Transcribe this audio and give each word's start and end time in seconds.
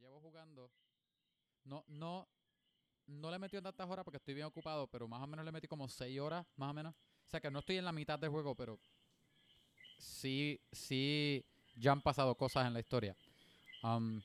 llevo 0.00 0.20
jugando, 0.20 0.70
no, 1.64 1.84
no, 1.88 2.28
no 3.06 3.30
le 3.30 3.36
he 3.36 3.38
metido 3.38 3.62
tantas 3.62 3.88
horas 3.88 4.04
porque 4.04 4.16
estoy 4.16 4.34
bien 4.34 4.46
ocupado, 4.46 4.86
pero 4.86 5.06
más 5.06 5.22
o 5.22 5.26
menos 5.26 5.44
le 5.44 5.52
metí 5.52 5.68
como 5.68 5.88
6 5.88 6.20
horas, 6.20 6.46
más 6.56 6.70
o 6.70 6.74
menos. 6.74 6.94
O 6.94 7.30
sea 7.30 7.40
que 7.40 7.50
no 7.50 7.60
estoy 7.60 7.76
en 7.76 7.84
la 7.84 7.92
mitad 7.92 8.18
del 8.18 8.30
juego, 8.30 8.54
pero 8.54 8.78
sí, 9.98 10.60
sí, 10.72 11.44
ya 11.76 11.92
han 11.92 12.02
pasado 12.02 12.34
cosas 12.34 12.66
en 12.66 12.74
la 12.74 12.80
historia. 12.80 13.14
Um, 13.82 14.20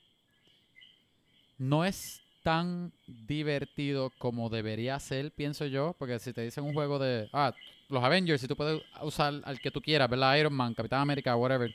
no 1.58 1.84
es 1.84 2.20
tan 2.42 2.92
divertido 3.06 4.10
como 4.18 4.48
debería 4.48 4.98
ser, 5.00 5.32
pienso 5.32 5.66
yo, 5.66 5.94
porque 5.98 6.18
si 6.18 6.32
te 6.32 6.42
dicen 6.42 6.64
un 6.64 6.74
juego 6.74 6.98
de, 6.98 7.28
ah, 7.32 7.52
los 7.88 8.02
Avengers, 8.02 8.40
si 8.40 8.48
tú 8.48 8.56
puedes 8.56 8.82
usar 9.02 9.40
al 9.44 9.60
que 9.60 9.70
tú 9.70 9.80
quieras, 9.80 10.08
¿verdad? 10.08 10.36
Iron 10.36 10.54
Man, 10.54 10.74
Capitán 10.74 11.00
América, 11.00 11.36
whatever. 11.36 11.74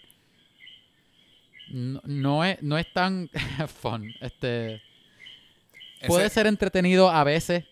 No, 1.74 2.02
no 2.06 2.44
es, 2.46 2.62
no 2.62 2.78
es 2.78 2.92
tan 2.94 3.30
fun. 3.82 4.14
Este 4.22 4.82
puede 6.08 6.26
Ese- 6.26 6.36
ser 6.36 6.48
entretenido 6.48 7.10
a 7.10 7.24
veces. 7.24 7.66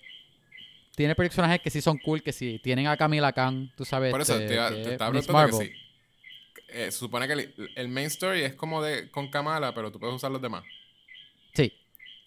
Tiene 0.95 1.16
personajes 1.16 1.62
que 1.62 1.70
sí 1.70 1.80
son 1.81 1.98
cool, 1.99 2.21
que 2.21 2.34
sí 2.34 2.59
tienen 2.62 2.88
a 2.88 2.98
Camila 2.98 3.31
Khan, 3.31 3.71
tú 3.77 3.85
sabes. 3.85 4.12
Por 4.12 4.21
eso 4.21 4.34
este, 4.34 4.48
te, 4.48 4.54
iba- 4.55 4.70
que 4.70 4.76
te 4.76 4.81
es 4.81 4.88
estaba 4.90 5.12
Miss 5.12 5.26
preguntando 5.26 5.57
que 5.59 5.66
Marvel. 5.66 5.77
sí. 5.77 6.66
Eh, 6.71 6.91
se 6.91 6.98
supone 6.99 7.26
que 7.26 7.34
el, 7.34 7.71
el 7.76 7.88
main 7.88 8.07
story 8.07 8.41
es 8.41 8.54
como 8.54 8.81
de 8.84 9.09
con 9.09 9.30
Kamala, 9.30 9.73
pero 9.73 9.91
tú 9.91 9.99
puedes 9.99 10.16
usar 10.16 10.29
los 10.29 10.41
demás. 10.41 10.63
Sí. 11.54 11.71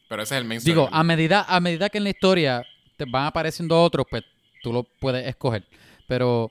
Pero 0.08 0.22
ese 0.22 0.34
es 0.34 0.40
el 0.40 0.46
main 0.46 0.58
story. 0.58 0.72
Digo, 0.72 0.84
¿verdad? 0.86 1.00
a 1.00 1.04
medida, 1.04 1.44
a 1.48 1.60
medida 1.60 1.88
que 1.90 1.98
en 1.98 2.04
la 2.04 2.10
historia 2.10 2.66
te 2.96 3.04
van 3.04 3.26
apareciendo 3.26 3.80
otros, 3.80 4.06
pues 4.10 4.24
tú 4.62 4.72
lo 4.72 4.82
puedes 4.84 5.26
escoger. 5.28 5.64
Pero 6.08 6.50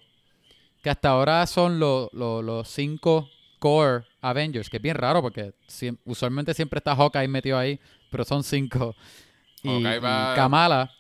que 0.84 0.90
hasta 0.90 1.10
ahora 1.10 1.46
son 1.48 1.80
lo- 1.80 2.10
lo- 2.14 2.42
los 2.42 2.68
cinco 2.70 3.30
core 3.60 4.06
Avengers, 4.22 4.70
que 4.70 4.78
es 4.78 4.84
bien 4.84 4.96
raro 4.96 5.22
porque 5.22 5.54
usualmente 6.06 6.54
siempre 6.54 6.78
está 6.78 6.96
Hawkeye 6.96 7.28
metido 7.28 7.58
ahí, 7.58 7.80
pero 8.10 8.24
son 8.24 8.44
cinco. 8.44 8.96
Y, 9.64 9.68
Hawkeye 9.70 9.96
y 9.96 10.00
va- 10.00 10.34
Kamala. 10.36 10.92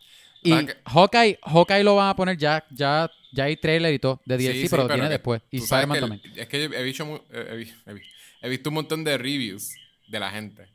Y 0.44 0.52
va 0.52 0.66
que- 0.66 0.78
Hawkeye, 0.86 1.40
Hawkeye 1.44 1.84
lo 1.84 1.96
van 1.96 2.09
a 2.09 2.16
poner 2.16 2.38
ya, 2.38 2.64
ya, 2.72 3.09
ya 3.31 3.44
hay 3.46 3.58
trailer 3.58 3.94
y 3.94 4.00
todo 4.00 4.20
de 4.26 4.38
DLC, 4.38 4.54
sí, 4.64 4.68
pero, 4.70 4.84
pero 4.84 4.96
viene 4.96 5.08
que 5.09 5.14
después. 5.14 5.42
Y 5.52 5.58
Spider-Man 5.58 6.00
también. 6.00 6.22
Es 6.36 6.48
que 6.48 6.64
yo 6.70 6.73
he 6.76 6.84
visto, 6.84 7.26
eh, 7.31 7.66
he, 7.86 7.92
he 7.92 8.02
he 8.44 8.50
visto 8.50 8.70
un 8.70 8.73
montón 8.76 9.04
de 9.04 9.18
reviews 9.18 9.72
de 10.08 10.20
la 10.20 10.30
gente. 10.31 10.68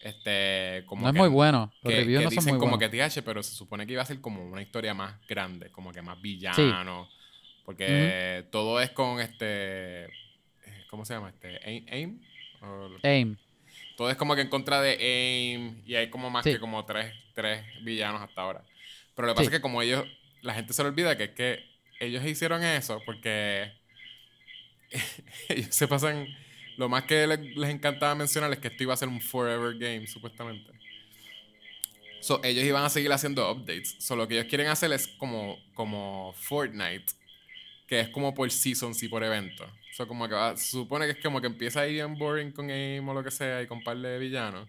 Este, 0.00 0.84
como 0.86 1.02
No 1.02 1.08
es 1.08 1.14
muy 1.14 1.28
bueno. 1.28 1.72
Los 1.82 1.92
que, 1.92 1.98
reviews 2.00 2.20
que 2.20 2.24
no 2.24 2.30
son 2.30 2.36
dicen 2.36 2.54
muy 2.54 2.60
como 2.60 2.76
buenos. 2.76 2.90
que 2.90 2.96
TH, 3.20 3.22
pero 3.24 3.42
se 3.42 3.52
supone 3.54 3.84
que 3.86 3.94
iba 3.94 4.02
a 4.02 4.06
ser 4.06 4.20
como 4.20 4.44
una 4.46 4.62
historia 4.62 4.94
más 4.94 5.14
grande, 5.28 5.70
como 5.70 5.92
que 5.92 6.02
más 6.02 6.20
villano. 6.22 7.08
Porque 7.64 8.46
todo 8.52 8.80
es 8.80 8.90
con 8.90 9.20
este. 9.20 10.06
¿Cómo 10.96 11.04
se 11.04 11.12
llama? 11.12 11.28
Este. 11.28 11.60
Aim. 11.68 11.84
Aim? 11.90 12.20
O- 12.62 12.88
AIM. 13.02 13.36
todo 13.98 14.10
es 14.10 14.16
como 14.16 14.34
que 14.34 14.40
en 14.40 14.48
contra 14.48 14.80
de 14.80 14.92
Aim. 14.92 15.82
Y 15.84 15.94
hay 15.94 16.08
como 16.08 16.30
más 16.30 16.42
Sí. 16.42 16.52
que 16.52 16.58
como 16.58 16.86
tres, 16.86 17.12
tres 17.34 17.62
villanos 17.82 18.22
hasta 18.22 18.40
ahora. 18.40 18.64
Pero 19.14 19.26
lo 19.28 19.34
que 19.34 19.36
pasa 19.36 19.50
Sí. 19.50 19.54
es 19.54 19.58
que 19.58 19.60
como 19.62 19.82
ellos. 19.82 20.06
La 20.40 20.54
gente 20.54 20.72
se 20.72 20.82
le 20.82 20.88
olvida 20.88 21.14
que 21.18 21.24
es 21.24 21.30
que 21.32 21.64
ellos 22.00 22.24
hicieron 22.24 22.64
eso 22.64 23.02
porque. 23.04 23.72
ellos 25.50 25.74
se 25.74 25.86
pasan. 25.86 26.26
Lo 26.78 26.88
más 26.88 27.04
que 27.04 27.26
les, 27.26 27.40
les 27.40 27.68
encantaba 27.70 28.14
mencionar 28.14 28.50
es 28.52 28.58
que 28.58 28.68
esto 28.68 28.82
iba 28.82 28.94
a 28.94 28.96
ser 28.96 29.08
un 29.08 29.20
forever 29.20 29.76
game, 29.78 30.06
supuestamente. 30.06 30.70
So, 32.20 32.40
ellos 32.42 32.64
iban 32.64 32.84
a 32.84 32.88
seguir 32.88 33.12
haciendo 33.12 33.50
updates. 33.52 33.96
So, 33.98 34.16
lo 34.16 34.26
que 34.26 34.34
ellos 34.38 34.46
quieren 34.46 34.68
hacer 34.68 34.92
es 34.92 35.08
como, 35.08 35.58
como 35.74 36.32
Fortnite, 36.38 37.04
que 37.86 38.00
es 38.00 38.08
como 38.08 38.34
por 38.34 38.50
seasons 38.50 39.02
y 39.02 39.08
por 39.08 39.22
eventos. 39.24 39.70
So, 39.96 40.06
como 40.06 40.28
que 40.28 40.34
va- 40.34 40.56
se 40.56 40.70
supone 40.72 41.06
que 41.06 41.12
es 41.12 41.22
como 41.22 41.40
que 41.40 41.46
empieza 41.46 41.80
ahí 41.80 41.94
bien 41.94 42.18
boring 42.18 42.52
con 42.52 42.68
aim 42.70 43.08
o 43.08 43.14
lo 43.14 43.24
que 43.24 43.30
sea 43.30 43.62
y 43.62 43.66
con 43.66 43.82
par 43.82 43.96
de 43.96 44.18
villanos. 44.18 44.68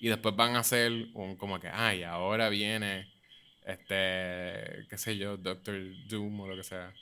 Y 0.00 0.08
después 0.08 0.34
van 0.34 0.56
a 0.56 0.60
hacer 0.60 0.90
un 1.14 1.36
como 1.36 1.60
que, 1.60 1.68
ay, 1.68 2.02
ahora 2.02 2.48
viene 2.48 3.08
este, 3.64 4.86
qué 4.88 4.96
sé 4.98 5.16
yo, 5.16 5.36
Doctor 5.36 5.74
Doom 6.08 6.40
o 6.40 6.48
lo 6.48 6.56
que 6.56 6.64
sea. 6.64 6.92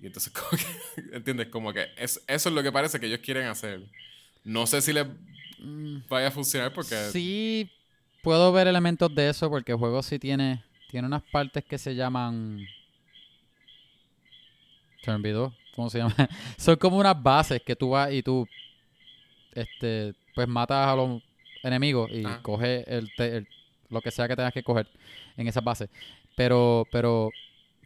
Y 0.00 0.06
entonces, 0.06 0.32
¿entiendes? 1.12 1.48
Como 1.48 1.72
que 1.72 1.88
es- 1.96 2.22
eso 2.26 2.48
es 2.50 2.54
lo 2.54 2.62
que 2.62 2.70
parece 2.72 3.00
que 3.00 3.06
ellos 3.06 3.20
quieren 3.20 3.46
hacer. 3.46 3.80
No 4.44 4.66
sé 4.66 4.80
si 4.82 4.92
les 4.92 5.06
vaya 6.08 6.28
a 6.28 6.30
funcionar 6.30 6.72
porque... 6.74 6.94
Sí, 7.10 7.70
puedo 8.22 8.52
ver 8.52 8.66
elementos 8.68 9.14
de 9.14 9.30
eso 9.30 9.48
porque 9.50 9.72
el 9.72 9.78
juego 9.78 10.02
sí 10.02 10.18
tiene, 10.18 10.62
tiene 10.90 11.06
unas 11.06 11.22
partes 11.22 11.64
que 11.64 11.78
se 11.78 11.94
llaman... 11.94 12.66
Se 15.02 15.10
me 15.10 15.16
olvidó. 15.16 15.54
¿Cómo 15.78 15.90
se 15.90 15.98
llama? 15.98 16.12
Son 16.58 16.74
como 16.74 16.96
unas 16.98 17.22
bases 17.22 17.62
que 17.62 17.76
tú 17.76 17.90
vas 17.90 18.12
y 18.12 18.20
tú 18.20 18.48
este, 19.52 20.12
pues 20.34 20.48
matas 20.48 20.88
a 20.88 20.96
los 20.96 21.22
enemigos 21.62 22.10
y 22.12 22.24
Ajá. 22.24 22.42
coges 22.42 22.84
el, 22.88 23.46
lo 23.88 24.00
que 24.00 24.10
sea 24.10 24.26
que 24.26 24.34
tengas 24.34 24.52
que 24.52 24.64
coger 24.64 24.88
en 25.36 25.46
esas 25.46 25.62
bases. 25.62 25.88
Pero, 26.34 26.84
pero 26.90 27.30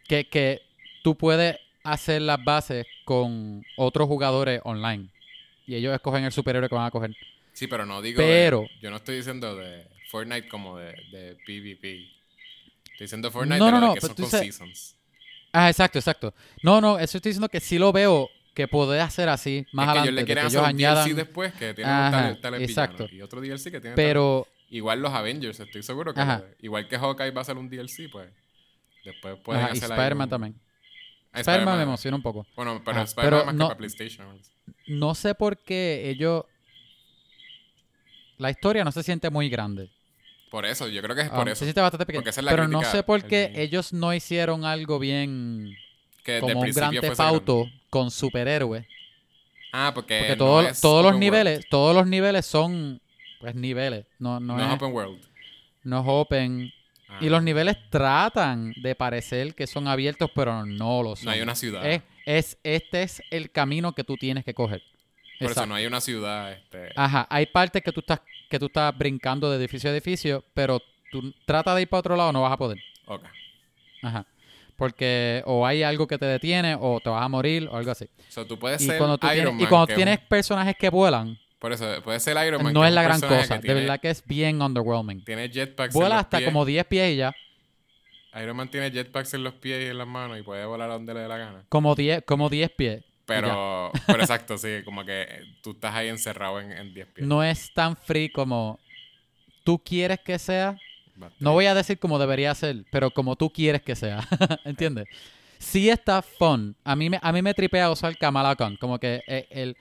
que, 0.07 0.27
que 0.27 0.63
tú 1.03 1.15
puedes 1.15 1.55
hacer 1.83 2.23
las 2.23 2.43
bases 2.43 2.87
con 3.05 3.63
otros 3.77 4.07
jugadores 4.07 4.59
online. 4.63 5.09
Y 5.67 5.75
ellos 5.75 5.93
escogen 5.93 6.23
el 6.23 6.31
superhéroe 6.31 6.69
que 6.69 6.73
van 6.75 6.87
a 6.87 6.91
coger. 6.91 7.15
Sí, 7.53 7.67
pero 7.67 7.85
no 7.85 8.01
digo. 8.01 8.19
de- 8.23 8.27
Pero- 8.27 8.65
yo 8.81 8.89
no 8.89 8.95
estoy 8.95 9.17
diciendo 9.17 9.55
de 9.55 9.85
Fortnite 10.09 10.47
como 10.49 10.79
de, 10.79 10.93
de 11.11 11.37
PvP. 11.45 12.07
Estoy 12.85 13.05
diciendo 13.05 13.29
Fortnite 13.29 13.59
No, 13.59 13.65
de 13.67 13.71
no, 13.73 13.93
que 13.93 14.01
pero 14.01 14.07
son 14.07 14.15
con 14.15 14.25
dices- 14.25 14.39
seasons. 14.39 14.95
Ah, 15.53 15.69
exacto, 15.69 15.99
exacto. 15.99 16.33
No, 16.63 16.81
no, 16.81 16.97
eso 16.99 17.17
estoy 17.17 17.29
diciendo 17.29 17.47
que 17.47 17.59
sí 17.59 17.77
lo 17.77 17.91
veo 17.93 18.29
que 18.53 18.67
puede 18.67 18.99
hacer 18.99 19.29
así 19.29 19.65
más 19.71 19.85
es 19.87 19.93
que 19.93 19.99
adelante. 19.99 20.09
ellos 20.09 20.15
le 20.15 20.25
quieren 20.25 20.41
que 20.43 20.47
hacer 20.47 20.59
un 20.59 20.65
añadan, 20.65 21.05
DLC 21.05 21.15
después 21.15 21.53
que 21.53 21.73
tiene 21.73 21.89
Ajá, 21.91 22.11
tales, 22.11 22.41
tales 22.41 22.61
exacto. 22.61 23.07
Y 23.11 23.21
otro 23.21 23.39
DLC 23.41 23.71
que 23.71 23.79
tiene 23.79 23.95
pero 23.95 24.45
tales- 24.47 24.53
Igual 24.73 25.01
los 25.01 25.13
Avengers, 25.13 25.59
estoy 25.59 25.83
seguro 25.83 26.13
que. 26.15 26.19
Ajá. 26.21 26.43
Igual 26.59 26.87
que 26.87 26.97
Hawkeye 26.97 27.29
va 27.31 27.41
a 27.41 27.45
ser 27.45 27.57
un 27.57 27.69
DLC, 27.69 28.09
pues. 28.11 28.29
Después 29.05 29.37
pueden 29.43 29.61
ajá, 29.63 29.73
y 29.75 29.77
hacer 29.77 29.91
ahí 29.91 29.97
Spider-Man 29.99 30.25
un- 30.25 30.29
también. 30.29 30.55
Ah, 31.31 31.39
Spider-Man 31.41 31.77
me 31.77 31.83
emociona 31.83 32.17
un 32.17 32.23
poco. 32.23 32.47
Bueno, 32.55 32.81
pero 32.83 33.01
Spider-Man 33.01 33.45
más 33.45 33.55
no- 33.55 33.65
que 33.65 33.69
para 33.69 33.77
PlayStation. 33.77 34.27
No 34.87 35.13
sé 35.13 35.35
por 35.35 35.57
qué 35.57 36.09
ellos... 36.09 36.45
La 38.37 38.49
historia 38.49 38.83
no 38.83 38.91
se 38.91 39.03
siente 39.03 39.29
muy 39.29 39.49
grande. 39.49 39.89
Por 40.53 40.67
eso, 40.67 40.87
yo 40.87 41.01
creo 41.01 41.15
que 41.15 41.23
es 41.23 41.29
Ah, 41.31 41.35
por 41.35 41.49
eso. 41.49 41.65
siente 41.65 41.81
bastante 41.81 42.05
pequeño. 42.05 42.19
Porque 42.21 42.29
esa 42.29 42.41
es 42.41 42.45
la 42.45 42.51
Pero 42.51 42.67
no 42.67 42.83
sé 42.83 43.01
por 43.01 43.23
qué 43.23 43.51
ellos 43.55 43.91
no 43.91 44.13
hicieron 44.13 44.65
algo 44.65 44.99
bien... 44.99 45.75
Que 46.23 46.39
Como 46.41 46.61
un 46.61 46.71
gran 46.71 46.91
tefauto 46.99 47.65
con 47.89 48.11
superhéroes. 48.11 48.85
Ah, 49.71 49.91
porque. 49.95 50.19
Porque 50.19 50.35
no 50.35 50.37
todo- 50.37 50.61
es 50.61 50.79
todos 50.79 51.01
los 51.03 51.09
open 51.13 51.19
niveles, 51.21 51.53
world. 51.57 51.69
todos 51.71 51.95
los 51.95 52.05
niveles 52.05 52.45
son 52.45 53.01
pues 53.39 53.55
niveles, 53.55 54.05
no, 54.19 54.39
no, 54.39 54.55
No, 54.55 54.61
es, 54.63 54.67
es 54.69 54.73
open 54.75 54.93
world. 54.93 55.19
no 55.83 55.99
es 56.01 56.05
open. 56.07 56.71
Ah. 57.09 57.17
Y 57.19 57.29
los 57.29 57.41
niveles 57.41 57.77
tratan 57.89 58.73
de 58.83 58.93
parecer 58.93 59.55
que 59.55 59.65
son 59.65 59.87
abiertos, 59.87 60.29
pero 60.35 60.67
no 60.67 61.01
lo 61.01 61.15
son. 61.15 61.25
No 61.25 61.31
hay 61.31 61.41
una 61.41 61.55
ciudad. 61.55 61.83
Es, 61.83 62.03
es- 62.27 62.57
este 62.63 63.01
es 63.01 63.23
el 63.31 63.49
camino 63.49 63.93
que 63.93 64.03
tú 64.03 64.15
tienes 64.17 64.45
que 64.45 64.53
coger. 64.53 64.83
Por 65.43 65.51
eso 65.51 65.65
no 65.65 65.75
hay 65.75 65.85
una 65.85 66.01
ciudad. 66.01 66.51
Este, 66.53 66.89
Ajá, 66.95 67.27
hay 67.29 67.45
partes 67.47 67.81
que 67.83 67.91
tú 67.91 67.99
estás 68.01 68.19
que 68.49 68.59
tú 68.59 68.65
estás 68.67 68.95
brincando 68.97 69.49
de 69.49 69.57
edificio 69.57 69.89
a 69.89 69.93
edificio, 69.93 70.43
pero 70.53 70.79
tú 71.11 71.33
trata 71.45 71.73
de 71.75 71.81
ir 71.83 71.87
para 71.87 71.99
otro 71.99 72.15
lado, 72.15 72.31
no 72.31 72.41
vas 72.43 72.51
a 72.53 72.57
poder. 72.57 72.77
ok. 73.07 73.23
Ajá. 74.03 74.25
Porque 74.75 75.41
o 75.45 75.65
hay 75.65 75.83
algo 75.83 76.07
que 76.07 76.17
te 76.17 76.25
detiene 76.25 76.75
o 76.79 76.99
te 76.99 77.09
vas 77.09 77.23
a 77.23 77.27
morir 77.29 77.67
o 77.71 77.77
algo 77.77 77.91
así. 77.91 78.09
So, 78.29 78.45
tú 78.45 78.57
puedes 78.59 78.81
Y 78.81 78.85
ser 78.87 78.97
cuando 78.97 79.17
tú 79.17 79.27
Iron 79.27 79.35
tienes, 79.35 79.53
y 79.53 79.61
Man, 79.63 79.69
cuando 79.69 79.87
que 79.87 79.95
tienes 79.95 80.19
un- 80.19 80.27
personajes 80.27 80.75
que 80.77 80.89
vuelan, 80.89 81.37
por 81.59 81.71
eso, 81.71 81.85
puedes 82.03 82.21
ser 82.21 82.35
Iron 82.45 82.61
Man. 82.61 82.73
no 82.73 82.85
es 82.85 82.91
la 82.93 83.03
gran 83.03 83.21
cosa. 83.21 83.57
De 83.59 83.73
verdad 83.73 83.99
que 84.01 84.09
es 84.09 84.25
bien 84.25 84.61
underwhelming. 84.61 85.23
Tiene 85.23 85.47
jetpacks 85.49 85.95
en 85.95 85.99
Vuela 85.99 86.15
los 86.15 86.23
hasta 86.25 86.39
pies. 86.39 86.49
como 86.49 86.65
10 86.65 86.85
pies 86.85 87.13
y 87.13 87.17
ya. 87.17 87.33
Iron 88.41 88.57
Man 88.57 88.67
tiene 88.69 88.91
jetpacks 88.91 89.33
en 89.35 89.43
los 89.43 89.53
pies 89.53 89.83
y 89.83 89.87
en 89.89 89.97
las 89.97 90.07
manos 90.07 90.37
y 90.39 90.41
puede 90.41 90.65
volar 90.65 90.89
a 90.89 90.93
donde 90.93 91.13
le 91.13 91.21
dé 91.21 91.27
la 91.27 91.37
gana. 91.37 91.63
Como 91.69 91.95
10, 91.95 92.23
como 92.25 92.49
10 92.49 92.69
pies. 92.71 93.03
Pero, 93.25 93.91
pero 94.05 94.19
exacto, 94.19 94.57
sí, 94.57 94.81
como 94.83 95.05
que 95.05 95.21
eh, 95.21 95.41
tú 95.61 95.71
estás 95.71 95.95
ahí 95.95 96.09
encerrado 96.09 96.59
en, 96.59 96.71
en 96.71 96.93
10 96.93 97.07
pies. 97.07 97.27
No 97.27 97.43
es 97.43 97.73
tan 97.73 97.95
free 97.95 98.29
como 98.29 98.79
tú 99.63 99.79
quieres 99.79 100.19
que 100.19 100.37
sea. 100.37 100.77
Bastante. 101.15 101.37
No 101.43 101.53
voy 101.53 101.65
a 101.67 101.73
decir 101.75 101.99
como 101.99 102.19
debería 102.19 102.53
ser, 102.55 102.83
pero 102.91 103.11
como 103.11 103.35
tú 103.35 103.49
quieres 103.49 103.81
que 103.81 103.95
sea. 103.95 104.27
¿Entiendes? 104.65 105.07
Sí 105.57 105.89
está 105.89 106.21
fun. 106.21 106.75
A 106.83 106.95
mí 106.95 107.09
me, 107.09 107.19
a 107.21 107.31
mí 107.31 107.41
me 107.41 107.53
tripea 107.53 107.89
usar 107.89 108.17
Kamala 108.17 108.55
Khan. 108.55 108.75
Como 108.75 108.99
que 108.99 109.23
eh, 109.27 109.47
el, 109.49 109.77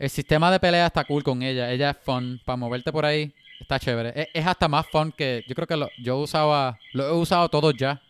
el 0.00 0.10
sistema 0.10 0.50
de 0.50 0.58
pelea 0.58 0.86
está 0.86 1.04
cool 1.04 1.22
con 1.22 1.42
ella. 1.42 1.70
Ella 1.70 1.90
es 1.90 1.96
fun. 1.98 2.40
Para 2.44 2.56
moverte 2.56 2.90
por 2.90 3.04
ahí 3.06 3.32
está 3.60 3.78
chévere. 3.78 4.12
Es, 4.20 4.28
es 4.34 4.46
hasta 4.46 4.66
más 4.66 4.86
fun 4.88 5.12
que... 5.12 5.44
Yo 5.46 5.54
creo 5.54 5.68
que 5.68 5.76
lo, 5.76 5.88
yo 5.98 6.16
usaba... 6.18 6.76
Lo 6.92 7.06
he 7.06 7.12
usado 7.12 7.48
todos 7.48 7.72
ya. 7.76 8.00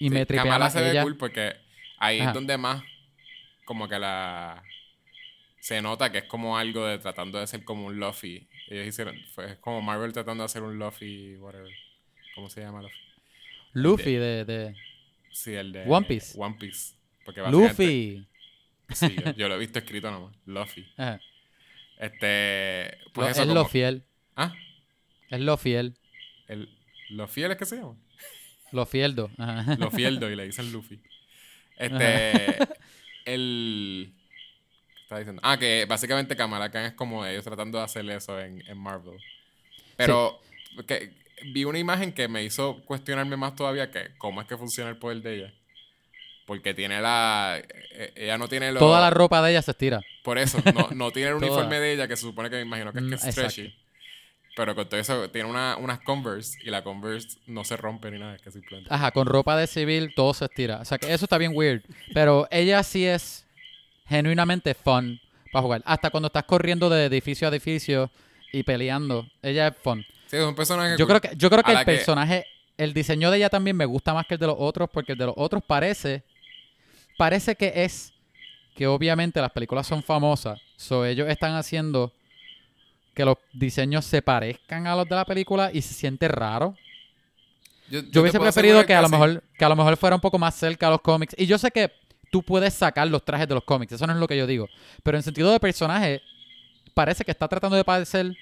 Y 0.00 0.06
Sí, 0.08 0.10
me 0.10 0.26
tripea 0.26 0.42
Kamala 0.42 0.70
se 0.70 0.80
ve 0.80 0.90
ella. 0.90 1.02
cool 1.04 1.16
porque 1.16 1.54
ahí 1.98 2.18
Ajá. 2.18 2.30
es 2.30 2.34
donde 2.34 2.56
más 2.58 2.82
como 3.64 3.88
que 3.88 3.98
la 3.98 4.62
se 5.60 5.80
nota 5.80 6.12
que 6.12 6.18
es 6.18 6.24
como 6.24 6.58
algo 6.58 6.86
de 6.86 6.98
tratando 6.98 7.38
de 7.38 7.46
ser 7.46 7.64
como 7.64 7.86
un 7.86 7.98
Luffy. 7.98 8.48
Ellos 8.68 8.86
hicieron, 8.86 9.16
fue 9.34 9.52
es 9.52 9.58
como 9.58 9.80
Marvel 9.82 10.12
tratando 10.12 10.42
de 10.42 10.46
hacer 10.46 10.62
un 10.62 10.78
Luffy, 10.78 11.36
whatever. 11.36 11.70
¿Cómo 12.34 12.50
se 12.50 12.60
llama 12.60 12.82
Luffy? 12.82 12.96
Luffy 13.72 14.12
de... 14.14 14.44
de 14.44 14.74
Sí, 15.32 15.54
el 15.54 15.72
de 15.72 15.84
One 15.86 16.06
Piece. 16.06 16.34
One 16.38 16.56
Piece. 16.60 16.94
Porque 17.24 17.40
Luffy. 17.50 18.26
Sí, 18.90 19.16
yo, 19.24 19.32
yo 19.32 19.48
lo 19.48 19.54
he 19.56 19.58
visto 19.58 19.78
escrito 19.78 20.10
nomás. 20.10 20.36
Luffy. 20.46 20.86
Ajá. 20.96 21.20
Este, 21.98 22.98
pues 23.12 23.26
Lo- 23.26 23.30
eso 23.30 23.40
es 23.42 23.48
como, 23.48 23.54
lo 23.60 23.64
fiel. 23.66 24.04
Ah, 24.36 24.52
Es 25.30 25.40
lo 25.40 25.56
fiel. 25.56 25.94
el, 26.48 26.68
los 27.10 27.30
fieles 27.30 27.56
que 27.56 27.64
se 27.64 27.76
llama. 27.76 27.96
Lo 28.72 28.84
fieldo. 28.86 29.30
Ajá. 29.38 29.76
Los 29.76 29.94
fieldos 29.94 30.30
y 30.30 30.36
le 30.36 30.44
dicen 30.46 30.70
Luffy. 30.72 31.00
Este. 31.76 32.58
El. 33.24 34.12
¿Qué 34.96 35.02
estaba 35.02 35.18
diciendo? 35.20 35.40
Ah, 35.44 35.58
que 35.58 35.84
básicamente 35.86 36.36
Kamala 36.36 36.70
Khan 36.70 36.84
es 36.86 36.92
como 36.94 37.24
ellos 37.26 37.44
tratando 37.44 37.78
de 37.78 37.84
hacer 37.84 38.08
eso 38.10 38.40
en, 38.40 38.62
en 38.66 38.78
Marvel. 38.78 39.18
Pero. 39.96 40.40
Que, 40.86 41.12
vi 41.52 41.64
una 41.64 41.78
imagen 41.78 42.12
que 42.12 42.26
me 42.26 42.42
hizo 42.42 42.82
cuestionarme 42.84 43.36
más 43.36 43.54
todavía 43.54 43.90
que 43.90 44.16
cómo 44.18 44.40
es 44.40 44.46
que 44.48 44.56
funciona 44.56 44.90
el 44.90 44.96
poder 44.96 45.20
de 45.22 45.36
ella. 45.36 45.54
Porque 46.46 46.74
tiene 46.74 47.00
la. 47.00 47.60
eh, 47.90 48.12
Ella 48.16 48.38
no 48.38 48.48
tiene. 48.48 48.72
Toda 48.74 49.00
la 49.00 49.10
ropa 49.10 49.40
de 49.42 49.50
ella 49.52 49.62
se 49.62 49.70
estira. 49.70 50.00
Por 50.22 50.38
eso, 50.38 50.58
no, 50.74 50.88
no 50.94 51.10
tiene 51.10 51.30
el 51.30 51.34
uniforme 51.42 51.78
de 51.80 51.92
ella, 51.94 52.08
que 52.08 52.16
se 52.16 52.22
supone 52.22 52.50
que 52.50 52.56
me 52.56 52.62
imagino 52.62 52.92
que 52.92 52.98
es, 52.98 53.04
que 53.04 53.10
Mm, 53.10 53.14
es 53.14 53.24
exacto. 53.24 53.50
stretchy. 53.50 53.74
Pero 54.56 54.74
con 54.76 54.88
todo 54.88 55.00
eso, 55.00 55.28
tiene 55.30 55.48
una, 55.50 55.76
unas 55.76 55.98
Converse 56.00 56.58
y 56.62 56.70
la 56.70 56.84
Converse 56.84 57.38
no 57.46 57.64
se 57.64 57.76
rompe 57.76 58.10
ni 58.10 58.18
nada, 58.20 58.36
es 58.36 58.42
que 58.42 58.50
simplemente. 58.52 58.88
Ajá, 58.92 59.10
con 59.10 59.26
ropa 59.26 59.56
de 59.56 59.66
civil 59.66 60.12
todo 60.14 60.32
se 60.32 60.44
estira. 60.44 60.78
O 60.80 60.84
sea 60.84 60.96
que 60.98 61.12
eso 61.12 61.24
está 61.24 61.38
bien 61.38 61.52
weird. 61.54 61.82
Pero 62.12 62.46
ella 62.52 62.82
sí 62.84 63.04
es 63.04 63.44
genuinamente 64.06 64.74
fun 64.74 65.20
para 65.52 65.62
jugar. 65.62 65.82
Hasta 65.84 66.10
cuando 66.10 66.28
estás 66.28 66.44
corriendo 66.44 66.88
de 66.88 67.06
edificio 67.06 67.48
a 67.48 67.50
edificio 67.50 68.10
y 68.52 68.62
peleando. 68.62 69.26
Ella 69.42 69.68
es 69.68 69.74
fun. 69.76 70.04
Sí, 70.28 70.36
es 70.36 70.44
un 70.44 70.54
personaje. 70.54 70.96
Yo 70.98 71.06
cool. 71.06 71.18
creo 71.20 71.30
que, 71.32 71.36
yo 71.36 71.50
creo 71.50 71.62
que 71.64 71.72
el 71.72 71.78
que- 71.78 71.84
personaje, 71.84 72.46
el 72.76 72.94
diseño 72.94 73.30
de 73.32 73.38
ella 73.38 73.48
también 73.50 73.76
me 73.76 73.84
gusta 73.86 74.14
más 74.14 74.24
que 74.26 74.34
el 74.34 74.40
de 74.40 74.46
los 74.46 74.56
otros, 74.58 74.88
porque 74.92 75.12
el 75.12 75.18
de 75.18 75.26
los 75.26 75.34
otros 75.36 75.62
parece, 75.66 76.22
parece 77.18 77.56
que 77.56 77.72
es 77.74 78.12
que 78.74 78.86
obviamente 78.86 79.40
las 79.40 79.52
películas 79.52 79.86
son 79.86 80.02
famosas, 80.02 80.60
so 80.76 81.04
ellos 81.06 81.28
están 81.28 81.54
haciendo 81.54 82.12
que 83.14 83.24
los 83.24 83.36
diseños 83.52 84.04
se 84.04 84.20
parezcan 84.22 84.86
a 84.86 84.94
los 84.96 85.08
de 85.08 85.14
la 85.14 85.24
película 85.24 85.70
y 85.72 85.80
se 85.82 85.94
siente 85.94 86.28
raro. 86.28 86.74
Yo, 87.88 88.00
yo 88.00 88.04
Yo 88.06 88.10
te 88.10 88.20
hubiese 88.20 88.40
preferido 88.40 88.84
que 88.86 88.94
a 88.94 89.02
lo 89.02 89.08
mejor 89.08 89.42
que 89.58 89.64
a 89.64 89.68
lo 89.68 89.76
mejor 89.76 89.96
fuera 89.96 90.16
un 90.16 90.20
poco 90.20 90.38
más 90.38 90.54
cerca 90.54 90.86
a 90.88 90.90
los 90.90 91.00
cómics. 91.00 91.34
Y 91.38 91.46
yo 91.46 91.58
sé 91.58 91.70
que 91.70 91.92
tú 92.30 92.42
puedes 92.42 92.74
sacar 92.74 93.06
los 93.08 93.24
trajes 93.24 93.46
de 93.46 93.54
los 93.54 93.64
cómics, 93.64 93.92
eso 93.92 94.06
no 94.06 94.12
es 94.14 94.18
lo 94.18 94.26
que 94.26 94.36
yo 94.36 94.46
digo. 94.46 94.68
Pero 95.02 95.16
en 95.16 95.22
sentido 95.22 95.52
de 95.52 95.60
personaje, 95.60 96.20
parece 96.94 97.24
que 97.24 97.30
está 97.30 97.46
tratando 97.46 97.76
de 97.76 97.84
parecer 97.84 98.34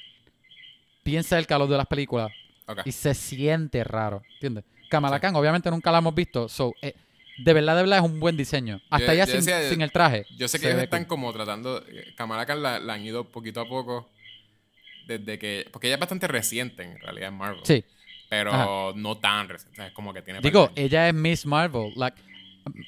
bien 1.04 1.24
cerca 1.24 1.56
a 1.56 1.58
los 1.58 1.68
de 1.68 1.76
las 1.76 1.86
películas. 1.86 2.30
Ok. 2.66 2.80
Y 2.84 2.92
se 2.92 3.12
siente 3.14 3.82
raro, 3.84 4.22
¿entiendes? 4.34 4.64
Kamala 4.88 5.18
Khan, 5.20 5.34
obviamente 5.36 5.70
nunca 5.70 5.90
la 5.90 5.98
hemos 5.98 6.14
visto, 6.14 6.48
so, 6.48 6.72
eh, 6.82 6.94
de 7.38 7.52
verdad, 7.54 7.74
de 7.76 7.82
verdad 7.82 7.98
es 7.98 8.04
un 8.04 8.20
buen 8.20 8.36
diseño. 8.36 8.80
Hasta 8.90 9.14
Yo- 9.14 9.20
yo 9.20 9.26
sin, 9.26 9.36
decía- 9.36 9.68
sin 9.68 9.80
el 9.82 9.90
traje. 9.90 10.26
Yo 10.36 10.46
sé 10.48 10.60
que 10.60 10.68
ellos 10.70 10.82
están 10.82 11.00
cool. 11.04 11.08
como 11.08 11.32
tratando. 11.32 11.82
eh, 11.88 12.12
Kamala 12.14 12.44
Khan 12.46 12.62
la, 12.62 12.78
la 12.78 12.94
han 12.94 13.04
ido 13.04 13.24
poquito 13.24 13.60
a 13.62 13.66
poco. 13.68 14.08
Desde 15.06 15.38
que. 15.38 15.68
Porque 15.72 15.86
ella 15.88 15.94
es 15.94 16.00
bastante 16.00 16.28
reciente 16.28 16.82
en 16.84 16.98
realidad 17.00 17.28
en 17.28 17.34
Marvel. 17.34 17.60
Sí, 17.64 17.84
Pero 18.28 18.52
Ajá. 18.52 18.66
no 18.96 19.18
tan 19.18 19.48
reciente. 19.48 19.72
o 19.72 19.76
sea, 19.76 19.86
Es 19.88 19.92
como 19.92 20.12
que 20.14 20.22
tiene. 20.22 20.40
digo, 20.40 20.70
ella 20.74 21.08
es 21.08 21.14
Miss 21.14 21.44
Marvel. 21.46 21.92
Like, 21.96 22.20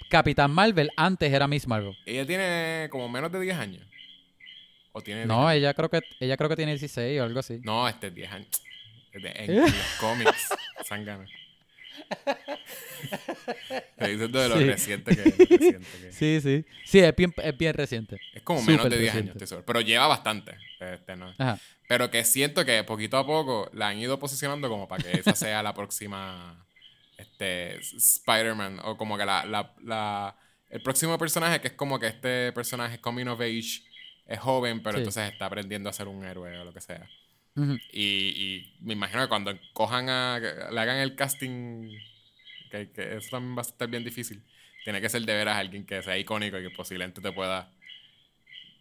Capitán 0.09 0.51
Marvel 0.53 0.91
antes 0.97 1.33
era 1.33 1.47
Miss 1.49 1.67
Marvel. 1.67 1.97
Ella 2.07 2.25
tiene 2.27 2.89
como 2.91 3.09
menos 3.09 3.31
de 3.33 3.41
10 3.41 3.57
años. 3.59 3.83
O 4.93 5.01
tiene. 5.01 5.27
No, 5.27 5.49
10 5.49 5.59
ella 5.59 5.75
creo 5.75 5.91
que 5.91 6.01
ella 6.21 6.37
creo 6.37 6.49
que 6.49 6.57
tiene 6.57 6.73
16 6.73 7.21
o 7.21 7.25
algo 7.25 7.41
así. 7.41 7.61
No, 7.65 7.89
este 7.89 8.07
es 8.09 8.15
10 8.15 8.33
años. 8.33 8.49
En, 9.13 9.27
en 9.27 9.57
los 9.63 9.73
cómics. 10.01 10.49
Sangana. 10.85 11.27
Te 13.99 14.09
dices 14.09 14.33
de 14.33 14.49
lo 14.49 14.59
Sí. 14.59 14.65
reciente 14.65 15.15
que 15.17 15.23
es. 15.29 15.39
reciente 15.39 15.89
que. 16.01 16.13
Sí, 16.13 16.41
sí. 16.41 16.65
Sí, 16.85 16.99
es 17.01 17.15
bien, 17.17 17.33
es 17.43 17.57
bien 17.59 17.75
reciente. 17.75 18.17
Es 18.33 18.43
como 18.43 18.63
menos 18.63 18.89
de 18.89 18.99
10 18.99 19.15
años, 19.15 19.29
estoy 19.31 19.47
seguro. 19.47 19.67
Pero 19.67 19.81
lleva 19.81 20.07
bastante. 20.07 20.57
Este, 20.81 21.17
no. 21.17 21.33
Ajá. 21.39 21.59
Pero 21.89 22.11
que 22.11 22.25
siento 22.25 22.65
que 22.65 22.83
poquito 22.85 23.19
a 23.19 23.27
poco 23.27 23.71
la 23.75 23.89
han 23.89 23.99
ido 23.99 24.19
posicionando 24.19 24.69
como 24.69 24.89
para 24.89 25.03
que 25.05 25.21
esa 25.21 25.35
sea 25.35 25.63
la 25.63 25.75
próxima 25.75 26.67
este, 27.19 27.77
Spider-Man. 27.79 28.81
O 28.85 28.97
como 28.97 29.17
que 29.19 29.25
la, 29.27 29.45
la, 29.45 29.75
la- 29.83 30.37
el 30.71 30.83
próximo 30.83 31.17
personaje 31.19 31.61
que 31.61 31.69
es 31.69 31.75
como 31.75 31.99
que 32.01 32.07
este 32.09 32.53
personaje 32.53 33.01
coming 33.01 33.27
of 33.27 33.41
age 33.41 33.83
es 34.27 34.39
joven, 34.41 34.83
pero 34.83 34.97
Sí. 34.97 35.03
entonces 35.03 35.31
está 35.33 35.47
aprendiendo 35.47 35.89
a 35.89 35.93
ser 35.93 36.09
un 36.09 36.25
héroe 36.25 36.59
o 36.59 36.65
lo 36.65 36.73
que 36.73 36.81
sea. 36.81 37.09
Y, 37.93 38.03
y 38.73 38.77
me 38.81 38.95
imagino 38.95 39.23
que 39.23 39.29
cuando 39.29 39.53
cojan 39.73 40.09
a, 40.09 40.41
le 40.41 40.81
hagan 40.81 40.97
el 40.99 41.15
casting, 41.15 41.89
que, 42.71 42.91
que 42.91 43.17
eso 43.19 43.31
también 43.31 43.57
va 43.57 43.61
a 43.61 43.67
estar 43.67 43.87
bien 43.89 44.03
difícil. 44.03 44.43
Tiene 44.83 45.01
que 45.01 45.09
ser 45.09 45.23
de 45.23 45.33
veras 45.35 45.57
alguien 45.59 45.87
que 45.87 46.03
sea 46.03 46.19
icónico 46.19 46.59
y 46.59 46.63
que 46.63 46.71
posiblemente 46.71 47.21
te 47.21 47.31
pueda 47.31 47.71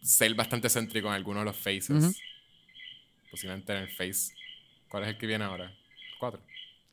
ser 0.02 0.34
bastante 0.34 0.68
céntrico 0.68 1.08
en 1.08 1.14
algunos 1.14 1.42
de 1.42 1.44
los 1.46 1.56
faces. 1.56 2.20
Posiblemente 3.34 3.72
en 3.72 3.82
el 3.82 3.88
face. 3.90 4.32
¿Cuál 4.88 5.02
es 5.02 5.08
el 5.08 5.18
que 5.18 5.26
viene 5.26 5.42
ahora? 5.42 5.64
¿El 5.64 6.18
4? 6.20 6.40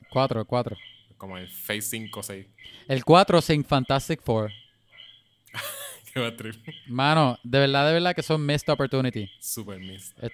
Cuatro, 0.09 0.39
el 0.39 0.47
cuatro. 0.47 0.75
Como 1.15 1.37
el 1.37 1.47
face 1.47 1.81
5 1.83 2.19
o 2.19 2.23
6. 2.23 2.47
El 2.87 3.05
4 3.05 3.41
sin 3.43 3.63
Fantastic 3.63 4.23
Four. 4.23 4.51
Qué 6.15 6.31
trip. 6.31 6.55
Mano, 6.87 7.37
de 7.43 7.59
verdad, 7.59 7.85
de 7.85 7.93
verdad 7.93 8.15
que 8.15 8.23
son 8.23 8.43
missed 8.43 8.67
opportunity. 8.73 9.29
Super 9.39 9.77
missed. 9.77 10.31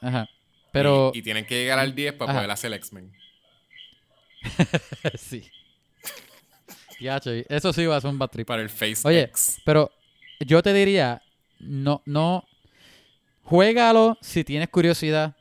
Ajá. 0.00 0.28
Pero 0.70 1.10
Y, 1.12 1.18
y 1.18 1.22
tienen 1.22 1.44
que 1.44 1.56
llegar 1.56 1.80
al 1.80 1.92
10 1.92 2.12
para 2.12 2.30
Ajá. 2.30 2.38
poder 2.38 2.50
hacer 2.52 2.72
X-Men. 2.74 3.12
sí. 5.18 5.44
Yacho, 7.00 7.32
eso 7.32 7.72
sí 7.72 7.84
va 7.84 7.96
a 7.96 8.00
ser 8.00 8.10
un 8.10 8.18
bad 8.20 8.28
trip. 8.30 8.46
Para 8.46 8.62
el 8.62 8.70
face 8.70 8.98
Oye, 9.02 9.22
X. 9.22 9.60
pero 9.64 9.90
yo 10.38 10.62
te 10.62 10.72
diría, 10.72 11.20
no, 11.58 12.00
no, 12.06 12.46
juégalo 13.42 14.16
si 14.20 14.44
tienes 14.44 14.68
curiosidad, 14.68 15.34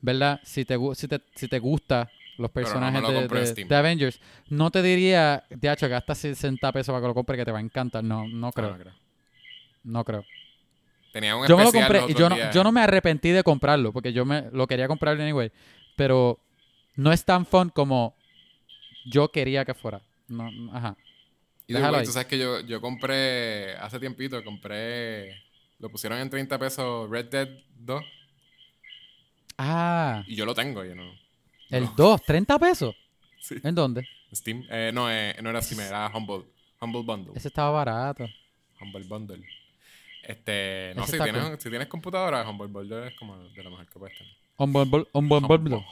¿verdad? 0.00 0.40
Si 0.44 0.64
te, 0.64 0.78
si 0.94 1.08
te, 1.08 1.20
si 1.34 1.48
te 1.48 1.58
gusta 1.58 2.10
los 2.38 2.50
no 2.50 2.52
personajes 2.52 3.02
lo 3.02 3.08
de, 3.10 3.28
de- 3.28 3.64
de 3.64 3.76
Avengers, 3.76 4.20
no 4.48 4.70
te 4.70 4.82
diría, 4.82 5.44
de 5.48 5.72
hecho, 5.72 5.88
gasta 5.88 6.14
60 6.14 6.72
pesos 6.72 6.92
para 6.92 7.00
que 7.02 7.08
lo 7.08 7.14
compre 7.14 7.36
que 7.36 7.44
te 7.44 7.52
va 7.52 7.58
a 7.58 7.62
encantar. 7.62 8.04
No, 8.04 8.26
no 8.28 8.52
creo, 8.52 8.70
no 8.70 8.78
creo. 8.78 8.94
no 9.84 10.04
creo. 10.04 10.24
Tenía 11.12 11.34
un 11.34 11.46
Yo 11.46 11.56
me 11.56 11.64
lo 11.64 11.72
compré 11.72 12.02
y 12.08 12.14
yo 12.14 12.28
no, 12.28 12.52
yo 12.52 12.62
no 12.62 12.72
me 12.72 12.82
arrepentí 12.82 13.30
de 13.30 13.42
comprarlo 13.42 13.92
porque 13.92 14.12
yo 14.12 14.24
me 14.26 14.50
lo 14.52 14.66
quería 14.66 14.86
comprar 14.86 15.18
anyway, 15.18 15.50
pero 15.96 16.38
no 16.94 17.10
es 17.12 17.24
tan 17.24 17.46
fun 17.46 17.70
como 17.70 18.14
yo 19.06 19.28
quería 19.28 19.64
que 19.64 19.72
fuera. 19.72 20.02
No, 20.28 20.50
ajá. 20.72 20.96
Y 21.66 21.74
ahí. 21.74 22.04
tú 22.04 22.12
sabes 22.12 22.28
que 22.28 22.38
yo, 22.38 22.60
yo 22.60 22.80
compré 22.80 23.76
hace 23.76 23.98
tiempito, 23.98 24.42
compré. 24.44 25.42
Lo 25.78 25.88
pusieron 25.90 26.18
en 26.18 26.30
30 26.30 26.58
pesos 26.58 27.08
Red 27.10 27.26
Dead 27.26 27.48
2 27.78 28.04
Ah, 29.58 30.22
y 30.26 30.34
yo 30.36 30.44
lo 30.44 30.54
tengo, 30.54 30.84
yo 30.84 30.94
no. 30.94 31.12
el 31.70 31.84
No. 31.84 31.94
2, 31.96 32.22
30 32.22 32.58
pesos. 32.58 32.94
Sí. 33.40 33.54
¿En 33.62 33.74
dónde? 33.76 34.08
Steam. 34.34 34.64
Eh, 34.68 34.90
no, 34.92 35.08
eh, 35.08 35.36
no 35.40 35.50
era 35.50 35.62
Steam, 35.62 35.80
era 35.80 36.10
Humble, 36.12 36.42
Humble 36.80 37.02
Bundle. 37.02 37.32
Ese 37.36 37.46
estaba 37.46 37.70
barato. 37.70 38.26
Humble 38.80 39.04
Bundle. 39.04 39.40
Este, 40.24 40.92
no, 40.96 41.06
si 41.06 41.16
tienes, 41.16 41.44
cool. 41.44 41.60
si 41.60 41.70
tienes 41.70 41.86
computadora, 41.86 42.48
Humble 42.48 42.66
Bundle 42.66 43.06
es 43.06 43.14
como 43.14 43.38
de 43.38 43.62
lo 43.62 43.70
mejor 43.70 43.86
que 43.86 43.98
puedes 44.00 44.18
tener. 44.18 44.32
Humble- 44.58 44.80
humble- 44.82 45.06
Humble 45.12 45.82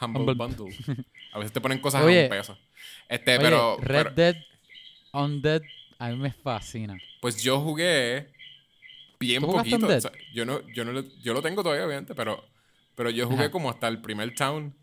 Humble- 0.00 0.34
Bundle. 0.34 0.74
A 1.32 1.38
veces 1.38 1.52
te 1.52 1.60
ponen 1.60 1.78
cosas 1.80 2.02
Oye, 2.04 2.22
a 2.22 2.24
un 2.24 2.30
peso. 2.30 2.56
Este, 3.06 3.32
Oye, 3.36 3.40
pero, 3.44 3.76
Red 3.82 4.02
pero- 4.04 4.10
Dead 4.14 4.36
Undead 5.12 5.62
a 5.98 6.08
mí 6.08 6.16
me 6.16 6.32
fascina. 6.32 6.96
pues 7.20 7.42
yo 7.42 7.60
jugué 7.60 8.28
bien 9.20 9.40
¿Tú 9.42 9.48
jugaste 9.48 9.70
poquito. 9.70 9.86
Undead? 9.86 9.98
o 9.98 10.00
sea, 10.00 10.12
yo 10.34 10.44
no, 10.44 10.66
yo 10.74 10.84
no 10.84 10.92
lo, 10.92 11.02
yo 11.20 11.32
lo 11.34 11.42
tengo 11.42 11.62
todavía, 11.62 11.84
obviamente, 11.86 12.14
pero, 12.14 12.44
pero 12.94 13.10
yo 13.10 13.26
jugué 13.26 13.42
Ajá. 13.44 13.50
como 13.50 13.70
hasta 13.70 13.86
el 13.88 14.00
primer 14.00 14.34
town. 14.34 14.74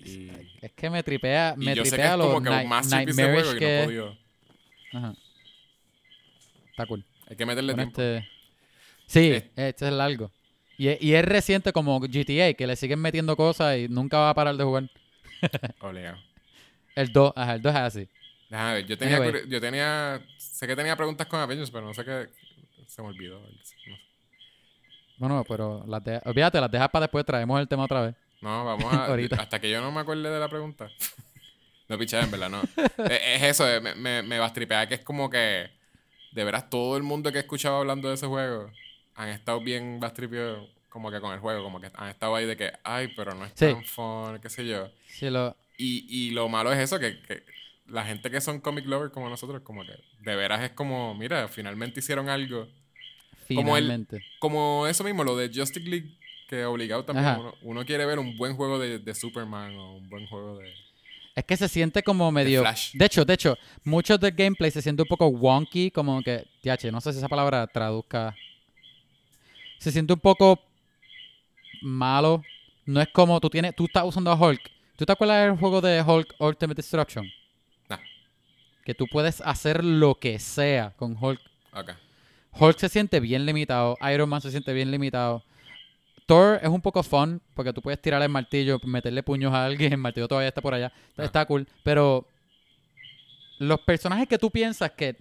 Y, 0.00 0.28
Es 0.60 0.72
que 0.72 0.90
me 0.90 1.02
tripea, 1.02 1.54
y 1.56 1.64
me 1.64 1.74
yo 1.74 1.84
sé 1.84 1.90
que 1.90 1.96
tripea 1.96 2.14
es 2.14 2.20
como 2.20 2.42
que 2.42 2.50
un 2.50 2.68
masterpiece 2.68 3.22
de 3.22 3.32
juego 3.32 3.52
no 3.52 3.58
que... 3.58 3.80
he 3.80 3.84
podido. 3.84 4.18
Ajá. 4.92 5.14
Está 6.70 6.86
cool. 6.86 7.04
Hay 7.28 7.36
que 7.36 7.46
meterle 7.46 7.72
Con 7.72 7.78
tiempo. 7.92 8.00
este- 8.02 8.28
Sí, 9.06 9.42
este 9.56 9.86
es 9.86 9.92
largo. 9.92 10.30
Y, 10.78 10.88
es- 10.88 11.02
y 11.02 11.14
es 11.14 11.24
reciente 11.24 11.72
como 11.72 12.00
GTA, 12.00 12.54
que 12.54 12.66
le 12.66 12.74
siguen 12.76 12.98
metiendo 13.00 13.36
cosas 13.36 13.76
y 13.78 13.88
nunca 13.88 14.18
va 14.18 14.30
a 14.30 14.34
parar 14.34 14.56
de 14.56 14.64
jugar. 14.64 14.90
El 16.96 17.12
2, 17.12 17.32
ajá, 17.36 17.54
el 17.54 17.62
2 17.62 17.72
es 17.74 17.80
así. 17.80 18.08
Déjame 18.48 18.74
ver, 18.74 18.86
yo 18.86 18.98
tenía, 18.98 19.16
Anyway. 19.16 19.48
yo 19.48 19.60
tenía, 19.60 20.22
sé 20.38 20.66
que 20.66 20.76
tenía 20.76 20.96
preguntas 20.96 21.26
con 21.26 21.40
Avengers, 21.40 21.70
pero 21.70 21.84
no 21.86 21.92
sé 21.94 22.04
qué, 22.04 22.28
se 22.86 23.02
me 23.02 23.08
olvidó. 23.08 23.40
No 23.40 23.64
sé. 23.64 23.76
Bueno, 25.16 25.44
pero 25.48 25.84
las 25.86 26.02
de- 26.04 26.20
olvídate, 26.24 26.60
las 26.60 26.70
dejas 26.70 26.88
para 26.88 27.04
después, 27.04 27.24
traemos 27.24 27.60
el 27.60 27.68
tema 27.68 27.84
otra 27.84 28.02
vez. 28.02 28.14
No, 28.40 28.64
vamos 28.64 28.84
a. 28.92 29.06
Ahorita. 29.06 29.36
Hasta 29.36 29.60
que 29.60 29.70
yo 29.70 29.80
no 29.80 29.90
me 29.92 30.00
acuerde 30.00 30.28
de 30.28 30.40
la 30.40 30.48
pregunta. 30.48 30.88
no 31.88 31.98
piché, 31.98 32.18
en 32.20 32.30
verdad, 32.30 32.50
no. 32.50 32.62
Eh, 33.10 33.36
es 33.36 33.42
eso, 33.42 33.68
eh, 33.68 33.80
me, 33.80 33.94
me, 33.94 34.22
me 34.22 34.38
bastripea 34.38 34.86
que 34.88 34.94
es 34.96 35.00
como 35.00 35.30
que. 35.30 35.70
De 36.32 36.42
veras, 36.42 36.68
todo 36.68 36.96
el 36.96 37.04
mundo 37.04 37.30
que 37.30 37.38
he 37.38 37.42
escuchado 37.42 37.76
hablando 37.76 38.08
de 38.08 38.14
ese 38.14 38.26
juego 38.26 38.68
han 39.14 39.28
estado 39.28 39.60
bien 39.60 40.00
bastripeados 40.00 40.68
como 40.88 41.08
que 41.12 41.20
con 41.20 41.32
el 41.32 41.38
juego. 41.38 41.62
Como 41.62 41.80
que 41.80 41.90
han 41.94 42.08
estado 42.08 42.34
ahí 42.34 42.44
de 42.44 42.56
que, 42.56 42.72
ay, 42.82 43.12
pero 43.14 43.34
no 43.34 43.44
es 43.44 43.52
Sí. 43.54 43.66
tan 43.72 43.84
fun, 43.84 44.40
qué 44.40 44.50
sé 44.50 44.66
yo. 44.66 44.90
Sí, 45.06 45.30
lo, 45.30 45.56
Y, 45.78 46.04
y 46.08 46.30
lo 46.32 46.48
malo 46.48 46.72
es 46.72 46.80
eso, 46.80 46.98
que, 46.98 47.20
que 47.22 47.44
la 47.86 48.04
gente 48.04 48.30
que 48.30 48.40
son 48.40 48.60
comic 48.60 48.86
lovers 48.86 49.12
como 49.12 49.28
nosotros, 49.28 49.62
como 49.62 49.84
que 49.84 49.92
de 50.20 50.36
veras 50.36 50.62
es 50.62 50.70
como, 50.70 51.14
mira, 51.14 51.48
finalmente 51.48 52.00
hicieron 52.00 52.28
algo. 52.28 52.66
Como 53.54 53.76
el- 53.76 53.84
finalmente. 53.84 54.24
Como 54.38 54.86
eso 54.86 55.04
mismo, 55.04 55.22
lo 55.24 55.36
de 55.36 55.48
Justice 55.54 55.88
League 55.88 56.16
que 56.48 56.64
obligado 56.64 57.04
también. 57.04 57.26
Uno, 57.38 57.54
uno 57.62 57.84
quiere 57.84 58.04
ver 58.06 58.18
un 58.18 58.36
buen 58.36 58.54
juego 58.56 58.78
de, 58.78 58.98
de 58.98 59.14
Superman 59.14 59.74
o 59.76 59.96
un 59.96 60.08
buen 60.08 60.26
juego 60.26 60.58
de. 60.58 60.72
Es 61.34 61.44
que 61.44 61.56
se 61.56 61.68
siente 61.68 62.02
como 62.02 62.30
medio. 62.30 62.60
Flash. 62.60 62.92
De 62.94 63.04
hecho, 63.06 63.24
de 63.24 63.34
hecho, 63.34 63.58
muchos 63.82 64.20
del 64.20 64.32
gameplay 64.32 64.70
se 64.70 64.80
siente 64.82 65.02
un 65.02 65.08
poco 65.08 65.26
wonky, 65.28 65.90
como 65.90 66.22
que. 66.22 66.46
TH, 66.62 66.90
no 66.92 67.00
sé 67.00 67.12
si 67.12 67.18
esa 67.18 67.28
palabra 67.28 67.66
traduzca. 67.66 68.34
Se 69.78 69.90
siente 69.90 70.12
un 70.12 70.20
poco 70.20 70.60
malo. 71.82 72.42
No 72.86 73.00
es 73.00 73.08
como 73.08 73.40
tú 73.40 73.50
tienes. 73.50 73.74
Tú 73.74 73.84
estás 73.86 74.04
usando 74.04 74.30
a 74.30 74.34
Hulk. 74.36 74.70
¿Tú 74.96 75.04
te 75.04 75.12
acuerdas 75.12 75.46
del 75.48 75.58
juego 75.58 75.80
de 75.80 76.00
Hulk 76.02 76.34
Ultimate 76.38 76.76
Destruction? 76.76 77.26
Que 78.84 78.94
tú 78.94 79.06
puedes 79.10 79.40
hacer 79.40 79.84
lo 79.84 80.14
que 80.16 80.38
sea 80.38 80.92
con 80.96 81.16
Hulk. 81.18 81.40
Hulk 82.58 82.78
se 82.78 82.88
siente 82.88 83.18
bien 83.20 83.46
limitado. 83.46 83.96
Iron 84.12 84.28
Man 84.28 84.40
se 84.40 84.50
siente 84.50 84.72
bien 84.72 84.90
limitado. 84.90 85.42
Thor 86.26 86.58
es 86.62 86.68
un 86.68 86.80
poco 86.80 87.02
fun 87.02 87.40
porque 87.54 87.72
tú 87.72 87.82
puedes 87.82 88.00
tirar 88.00 88.22
el 88.22 88.28
martillo, 88.28 88.78
meterle 88.84 89.22
puños 89.22 89.52
a 89.52 89.64
alguien. 89.66 89.92
El 89.92 89.98
martillo 89.98 90.28
todavía 90.28 90.48
está 90.48 90.60
por 90.62 90.74
allá. 90.74 90.92
Está, 91.10 91.22
Ah. 91.22 91.26
está 91.26 91.46
cool. 91.46 91.66
Pero 91.82 92.26
los 93.58 93.80
personajes 93.80 94.28
que 94.28 94.38
tú 94.38 94.50
piensas 94.50 94.90
que 94.92 95.16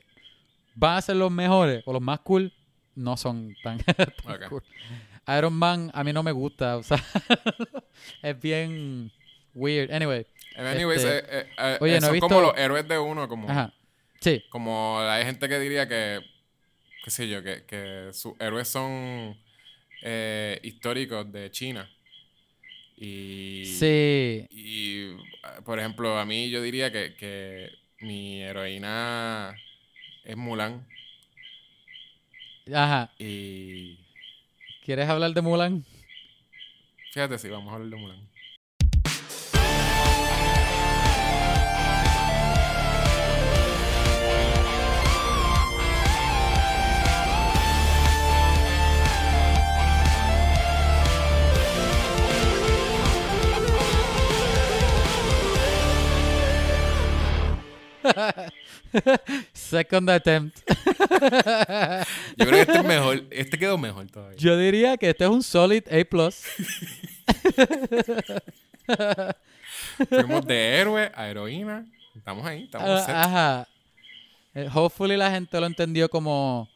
van 0.76 0.98
a 0.98 1.02
ser 1.02 1.16
los 1.16 1.32
mejores 1.32 1.84
o 1.86 1.94
los 1.94 2.02
más 2.02 2.20
cool 2.20 2.52
no 2.96 3.18
son 3.18 3.56
tan, 3.64 3.80
cool. 4.50 4.64
Iron 5.38 5.54
Man 5.54 5.90
a 5.94 6.04
mí 6.04 6.14
no 6.14 6.22
me 6.24 6.32
gusta. 6.32 6.78
O 6.78 6.84
sea, 6.84 7.04
es 8.22 8.40
bien 8.42 9.12
weird. 9.56 9.92
Anyway. 9.92 10.26
Anyways, 10.56 11.04
Este, 11.04 11.18
eh, 11.20 11.24
eh, 11.42 11.48
eh, 11.58 11.78
oye, 11.82 11.92
no 11.94 11.98
he 11.98 12.02
son 12.02 12.12
visto- 12.14 12.28
como 12.28 12.42
los 12.42 12.58
héroes 12.58 12.88
de 12.88 13.00
uno, 13.00 13.28
como, 13.28 13.50
Ajá. 13.50 13.74
Sí. 14.22 14.44
como 14.50 15.00
hay 15.00 15.26
gente 15.26 15.50
que 15.50 15.60
diría 15.60 15.88
que, 15.88 16.20
qué 17.04 17.10
sé 17.12 17.28
yo, 17.28 17.44
que, 17.44 17.66
que 17.66 18.10
sus 18.14 18.34
héroes 18.40 18.68
son 18.68 19.38
eh, 20.02 20.60
históricos 20.64 21.32
de 21.32 21.50
China. 21.52 21.90
Y, 22.98 23.64
Sí. 23.66 24.46
y, 24.52 25.16
por 25.66 25.80
ejemplo, 25.80 26.18
a 26.18 26.26
mí 26.26 26.50
yo 26.50 26.62
diría 26.62 26.92
que, 26.92 27.16
que 27.16 27.70
mi 28.00 28.42
heroína 28.44 29.56
es 30.24 30.38
Mulan. 30.38 30.86
Ajá. 32.74 33.12
Y 33.18 33.98
¿Quieres 34.86 35.10
hablar 35.10 35.34
de 35.34 35.42
Mulan? 35.42 35.86
fíjate 37.12 37.38
si 37.38 37.48
vamos 37.50 37.72
a 37.72 37.76
hablar 37.76 37.90
de 37.90 37.96
Mulan. 37.98 38.30
Second 59.54 60.10
attempt. 60.10 60.58
Yo 62.38 62.46
creo 62.46 62.52
que 62.52 62.62
este 62.62 62.78
es 62.78 62.84
mejor. 62.86 63.24
Este 63.32 63.58
quedó 63.58 63.78
mejor 63.78 64.08
todavía. 64.08 64.38
Yo 64.38 64.58
diría 64.58 64.98
que 64.98 65.10
este 65.10 65.24
es 65.24 65.30
un 65.30 65.44
solid 65.44 65.84
A+. 65.88 66.06
Fuimos 70.10 70.46
de 70.46 70.80
héroe 70.80 71.12
a 71.16 71.28
heroína. 71.30 71.86
Estamos 72.16 72.46
ahí, 72.46 72.64
estamos 72.64 73.06
set. 73.06 73.16
Ajá. 73.16 73.68
Eh, 74.54 74.70
hopefully 74.74 75.18
la 75.18 75.32
gente 75.32 75.60
lo 75.60 75.66
entendió 75.66 76.10
como 76.10 76.70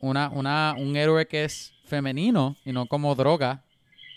una, 0.00 0.28
una, 0.28 0.74
un 0.78 0.96
héroe 0.96 1.26
que 1.26 1.44
es 1.44 1.72
femenino 1.86 2.56
y 2.64 2.72
no 2.72 2.86
como 2.86 3.14
droga. 3.14 3.62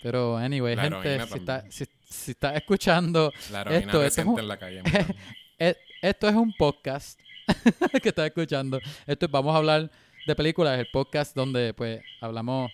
Pero 0.02 0.36
anyway, 0.36 0.76
La 0.76 0.82
gente, 0.84 1.26
si 1.26 1.38
está, 1.38 1.64
si, 1.70 1.86
si 2.08 2.30
está 2.32 2.54
escuchando, 2.54 3.32
La 3.50 3.62
esto- 3.62 4.04
esto 4.04 4.04
es 4.04 4.18
un- 4.26 4.38
en 4.38 4.48
la 4.48 4.58
calle. 4.58 4.82
Esto 6.04 6.28
es 6.28 6.34
un 6.34 6.52
podcast 6.52 7.18
que 8.02 8.10
está 8.10 8.26
escuchando. 8.26 8.78
Esto 9.06 9.24
es- 9.24 9.32
vamos 9.32 9.54
a 9.54 9.56
hablar 9.56 9.90
de 10.26 10.36
películas, 10.36 10.78
el 10.78 10.86
podcast 10.92 11.34
donde 11.34 11.72
pues 11.72 12.02
hablamos 12.20 12.70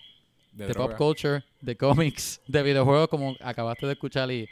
De, 0.51 0.73
pop 0.73 0.97
culture, 0.97 1.41
de 1.61 1.77
cómics, 1.77 2.41
de 2.45 2.61
videojuegos, 2.61 3.07
como 3.07 3.37
acabaste 3.39 3.85
de 3.85 3.93
escuchar, 3.93 4.29
y 4.33 4.49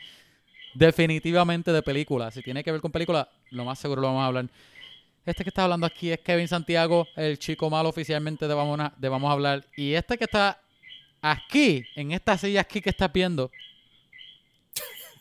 definitivamente 0.73 1.73
de 1.73 1.81
películas. 1.81 2.33
Si 2.33 2.41
tiene 2.41 2.63
que 2.63 2.71
ver 2.71 2.79
con 2.79 2.89
películas, 2.89 3.27
lo 3.49 3.65
más 3.65 3.79
seguro 3.79 3.99
lo 3.99 4.07
vamos 4.07 4.21
a 4.23 4.27
hablar. 4.27 4.47
Este 5.25 5.43
que 5.43 5.49
está 5.49 5.65
hablando 5.65 5.85
aquí 5.85 6.11
es 6.11 6.19
Kevin 6.21 6.47
Santiago, 6.47 7.05
el 7.17 7.37
chico 7.37 7.69
malo 7.69 7.89
oficialmente 7.89 8.47
de 8.47 8.53
Vamos 8.53 8.79
a, 8.79 8.93
de 8.95 9.09
vamos 9.09 9.29
a 9.29 9.33
hablar. 9.33 9.65
Y 9.75 9.91
este 9.91 10.17
que 10.17 10.23
está 10.23 10.57
aquí, 11.21 11.83
en 11.97 12.13
esta 12.13 12.37
silla 12.37 12.61
aquí 12.61 12.79
que 12.79 12.91
estás 12.91 13.11
viendo, 13.11 13.51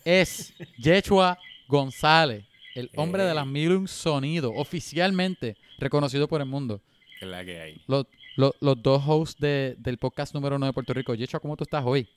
es 0.05 0.55
Yechua 0.79 1.37
González, 1.67 2.45
el 2.79 2.91
hombre 2.97 3.25
de 3.25 3.35
las 3.35 3.47
mil 3.47 3.73
un 3.73 3.89
sonidos, 3.89 4.53
oficialmente 4.57 5.57
reconocido 5.79 6.29
por 6.29 6.41
el 6.41 6.47
mundo 6.49 6.81
Que 7.19 7.27
la 7.27 7.45
que 7.45 7.61
hay. 7.61 7.83
los, 7.87 8.07
los, 8.37 8.53
los 8.61 8.83
dos 8.83 9.03
hosts 9.07 9.41
de- 9.41 9.75
del 9.79 9.99
podcast 9.99 10.35
número 10.35 10.57
uno 10.57 10.67
de 10.67 10.73
Puerto 10.73 10.93
Rico. 10.95 11.15
Yecho, 11.15 11.41
¿cómo 11.41 11.57
tú 11.57 11.65
estás 11.65 11.83
hoy? 11.85 12.09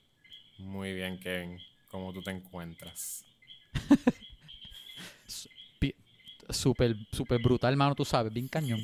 Muy 0.58 0.92
bien, 0.94 1.18
Kevin. 1.18 1.58
¿Cómo 1.90 2.12
tú 2.12 2.22
te 2.22 2.30
encuentras? 2.30 3.24
Súper, 6.50 6.96
súper 7.12 7.40
brutal, 7.40 7.76
mano, 7.76 7.94
tú 7.94 8.04
sabes, 8.04 8.32
bien 8.32 8.48
cañón. 8.48 8.80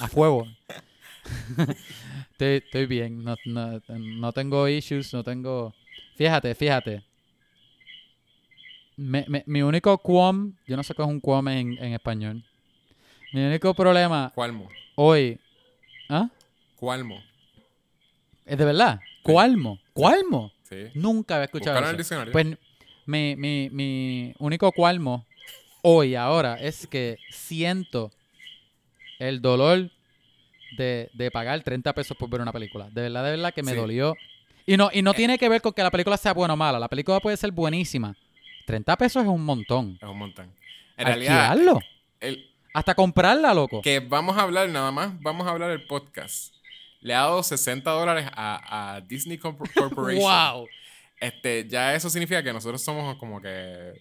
A 0.00 0.08
fuego. 0.08 0.46
estoy, 2.32 2.48
estoy 2.64 2.86
bien, 2.86 3.22
no, 3.22 3.36
no, 3.44 3.80
no 3.88 4.32
tengo 4.32 4.68
issues, 4.68 5.12
no 5.12 5.22
tengo... 5.22 5.74
Fíjate, 6.16 6.54
fíjate. 6.54 7.02
Me- 8.96 9.24
me- 9.28 9.42
mi 9.46 9.62
único 9.62 9.96
qualm, 9.98 10.54
yo 10.66 10.76
no 10.76 10.82
sé 10.82 10.94
qué 10.94 11.02
es 11.02 11.08
un 11.08 11.20
qualm 11.20 11.48
en, 11.48 11.78
en 11.78 11.92
español. 11.94 12.44
Mi 13.32 13.44
único 13.44 13.74
problema 13.74 14.30
Cualmo. 14.34 14.68
hoy... 14.94 15.38
¿Ah? 16.08 16.28
Cualmo. 16.76 17.20
¿Es 18.44 18.58
de 18.58 18.64
verdad? 18.64 19.00
¿Cualmo? 19.22 19.78
¿Cualmo? 19.92 20.52
Sí. 20.68 20.88
Nunca 20.94 21.36
había 21.36 21.46
escuchado 21.46 21.78
en 21.78 21.84
el 21.84 21.90
eso. 21.90 21.96
diccionario. 21.98 22.32
Pues 22.32 22.46
mi, 23.06 23.34
mi, 23.36 23.70
mi 23.70 24.34
único 24.38 24.70
cualmo 24.72 25.24
hoy, 25.82 26.14
ahora, 26.14 26.54
es 26.60 26.86
que 26.86 27.16
siento 27.30 28.10
el 29.18 29.40
dolor 29.40 29.90
de, 30.76 31.10
de 31.14 31.30
pagar 31.30 31.62
30 31.62 31.92
pesos 31.94 32.16
por 32.16 32.28
ver 32.28 32.40
una 32.42 32.52
película. 32.52 32.88
De 32.90 33.02
verdad, 33.02 33.24
de 33.24 33.30
verdad 33.30 33.54
que 33.54 33.62
me 33.62 33.72
Sí. 33.72 33.76
dolió. 33.78 34.14
Y 34.66 34.76
no, 34.76 34.90
y 34.92 35.02
no 35.02 35.10
Eh. 35.12 35.14
tiene 35.14 35.38
que 35.38 35.48
ver 35.48 35.60
con 35.62 35.72
que 35.72 35.82
la 35.82 35.90
película 35.90 36.16
sea 36.16 36.32
buena 36.34 36.54
o 36.54 36.56
mala. 36.56 36.78
La 36.78 36.88
película 36.88 37.18
puede 37.20 37.36
ser 37.36 37.50
buenísima. 37.50 38.14
30 38.66 38.96
pesos 38.96 39.22
es 39.22 39.28
un 39.28 39.44
montón. 39.44 39.98
Es 40.00 40.08
un 40.08 40.18
montón. 40.18 40.52
En 40.96 41.06
realidad, 41.06 41.56
el, 42.20 42.50
Hasta 42.72 42.94
comprarla, 42.94 43.52
loco. 43.54 43.82
que 43.82 44.00
vamos 44.00 44.36
a 44.38 44.42
hablar 44.42 44.68
nada 44.68 44.90
más, 44.90 45.20
vamos 45.20 45.46
a 45.46 45.50
hablar 45.50 45.70
el 45.70 45.84
podcast. 45.86 46.54
Le 47.00 47.14
ha 47.14 47.18
dado 47.20 47.42
60 47.42 47.90
dólares 47.90 48.26
a, 48.32 48.94
a 48.96 49.00
Disney 49.02 49.38
Corp- 49.38 49.70
Corporation. 49.74 50.22
¡Wow! 50.22 50.68
Este, 51.20 51.66
ya 51.68 51.94
eso 51.94 52.08
significa 52.10 52.42
que 52.42 52.52
nosotros 52.52 52.82
somos 52.82 53.16
como 53.16 53.40
que 53.40 53.92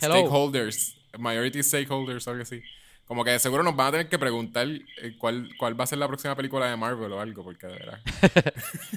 Hello. 0.00 0.14
stakeholders, 0.16 0.96
majority 1.18 1.62
stakeholders 1.62 2.26
algo 2.28 2.42
así. 2.42 2.60
Como 3.08 3.24
que 3.24 3.38
seguro 3.38 3.62
nos 3.62 3.74
van 3.74 3.86
a 3.88 3.90
tener 3.92 4.08
que 4.10 4.18
preguntar 4.18 4.66
eh, 4.68 5.16
cuál, 5.18 5.48
cuál 5.58 5.78
va 5.80 5.84
a 5.84 5.86
ser 5.86 5.98
la 5.98 6.06
próxima 6.06 6.36
película 6.36 6.68
de 6.70 6.76
Marvel 6.76 7.10
o 7.12 7.20
algo, 7.20 7.42
porque 7.42 7.66
de 7.66 7.72
verdad. 7.72 8.00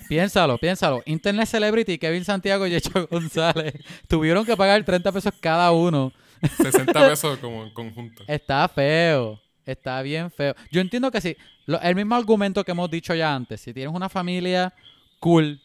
Piénsalo, 0.09 0.57
piénsalo. 0.57 1.01
Internet 1.05 1.47
Celebrity, 1.47 1.97
Kevin 1.97 2.25
Santiago 2.25 2.67
y 2.67 2.71
Yecho 2.71 3.07
González 3.09 3.73
tuvieron 4.07 4.45
que 4.45 4.57
pagar 4.57 4.83
30 4.83 5.11
pesos 5.11 5.33
cada 5.39 5.71
uno 5.71 6.11
60 6.57 6.91
pesos 6.93 7.39
como 7.39 7.63
en 7.63 7.73
conjunto. 7.73 8.23
Está 8.27 8.67
feo. 8.67 9.39
Está 9.65 10.01
bien 10.01 10.31
feo. 10.31 10.55
Yo 10.71 10.81
entiendo 10.81 11.11
que 11.11 11.21
sí. 11.21 11.37
Lo- 11.65 11.79
el 11.81 11.95
mismo 11.95 12.15
argumento 12.15 12.63
que 12.63 12.71
hemos 12.71 12.89
dicho 12.89 13.13
ya 13.13 13.33
antes. 13.33 13.61
Si 13.61 13.73
tienes 13.73 13.93
una 13.95 14.09
familia, 14.09 14.73
cool. 15.19 15.61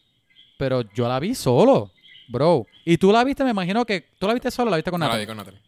Pero 0.57 0.81
yo 0.93 1.07
la 1.09 1.19
vi 1.19 1.35
solo, 1.35 1.91
bro. 2.29 2.65
Y 2.85 2.97
tú 2.97 3.11
la 3.11 3.23
viste, 3.23 3.43
me 3.43 3.49
imagino 3.51 3.85
que 3.85 4.01
tú 4.19 4.27
la 4.27 4.33
viste 4.33 4.51
solo, 4.51 4.69
la 4.71 4.77
viste 4.77 4.91
con 4.91 4.99
No 4.99 5.07
la 5.07 5.13
Natalie. 5.17 5.25
vi 5.25 5.27
con 5.27 5.37
Natalie. 5.37 5.59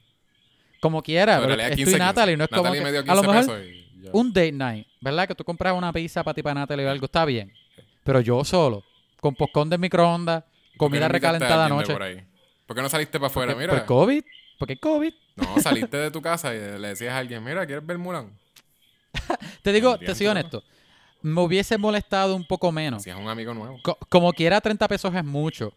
Como 0.80 1.02
quiera. 1.02 1.40
Pero 1.40 1.54
es 1.54 1.76
15, 1.76 1.92
tú 1.92 1.98
y 1.98 2.00
Natalie, 2.00 2.38
no 2.38 2.44
es 2.46 2.50
como 2.50 2.64
Natalie 2.64 2.82
me 2.84 2.92
dio 2.92 3.00
a 3.02 3.04
15 3.04 3.16
lo 3.16 3.22
mejor 3.34 3.46
pesos 3.46 3.62
y 3.68 4.02
yo- 4.04 4.12
un 4.14 4.34
date 4.34 4.52
night, 4.54 4.88
¿verdad? 5.02 5.28
Que 5.28 5.36
tú 5.36 5.44
compras 5.44 5.74
una 5.76 5.92
pizza 5.92 6.24
para 6.24 6.34
ti, 6.34 6.42
para 6.44 6.56
Natalie 6.62 6.86
o 6.86 6.90
algo, 6.90 7.06
está 7.06 7.26
bien. 7.26 7.52
Pero 8.04 8.22
yo 8.22 8.44
solo, 8.46 8.84
con 9.20 9.36
poscón 9.36 9.70
de 9.70 9.78
microondas, 9.78 10.44
¿Por 10.44 10.52
qué 10.72 10.78
comida 10.78 11.06
a 11.06 11.10
recalentada 11.10 11.66
anoche. 11.66 11.92
por 11.94 12.04
ahí? 12.04 12.24
¿Por 12.66 12.76
qué 12.76 12.82
no 12.82 12.90
saliste 12.90 13.20
para 13.20 13.28
afuera? 13.28 13.56
Mira. 13.56 13.74
por 13.74 13.86
COVID. 13.86 14.24
Porque 14.58 14.78
COVID. 14.78 15.14
No, 15.36 15.60
saliste 15.62 15.98
de 15.98 16.12
tu 16.12 16.22
casa 16.22 16.54
y 16.54 16.58
le 16.80 16.90
decías 16.90 17.14
a 17.14 17.18
alguien, 17.18 17.44
mira, 17.44 17.66
¿quieres 17.66 17.86
ver 17.86 17.98
Mulan? 17.98 18.30
Te 19.62 19.72
digo, 19.72 19.98
te 19.98 20.14
soy 20.16 20.28
honesto. 20.28 20.64
Me 21.22 21.42
hubiese 21.42 21.78
molestado 21.78 22.36
un 22.36 22.46
poco 22.46 22.72
menos. 22.72 23.04
Si 23.04 23.10
es 23.10 23.16
un 23.16 23.28
amigo 23.28 23.54
nuevo. 23.54 23.78
Co- 23.84 23.98
como 24.10 24.32
quiera, 24.34 24.62
30 24.62 24.88
pesos 24.88 25.14
es 25.14 25.24
mucho. 25.26 25.74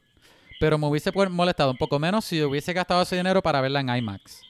Pero 0.61 0.79
me 0.79 0.87
hubiese 0.87 1.11
molestado 1.31 1.73
un 1.73 1.77
poco 1.77 1.99
menos 1.99 2.25
si 2.25 2.41
hubiese 2.43 2.73
gastado 2.73 3.03
ese 3.03 3.17
dinero 3.17 3.43
para 3.43 3.61
verla 3.61 3.81
en 3.81 3.89
IMAX. 3.89 4.43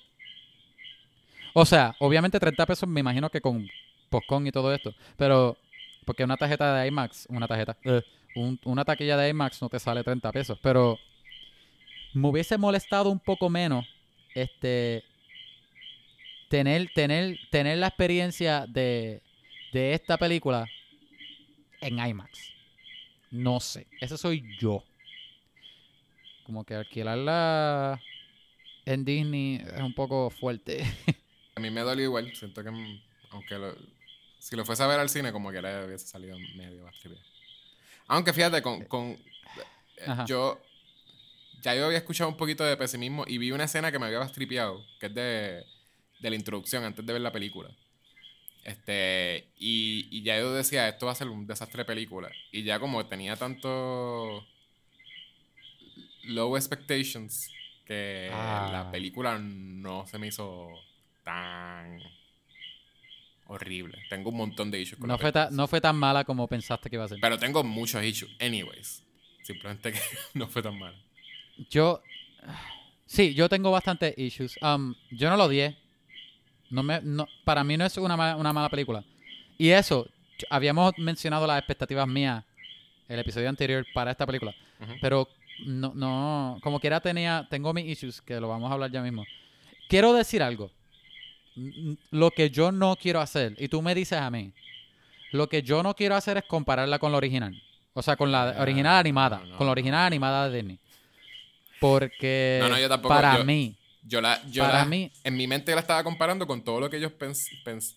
O 1.55 1.65
sea, 1.65 1.95
obviamente 1.99 2.41
30 2.41 2.67
pesos 2.67 2.89
me 2.89 3.01
imagino 3.01 3.31
que 3.31 3.41
con 3.41 3.69
postcon 4.11 4.47
y 4.47 4.53
todo 4.53 4.73
esto. 4.75 4.95
Pero, 5.17 5.57
porque 6.05 6.25
una 6.25 6.37
tarjeta 6.37 6.75
de 6.77 6.87
IMAX, 6.89 7.27
una 7.29 7.47
tarjeta, 7.47 7.77
eh, 7.85 8.03
un- 8.37 8.59
una 8.65 8.85
taquilla 8.85 9.17
de 9.17 9.29
IMAX 9.31 9.61
no 9.61 9.69
te 9.69 9.79
sale 9.79 10.03
30 10.03 10.33
pesos. 10.33 10.59
Pero 10.63 10.99
me 12.15 12.29
hubiese 12.29 12.59
molestado 12.59 13.11
un 13.11 13.19
poco 13.19 13.49
menos 13.49 13.87
este 14.35 15.05
tener, 16.49 16.91
tener, 16.95 17.39
tener 17.51 17.79
la 17.79 17.89
experiencia 17.89 18.67
de, 18.67 19.23
de 19.73 19.95
esta 19.95 20.19
película 20.19 20.67
en 21.81 21.99
IMAX. 21.99 22.53
No 23.31 23.61
sé. 23.61 23.87
Ese 24.01 24.19
soy 24.19 24.45
yo. 24.61 24.85
Como 26.45 26.65
que 26.65 26.75
alquilarla 26.75 28.01
en 28.87 29.05
Disney 29.05 29.57
es 29.57 29.83
un 29.83 29.95
poco 29.95 30.31
fuerte. 30.31 30.85
A 31.55 31.61
mí 31.61 31.71
me 31.71 31.81
dolió 31.83 32.05
igual. 32.05 32.35
Siento 32.35 32.63
que, 32.63 32.71
aunque 33.31 33.55
lo- 33.59 33.77
si 34.39 34.57
lo 34.57 34.65
fuese 34.65 34.83
a 34.83 34.87
ver 34.87 34.99
al 35.01 35.09
cine, 35.09 35.33
como 35.33 35.51
que 35.53 35.63
le 35.63 35.85
hubiese 35.87 36.07
salido 36.07 36.37
medio 36.57 36.85
más 36.85 36.99
trivial. 36.99 37.23
Aunque 38.09 38.33
fíjate, 38.33 38.61
con, 38.63 38.85
con 38.87 39.11
eh, 39.11 40.07
yo 40.27 40.61
ya 41.63 41.75
yo 41.77 41.87
había 41.87 41.99
escuchado 41.99 42.29
un 42.29 42.37
poquito 42.37 42.65
de 42.65 42.77
pesimismo 42.77 43.25
y 43.27 43.39
vi 43.39 43.53
una 43.53 43.65
escena 43.65 43.93
que 43.93 43.99
me 44.01 44.07
había 44.07 44.19
bastripeado, 44.19 44.85
que 44.99 45.07
es 45.07 45.15
de, 45.15 45.65
de 46.19 46.31
la 46.31 46.35
introducción 46.35 46.83
antes 46.83 47.07
de 47.07 47.13
ver 47.13 47.23
la 47.23 47.31
película. 47.31 47.71
Este, 48.65 49.49
y, 49.59 50.09
y 50.11 50.23
ya 50.23 50.39
yo 50.39 50.53
decía, 50.53 50.89
esto 50.89 51.07
va 51.07 51.13
a 51.13 51.17
ser 51.17 51.29
un 51.29 51.47
desastre 51.47 51.79
de 51.79 51.85
película. 51.85 52.31
Y 52.51 52.65
ya 52.65 52.81
como 52.81 53.07
tenía 53.07 53.37
tanto 53.37 54.45
low 56.25 56.57
expectations 56.57 57.49
que 57.87 58.31
Ah. 58.33 58.69
la 58.73 58.91
película 58.91 59.39
no 59.39 60.07
se 60.07 60.19
me 60.19 60.29
hizo 60.29 60.69
tan 61.25 62.01
horrible. 63.47 63.99
Tengo 64.09 64.31
un 64.31 64.37
montón 64.37 64.71
de 64.71 64.81
issues 64.81 64.99
con 64.99 65.09
No 65.09 65.15
la 65.15 65.19
fue, 65.19 65.33
ta- 65.33 65.49
no 65.51 65.67
fue 65.67 65.81
tan 65.81 65.97
mala 65.97 66.25
como 66.25 66.47
pensaste 66.49 66.89
que 66.89 66.97
iba 66.97 67.05
a 67.05 67.09
ser. 67.09 67.19
Pero 67.21 67.39
tengo 67.39 67.63
muchos 67.65 68.03
issues, 68.05 68.31
anyways. 68.41 69.05
Simplemente 69.43 69.93
que 69.93 70.01
no 70.35 70.47
fue 70.49 70.63
tan 70.63 70.79
mal. 70.79 70.95
Yo. 71.71 72.03
Sí, 73.07 73.35
yo 73.35 73.49
tengo 73.49 73.71
bastantes 73.71 74.17
issues. 74.17 74.59
Um, 74.63 74.95
yo 75.11 75.29
no 75.29 75.37
lo 75.37 75.45
odié. 75.45 75.77
No 76.71 76.83
me, 76.83 77.01
no, 77.03 77.27
para 77.45 77.63
mí 77.63 77.77
no 77.77 77.85
es 77.85 77.97
una, 77.99 78.17
ma- 78.17 78.37
una 78.37 78.53
mala 78.53 78.71
película. 78.71 79.05
Y 79.59 79.69
eso, 79.69 80.09
habíamos 80.49 80.95
mencionado 80.97 81.47
las 81.47 81.59
expectativas 81.59 82.09
mías 82.09 82.43
el 83.09 83.19
episodio 83.19 83.49
anterior 83.51 83.85
para 83.93 84.11
esta 84.13 84.25
película. 84.25 84.55
Pero 85.03 85.29
no, 85.67 85.93
no, 85.95 86.59
como 86.63 86.81
quiera 86.81 86.99
tenía, 87.01 87.47
tengo 87.51 87.75
mis 87.75 87.87
issues, 87.87 88.23
que 88.23 88.41
lo 88.41 88.49
vamos 88.49 88.71
a 88.71 88.75
hablar 88.75 88.91
ya 88.91 89.03
mismo. 89.03 89.25
Quiero 89.89 90.15
decir 90.15 90.43
algo. 90.43 90.71
Lo 92.11 92.31
que 92.31 92.51
yo 92.51 92.73
no 92.73 92.97
quiero 92.97 93.21
hacer, 93.21 93.55
y 93.59 93.69
tú 93.69 93.83
me 93.83 93.95
dices 93.95 94.19
a 94.19 94.31
mí, 94.31 94.53
lo 95.33 95.49
que 95.49 95.63
yo 95.63 95.83
no 95.83 95.95
quiero 95.95 96.15
hacer 96.17 96.37
es 96.39 96.45
compararla 96.45 96.99
con 96.99 97.13
la 97.13 97.19
original. 97.19 97.61
O 97.95 98.03
sea, 98.03 98.17
con 98.17 98.33
la 98.33 98.51
Ah, 98.51 98.63
original 98.63 98.97
animada. 98.97 99.39
no, 99.41 99.47
no, 99.47 99.57
con 99.59 99.67
la 99.67 99.73
original 99.73 100.07
animada 100.07 100.49
de 100.49 100.57
Disney. 100.59 100.79
Porque 101.81 102.59
No, 102.63 102.69
no, 102.69 102.79
yo 102.79 102.89
tampoco, 102.89 103.15
para 103.15 103.39
yo- 103.39 103.45
mí, 103.45 103.77
Yo 104.05 104.21
la, 104.21 104.43
yo 104.51 104.65
Para 104.65 104.79
la- 104.81 104.85
mí- 104.85 105.13
en 105.23 105.37
mi 105.37 105.47
mente 105.47 105.73
la 105.75 105.81
estaba 105.81 106.03
comparando 106.03 106.45
con 106.45 106.65
todo 106.65 106.81
lo 106.81 106.91
que 106.91 106.97
ellos 106.97 107.13
pens, 107.13 107.49
pens- 107.65 107.95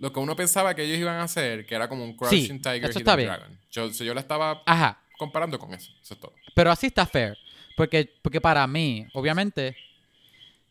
lo 0.00 0.12
que 0.12 0.18
uno 0.18 0.34
pensaba 0.34 0.74
que 0.74 0.82
ellos 0.82 0.98
iban 0.98 1.16
a 1.16 1.22
hacer, 1.22 1.64
que 1.66 1.74
era 1.76 1.88
como 1.88 2.02
un 2.02 2.16
Crouching 2.16 2.60
Tiger, 2.60 2.84
eso 2.90 2.98
está 2.98 3.14
bien. 3.14 3.28
Dragon. 3.28 3.58
Yo, 3.70 3.92
so 3.92 4.02
yo 4.02 4.12
la 4.12 4.20
estaba 4.20 4.60
ajá, 4.66 4.98
comparando 5.16 5.56
con 5.56 5.72
eso. 5.72 5.92
Eso 6.02 6.14
es 6.14 6.20
todo. 6.20 6.32
pero 6.54 6.72
así 6.72 6.86
está 6.88 7.06
fair. 7.06 7.38
Porque, 7.76 8.12
porque 8.22 8.40
para 8.40 8.66
mí, 8.66 9.06
obviamente, 9.14 9.76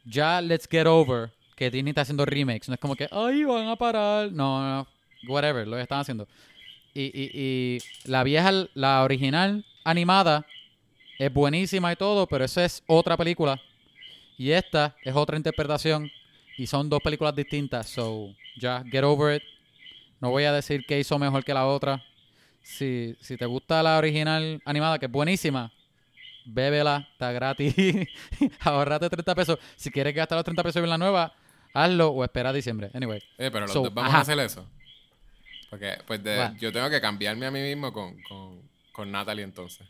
ya 0.03 0.41
Let's 0.41 0.67
Get 0.69 0.87
Over, 0.87 1.31
que 1.55 1.69
Disney 1.69 1.91
está 1.91 2.01
haciendo 2.01 2.25
remakes, 2.25 2.67
no 2.67 2.75
es 2.75 2.79
como 2.79 2.95
que, 2.95 3.07
ay, 3.11 3.43
van 3.43 3.67
a 3.67 3.75
parar. 3.75 4.31
No, 4.31 4.61
no, 4.61 4.87
whatever, 5.27 5.67
lo 5.67 5.77
están 5.77 5.99
haciendo. 5.99 6.27
Y, 6.93 7.03
y, 7.05 7.31
y 7.33 7.77
la 8.05 8.23
vieja, 8.23 8.51
la 8.73 9.03
original 9.03 9.65
animada, 9.83 10.45
es 11.19 11.33
buenísima 11.33 11.91
y 11.91 11.95
todo, 11.95 12.27
pero 12.27 12.43
eso 12.43 12.61
es 12.61 12.83
otra 12.87 13.17
película. 13.17 13.59
Y 14.37 14.51
esta 14.51 14.95
es 15.03 15.15
otra 15.15 15.37
interpretación. 15.37 16.11
Y 16.57 16.67
son 16.67 16.89
dos 16.89 16.99
películas 17.01 17.35
distintas. 17.35 17.87
So, 17.87 18.33
ya, 18.57 18.83
get 18.91 19.03
over 19.03 19.35
it. 19.35 19.43
No 20.19 20.31
voy 20.31 20.43
a 20.43 20.53
decir 20.53 20.85
que 20.85 20.99
hizo 20.99 21.17
mejor 21.19 21.43
que 21.43 21.53
la 21.53 21.65
otra. 21.65 22.03
Si, 22.61 23.15
si 23.19 23.37
te 23.37 23.45
gusta 23.45 23.83
la 23.83 23.97
original 23.97 24.61
animada, 24.65 24.97
que 24.97 25.07
es 25.07 25.11
buenísima, 25.11 25.71
bébela, 26.45 27.07
está 27.11 27.31
gratis. 27.31 27.75
Ahorrate 28.61 29.09
30 29.09 29.35
pesos. 29.35 29.59
Si 29.75 29.91
quieres 29.91 30.15
gastar 30.15 30.37
los 30.37 30.45
30 30.45 30.63
pesos 30.63 30.83
en 30.83 30.89
la 30.89 30.97
nueva, 30.97 31.33
hazlo 31.73 32.09
o 32.09 32.23
espera 32.23 32.49
a 32.49 32.53
diciembre. 32.53 32.89
Anyway. 32.93 33.19
Eh, 33.37 33.49
pero 33.51 33.61
los 33.61 33.71
So, 33.73 33.81
dos 33.83 33.93
vamos 33.93 34.09
ajá. 34.09 34.19
a 34.19 34.21
hacer 34.21 34.39
eso. 34.39 34.65
Porque 35.69 35.97
pues 36.05 36.23
de- 36.23 36.51
yo 36.59 36.71
tengo 36.71 36.89
que 36.89 37.01
cambiarme 37.01 37.45
a 37.47 37.51
mí 37.51 37.61
mismo 37.61 37.91
con, 37.91 38.15
con, 38.29 38.61
con 38.91 39.11
Natalie 39.11 39.43
entonces. 39.43 39.87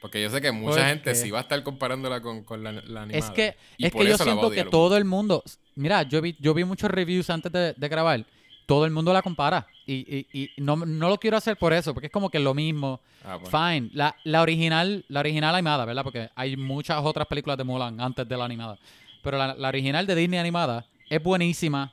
Porque 0.00 0.20
yo 0.22 0.28
sé 0.30 0.40
que 0.40 0.52
mucha 0.52 0.76
¿Por 0.76 0.84
gente 0.86 1.14
sí 1.14 1.30
va 1.30 1.38
a 1.38 1.42
estar 1.42 1.62
comparándola 1.62 2.20
con, 2.20 2.44
con 2.44 2.62
la, 2.62 2.72
la 2.72 3.02
animada. 3.02 3.12
Es 3.18 3.30
que, 3.30 3.56
Y 3.78 3.86
es 3.86 3.92
que 3.92 4.06
yo 4.06 4.18
siento 4.18 4.50
que 4.50 4.64
todo 4.64 4.96
el 4.98 5.04
mundo. 5.06 5.42
Mira, 5.76 6.02
yo 6.02 6.20
vi, 6.20 6.36
yo 6.38 6.52
vi 6.52 6.62
muchos 6.64 6.90
reviews 6.90 7.30
antes 7.30 7.50
de, 7.50 7.72
de 7.74 7.88
grabar. 7.88 8.24
Todo 8.66 8.84
el 8.84 8.90
mundo 8.90 9.12
la 9.12 9.22
compara. 9.22 9.66
Y, 9.86 9.94
y, 9.94 10.26
y 10.42 10.50
no, 10.58 10.76
no 10.76 11.08
lo 11.08 11.18
quiero 11.18 11.36
hacer 11.38 11.56
por 11.56 11.72
eso, 11.72 11.92
porque 11.94 12.06
es 12.08 12.12
como 12.12 12.30
que 12.30 12.38
lo 12.38 12.52
mismo. 12.54 13.00
Ah. 13.24 13.38
Fine. 13.50 13.90
La, 13.94 14.14
la 14.24 14.42
original, 14.42 15.04
la 15.08 15.20
original 15.20 15.54
animada, 15.54 15.84
¿verdad? 15.86 16.02
Porque 16.04 16.30
hay 16.34 16.56
muchas 16.56 16.98
otras 17.02 17.26
películas 17.26 17.56
de 17.56 17.64
Mulan 17.64 17.98
antes 18.00 18.28
de 18.28 18.36
la 18.36 18.44
animada. 18.44 18.78
Pero 19.24 19.38
la, 19.38 19.54
la 19.54 19.68
original 19.68 20.06
de 20.06 20.14
Disney 20.14 20.38
animada 20.38 20.86
es 21.10 21.20
buenísima. 21.22 21.92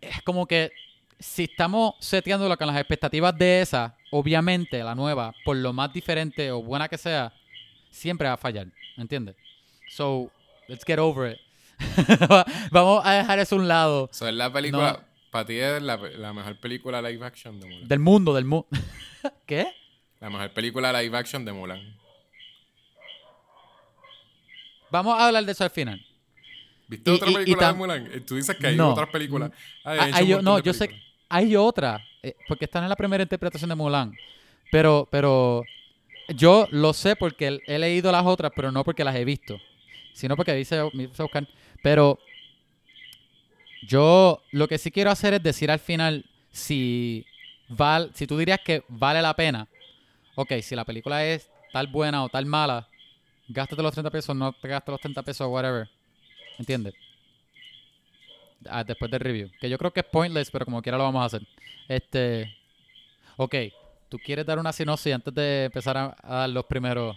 Es 0.00 0.20
como 0.22 0.46
que 0.46 0.70
si 1.18 1.44
estamos 1.44 1.94
seteándolo 2.00 2.56
con 2.56 2.66
las 2.66 2.76
expectativas 2.76 3.36
de 3.38 3.62
esa, 3.62 3.96
obviamente 4.10 4.82
la 4.84 4.94
nueva, 4.94 5.32
por 5.44 5.56
lo 5.56 5.72
más 5.72 5.92
diferente 5.92 6.50
o 6.52 6.62
buena 6.62 6.88
que 6.88 6.98
sea, 6.98 7.32
siempre 7.90 8.28
va 8.28 8.34
a 8.34 8.36
fallar. 8.36 8.66
¿Entiendes? 8.96 9.36
So, 9.88 10.30
let's 10.66 10.84
get 10.84 10.98
over 10.98 11.32
it. 11.32 11.38
Vamos 12.72 13.02
a 13.06 13.12
dejar 13.12 13.38
eso 13.38 13.54
a 13.54 13.58
un 13.58 13.68
lado 13.68 14.08
So, 14.12 14.26
es 14.26 14.34
la 14.34 14.52
película, 14.52 15.06
para 15.30 15.44
ti 15.46 15.54
es 15.58 15.80
la, 15.80 15.96
la 15.96 16.32
mejor 16.32 16.56
película 16.58 17.00
live 17.00 17.24
action 17.24 17.60
de 17.60 17.66
Mulan. 17.66 17.88
del 17.88 17.98
mundo, 18.00 18.34
del 18.34 18.44
mundo. 18.44 18.66
¿Qué? 19.46 19.72
La 20.20 20.28
mejor 20.28 20.50
película 20.52 20.92
live 21.00 21.16
action 21.16 21.44
de 21.44 21.52
Mulan. 21.52 21.96
Vamos 24.90 25.18
a 25.18 25.26
hablar 25.26 25.44
de 25.44 25.52
eso 25.52 25.64
al 25.64 25.70
final. 25.70 26.04
¿Viste 26.86 27.10
Y- 27.10 27.14
otra 27.14 27.28
y- 27.28 27.32
y 27.32 27.36
película 27.36 27.66
de 27.68 27.72
Mulan? 27.74 28.06
Eh, 28.12 28.20
Tú 28.20 28.36
dices 28.36 28.56
que 28.56 28.66
hay 28.68 28.76
No. 28.76 28.90
otras 28.90 29.08
películas. 29.10 29.50
Ah, 29.84 29.96
Ah, 30.00 30.08
hay 30.14 30.28
no, 30.42 30.58
yo 30.60 30.72
sé, 30.72 30.86
películas. 30.86 31.12
hay 31.28 31.56
otra, 31.56 32.04
eh, 32.22 32.34
porque 32.48 32.64
esta 32.64 32.80
no 32.80 32.86
es 32.86 32.90
la 32.90 32.96
primera 32.96 33.22
interpretación 33.22 33.68
de 33.68 33.74
Mulan. 33.74 34.14
Pero, 34.70 35.06
pero 35.10 35.62
yo 36.34 36.66
lo 36.70 36.92
sé 36.92 37.16
porque 37.16 37.60
he- 37.66 37.78
leído 37.78 38.10
las 38.12 38.24
otras, 38.24 38.52
pero 38.54 38.72
no 38.72 38.84
porque 38.84 39.04
las 39.04 39.16
he 39.16 39.24
visto, 39.24 39.60
sino 40.12 40.36
porque 40.36 40.54
dice, 40.54 40.80
buscar. 40.82 41.46
Pero 41.82 42.18
yo 43.86 44.42
lo 44.50 44.68
que 44.68 44.78
sí 44.78 44.90
quiero 44.90 45.10
hacer 45.10 45.34
es 45.34 45.42
decir 45.42 45.70
al 45.70 45.78
final 45.78 46.24
si 46.50 47.24
val, 47.68 48.10
si 48.14 48.26
tú 48.26 48.36
dirías 48.38 48.60
que 48.64 48.82
vale 48.88 49.22
la 49.22 49.34
pena. 49.34 49.68
Ok, 50.34 50.52
si 50.62 50.74
la 50.74 50.84
película 50.84 51.24
es 51.24 51.50
tal 51.72 51.86
buena 51.88 52.24
o 52.24 52.28
tal 52.28 52.46
mala, 52.46 52.87
gástate 53.48 53.82
los 53.82 53.92
30 53.92 54.10
pesos, 54.10 54.36
no 54.36 54.52
te 54.52 54.68
gastes 54.68 54.92
los 54.92 55.00
30 55.00 55.22
pesos, 55.22 55.48
whatever. 55.48 55.88
¿Entiendes? 56.58 56.94
Ah, 58.68 58.84
después 58.84 59.10
del 59.10 59.20
review. 59.20 59.50
Que 59.60 59.68
yo 59.70 59.78
creo 59.78 59.92
que 59.92 60.00
es 60.00 60.06
pointless, 60.06 60.50
pero 60.50 60.64
como 60.64 60.82
quiera 60.82 60.98
lo 60.98 61.04
vamos 61.04 61.22
a 61.22 61.26
hacer. 61.26 61.46
Este. 61.88 62.54
Ok. 63.36 63.54
¿Tú 64.08 64.18
quieres 64.18 64.46
dar 64.46 64.58
una 64.58 64.72
sinopsis 64.72 65.12
antes 65.14 65.34
de 65.34 65.64
empezar 65.66 65.96
a, 65.96 66.16
a 66.22 66.34
dar 66.36 66.48
los 66.50 66.64
primeros, 66.64 67.16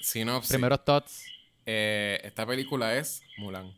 Sinopsis. 0.00 0.50
primeros 0.50 0.82
thoughts? 0.84 1.26
Eh, 1.66 2.18
esta 2.24 2.46
película 2.46 2.96
es 2.96 3.22
Mulan. 3.36 3.72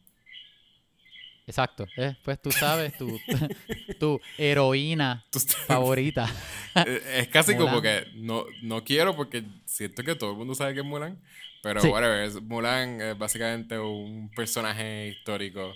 Exacto. 1.47 1.87
eh, 1.97 2.15
Pues 2.25 2.41
tú 2.41 2.53
sabes, 2.53 2.97
tu, 2.97 3.19
tu 4.01 4.21
heroína 4.39 5.25
favorita. 5.67 6.29
Eh, 6.75 7.19
es 7.19 7.29
casi 7.29 7.55
como 7.55 7.83
que 7.83 8.07
no, 8.15 8.47
no 8.63 8.83
quiero 8.83 9.15
porque 9.15 9.45
siento 9.67 10.03
que 10.03 10.15
todo 10.15 10.31
el 10.31 10.39
mundo 10.39 10.55
sabe 10.55 10.73
que 10.73 10.81
es 10.81 10.87
Mulan. 10.87 11.21
Pero 11.63 11.83
Sí. 11.83 11.89
whatever, 11.89 12.25
es- 12.25 12.41
Mulan 12.41 12.99
es 13.03 13.19
básicamente 13.19 13.79
un 13.79 14.31
personaje 14.35 15.09
histórico. 15.09 15.75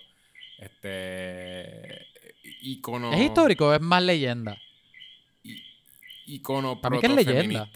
Este. 0.58 2.06
Icono. 2.62 3.12
¿Es 3.12 3.20
histórico 3.20 3.68
o 3.68 3.74
es 3.74 3.80
más 3.80 4.02
leyenda? 4.02 4.56
i- 5.44 5.62
Icono 6.26 6.80
Para 6.80 6.94
mí 6.96 7.00
que 7.00 7.06
es 7.08 7.12
leyenda. 7.14 7.68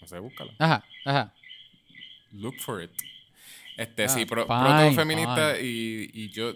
No 0.00 0.06
sé, 0.06 0.18
búscalo. 0.18 0.52
Ajá, 0.58 0.84
ajá. 1.06 1.34
Look 2.32 2.56
for 2.60 2.82
it. 2.82 2.90
Este, 3.76 4.04
Ah, 4.04 4.08
sí, 4.08 4.24
pro, 4.26 4.46
fine, 4.46 4.58
protofeminista 4.58 5.58
y, 5.60 6.10
y 6.12 6.28
yo. 6.30 6.52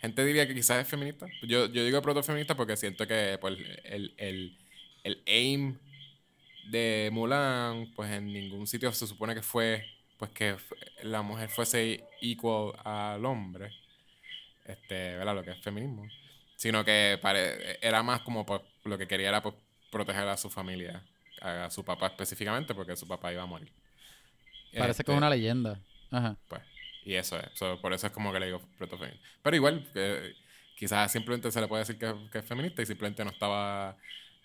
Gente 0.00 0.24
diría 0.24 0.46
que 0.48 0.54
quizás 0.54 0.82
es 0.82 0.88
feminista. 0.88 1.26
Yo, 1.42 1.66
yo 1.66 1.84
digo 1.84 2.02
protofeminista 2.02 2.56
porque 2.56 2.76
siento 2.76 3.06
que 3.06 3.38
pues, 3.40 3.56
el, 3.84 4.14
el, 4.16 4.58
el 5.04 5.22
aim 5.26 5.78
de 6.70 7.10
Mulan, 7.12 7.92
pues 7.94 8.10
en 8.10 8.32
ningún 8.32 8.66
sitio 8.66 8.92
se 8.92 9.06
supone 9.06 9.34
que 9.34 9.42
fue 9.42 9.84
pues 10.18 10.30
que 10.32 10.56
la 11.02 11.22
mujer 11.22 11.48
fuese 11.48 12.04
equal 12.20 12.72
al 12.84 13.24
hombre. 13.24 13.72
Este, 14.64 15.16
¿verdad? 15.16 15.34
Lo 15.34 15.42
que 15.42 15.50
es 15.50 15.60
feminismo. 15.60 16.08
Sino 16.56 16.84
que 16.84 17.18
pare- 17.20 17.78
era 17.80 18.02
más 18.02 18.20
como 18.20 18.46
pues, 18.46 18.60
lo 18.84 18.96
que 18.96 19.08
quería 19.08 19.28
era 19.28 19.42
pues, 19.42 19.54
proteger 19.90 20.26
a 20.28 20.36
su 20.36 20.48
familia, 20.50 21.02
a 21.40 21.68
su 21.70 21.84
papá 21.84 22.06
específicamente, 22.06 22.74
porque 22.74 22.96
su 22.96 23.06
papá 23.06 23.32
iba 23.32 23.42
a 23.42 23.46
morir. 23.46 23.68
Parece 24.76 24.98
que 24.98 25.02
Este, 25.02 25.12
es 25.12 25.18
una 25.18 25.30
leyenda. 25.30 25.80
Ajá. 26.10 26.36
Pues, 26.48 26.62
y 27.04 27.14
eso 27.14 27.38
es. 27.38 27.46
So, 27.54 27.80
por 27.80 27.92
eso 27.92 28.06
es 28.06 28.12
como 28.12 28.32
que 28.32 28.40
le 28.40 28.46
digo 28.46 28.60
protofeminista. 28.78 29.26
Pero 29.42 29.56
igual, 29.56 29.86
eh, 29.94 30.34
quizás 30.76 31.10
simplemente 31.12 31.50
se 31.50 31.60
le 31.60 31.68
puede 31.68 31.80
decir 31.82 31.98
que, 31.98 32.12
que 32.30 32.38
es 32.38 32.44
feminista 32.44 32.82
y 32.82 32.86
simplemente 32.86 33.24
no 33.24 33.30
estaba 33.30 33.96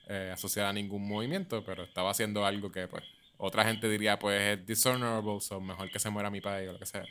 eh, 0.08 0.32
asociada 0.34 0.70
a 0.70 0.74
ningún 0.74 1.08
movimiento, 1.08 1.64
pero 1.66 1.84
estaba 1.84 2.12
haciendo 2.12 2.46
algo 2.46 2.72
que, 2.72 2.88
pues, 2.88 3.04
otra 3.38 3.64
gente 3.66 3.88
diría, 3.90 4.18
pues, 4.18 4.58
es 4.60 4.66
dishonorable, 4.66 5.40
so 5.42 5.60
mejor 5.62 5.92
que 5.92 6.00
se 6.00 6.10
muera 6.10 6.30
mi 6.30 6.42
padre 6.42 6.70
o 6.70 6.74
lo 6.74 6.80
que 6.80 6.86
sea. 6.86 7.06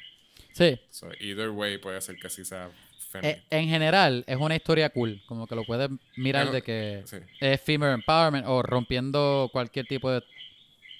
Sí. 0.52 0.78
So, 0.90 1.08
either 1.20 1.50
way 1.50 1.78
puede 1.78 2.00
ser 2.00 2.16
que 2.16 2.28
sí 2.30 2.44
sea 2.44 2.66
Eh, 2.68 3.08
feminista. 3.20 3.44
en 3.56 3.68
general, 3.68 4.24
es 4.26 4.36
una 4.36 4.56
historia 4.56 4.90
cool. 4.90 5.22
Como 5.26 5.46
que 5.46 5.54
lo 5.54 5.64
puedes 5.64 5.88
mirar 6.16 6.50
de 6.50 6.60
que 6.62 7.02
sí. 7.06 7.16
es 7.40 7.60
female 7.60 7.94
empowerment 7.94 8.46
o 8.46 8.62
rompiendo 8.62 9.48
cualquier 9.52 9.86
tipo 9.86 10.10
de 10.10 10.22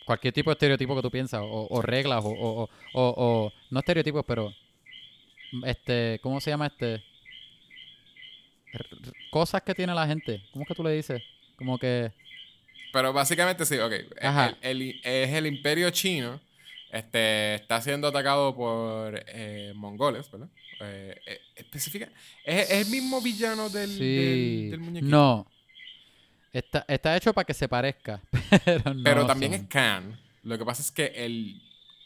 cualquier 0.06 0.32
tipo 0.32 0.48
de 0.50 0.54
estereotipo 0.54 0.96
que 0.96 1.02
tú 1.02 1.10
piensas 1.10 1.42
o, 1.42 1.66
o 1.68 1.82
reglas 1.82 2.24
o, 2.24 2.30
o, 2.30 2.68
o- 2.94 3.52
no 3.70 3.78
estereotipos 3.80 4.24
pero 4.26 4.54
este 5.64 6.18
cómo 6.22 6.40
se 6.40 6.50
llama 6.50 6.66
este 6.68 7.02
R- 8.72 8.86
cosas 9.30 9.62
que 9.62 9.74
tiene 9.74 9.94
la 9.94 10.06
gente 10.06 10.40
cómo 10.52 10.62
es 10.62 10.68
que 10.68 10.74
tú 10.74 10.82
le 10.84 10.92
dices 10.92 11.22
como 11.56 11.78
que 11.78 12.12
Pero 12.92 13.12
básicamente 13.12 13.64
sí, 13.66 13.78
ok. 13.78 13.92
Ajá. 14.22 14.56
El, 14.62 14.82
el- 14.82 15.00
es 15.02 15.30
el 15.32 15.46
imperio 15.46 15.90
chino. 15.90 16.40
Este, 16.90 17.56
está 17.56 17.80
siendo 17.82 18.08
atacado 18.08 18.54
por 18.54 19.22
eh, 19.26 19.72
mongoles, 19.74 20.30
¿verdad? 20.30 20.48
Eh, 20.80 21.14
eh, 21.26 21.40
especifica. 21.56 22.08
¿Es, 22.44 22.70
es 22.70 22.86
el 22.86 22.90
mismo 22.92 23.20
villano 23.20 23.68
del, 23.68 23.90
sí 23.90 24.14
del, 24.14 24.70
del 24.70 24.80
muñequito? 24.80 25.10
no 25.10 25.46
está, 26.58 26.84
está 26.88 27.16
hecho 27.16 27.32
para 27.32 27.44
que 27.44 27.54
se 27.54 27.68
parezca 27.68 28.20
pero 28.64 28.94
no 28.94 29.02
Pero 29.02 29.26
también 29.26 29.52
son. 29.52 29.60
es 29.62 29.68
Khan. 29.68 30.20
Lo 30.42 30.56
que 30.58 30.64
pasa 30.64 30.82
es 30.82 30.90
que 30.90 31.06
el. 31.24 31.60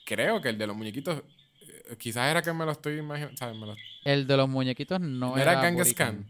Creo 0.05 0.41
que 0.41 0.49
el 0.49 0.59
de 0.59 0.67
los 0.67 0.75
muñequitos. 0.77 1.23
eh, 1.63 1.97
Quizás 1.99 2.31
era 2.31 2.43
que 2.43 2.53
me 2.53 2.65
lo 2.65 2.73
estoy 2.73 2.99
imaginando. 2.99 3.37
¿sabes? 3.37 3.57
Me 3.57 3.67
lo- 3.67 3.77
el 4.05 4.27
de 4.27 4.37
los 4.37 4.49
muñequitos 4.49 4.99
no 5.01 5.09
¿No 5.31 5.39
era 5.39 5.53
era 5.53 5.63
Genghis. 5.63 5.95
Khan? 5.95 6.25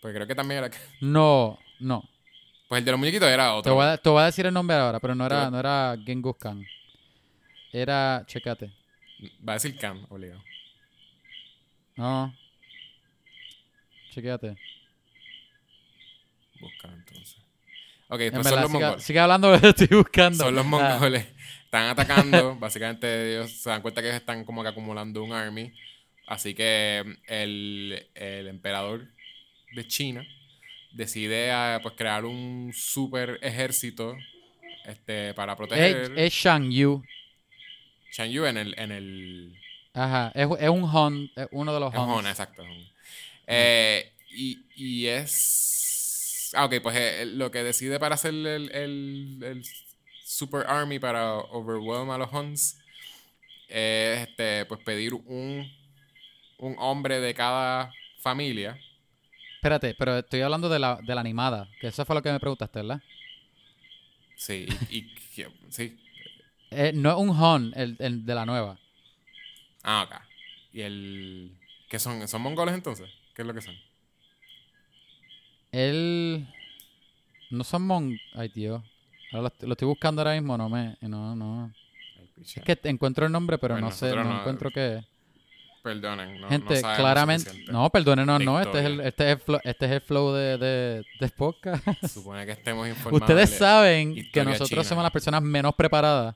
Pues 0.00 0.14
creo 0.14 0.26
que 0.26 0.34
también 0.34 0.64
era. 0.64 0.70
no 1.00 1.58
no 1.80 2.02
Pues 2.68 2.78
el 2.80 2.84
de 2.84 2.90
los 2.92 2.98
muñequitos 3.00 3.28
era 3.28 3.44
Te 3.46 3.50
otro. 3.52 3.74
voy, 3.74 3.86
a, 3.86 3.96
te 3.98 4.08
voy 4.08 4.22
a 4.22 4.26
decir 4.26 4.46
el 4.46 4.54
nombre 4.54 4.76
ahora, 4.76 4.98
pero 5.00 5.14
no 5.14 5.26
era, 5.26 5.50
no 5.50 5.58
era 5.58 5.96
Genghis 6.04 6.34
Khan. 6.40 6.64
Era, 7.72 8.22
checate. 8.26 8.70
Va 9.46 9.52
a 9.52 9.56
decir 9.56 9.76
Khan, 9.76 10.06
obligado. 10.08 10.42
No. 11.96 12.32
Chequéate. 14.12 14.56
Busca 16.60 16.88
entonces. 16.92 17.36
Ok, 18.08 18.20
En 18.20 18.32
pues 18.32 18.46
son 18.48 18.56
verdad, 18.56 18.62
los 18.62 18.70
siga, 18.72 18.86
mongoles. 18.86 19.04
siga 19.04 19.22
hablando, 19.24 19.50
lo 19.50 19.68
estoy 19.68 19.86
buscando. 19.88 20.44
Son 20.44 20.54
los 20.54 20.64
Ah, 20.64 20.68
mongoles. 20.68 21.26
Están 21.64 21.88
atacando. 21.90 22.56
Básicamente 22.60 23.32
ellos 23.32 23.52
se 23.52 23.68
dan 23.70 23.82
cuenta 23.82 24.00
que 24.00 24.08
ellos 24.08 24.20
están 24.20 24.44
como 24.44 24.62
que 24.62 24.68
acumulando 24.70 25.22
un 25.22 25.32
army. 25.32 25.72
Así 26.26 26.54
que 26.54 27.04
el, 27.26 28.06
el 28.14 28.48
emperador 28.48 29.06
de 29.74 29.86
China 29.86 30.26
decide 30.92 31.50
ah, 31.52 31.80
pues 31.82 31.94
crear 31.96 32.24
un 32.24 32.72
super 32.74 33.38
ejército 33.42 34.16
este, 34.86 35.34
para 35.34 35.54
proteger 35.56 36.12
es 36.18 36.32
Shang 36.32 36.70
Yu. 36.70 37.02
Shan 38.12 38.30
Yu 38.30 38.46
en 38.46 38.56
el, 38.56 38.74
en 38.78 38.92
el 38.92 39.58
Ajá. 39.92 40.32
Es, 40.34 40.48
es 40.60 40.68
un 40.70 40.84
Han, 40.90 41.30
es 41.36 41.46
uno 41.50 41.74
de 41.74 41.80
los 41.80 41.92
en 41.94 42.00
Hans. 42.00 42.10
Hon, 42.10 42.26
exacto. 42.26 42.62
Hon. 42.62 42.88
Eh, 43.46 44.12
y, 44.30 44.58
y 44.76 45.06
es. 45.06 45.74
Ah, 46.54 46.64
ok, 46.66 46.74
pues 46.82 46.96
eh, 46.96 47.26
lo 47.26 47.50
que 47.50 47.62
decide 47.62 47.98
para 47.98 48.14
hacer 48.14 48.32
el, 48.32 48.70
el, 48.72 49.38
el 49.42 49.64
Super 50.24 50.66
Army 50.66 50.98
para 50.98 51.36
overwhelm 51.36 52.10
a 52.10 52.18
los 52.18 52.32
Huns 52.32 52.78
es 53.68 54.28
este, 54.28 54.64
pues 54.66 54.80
pedir 54.82 55.14
un, 55.14 55.70
un 56.58 56.76
hombre 56.78 57.20
de 57.20 57.34
cada 57.34 57.92
familia. 58.20 58.78
Espérate, 59.56 59.94
pero 59.94 60.18
estoy 60.18 60.40
hablando 60.40 60.68
de 60.68 60.78
la, 60.78 60.98
de 61.02 61.14
la 61.14 61.20
animada, 61.20 61.68
que 61.80 61.88
eso 61.88 62.04
fue 62.04 62.14
lo 62.14 62.22
que 62.22 62.32
me 62.32 62.40
preguntaste, 62.40 62.80
¿verdad? 62.80 63.02
Sí, 64.36 64.66
y, 64.88 65.10
sí. 65.68 65.98
Eh, 66.70 66.92
no 66.94 67.10
es 67.10 67.16
un 67.16 67.30
Han, 67.36 67.72
el, 67.74 67.96
el 67.98 68.24
de 68.24 68.34
la 68.34 68.46
nueva. 68.46 68.78
Ah, 69.82 70.04
ok. 70.04 70.14
Y 70.72 70.82
el. 70.82 71.58
¿Qué 71.88 71.98
son? 71.98 72.28
¿Son 72.28 72.42
mongoles 72.42 72.74
entonces? 72.74 73.08
¿Qué 73.34 73.42
es 73.42 73.48
lo 73.48 73.54
que 73.54 73.62
son? 73.62 73.76
Él... 75.72 76.46
No 77.50 77.64
son 77.64 77.86
mon... 77.86 78.18
Ay, 78.34 78.48
tío. 78.50 78.82
Ahora 79.32 79.42
lo, 79.42 79.46
est- 79.48 79.62
lo 79.62 79.72
estoy 79.72 79.88
buscando 79.88 80.20
ahora 80.22 80.34
mismo, 80.34 80.56
no 80.56 80.68
me... 80.68 80.96
No, 81.02 81.34
no. 81.34 81.72
Es 82.40 82.60
que 82.64 82.78
encuentro 82.84 83.26
el 83.26 83.32
nombre, 83.32 83.58
pero 83.58 83.74
Bueno, 83.74 83.88
no 83.88 83.92
sé, 83.92 84.14
no, 84.14 84.24
no- 84.24 84.40
encuentro 84.40 84.70
qué. 84.70 85.02
Perdonen, 85.82 86.34
no, 86.34 86.40
no 86.42 86.48
Gente, 86.48 86.76
sabemos 86.76 86.98
claramente. 86.98 87.50
No, 87.70 87.88
perdónenos, 87.90 88.42
no. 88.42 88.60
Este 88.60 88.78
es, 88.80 88.84
el, 88.84 89.00
este, 89.00 89.24
es 89.24 89.30
el 89.32 89.38
flow, 89.40 89.60
este 89.64 89.84
es 89.86 89.92
el 89.92 90.00
flow 90.00 90.32
de, 90.32 90.58
de, 90.58 91.04
de 91.20 91.28
podcast. 91.30 91.84
Supone 92.06 92.44
que 92.46 92.52
estemos 92.52 92.88
informados. 92.88 93.20
Ustedes 93.22 93.50
de- 93.50 93.56
saben 93.56 94.14
que 94.30 94.44
nosotros 94.44 94.68
china. 94.70 94.84
somos 94.84 95.02
las 95.04 95.12
personas 95.12 95.40
menos 95.42 95.74
preparadas. 95.74 96.34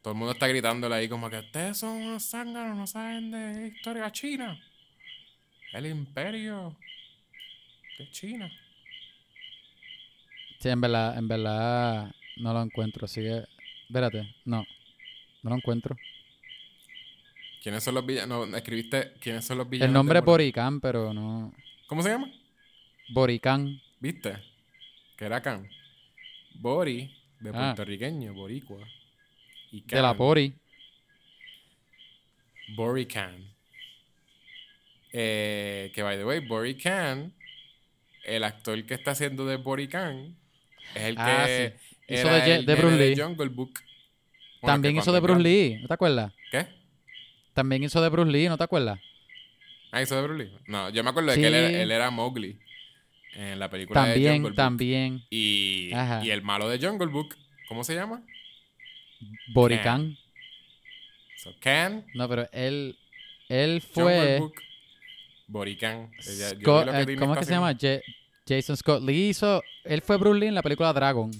Todo 0.00 0.12
el 0.14 0.18
mundo 0.18 0.32
está 0.32 0.48
gritándole 0.48 0.94
ahí 0.94 1.08
como 1.08 1.28
que 1.30 1.38
ustedes 1.38 1.78
son 1.78 1.90
unos 1.90 2.24
zánganos, 2.28 2.76
no 2.76 2.86
saben 2.86 3.30
de 3.30 3.68
historia 3.68 4.10
china. 4.10 4.58
El 5.72 5.86
imperio 5.86 6.76
de 7.98 8.10
China. 8.10 8.50
Sí, 10.58 10.68
en 10.68 10.80
verdad, 10.80 11.18
en 11.18 11.28
verdad 11.28 12.14
no 12.36 12.52
lo 12.52 12.62
encuentro. 12.62 13.04
Así 13.04 13.20
que, 13.20 13.44
espérate, 13.88 14.34
no. 14.44 14.64
No 15.42 15.50
lo 15.50 15.56
encuentro. 15.56 15.96
¿Quiénes 17.62 17.82
son 17.84 17.94
los 17.94 18.06
villanos? 18.06 18.48
No, 18.48 18.56
escribiste 18.56 19.12
quiénes 19.20 19.44
son 19.44 19.58
los 19.58 19.68
villanos. 19.68 19.88
El 19.88 19.94
nombre 19.94 20.18
es 20.20 20.24
Boricán, 20.24 20.80
pero 20.80 21.12
no. 21.12 21.52
¿Cómo 21.86 22.02
se 22.02 22.10
llama? 22.10 22.30
Boricán. 23.10 23.80
¿Viste? 24.00 24.36
Que 25.16 25.24
era 25.26 25.40
Khan. 25.42 25.68
Bori, 26.54 27.10
de 27.40 27.50
Ah. 27.50 27.52
puertorriqueño, 27.74 28.34
boricua. 28.34 28.86
Y 29.70 29.80
Khan, 29.82 29.96
De 29.96 30.02
la 30.02 30.14
Pori. 30.14 30.52
Bori 32.76 33.06
Khan. 33.06 33.48
Eh, 35.12 35.90
que, 35.94 36.02
by 36.02 36.16
the 36.16 36.24
way, 36.24 36.40
Bori 36.40 36.74
Khan, 36.76 37.32
el 38.24 38.44
actor 38.44 38.84
que 38.86 38.94
está 38.94 39.12
haciendo 39.12 39.46
de 39.46 39.56
Bori 39.56 39.88
Khan, 39.88 40.36
es 40.94 41.02
el 41.02 41.16
Ah, 41.18 41.44
que 41.46 41.74
sí. 41.78 41.94
Hizo 42.14 42.28
era 42.28 42.44
de 42.44 42.54
el 42.56 42.66
de 42.66 42.74
Bruce 42.74 42.96
Lee. 42.96 43.20
Jungle 43.20 43.48
Book. 43.48 43.72
Bueno, 44.60 44.74
También 44.74 44.96
hizo 44.96 45.12
de 45.12 45.20
Bruce 45.20 45.40
Lee. 45.42 45.78
¿No 45.82 45.88
te 45.88 45.94
acuerdas? 45.94 46.32
¿Qué? 46.50 46.66
También 47.54 47.82
hizo 47.84 48.00
de 48.02 48.08
Bruce 48.08 48.30
Lee, 48.30 48.48
¿no 48.48 48.56
te 48.58 48.64
acuerdas? 48.64 48.98
Ah, 49.90 50.02
hizo 50.02 50.14
de 50.16 50.22
Bruce 50.22 50.44
Lee. 50.44 50.52
No, 50.66 50.88
yo 50.90 51.02
me 51.04 51.10
acuerdo 51.10 51.30
de 51.32 51.36
que 51.40 51.46
él 51.46 51.54
era, 51.54 51.68
Sí. 51.68 51.74
él 51.74 51.90
era 51.90 52.10
Mowgli 52.10 52.58
en 53.34 53.58
la 53.58 53.68
película 53.70 54.04
de 54.04 54.12
Jungle 54.14 54.22
También, 54.24 54.42
Book. 54.42 54.54
también. 54.54 55.22
Y, 55.30 55.90
y 56.22 56.30
el 56.30 56.42
malo 56.42 56.68
de 56.68 56.78
Jungle 56.84 57.08
Book, 57.08 57.36
¿cómo 57.68 57.82
se 57.84 57.94
llama? 57.94 58.22
Boricán. 59.52 60.16
So, 61.36 61.52
Khan, 61.60 62.04
No, 62.14 62.28
pero 62.28 62.48
él. 62.52 62.96
Él 63.48 63.82
Jungle 63.94 64.14
fue. 64.16 64.38
Book, 64.38 64.54
Borican. 65.46 66.10
Ella- 66.26 66.50
yo 66.52 66.56
vi 66.58 66.64
Scott- 66.64 66.86
lo 66.86 66.92
que 66.92 66.96
eh, 66.98 67.00
Disney 67.00 67.16
¿Cómo 67.16 67.32
es 67.34 67.38
que 67.40 67.44
se 67.44 67.52
llama? 67.52 67.76
Jason 68.48 68.76
Scott 68.76 69.02
Lee 69.02 69.28
hizo. 69.30 69.62
Él 69.84 70.02
fue 70.02 70.16
Bruce 70.16 70.40
Lee 70.40 70.46
en 70.48 70.54
la 70.54 70.62
película 70.62 70.92
Dragon. 70.92 71.30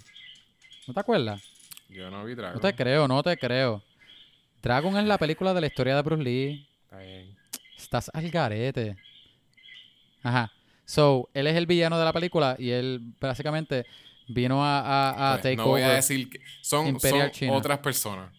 ¿No 0.87 0.95
te 0.95 1.01
acuerdas? 1.01 1.43
Yo 1.89 2.11
no 2.11 2.25
vi 2.25 2.35
Dragon. 2.35 2.55
No 2.55 2.61
te 2.61 2.75
creo, 2.75 3.09
no 3.09 3.23
te 3.23 3.37
creo. 3.37 3.83
Dragon 4.63 4.97
es 4.97 5.05
la 5.05 5.19
película 5.19 5.53
de 5.55 5.61
la 5.61 5.67
historia 5.67 5.97
de 5.97 6.03
Bruce 6.03 6.23
Lee. 6.23 6.67
Está 6.85 6.99
bien. 6.99 7.37
Estás 7.77 8.11
al 8.15 8.31
garete. 8.31 8.97
Ajá. 10.23 10.53
So, 10.85 11.29
él 11.35 11.47
es 11.47 11.57
el 11.57 11.67
villano 11.67 11.99
de 11.99 12.05
la 12.05 12.13
película 12.13 12.57
y 12.59 12.71
él 12.71 13.01
básicamente 13.21 13.87
vino 14.29 14.65
a, 14.65 14.81
a, 14.81 15.33
a 15.33 15.35
Pues, 15.35 15.43
take 15.43 15.57
no 15.57 15.67
voy 15.67 15.83
a 15.83 15.95
decir 15.95 16.29
que 16.31 16.41
son, 16.61 16.99
son 17.01 17.31
otras 17.51 17.79
personas. 17.79 18.33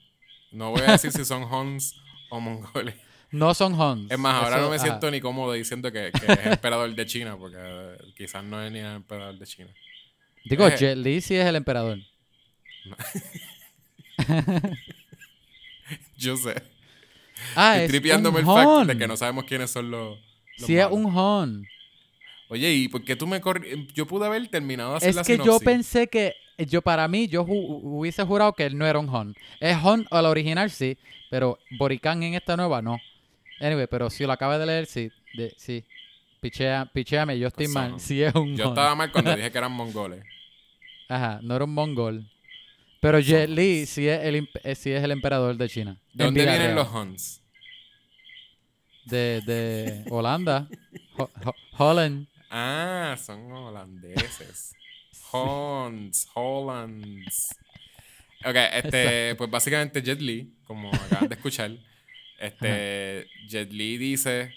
No 0.52 0.72
voy 0.72 0.82
a 0.82 0.92
decir 0.94 1.12
si 1.12 1.26
son 1.26 1.44
Huns 1.44 1.96
o 2.30 2.40
mongoles. 2.40 2.96
No 3.34 3.54
son 3.54 3.74
Huns. 3.80 4.10
Es 4.12 4.18
más, 4.18 4.36
ahora 4.44 4.56
Eso- 4.58 4.66
no 4.66 4.70
me 4.70 4.76
ajá. 4.78 4.86
siento 4.86 5.12
ni 5.12 5.20
cómodo 5.20 5.54
diciendo 5.54 5.92
que, 5.92 6.12
que 6.12 6.32
es 6.32 6.46
emperador 6.46 6.94
de 6.96 7.06
China, 7.06 7.36
porque 7.38 7.58
eh, 7.60 7.98
quizás 8.16 8.44
no 8.44 8.62
es 8.64 8.72
ni 8.72 8.80
el 8.80 8.86
emperador 8.96 9.38
de 9.38 9.46
China. 9.46 9.70
Digo, 10.46 10.68
Eh. 10.68 10.76
Jet 10.78 10.98
Li 10.98 11.20
sí 11.22 11.36
es 11.36 11.46
el 11.46 11.56
emperador. 11.56 11.98
Yo 16.18 16.38
sé. 16.38 16.62
Ah, 17.56 17.74
Estoy 17.78 17.86
es 17.86 17.92
tripeándome 17.92 18.40
un 18.42 18.50
el 18.50 18.54
fact 18.56 18.68
Hun. 18.68 18.88
de 18.88 18.98
que 18.98 19.08
no 19.08 19.18
sabemos 19.18 19.44
quiénes 19.46 19.70
son 19.70 19.92
los. 19.92 20.18
los 20.58 20.68
Sí 20.68 20.78
es 20.78 20.88
un 20.90 21.06
Hun. 21.06 21.68
Oye, 22.50 22.72
¿y 22.72 22.88
por 22.88 23.04
qué 23.04 23.16
tú 23.16 23.26
me 23.26 23.42
corri... 23.42 23.88
Yo 23.96 24.06
pude 24.06 24.28
haber 24.28 24.48
terminado 24.48 24.92
de 24.92 24.98
hacer 24.98 25.10
Es 25.10 25.16
la 25.16 25.24
que 25.24 25.38
yo 25.38 25.60
pensé 25.60 26.08
que, 26.08 26.36
yo 26.60 26.82
para 26.84 27.08
mí, 27.08 27.28
yo 27.28 27.44
ju- 27.46 27.80
hubiese 27.82 28.24
jurado 28.24 28.54
que 28.54 28.66
él 28.66 28.78
no 28.78 28.86
era 28.86 29.00
un 29.00 29.10
Hun. 29.10 29.36
Es 29.60 29.76
Hun 29.84 30.06
o 30.12 30.22
la 30.22 30.30
original, 30.30 30.70
sí, 30.70 30.98
pero 31.32 31.58
Boricán 31.80 32.22
en 32.22 32.36
esta 32.36 32.56
nueva, 32.56 32.82
no. 32.82 33.00
Anyway, 33.64 33.88
pero 33.90 34.10
si 34.10 34.26
lo 34.26 34.32
acabas 34.34 34.60
de 34.60 34.66
leer, 34.66 34.86
sí. 34.86 35.10
de- 35.36 35.54
sí. 35.58 35.84
pichea, 36.42 36.90
picheame, 36.94 37.40
yo 37.40 37.48
estoy 37.48 37.68
mal. 37.70 37.92
Son- 37.92 38.00
Sí 38.08 38.22
es 38.22 38.36
un 38.36 38.56
Yo 38.58 38.70
estaba 38.70 38.94
mal 38.96 39.12
cuando 39.12 39.36
dije 39.36 39.52
que 39.52 39.58
eran 39.58 39.72
mongoles. 39.72 40.24
Ajá, 41.10 41.40
no 41.42 41.56
era 41.56 41.64
un 41.66 41.74
mongol. 41.74 42.30
Pero 43.00 43.20
Jet 43.20 43.50
Li 43.50 43.86
sí 43.86 44.08
es 44.08 44.24
el, 44.24 44.48
eh, 44.64 44.76
sí 44.76 44.92
es 44.92 45.04
el 45.04 45.12
emperador 45.12 45.56
de 45.58 45.68
China. 45.70 46.00
¿De 46.14 46.24
dónde 46.26 46.42
vienen 46.44 46.62
real. 46.62 46.76
los 46.76 46.94
Huns? 46.94 47.42
De, 49.06 49.42
de 49.46 50.06
Holanda. 50.10 50.68
Ho- 51.18 51.30
Ho- 51.46 51.56
Holland. 51.78 52.28
Ah, 52.50 53.18
son 53.22 53.52
holandeses. 53.52 54.74
Huns, 55.32 56.28
Hollands. 56.34 57.56
Ok, 58.46 58.56
este, 58.74 59.36
pues 59.36 59.50
básicamente 59.50 60.02
Jet 60.02 60.22
Li, 60.22 60.54
como 60.66 60.90
acaban 60.94 61.28
de 61.30 61.36
escuchar, 61.36 61.72
este, 62.48 63.28
Jet 63.48 63.72
Li 63.72 63.98
dice, 63.98 64.54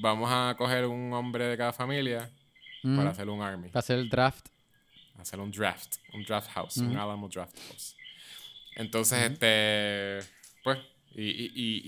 vamos 0.00 0.28
a 0.32 0.54
coger 0.56 0.86
un 0.86 1.12
hombre 1.12 1.46
de 1.46 1.56
cada 1.56 1.72
familia 1.72 2.30
para 2.96 3.10
hacer 3.10 3.28
un 3.28 3.42
army, 3.42 3.68
Para 3.68 3.80
hacer 3.80 3.98
el 3.98 4.08
draft. 4.08 4.46
hacer 5.18 5.40
un 5.40 5.50
draft, 5.50 5.96
un 6.14 6.24
draft 6.24 6.48
house, 6.52 6.76
un 6.78 6.88
Ujú. 6.90 6.98
Alamo 7.00 7.28
draft 7.28 7.56
house. 7.68 7.96
Entonces, 8.76 9.32
este, 9.32 10.20
pues, 10.62 10.78
y, 11.14 11.22
y, 11.24 11.50
y, 11.54 11.82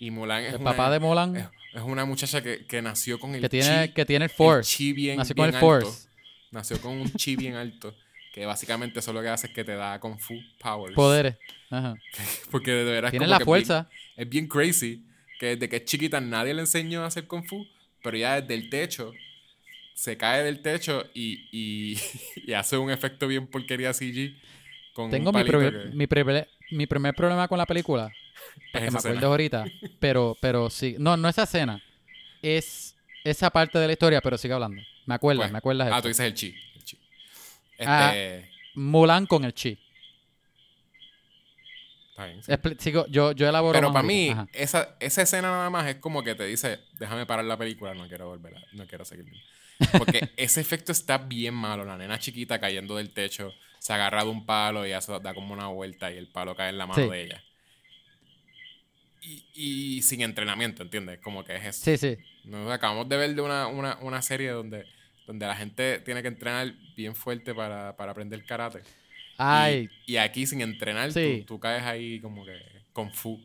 y, 0.00 0.06
y 0.06 0.10
Mulan 0.10 0.42
es 0.44 0.54
El 0.54 0.60
una, 0.62 0.70
papá 0.70 0.90
de 0.90 0.98
Mulan. 1.00 1.36
es, 1.36 1.46
es 1.74 1.82
una 1.82 2.04
muchacha 2.06 2.42
que, 2.42 2.64
que 2.66 2.80
nació 2.80 3.18
con 3.20 3.34
el 3.34 3.42
que 3.42 3.48
tiene, 3.50 3.88
chi, 3.88 3.92
que 3.94 4.04
tiene 4.06 4.24
el 4.24 4.30
el 4.30 4.36
Force. 4.36 4.76
chi 4.76 4.92
bien, 4.94 5.18
Nació 5.18 5.34
con 5.36 5.44
bien 5.44 5.50
el 5.50 5.54
alto. 5.56 5.86
Force. 5.86 6.08
Nació 6.50 6.80
con 6.80 6.92
un 6.92 7.12
chi 7.12 7.36
bien 7.36 7.54
alto. 7.56 7.94
Que 8.34 8.46
básicamente 8.46 8.98
eso 8.98 9.12
lo 9.12 9.22
que 9.22 9.28
hace 9.28 9.46
es 9.46 9.52
que 9.52 9.62
te 9.62 9.76
da 9.76 10.00
Kung 10.00 10.18
Fu 10.18 10.34
powers. 10.58 10.94
Poderes. 10.96 11.36
Ajá. 11.70 11.94
Porque 12.50 12.72
de 12.72 12.82
veras 12.84 13.12
Tiene 13.12 13.26
como 13.26 13.30
la 13.30 13.36
es 13.38 13.44
fuerza. 13.44 13.88
bien- 13.88 14.12
es 14.16 14.28
bien 14.28 14.48
crazy. 14.48 15.04
Que 15.38 15.46
desde 15.54 15.68
que 15.68 15.76
es 15.76 15.84
chiquita 15.84 16.20
nadie 16.20 16.52
le 16.52 16.60
enseñó 16.62 17.04
a 17.04 17.06
hacer 17.06 17.28
Kung 17.28 17.46
Fu. 17.46 17.64
Pero 18.02 18.16
ya 18.16 18.40
desde 18.40 18.54
el 18.54 18.68
techo 18.70 19.12
se 19.94 20.16
cae 20.16 20.42
del 20.42 20.62
techo 20.62 21.04
y, 21.14 21.48
y, 21.52 21.96
y 22.44 22.52
hace 22.54 22.76
un 22.76 22.90
efecto 22.90 23.28
bien 23.28 23.46
porquería 23.46 23.92
CG. 23.94 24.34
Con 24.94 25.10
Tengo 25.12 25.30
un 25.30 25.36
mi, 25.36 25.44
primer- 25.44 25.72
que- 25.90 25.96
mi, 25.96 26.06
primer- 26.08 26.48
mi 26.72 26.86
primer 26.88 27.14
problema 27.14 27.46
con 27.46 27.56
la 27.58 27.66
película. 27.66 28.10
es 28.72 28.82
que 28.82 28.90
me 28.90 28.98
acuerdo 28.98 29.26
ahorita. 29.28 29.64
Pero, 30.00 30.36
pero 30.40 30.70
sí. 30.70 30.96
No, 30.98 31.16
no 31.16 31.28
esa 31.28 31.44
escena. 31.44 31.80
Es 32.42 32.96
esa 33.22 33.48
parte 33.50 33.78
de 33.78 33.86
la 33.86 33.92
historia, 33.92 34.20
pero 34.20 34.36
sigue 34.36 34.54
hablando. 34.54 34.82
Me 35.06 35.14
acuerdas, 35.14 35.44
Pues, 35.44 35.52
me 35.52 35.58
acuerdas. 35.58 35.86
Ah, 35.86 35.90
esto. 35.98 36.02
tú 36.02 36.08
dices 36.08 36.26
el 36.26 36.34
chi. 36.34 36.54
Ah, 37.80 38.12
Este, 38.14 38.50
Mulan 38.74 39.26
con 39.26 39.44
el 39.44 39.54
chi. 39.54 39.78
está 42.10 42.26
bien, 42.26 42.42
sí. 42.42 42.52
Sigo- 42.78 43.06
yo, 43.08 43.32
yo 43.32 43.48
elaboro 43.48 43.72
Pero 43.74 43.88
más 43.88 44.02
para 44.02 44.04
ahorita. 44.06 44.22
mí, 44.24 44.30
Ajá. 44.30 44.48
esa, 44.52 44.96
esa 45.00 45.22
escena 45.22 45.50
nada 45.50 45.70
más 45.70 45.86
es 45.88 45.96
como 45.96 46.22
que 46.22 46.34
te 46.34 46.44
dice, 46.46 46.80
déjame 46.98 47.26
parar 47.26 47.44
la 47.44 47.56
película, 47.56 47.94
no 47.94 48.06
quiero 48.08 48.28
volver, 48.28 48.56
a- 48.56 48.62
no 48.72 48.86
quiero 48.86 49.04
seguir. 49.04 49.24
viendo". 49.24 49.98
Porque 49.98 50.30
ese 50.36 50.60
efecto 50.60 50.92
está 50.92 51.18
bien 51.18 51.54
malo. 51.54 51.84
La 51.84 51.96
nena 51.96 52.18
chiquita 52.18 52.60
cayendo 52.60 52.96
del 52.96 53.10
techo, 53.10 53.52
se 53.80 53.92
agarra 53.92 54.22
de 54.24 54.30
un 54.30 54.46
palo 54.46 54.86
y 54.86 54.90
se 55.00 55.18
da 55.20 55.34
como 55.34 55.52
una 55.52 55.66
vuelta 55.68 56.12
y 56.12 56.16
el 56.16 56.28
palo 56.28 56.54
cae 56.54 56.70
en 56.70 56.78
la 56.78 56.86
mano 56.86 57.02
Sí. 57.04 57.10
de 57.10 57.22
ella. 57.22 57.42
Y, 59.20 59.44
y 59.54 60.02
sin 60.02 60.20
entrenamiento, 60.20 60.82
¿entiendes? 60.82 61.18
Como 61.20 61.44
que 61.44 61.56
es 61.56 61.64
eso. 61.64 61.84
Sí, 61.84 61.96
sí. 61.96 62.16
Nos 62.44 62.70
acabamos 62.70 63.08
de 63.08 63.16
ver 63.16 63.34
de 63.34 63.40
una, 63.40 63.66
una, 63.68 63.96
una 64.02 64.20
serie 64.22 64.50
donde, 64.50 64.84
donde 65.26 65.46
la 65.46 65.56
gente 65.56 65.98
tiene 66.00 66.22
que 66.22 66.28
entrenar 66.28 66.72
bien 66.96 67.14
fuerte 67.14 67.54
para, 67.54 67.96
para 67.96 68.12
aprender 68.12 68.44
karate. 68.44 68.82
Ay, 69.36 69.88
Y, 70.06 70.12
y 70.12 70.16
aquí 70.18 70.46
sin 70.46 70.60
entrenar, 70.60 71.12
Sí. 71.12 71.38
tú, 71.40 71.54
tú 71.54 71.60
caes 71.60 71.82
ahí 71.84 72.20
como 72.20 72.44
que 72.44 72.60
con 72.92 73.12
fu. 73.12 73.40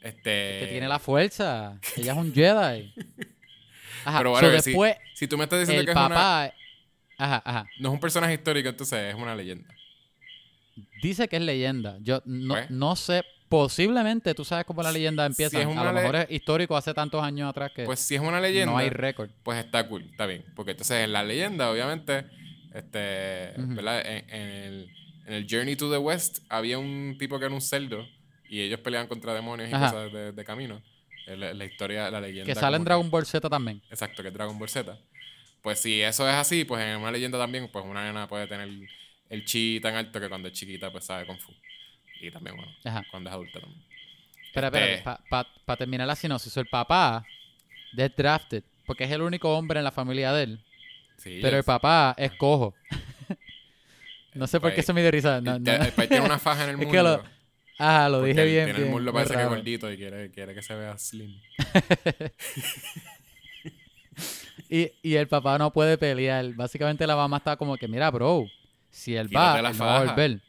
Este, 0.00 0.60
que 0.60 0.66
tiene 0.70 0.88
la 0.88 0.98
fuerza. 0.98 1.78
Ella 1.96 2.12
es 2.12 2.18
un 2.18 2.32
Jedi. 2.32 2.94
Ajá. 4.04 4.18
Pero 4.18 4.30
bueno, 4.30 4.48
después, 4.48 4.96
si 5.14 5.26
tú 5.26 5.36
me 5.36 5.44
estás 5.44 5.60
diciendo 5.60 5.80
el 5.80 5.86
que 5.86 5.92
es 5.92 5.96
una, 5.96 6.08
papá. 6.08 6.54
Ajá, 7.18 7.42
ajá. 7.44 7.66
no 7.80 7.88
es 7.90 7.94
un 7.94 8.00
personaje 8.00 8.32
histórico, 8.32 8.68
entonces 8.70 9.12
es 9.12 9.14
una 9.14 9.34
leyenda. 9.34 9.68
Dice 11.02 11.28
que 11.28 11.36
es 11.36 11.42
leyenda. 11.42 11.98
Yo 12.00 12.22
no, 12.24 12.54
Pues. 12.54 12.70
no 12.70 12.96
sé. 12.96 13.22
Posiblemente, 13.50 14.32
tú 14.32 14.44
sabes 14.44 14.64
cómo 14.64 14.80
la 14.80 14.92
leyenda 14.92 15.26
empieza. 15.26 15.58
a 15.60 15.64
lo 15.84 15.92
mejor 15.92 16.14
es 16.16 16.30
histórico 16.30 16.76
hace 16.76 16.94
tantos 16.94 17.20
años 17.22 17.50
atrás 17.50 17.72
que 17.74 17.84
Pues 17.84 17.98
si 17.98 18.14
es 18.14 18.20
una 18.20 18.40
leyenda, 18.40 18.70
no 18.72 18.78
hay 18.78 18.90
récord. 18.90 19.28
pues 19.42 19.58
está 19.58 19.86
cool, 19.88 20.04
está 20.08 20.24
bien. 20.26 20.44
Porque 20.54 20.70
entonces 20.70 21.04
en 21.04 21.12
la 21.12 21.24
leyenda, 21.24 21.68
obviamente, 21.68 22.26
este. 22.72 23.52
¿verdad? 23.58 24.06
En, 24.06 24.30
en 24.30 24.48
el, 24.48 24.90
en 25.26 25.32
el 25.34 25.46
Journey 25.50 25.74
to 25.74 25.90
the 25.90 25.98
West 25.98 26.38
había 26.48 26.78
un 26.78 27.16
tipo 27.18 27.40
que 27.40 27.46
era 27.46 27.54
un 27.54 27.60
cerdo 27.60 28.06
y 28.48 28.60
ellos 28.60 28.78
peleaban 28.80 29.08
contra 29.08 29.34
demonios 29.34 29.68
y 29.68 29.74
Ajá. 29.74 29.90
cosas 29.90 30.12
de, 30.12 30.30
de 30.32 30.44
camino. 30.44 30.80
La, 31.26 31.52
la 31.52 31.64
historia, 31.64 32.08
la 32.08 32.20
leyenda. 32.20 32.46
Que 32.46 32.54
sale 32.58 32.76
en 32.76 32.84
Dragon 32.84 33.10
Ball 33.10 33.26
Z 33.26 33.48
también. 33.48 33.82
Exacto, 33.90 34.22
que 34.22 34.28
es 34.28 34.34
Dragon 34.34 34.56
Ball 34.58 34.68
Z. 34.68 34.96
Pues 35.60 35.80
si 35.80 36.00
eso 36.00 36.28
es 36.28 36.34
así, 36.36 36.64
pues 36.64 36.82
en 36.84 36.96
una 36.98 37.10
leyenda 37.10 37.36
también, 37.36 37.68
pues 37.70 37.84
una 37.84 38.04
nena 38.04 38.26
puede 38.28 38.46
tener 38.46 38.68
el 39.28 39.44
chi 39.44 39.80
tan 39.80 39.96
alto 39.96 40.20
que 40.20 40.28
cuando 40.28 40.46
es 40.48 40.54
chiquita, 40.54 40.90
pues 40.92 41.04
sabe 41.04 41.26
Kung 41.26 41.38
Fu. 41.38 41.52
Y 42.20 42.30
también, 42.30 42.56
bueno, 42.56 42.72
Ajá. 42.84 43.04
cuando 43.10 43.30
es 43.30 43.34
adulta 43.34 43.60
también. 43.60 43.82
Espera, 44.46 44.68
Este- 44.68 45.04
para 45.64 45.76
terminar 45.78 46.06
la 46.06 46.16
sinopsis, 46.16 46.56
el 46.56 46.66
papá 46.66 47.24
de 47.92 48.08
drafted, 48.08 48.62
porque 48.86 49.04
es 49.04 49.10
el 49.10 49.22
único 49.22 49.56
hombre 49.56 49.78
en 49.78 49.84
la 49.84 49.92
familia 49.92 50.32
de 50.32 50.42
él, 50.44 50.60
Sí, 51.16 51.38
pero 51.40 51.56
el 51.56 51.60
es- 51.60 51.66
papá 51.66 52.14
es 52.18 52.32
cojo. 52.32 52.74
no 54.34 54.46
sé 54.46 54.60
por 54.60 54.70
qué 54.70 54.76
país- 54.76 54.86
se 54.86 54.92
me 54.92 55.02
dio 55.02 55.10
risa. 55.10 55.40
no, 55.40 55.58
no. 55.58 55.72
el 55.72 55.92
país 55.92 56.08
tiene 56.08 56.24
una 56.26 56.38
faja 56.38 56.64
en 56.64 56.70
el 56.70 56.74
Es 56.74 56.86
mundo. 56.86 56.92
que 56.92 57.02
lo 57.02 57.40
Ajá, 57.82 58.08
lo 58.10 58.18
porque 58.18 58.34
dije 58.34 58.44
bien. 58.44 58.64
Tiene 58.66 58.78
bien, 58.78 58.88
el 58.88 58.92
muslo 58.92 59.12
parece 59.12 59.30
que 59.32 59.36
raro. 59.38 59.48
gordito 59.50 59.90
y 59.90 59.96
quiere, 59.96 60.30
quiere 60.30 60.54
que 60.54 60.62
se 60.62 60.74
vea 60.74 60.98
slim. 60.98 61.40
Y, 64.72 64.92
y 65.02 65.14
el 65.16 65.26
papá 65.26 65.58
no 65.58 65.72
puede 65.72 65.98
pelear. 65.98 66.44
Básicamente 66.54 67.04
la 67.06 67.16
mamá 67.16 67.38
está 67.38 67.56
como 67.56 67.76
que, 67.76 67.88
mira, 67.88 68.08
bro, 68.10 68.44
si 68.90 69.16
él 69.16 69.26
va, 69.26 69.56
Quítate 69.56 69.62
la 69.62 69.70
él 69.70 69.78
no 69.78 69.84
va 69.84 69.96
a 69.96 70.04
volver. 70.04 70.40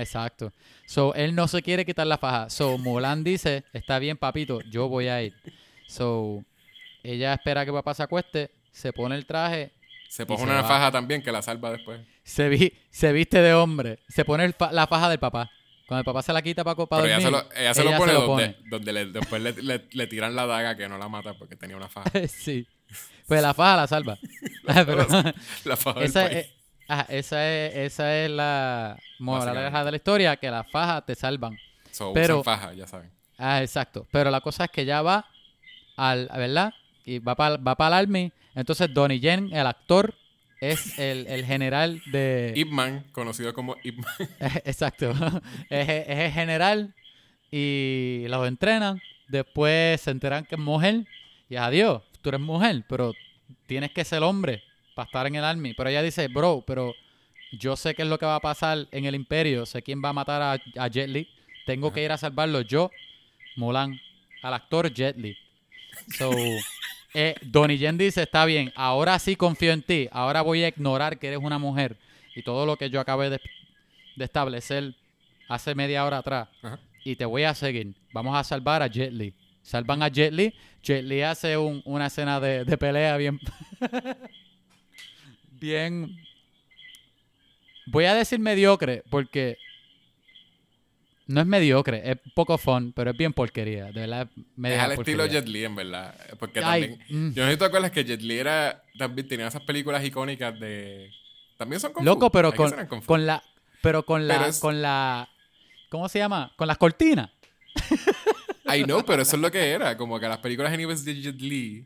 Exacto. 0.00 0.52
So, 0.86 1.14
él 1.14 1.34
no 1.34 1.46
se 1.48 1.62
quiere 1.62 1.84
quitar 1.84 2.06
la 2.06 2.18
faja. 2.18 2.50
So, 2.50 2.78
Mulan 2.78 3.22
dice, 3.24 3.64
está 3.72 3.98
bien, 3.98 4.16
papito, 4.16 4.60
yo 4.70 4.88
voy 4.88 5.08
a 5.08 5.22
ir. 5.22 5.34
So, 5.86 6.44
ella 7.02 7.34
espera 7.34 7.64
que 7.64 7.72
papá 7.72 7.94
se 7.94 8.02
acueste, 8.02 8.50
se 8.72 8.92
pone 8.92 9.14
el 9.16 9.26
traje, 9.26 9.72
Se 10.08 10.26
pone 10.26 10.42
una 10.44 10.62
va. 10.62 10.68
faja 10.68 10.90
también 10.90 11.22
que 11.22 11.32
la 11.32 11.42
salva 11.42 11.70
después. 11.72 12.00
se, 12.24 12.48
vi- 12.48 12.72
se 12.90 13.12
viste 13.12 13.40
de 13.40 13.54
hombre, 13.54 13.98
se 14.08 14.24
pone 14.24 14.44
el 14.44 14.54
la 14.72 14.86
faja 14.86 15.08
del 15.08 15.18
papá. 15.18 15.50
Cuando 15.86 16.00
el 16.00 16.04
papá 16.04 16.22
se 16.22 16.32
la 16.32 16.40
quita 16.40 16.62
para, 16.62 16.76
para 16.86 17.02
Pero 17.02 17.06
ella 17.14 17.20
se 17.24 17.30
dormir, 17.32 17.48
lo, 17.52 17.60
ella 17.60 17.74
se 17.74 17.82
lo 17.84 17.90
pone 17.96 18.12
se 18.12 18.18
lo 18.18 18.26
donde, 18.26 18.56
donde 18.70 18.92
le- 18.92 19.06
después 19.06 19.42
le, 19.42 19.52
le- 19.60 19.88
le 19.90 20.06
tiran 20.06 20.36
la 20.36 20.46
daga 20.46 20.76
que 20.76 20.88
no 20.88 20.98
la 20.98 21.08
mata 21.08 21.34
porque 21.34 21.56
tenía 21.56 21.76
una 21.76 21.88
faja. 21.88 22.10
sí. 22.28 22.66
Pues 23.26 23.42
la 23.42 23.54
faja 23.54 23.76
la 23.76 23.86
salva. 23.88 24.18
Pero- 24.66 25.06
La 25.64 25.76
faja 25.76 26.00
del 26.00 26.08
esa, 26.08 26.28
país. 26.28 26.46
Ajá, 26.90 27.06
esa, 27.08 27.48
es, 27.48 27.76
esa 27.76 28.16
es 28.18 28.30
la 28.30 28.96
Básicamente. 29.18 29.84
de 29.84 29.90
la 29.90 29.96
historia, 29.96 30.36
que 30.36 30.50
las 30.50 30.70
fajas 30.70 31.06
te 31.06 31.14
salvan. 31.14 31.56
So, 31.90 32.12
pero- 32.12 32.40
usan 32.40 32.58
faja, 32.58 32.74
ya 32.74 32.86
saben. 32.86 33.10
Ah, 33.38 33.62
exacto. 33.62 34.06
Pero 34.10 34.30
la 34.30 34.40
cosa 34.40 34.64
es 34.64 34.70
que 34.70 34.84
ya 34.84 35.00
va 35.00 35.26
al, 35.96 36.28
¿verdad? 36.36 36.74
Y 37.04 37.18
va 37.20 37.34
para 37.34 37.56
va 37.56 37.74
el 37.86 37.94
army. 37.94 38.32
Entonces 38.54 38.92
Donnie 38.92 39.20
Yen, 39.20 39.50
el 39.52 39.66
actor, 39.66 40.14
es 40.60 40.98
el, 40.98 41.26
el 41.26 41.46
general 41.46 42.02
de... 42.12 42.52
Ip 42.56 42.68
Man, 42.68 43.06
conocido 43.12 43.54
como 43.54 43.76
Ip 43.82 43.98
Man. 43.98 44.28
Exacto. 44.64 45.10
es, 45.70 45.88
es 45.88 46.18
el 46.18 46.32
general 46.32 46.94
y 47.50 48.26
los 48.28 48.46
entrenan. 48.46 49.00
Después 49.28 50.00
se 50.00 50.10
enteran 50.10 50.44
que 50.44 50.56
es 50.56 50.60
mujer. 50.60 51.06
Y 51.48 51.56
adiós, 51.56 52.02
tú 52.20 52.28
eres 52.28 52.40
mujer, 52.40 52.84
pero 52.88 53.14
tienes 53.66 53.90
que 53.92 54.04
ser 54.04 54.22
hombre 54.22 54.62
para 55.00 55.06
estar 55.06 55.26
en 55.26 55.34
el 55.36 55.44
army. 55.44 55.72
Pero 55.72 55.88
ella 55.88 56.02
dice, 56.02 56.28
bro, 56.28 56.62
pero 56.66 56.94
yo 57.52 57.74
sé 57.76 57.94
qué 57.94 58.02
es 58.02 58.08
lo 58.08 58.18
que 58.18 58.26
va 58.26 58.36
a 58.36 58.40
pasar 58.40 58.86
en 58.92 59.06
el 59.06 59.14
imperio. 59.14 59.64
Sé 59.64 59.80
quién 59.82 60.02
va 60.04 60.10
a 60.10 60.12
matar 60.12 60.42
a, 60.42 60.58
a 60.82 60.88
Jet 60.88 61.08
Li. 61.08 61.26
Tengo 61.64 61.86
Ajá. 61.88 61.94
que 61.94 62.04
ir 62.04 62.12
a 62.12 62.18
salvarlo 62.18 62.60
yo, 62.60 62.90
Mulan, 63.56 63.98
al 64.42 64.52
actor 64.54 64.92
Jet 64.92 65.16
Li. 65.16 65.36
So, 66.18 66.30
eh, 67.14 67.34
Donnie 67.40 67.78
Yen 67.78 67.96
dice, 67.96 68.22
está 68.24 68.44
bien, 68.44 68.72
ahora 68.76 69.18
sí 69.18 69.36
confío 69.36 69.72
en 69.72 69.82
ti. 69.82 70.06
Ahora 70.12 70.42
voy 70.42 70.62
a 70.64 70.68
ignorar 70.68 71.18
que 71.18 71.28
eres 71.28 71.38
una 71.40 71.58
mujer. 71.58 71.96
Y 72.36 72.42
todo 72.42 72.66
lo 72.66 72.76
que 72.76 72.90
yo 72.90 73.00
acabé 73.00 73.30
de, 73.30 73.40
de 74.16 74.24
establecer 74.24 74.94
hace 75.48 75.74
media 75.74 76.04
hora 76.04 76.18
atrás. 76.18 76.48
Ajá. 76.62 76.78
Y 77.04 77.16
te 77.16 77.24
voy 77.24 77.44
a 77.44 77.54
seguir. 77.54 77.94
Vamos 78.12 78.36
a 78.36 78.44
salvar 78.44 78.82
a 78.82 78.86
Jet 78.86 79.12
Li. 79.12 79.32
Salvan 79.62 80.02
a 80.02 80.08
Jet 80.08 80.32
Li. 80.32 80.52
Jet 80.82 81.02
Li 81.04 81.22
hace 81.22 81.56
un- 81.56 81.80
una 81.86 82.06
escena 82.08 82.38
de, 82.38 82.64
de 82.66 82.76
pelea 82.76 83.16
bien... 83.16 83.40
bien... 85.60 86.16
Voy 87.86 88.04
a 88.04 88.14
decir 88.14 88.38
mediocre 88.38 89.02
porque... 89.10 89.56
No 91.26 91.40
es 91.40 91.46
mediocre, 91.46 92.10
es 92.10 92.16
poco 92.34 92.58
fun, 92.58 92.92
pero 92.92 93.12
es 93.12 93.16
bien 93.16 93.32
porquería. 93.32 93.84
De 93.86 94.00
verdad, 94.00 94.28
es 94.36 94.72
Es 94.72 94.78
al 94.80 94.92
estilo 94.92 95.18
porquería. 95.22 95.26
Jet 95.40 95.48
Li, 95.48 95.64
en 95.64 95.76
verdad. 95.76 96.14
Porque 96.40 96.58
Ay, 96.58 96.98
también. 96.98 97.00
mm. 97.08 97.34
Yo 97.34 97.42
no 97.42 97.46
sé 97.48 97.52
si 97.52 97.58
te 97.60 97.64
acuerdas 97.66 97.90
que 97.92 98.04
Jet 98.04 98.20
Li 98.20 98.36
era. 98.38 98.82
También 98.98 99.28
tenía 99.28 99.46
esas 99.46 99.62
películas 99.62 100.04
icónicas 100.04 100.58
de. 100.58 101.08
También 101.56 101.78
son 101.78 101.92
Kung 101.92 102.02
Fu. 102.02 102.04
Loco, 102.04 102.30
pero 102.32 102.52
con, 102.52 102.68
ser 102.70 102.80
en 102.80 102.86
Kung 102.88 103.00
Fu. 103.02 103.06
con 103.06 103.26
la... 103.26 103.42
Pero 103.80 104.04
con 104.04 104.26
la... 104.26 104.34
Pero 104.38 104.46
es- 104.50 104.58
Con 104.58 104.82
la... 104.82 105.28
¿Cómo 105.88 106.08
se 106.08 106.18
llama? 106.18 106.52
Con 106.56 106.66
las 106.66 106.78
cortinas. 106.78 107.30
I 108.66 108.82
know, 108.82 109.04
pero 109.04 109.22
eso 109.22 109.36
es 109.36 109.42
lo 109.42 109.50
que 109.52 109.70
era. 109.70 109.96
Como 109.96 110.18
que 110.18 110.26
las 110.26 110.38
películas 110.38 110.72
animes 110.72 111.04
de 111.04 111.14
Jet 111.20 111.40
Li. 111.40 111.84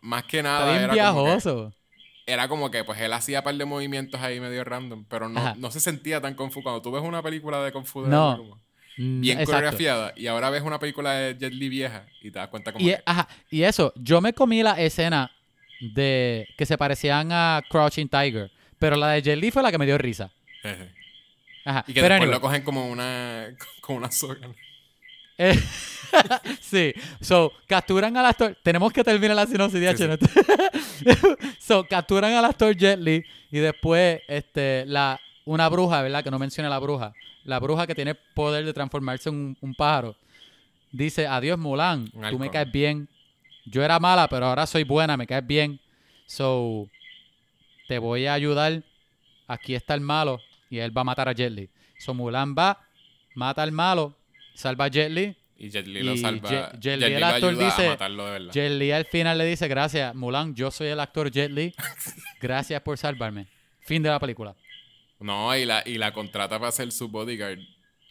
más 0.00 0.22
que 0.24 0.38
Está 0.38 0.48
nada 0.48 0.70
bien 0.70 0.84
era 0.84 0.88
como, 1.12 1.24
que, 1.24 1.30
viajoso. 1.30 1.74
Era 2.26 2.48
como 2.48 2.70
que 2.70 2.84
pues 2.84 3.00
él 3.00 3.12
hacía 3.12 3.40
un 3.40 3.44
par 3.44 3.54
de 3.54 3.64
movimientos 3.64 4.20
ahí 4.20 4.40
medio 4.40 4.64
random, 4.64 5.04
pero 5.08 5.28
no, 5.28 5.54
no 5.56 5.70
se 5.70 5.80
sentía 5.80 6.20
tan 6.20 6.34
Kung 6.34 6.50
Fu. 6.50 6.62
Cuando 6.62 6.80
tú 6.82 6.90
ves 6.90 7.02
una 7.02 7.22
película 7.22 7.62
de 7.62 7.72
Kung 7.72 7.84
Fu 7.84 8.02
de 8.02 8.08
No. 8.08 8.58
Mm, 8.96 9.20
bien 9.20 9.38
exacto. 9.40 9.56
coreografiada 9.58 10.12
y 10.16 10.28
ahora 10.28 10.50
ves 10.50 10.62
una 10.62 10.78
película 10.78 11.14
de 11.14 11.36
Jet 11.36 11.52
Li 11.52 11.68
vieja 11.68 12.06
y 12.22 12.30
te 12.30 12.38
das 12.38 12.48
cuenta 12.48 12.72
como 12.72 12.84
Y, 12.84 12.90
que, 12.90 13.02
ajá, 13.04 13.28
y 13.50 13.64
eso, 13.64 13.92
yo 13.96 14.20
me 14.20 14.32
comí 14.32 14.62
la 14.62 14.80
escena 14.80 15.32
de 15.80 16.46
que 16.56 16.64
se 16.64 16.78
parecían 16.78 17.32
a 17.32 17.60
Crouching 17.68 18.08
Tiger, 18.08 18.52
pero 18.78 18.94
la 18.96 19.08
de 19.10 19.22
Jet 19.22 19.36
Li 19.38 19.50
fue 19.50 19.62
la 19.64 19.72
que 19.72 19.78
me 19.78 19.86
dio 19.86 19.98
risa. 19.98 20.30
Ajá. 21.64 21.84
y 21.88 21.92
que 21.92 22.00
pero 22.00 22.14
después 22.14 22.20
anyway, 22.20 22.30
lo 22.30 22.40
cogen 22.40 22.62
como 22.62 22.86
una 22.88 23.48
como 23.80 23.98
una 23.98 24.10
soga. 24.12 24.48
Eh, 25.38 25.58
sí, 26.60 26.92
so, 27.20 27.52
capturan 27.66 28.16
al 28.16 28.26
actor, 28.26 28.56
tenemos 28.62 28.92
que 28.92 29.02
terminar 29.02 29.36
la 29.36 29.46
sinopsis 29.46 29.80
de 29.80 29.96
Sí, 29.96 31.06
so, 31.58 31.84
capturan 31.84 32.32
al 32.32 32.44
actor 32.44 32.76
Jet 32.76 32.98
Li 32.98 33.24
y 33.50 33.58
después 33.58 34.20
este, 34.28 34.84
la, 34.86 35.20
una 35.44 35.68
bruja, 35.68 36.02
¿verdad? 36.02 36.22
Que 36.22 36.30
no 36.30 36.38
menciona 36.38 36.68
la 36.68 36.78
bruja. 36.78 37.12
La 37.44 37.58
bruja 37.58 37.86
que 37.86 37.94
tiene 37.94 38.14
poder 38.14 38.64
de 38.64 38.72
transformarse 38.72 39.28
en 39.28 39.34
un, 39.34 39.56
un 39.60 39.74
pájaro. 39.74 40.16
Dice, 40.92 41.26
adiós 41.26 41.58
Mulan, 41.58 42.10
tú 42.30 42.38
me 42.38 42.50
caes 42.50 42.70
bien. 42.70 43.08
Yo 43.66 43.82
era 43.82 43.98
mala, 43.98 44.28
pero 44.28 44.46
ahora 44.46 44.66
soy 44.66 44.84
buena, 44.84 45.16
me 45.16 45.26
caes 45.26 45.46
bien. 45.46 45.80
So, 46.26 46.88
te 47.88 47.98
voy 47.98 48.26
a 48.26 48.34
ayudar. 48.34 48.82
Aquí 49.46 49.74
está 49.74 49.94
el 49.94 50.00
malo 50.00 50.40
y 50.70 50.78
él 50.78 50.96
va 50.96 51.02
a 51.02 51.04
matar 51.04 51.28
a 51.28 51.32
Jet 51.32 51.52
Li. 51.52 51.68
So, 51.98 52.14
Mulan 52.14 52.54
va, 52.56 52.78
mata 53.34 53.62
al 53.62 53.72
malo, 53.72 54.14
salva 54.54 54.86
a 54.86 54.88
Jet 54.88 55.10
Li. 55.10 55.36
Y 55.56 55.70
Jet 55.70 55.86
Li 55.86 56.02
lo 56.02 56.16
salva. 56.16 56.48
Jet- 56.50 56.72
Jet 56.72 56.80
Jet 56.80 56.98
Li, 57.00 57.06
Li 57.08 57.14
el 57.14 57.24
actor, 57.24 57.56
dice, 57.56 57.86
a 57.86 57.90
matarlo 57.90 58.24
de 58.26 58.30
verdad. 58.32 58.52
Jet 58.52 58.72
Li 58.72 58.90
al 58.90 59.04
final 59.06 59.38
le 59.38 59.44
dice, 59.46 59.68
gracias, 59.68 60.14
Mulan, 60.14 60.54
yo 60.54 60.70
soy 60.70 60.88
el 60.88 61.00
actor 61.00 61.30
Jet 61.30 61.50
Li. 61.50 61.74
Gracias 62.40 62.80
por 62.82 62.98
salvarme. 62.98 63.46
Fin 63.80 64.02
de 64.02 64.08
la 64.10 64.18
película. 64.18 64.54
No, 65.20 65.56
y 65.56 65.64
la, 65.64 65.82
y 65.86 65.96
la 65.96 66.12
contrata 66.12 66.58
para 66.58 66.72
ser 66.72 66.90
su 66.92 67.08
bodyguard. 67.08 67.58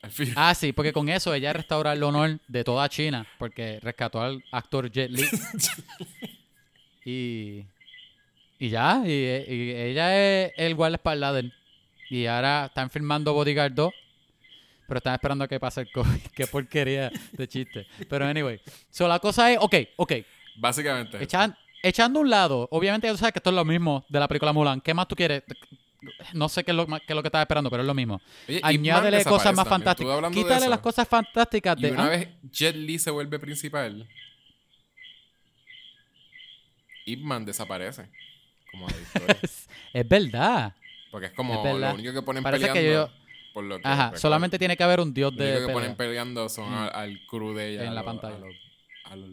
Al 0.02 0.12
fin. 0.12 0.34
Ah, 0.36 0.54
sí, 0.56 0.72
porque 0.74 0.92
con 0.94 1.08
eso 1.10 1.34
ella 1.34 1.54
restaura 1.54 1.94
el 1.94 2.02
honor 2.04 2.40
de 2.48 2.64
toda 2.64 2.88
China, 2.90 3.26
porque 3.38 3.80
rescató 3.82 4.22
al 4.22 4.44
actor 4.52 4.90
Jet 4.92 5.12
Li. 5.12 5.24
y, 7.06 7.66
y 8.60 8.70
ya, 8.70 9.02
y, 9.06 9.10
y 9.12 9.72
ella 9.72 10.46
es 10.46 10.54
el 10.58 10.76
guardaespaldas 10.76 11.34
de 11.34 11.40
él. 11.42 11.54
Y 12.10 12.26
ahora 12.26 12.66
están 12.68 12.90
filmando 12.90 13.34
Bodyguard 13.34 13.74
2, 13.74 13.94
pero 14.88 14.98
están 15.00 15.14
esperando 15.16 15.44
a 15.46 15.48
que 15.48 15.60
pase 15.60 15.82
el 15.82 15.92
COVID. 15.92 16.22
Qué 16.36 16.48
porquería 16.48 17.12
de 17.32 17.48
chiste. 17.48 17.88
Pero 18.10 18.26
anyway, 18.26 18.60
so 18.90 19.08
la 19.08 19.20
cosa 19.20 19.52
es, 19.52 19.58
ok, 19.62 19.76
ok, 19.98 20.14
Básicamente. 20.58 21.20
echan- 21.20 21.56
echando 21.82 22.20
un 22.20 22.30
lado, 22.30 22.68
obviamente 22.72 23.08
ya 23.08 23.14
tú 23.14 23.18
sabes 23.18 23.34
que 23.34 23.40
esto 23.40 23.50
es 23.50 23.56
lo 23.56 23.66
mismo 23.66 24.06
de 24.10 24.20
la 24.20 24.28
película 24.28 24.54
Mulan. 24.54 24.82
¿Qué 24.82 24.94
más 24.94 25.08
tú 25.08 25.16
quieres? 25.16 25.44
No 26.34 26.50
sé 26.50 26.64
qué 26.66 26.72
es 26.72 26.76
lo, 26.78 26.86
qué 26.86 27.00
es 27.08 27.16
lo 27.16 27.22
que 27.24 27.30
estás 27.30 27.42
esperando, 27.42 27.70
pero 27.70 27.82
es 27.82 27.88
lo 27.88 27.94
mismo. 27.94 28.20
Oye, 28.50 28.60
Añádele 28.62 29.24
cosas 29.24 29.56
más 29.56 29.66
también. 29.68 29.86
fantásticas. 29.96 30.32
Quítale 30.34 30.68
las 30.68 30.80
cosas 30.80 31.08
fantásticas 31.08 31.78
Y 31.78 31.82
de. 31.84 31.92
una 31.92 32.06
¿ah? 32.06 32.10
vez 32.10 32.28
Jet 32.52 32.76
Li 32.76 33.00
se 33.00 33.10
vuelve 33.10 33.40
principal, 33.40 34.06
Ip 37.06 37.22
Man 37.22 37.46
desaparece. 37.46 38.10
Como 38.72 38.88
de 38.88 39.02
historia. 39.02 39.38
Es, 39.42 39.70
es 39.94 40.08
verdad. 40.08 40.74
Porque 41.12 41.28
es 41.28 41.34
como 41.34 41.66
Es 41.66 41.76
lo 41.80 41.94
único 41.94 42.14
que 42.14 42.22
ponen 42.22 42.44
Parece 42.44 42.68
que 42.68 42.74
peleando. 42.74 43.08
yo- 43.08 43.23
por 43.54 43.64
lo 43.64 43.80
que 43.80 43.88
Ajá, 43.88 44.06
recuerdo. 44.06 44.22
solamente 44.22 44.60
tiene 44.60 44.76
que 44.76 44.84
haber 44.84 45.00
un 45.00 45.14
dios 45.14 45.34
Lo 45.34 45.44
de 45.44 45.52
único 45.52 45.60
que 45.62 45.66
pelea. 45.74 45.82
ponen 45.82 45.96
peleando 45.98 46.50
son 46.50 46.72
Mm. 46.72 46.74
a- 46.74 46.88
al 46.88 47.20
crew 47.28 47.54
de 47.54 47.70
ella. 47.74 47.84
En 47.84 47.90
a 47.90 47.94
la 47.94 48.04
pantalla. 48.04 48.36
A 48.36 48.40
los, 48.40 48.56
a 49.06 49.16
los- 49.16 49.30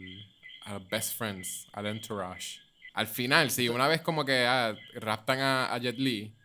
a 0.63 0.73
los 0.73 0.87
best 0.89 1.17
friends, 1.17 1.67
al 1.73 1.87
entourage. 1.87 2.59
Al 2.93 3.07
final, 3.07 3.49
sí, 3.51 3.67
una 3.69 3.87
vez 3.87 4.01
como 4.01 4.23
que 4.25 4.45
ah, 4.45 4.75
raptan 4.95 5.39
a, 5.39 5.73
a 5.73 5.77
Jet 5.79 5.97
Li, 5.97 6.35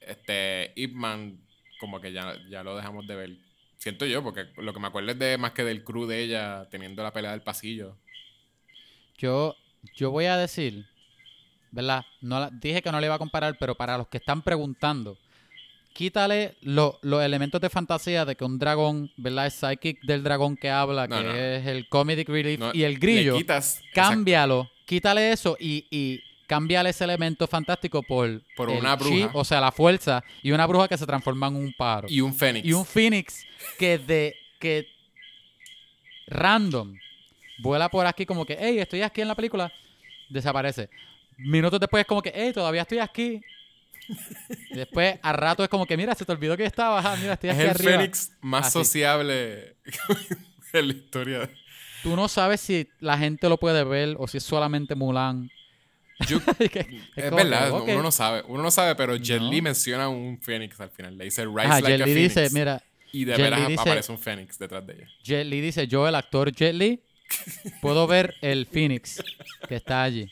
este, 0.00 0.72
Ip 0.76 0.92
Man 0.94 1.40
como 1.78 2.00
que 2.00 2.12
ya, 2.12 2.34
ya 2.48 2.62
lo 2.62 2.76
dejamos 2.76 3.06
de 3.06 3.14
ver. 3.16 3.36
Siento 3.78 4.06
yo, 4.06 4.22
porque 4.22 4.46
lo 4.56 4.72
que 4.72 4.80
me 4.80 4.86
acuerdo 4.88 5.10
es 5.12 5.18
de 5.18 5.36
más 5.38 5.52
que 5.52 5.62
del 5.62 5.84
crew 5.84 6.06
de 6.06 6.22
ella 6.22 6.66
teniendo 6.70 7.02
la 7.02 7.12
pelea 7.12 7.32
del 7.32 7.42
pasillo. 7.42 7.98
Yo, 9.18 9.54
yo 9.94 10.10
voy 10.10 10.24
a 10.26 10.36
decir, 10.36 10.86
¿verdad? 11.70 12.04
No 12.20 12.40
la- 12.40 12.50
dije 12.50 12.82
que 12.82 12.90
no 12.90 13.00
le 13.00 13.06
iba 13.06 13.14
a 13.16 13.18
comparar, 13.18 13.56
pero 13.58 13.74
para 13.74 13.98
los 13.98 14.08
que 14.08 14.16
están 14.18 14.42
preguntando, 14.42 15.18
quítale 15.94 16.56
lo- 16.60 16.98
los 17.02 17.22
elementos 17.22 17.60
de 17.60 17.70
fantasía 17.70 18.24
de 18.26 18.36
que 18.36 18.44
un 18.44 18.58
dragón, 18.58 19.10
¿verdad? 19.16 19.46
Es 19.46 19.54
psychic 19.54 20.02
del 20.02 20.22
dragón 20.22 20.56
que 20.58 20.68
habla, 20.68 21.06
No, 21.06 21.16
que 21.16 21.24
no. 21.24 21.34
es 21.34 21.66
el 21.66 21.88
comedic 21.88 22.28
relief 22.28 22.58
No, 22.60 22.70
y 22.74 22.82
el 22.82 22.98
grillo. 22.98 23.36
quitas, 23.36 23.80
cámbialo, 23.94 24.68
quítale 24.84 25.32
eso 25.32 25.56
y, 25.58 25.86
y 25.90 26.20
cámbiale 26.46 26.90
ese 26.90 27.04
elemento 27.04 27.46
fantástico 27.46 28.02
por, 28.02 28.42
Por 28.56 28.70
el 28.70 28.78
una 28.80 28.98
chi, 28.98 29.04
bruja. 29.22 29.30
o 29.32 29.44
sea, 29.44 29.60
la 29.60 29.72
fuerza, 29.72 30.22
y 30.42 30.50
una 30.50 30.66
bruja 30.66 30.88
que 30.88 30.98
se 30.98 31.06
transforma 31.06 31.46
en 31.46 31.56
un 31.56 31.72
pájaro. 31.72 32.08
Y 32.10 32.20
un 32.20 32.34
fénix. 32.34 32.66
Y 32.66 32.72
un 32.74 32.84
Phoenix 32.84 33.46
que 33.78 33.96
de 33.98 34.36
que 34.58 34.88
random 36.26 36.96
vuela 37.58 37.88
por 37.88 38.06
aquí 38.06 38.26
como 38.26 38.44
que, 38.44 38.56
hey, 38.58 38.78
estoy 38.78 39.02
aquí 39.02 39.20
en 39.20 39.28
la 39.28 39.34
película, 39.34 39.72
desaparece. 40.28 40.88
Minutos 41.38 41.80
después 41.80 42.00
es 42.02 42.06
como 42.06 42.22
que, 42.22 42.32
hey, 42.34 42.50
todavía 42.52 42.82
estoy 42.82 42.98
aquí. 42.98 43.40
Y 44.70 44.76
después, 44.76 45.18
a 45.22 45.32
rato 45.32 45.62
es 45.62 45.68
como 45.68 45.86
que, 45.86 45.96
mira, 45.96 46.14
se 46.14 46.24
te 46.24 46.32
olvidó 46.32 46.56
que 46.56 46.64
estaba, 46.64 47.00
ah, 47.00 47.16
mira, 47.20 47.34
estoy 47.34 47.50
es 47.50 47.56
aquí 47.56 47.64
el 47.64 47.70
arriba. 47.70 47.90
fénix 47.92 48.32
más 48.40 48.66
Así. 48.66 48.72
sociable 48.78 49.76
de 50.72 50.82
la 50.82 50.92
historia. 50.92 51.50
Tú 52.02 52.14
no 52.16 52.28
sabes 52.28 52.60
si 52.60 52.88
la 53.00 53.16
gente 53.16 53.48
lo 53.48 53.58
puede 53.58 53.82
ver 53.84 54.16
o 54.18 54.28
si 54.28 54.36
es 54.38 54.44
solamente 54.44 54.94
Mulan. 54.94 55.48
Yo- 56.28 56.38
es 56.58 57.24
como 57.24 57.36
verdad, 57.36 57.64
que, 57.64 57.70
no- 57.70 57.76
ok. 57.78 57.88
uno 57.88 58.02
no 58.02 58.10
sabe. 58.12 58.42
Uno 58.46 58.62
no 58.62 58.70
sabe, 58.70 58.94
pero 58.94 59.16
Jet 59.16 59.40
No. 59.40 59.50
Li 59.50 59.62
menciona 59.62 60.08
un 60.08 60.38
fénix 60.40 60.78
al 60.80 60.90
final. 60.90 61.16
Le 61.16 61.24
dice 61.24 61.44
Rise 61.44 61.60
Ajá, 61.60 61.80
like 61.80 61.88
Jet 61.88 62.02
a 62.02 62.06
Li 62.06 62.12
phoenix. 62.14 62.34
dice, 62.34 62.50
mira, 62.54 62.82
y 63.12 63.24
de 63.24 63.32
Jet 63.32 63.42
veras 63.42 63.68
dice- 63.68 63.80
aparece 63.80 64.12
un 64.12 64.18
fénix 64.18 64.58
detrás 64.58 64.86
de 64.86 64.92
ella. 64.94 65.08
Jet 65.22 65.46
Li 65.46 65.60
dice, 65.60 65.86
yo 65.88 66.06
el 66.06 66.14
actor 66.14 66.52
Jet 66.52 66.74
Li, 66.74 67.00
puedo 67.80 68.06
ver 68.06 68.34
el 68.42 68.66
Phoenix 68.66 69.22
que 69.68 69.76
está 69.76 70.02
allí. 70.02 70.30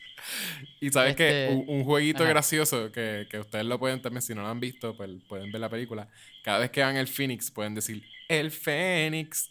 Y 0.80 0.90
sabes 0.90 1.16
que 1.16 1.44
Este- 1.48 1.54
un, 1.54 1.64
un 1.80 1.84
jueguito 1.84 2.22
Ajá. 2.22 2.30
gracioso 2.32 2.92
que, 2.92 3.26
que 3.30 3.38
ustedes 3.40 3.64
lo 3.64 3.78
pueden 3.78 4.00
también, 4.02 4.22
si 4.22 4.34
no 4.34 4.42
lo 4.42 4.48
han 4.48 4.60
visto, 4.60 4.96
pues 4.96 5.10
pueden 5.28 5.50
ver 5.50 5.60
la 5.60 5.68
película. 5.68 6.08
Cada 6.44 6.58
vez 6.58 6.70
que 6.70 6.80
vean 6.80 6.96
el 6.96 7.08
Phoenix 7.08 7.50
pueden 7.50 7.74
decir 7.74 8.04
el 8.28 8.50
Fénix. 8.50 9.50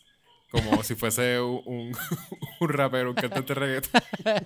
Como 0.49 0.83
si 0.83 0.95
fuese 0.95 1.39
un, 1.39 1.61
un, 1.65 1.97
un 2.59 2.69
rapero, 2.69 3.11
un 3.11 3.15
cantante 3.15 3.53
reggaetón. 3.53 4.01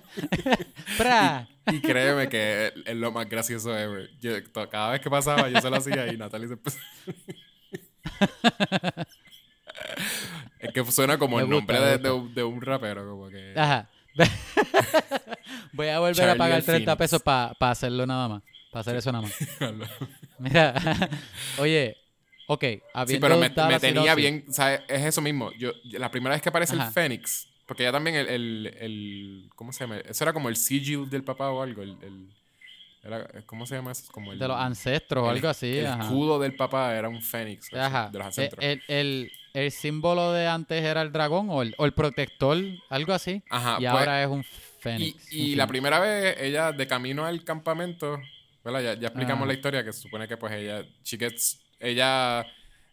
¡Pra! 0.96 1.48
Y 1.72 1.80
créeme 1.80 2.28
que 2.28 2.68
es, 2.68 2.72
es 2.86 2.94
lo 2.94 3.10
más 3.10 3.28
gracioso 3.28 3.76
ever. 3.76 4.08
Yo- 4.20 4.36
cada 4.70 4.92
vez 4.92 5.00
que 5.00 5.10
pasaba, 5.10 5.48
yo 5.48 5.60
se 5.60 5.68
lo 5.68 5.76
hacía 5.76 6.06
y 6.12 6.16
Natalie 6.16 6.46
se 6.46 6.54
empezó. 6.54 6.78
es 10.66 10.72
que 10.72 10.92
suena 10.92 11.18
como 11.18 11.36
Me 11.36 11.42
el 11.42 11.48
gusta, 11.48 11.72
nombre 11.74 11.80
de, 11.90 11.98
de 11.98 12.10
un- 12.10 12.34
de 12.34 12.44
un 12.44 12.60
rapero, 12.60 13.08
como 13.08 13.28
que. 13.28 13.52
Ajá. 13.56 13.88
Voy 15.72 15.88
a 15.88 15.98
volver 15.98 16.14
Charlie 16.16 16.32
a 16.32 16.36
pagar 16.36 16.58
el 16.58 16.64
30 16.64 16.84
Phoenix. 16.84 16.98
pesos 16.98 17.22
para 17.22 17.54
hacerlo 17.70 18.06
nada 18.06 18.28
más. 18.28 18.42
Para 18.70 18.80
hacer 18.80 18.96
eso 18.96 19.12
nada 19.12 19.22
más. 19.22 19.34
Mira, 20.38 20.74
oye, 21.58 21.96
ok. 22.46 22.64
Sí, 23.06 23.18
pero 23.20 23.36
me, 23.38 23.50
tenía 23.80 24.14
bien, 24.14 24.44
¿sabes? 24.52 24.80
Es 24.88 25.04
eso 25.04 25.20
mismo. 25.20 25.50
Yo, 25.58 25.72
la 25.84 26.10
primera 26.10 26.34
vez 26.34 26.42
que 26.42 26.48
aparece 26.48 26.74
el. 26.74 26.82
Fénix, 26.92 27.48
porque 27.66 27.82
ya 27.84 27.92
también 27.92 28.16
el, 28.16 28.28
el, 28.28 28.76
el- 28.80 29.50
¿cómo 29.54 29.72
se 29.72 29.80
llama? 29.84 29.98
Eso 29.98 30.24
era 30.24 30.32
como 30.32 30.48
el 30.48 30.56
sigil 30.56 31.08
del 31.10 31.24
papá 31.24 31.50
o 31.50 31.62
algo, 31.62 31.82
el, 31.82 31.96
el- 32.02 32.28
era- 33.02 33.28
¿cómo 33.46 33.66
se 33.66 33.76
llama 33.76 33.92
eso? 33.92 34.04
Como 34.12 34.32
el, 34.32 34.38
De 34.38 34.48
los 34.48 34.56
ancestros 34.58 35.24
o 35.24 35.30
algo 35.30 35.48
así. 35.48 35.78
El 35.78 35.86
ajá. 35.86 36.02
escudo 36.04 36.38
del 36.38 36.54
papá 36.56 36.94
era 36.94 37.08
un 37.08 37.22
Fénix, 37.22 37.72
Ajá. 37.72 38.08
de 38.10 38.18
los 38.18 38.24
Eh, 38.24 38.28
ancestros. 38.28 38.64
El, 38.88 39.32
el- 39.56 39.64
el 39.64 39.72
símbolo 39.72 40.32
de 40.32 40.46
antes 40.46 40.82
era 40.84 41.02
el 41.02 41.12
dragón 41.12 41.48
o 41.50 41.62
el, 41.62 41.74
o 41.78 41.84
el 41.86 41.92
protector, 41.92 42.58
algo 42.90 43.12
así. 43.12 43.42
Ajá, 43.50 43.74
y 43.78 43.82
pues, 43.82 43.88
ahora 43.90 44.22
es 44.22 44.28
un 44.28 44.44
fénix. 44.80 45.32
y 45.32 45.52
un 45.52 45.58
la 45.58 45.64
fénix. 45.64 45.68
primera 45.68 45.98
vez, 46.00 46.36
ella 46.40 46.72
de 46.72 46.86
camino 46.86 47.24
al 47.24 47.42
campamento, 47.44 48.18
¿verdad? 48.64 48.80
Ya, 48.80 48.94
ya 48.94 49.08
explicamos 49.08 49.44
Ah. 49.44 49.46
la 49.48 49.54
historia, 49.54 49.84
que 49.84 49.92
se 49.92 50.00
supone 50.02 50.26
que 50.28 50.36
pues 50.36 50.52
ella, 50.52 50.84
she 51.04 51.16
gets, 51.18 51.60
ella, 51.80 52.46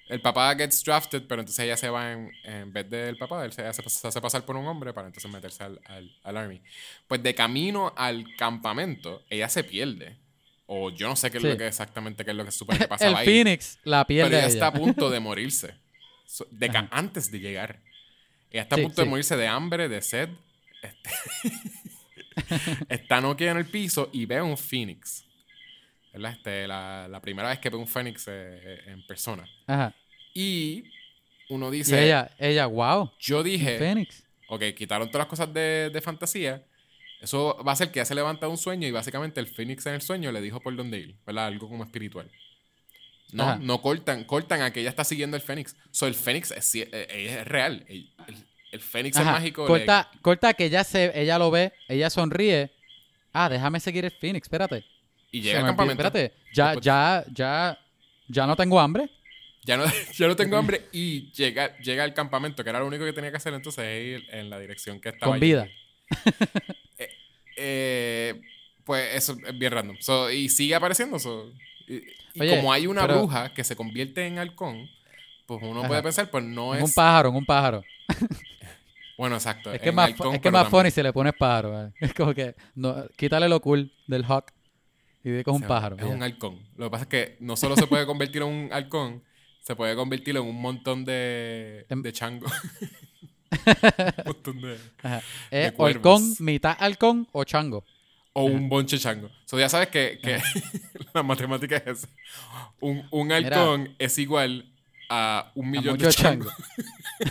el 0.10 0.22
papá 0.22 0.54
gets 0.56 0.84
drafted, 0.84 1.24
pero 1.28 1.42
entonces 1.42 1.64
ella 1.66 1.78
se 1.78 1.90
va 1.90 2.12
en, 2.12 2.32
en 2.44 2.72
vez 2.74 2.90
del 2.90 3.18
papá, 3.18 3.44
él 3.46 3.54
se 3.54 3.66
hace, 3.66 3.82
se 3.90 4.08
hace 4.08 4.22
pasar 4.22 4.44
por 4.44 4.56
un 4.58 4.68
hombre 4.68 4.94
para 4.94 5.08
entonces 5.08 5.32
meterse 5.32 5.64
al, 5.64 5.80
al, 5.86 6.12
al 6.24 6.38
army. 6.38 6.62
Pues 7.08 7.24
de 7.24 7.34
camino 7.36 7.94
al 7.96 8.26
campamento, 8.38 9.24
ella 9.30 9.48
se 9.50 9.64
pierde. 9.64 10.18
O 10.66 10.90
yo 10.90 11.08
no 11.10 11.16
sé 11.16 11.30
qué 11.30 11.38
es 11.38 11.44
Sí. 11.44 11.50
lo 11.50 11.58
que 11.58 11.68
exactamente 11.68 12.24
qué 12.24 12.32
es 12.32 12.38
lo 12.38 12.46
que 12.46 12.52
supone 12.52 12.78
que 12.80 12.84
el 12.86 12.90
pasaba 12.90 13.20
ahí. 13.20 13.26
Phoenix 13.26 13.80
la 13.84 14.06
pierde 14.06 14.30
Pero 14.30 14.38
ella 14.38 14.48
ella. 14.48 14.54
está 14.54 14.68
a 14.68 14.74
punto 14.74 15.10
de 15.10 15.20
morirse. 15.20 15.76
De 16.52 16.88
antes 16.92 17.32
de 17.32 17.40
llegar. 17.40 17.80
Ella 18.50 18.64
está 18.64 18.76
Sí, 18.76 18.82
a 18.82 18.86
punto 18.86 19.02
de 19.02 19.06
sí. 19.06 19.10
morirse 19.10 19.38
de 19.38 19.48
hambre, 19.48 19.90
de 19.90 20.02
sed. 20.02 20.30
Este- 20.82 21.10
está 22.90 23.22
noqueada 23.22 23.54
en 23.54 23.58
el 23.60 23.66
piso 23.66 24.10
y 24.14 24.26
ve 24.26 24.42
un 24.42 24.58
Phoenix. 24.58 25.26
¿Verdad? 26.14 26.34
Este, 26.34 26.68
la, 26.68 27.08
la 27.10 27.22
primera 27.22 27.50
vez 27.50 27.60
que 27.60 27.70
ve 27.70 27.78
un 27.78 27.88
Phoenix 27.88 28.26
eh, 28.28 28.82
en 28.88 29.06
persona. 29.08 29.48
Ajá. 29.66 29.94
Y 30.34 30.84
uno 31.50 31.74
Y 31.74 31.78
dice, 31.78 32.04
ella, 32.06 32.30
ella, 32.38 32.66
wow. 32.68 33.12
yo 33.20 33.42
dije, 33.44 33.78
Fénix. 33.80 34.24
ok, 34.48 34.64
quitaron 34.78 35.08
todas 35.10 35.26
las 35.26 35.30
cosas 35.30 35.52
de, 35.54 35.90
de 35.92 36.02
fantasía. 36.02 36.64
Eso 37.22 37.58
va 37.66 37.72
a 37.72 37.76
ser 37.76 37.92
que 37.92 38.00
ella 38.00 38.06
se 38.06 38.16
levanta 38.16 38.46
de 38.46 38.52
un 38.52 38.58
sueño 38.58 38.88
y 38.88 38.92
básicamente 38.92 39.40
el 39.40 39.48
Fénix 39.48 39.86
en 39.86 39.94
el 39.96 40.02
sueño 40.02 40.32
le 40.32 40.42
dijo 40.42 40.60
por 40.60 40.76
dónde 40.76 41.00
ir, 41.00 41.16
¿verdad? 41.26 41.48
Algo 41.48 41.68
como 41.70 41.84
espiritual. 41.84 42.30
No, 43.34 43.44
Ajá. 43.44 43.60
no 43.62 43.82
cortan, 43.82 44.24
cortan 44.24 44.62
a 44.62 44.72
que 44.72 44.82
ella 44.82 44.90
está 44.90 45.04
siguiendo 45.04 45.36
el 45.38 45.44
Fénix. 45.44 45.76
So, 45.92 46.08
el 46.08 46.16
Fénix 46.16 46.52
es, 46.52 46.74
cie- 46.74 46.90
eh, 46.92 47.38
es 47.40 47.46
real. 47.48 47.84
El, 47.88 48.10
el- 48.28 48.46
el 48.72 48.80
Fénix 48.82 49.18
es 49.18 49.26
mágico. 49.26 49.64
le- 49.64 49.68
Corta, 49.68 50.10
corta 50.22 50.54
que 50.54 50.66
ella 50.66 50.84
se, 50.84 51.12
ella 51.20 51.38
lo 51.38 51.52
ve, 51.52 51.74
ella 51.88 52.10
sonríe. 52.10 52.72
Ah, 53.32 53.50
déjame 53.50 53.80
seguir 53.80 54.06
el 54.06 54.12
Phoenix, 54.12 54.46
espérate. 54.46 54.84
y 55.32 55.42
llega 55.42 55.60
al 55.60 55.66
campamento. 55.66 56.04
Espérate, 56.04 56.34
ya, 56.54 56.66
Después- 56.72 56.86
ya, 56.86 57.26
ya, 57.34 57.80
ya 58.28 58.48
no 58.48 58.56
tengo 58.56 58.80
hambre. 58.80 59.10
Ya 59.66 59.78
no, 59.78 59.86
ya 60.18 60.28
no 60.28 60.36
tengo 60.36 60.58
hambre 60.58 60.82
y 60.92 61.32
llega, 61.32 61.78
llega 61.78 62.04
al 62.04 62.14
campamento, 62.14 62.64
que 62.64 62.70
era 62.70 62.80
lo 62.80 62.88
único 62.88 63.06
que 63.06 63.14
tenía 63.14 63.32
que 63.32 63.38
hacer 63.38 63.54
entonces 63.54 63.84
es 63.86 64.22
ir 64.24 64.30
en 64.32 64.50
la 64.50 64.60
dirección 64.60 65.00
que 65.00 65.10
estaba. 65.10 65.32
Con 65.32 65.40
vida. 65.40 65.68
Eh, 67.56 68.42
pues 68.84 69.16
eso 69.16 69.38
es 69.48 69.58
bien 69.58 69.72
random. 69.72 69.98
So, 70.00 70.30
y 70.32 70.50
sigue 70.50 70.76
apareciendo. 70.76 71.20
so, 71.20 71.52
y 71.88 72.02
y 72.34 72.50
como 72.50 72.72
hay 72.74 72.88
una 72.88 73.02
pero- 73.02 73.20
bruja 73.20 73.54
que 73.54 73.64
se 73.64 73.76
convierte 73.76 74.26
en 74.26 74.40
halcón, 74.40 74.90
pues 75.46 75.62
uno 75.64 75.80
Ajá. 75.82 75.88
puede 75.88 76.04
pensar, 76.04 76.30
pues 76.32 76.44
no 76.44 76.74
es. 76.76 76.84
un 76.84 76.92
pájaro, 76.94 77.32
un 77.32 77.46
pájaro. 77.46 77.84
Bueno, 79.16 79.36
exacto. 79.36 79.72
Es 79.72 79.80
que 79.80 79.92
más, 79.92 80.08
halcón, 80.08 80.34
es 80.36 80.42
que 80.42 80.50
más 80.50 80.68
funny 80.70 80.90
si 80.90 81.04
le 81.04 81.14
pones 81.14 81.34
pájaro. 81.38 81.86
¿eh? 81.86 81.92
Es 82.02 82.14
como 82.16 82.34
que, 82.34 82.56
no, 82.74 83.06
quítale 83.16 83.48
lo 83.48 83.62
cool 83.62 83.92
del 84.08 84.26
hawk 84.26 84.52
y 85.24 85.30
di 85.30 85.44
que 85.44 85.52
es 85.52 85.56
un 85.56 85.62
pájaro. 85.62 85.98
Es 85.98 86.02
ya. 86.04 86.10
un 86.10 86.24
halcón. 86.24 86.60
Lo 86.76 86.88
que 86.88 86.90
pasa 86.90 87.04
es 87.04 87.10
que 87.10 87.38
no 87.40 87.56
solo 87.56 87.76
se 87.76 87.86
puede 87.86 88.08
convertir 88.08 88.42
en 88.42 88.48
un 88.48 88.70
halcón, 88.74 89.24
se 89.62 89.76
puede 89.76 89.96
convertir 89.96 90.36
en 90.36 90.42
un 90.44 90.60
montón 90.60 91.06
de, 91.06 91.86
Em- 91.90 92.02
de 92.02 92.12
chango. 92.12 92.48
un 93.52 94.24
montón 94.26 94.62
de. 94.62 94.70
De 94.70 95.66
Es 95.68 95.72
cuervos. 95.74 95.96
halcón, 95.96 96.36
mitad 96.40 96.76
halcón 96.80 97.28
o 97.32 97.44
chango. 97.44 97.86
O 98.36 98.46
un 98.46 98.68
bonche 98.68 98.98
chango. 98.98 99.30
So, 99.46 99.60
ya 99.60 99.70
sabes 99.70 99.90
que, 99.90 100.20
que 100.22 100.42
la 101.14 101.22
matemática 101.24 101.78
es 101.78 102.00
esa. 102.00 102.08
Un, 102.80 103.08
un 103.12 103.28
Mira. 103.28 103.38
halcón 103.38 103.96
es 104.00 104.18
igual 104.18 104.66
a 105.10 105.52
un 105.56 105.68
A 105.68 105.70
millón 105.70 105.98
de 105.98 106.06
mucho 106.06 106.12
changos. 106.22 106.52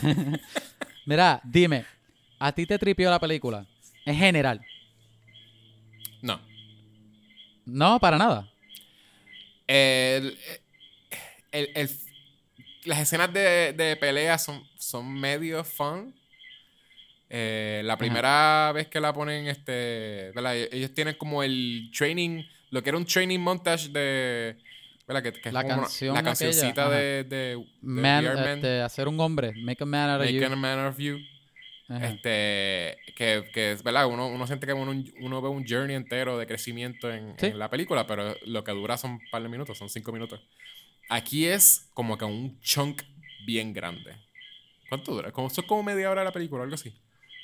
chango. 0.00 0.38
Mira, 1.06 1.40
dime, 1.44 1.84
¿a 2.38 2.52
ti 2.52 2.66
te 2.66 2.78
tripió 2.78 3.10
la 3.10 3.18
película? 3.18 3.66
En 4.06 4.14
general. 4.16 4.60
No. 6.20 6.40
No, 7.66 7.98
para 7.98 8.16
nada. 8.18 8.48
El, 9.66 10.38
el- 11.50 11.70
el- 11.74 11.90
las 12.84 12.98
escenas 13.00 13.32
de, 13.32 13.72
de 13.72 13.96
pelea 13.96 14.38
son, 14.38 14.62
son 14.76 15.12
medio 15.12 15.62
fun. 15.64 16.14
Eh, 17.34 17.80
la 17.84 17.96
primera 17.96 18.70
vez 18.74 18.88
que 18.88 19.00
la 19.00 19.10
ponen, 19.14 19.46
este, 19.46 20.32
¿verdad? 20.34 20.54
Ellos 20.70 20.92
tienen 20.92 21.14
como 21.14 21.42
el 21.42 21.90
training, 21.96 22.42
lo 22.70 22.82
que 22.82 22.90
era 22.90 22.98
un 22.98 23.06
training 23.06 23.38
montage 23.38 23.88
de, 23.88 24.56
¿verdad? 25.08 25.22
Que, 25.22 25.32
que 25.40 25.48
es 25.48 25.52
La 25.54 25.60
una- 25.64 25.76
canción 25.76 26.14
la 26.14 26.22
cancioncita 26.22 26.90
de, 26.90 27.24
de, 27.24 27.24
de 27.24 27.66
Man, 27.80 28.26
este, 28.26 28.82
hacer 28.82 29.08
un 29.08 29.18
hombre, 29.18 29.52
make 29.62 29.82
a 29.82 29.86
man 29.86 30.10
out 30.10 30.20
of 30.20 30.26
Make 30.26 30.38
you. 30.38 30.44
a 30.52 30.56
Man 30.56 30.86
of 30.86 30.98
You. 30.98 31.18
Ajá. 31.88 32.06
Este, 32.08 32.98
que, 33.16 33.48
que 33.52 33.72
es 33.72 33.82
verdad, 33.82 34.06
uno, 34.08 34.26
uno 34.28 34.46
siente 34.46 34.66
que 34.66 34.72
uno, 34.74 34.92
uno 35.20 35.42
ve 35.42 35.48
un 35.48 35.64
journey 35.66 35.96
entero 35.96 36.36
de 36.38 36.46
crecimiento 36.46 37.10
en, 37.10 37.34
Sí. 37.38 37.46
en 37.46 37.58
la 37.58 37.70
película, 37.70 38.06
pero 38.06 38.34
lo 38.44 38.62
que 38.62 38.72
dura 38.72 38.98
son 38.98 39.12
un 39.12 39.20
par 39.30 39.42
de 39.42 39.48
minutos, 39.48 39.78
son 39.78 39.88
cinco 39.88 40.12
minutos. 40.12 40.40
Aquí 41.08 41.46
es 41.46 41.88
como 41.94 42.18
que 42.18 42.26
un 42.26 42.60
chunk 42.60 43.02
bien 43.46 43.72
grande. 43.72 44.16
¿Cuánto 44.90 45.12
dura? 45.14 45.32
Como, 45.32 45.48
es 45.48 45.56
como 45.66 45.82
media 45.82 46.10
hora 46.10 46.22
la 46.24 46.32
película, 46.32 46.62
algo 46.62 46.74
así. 46.74 46.94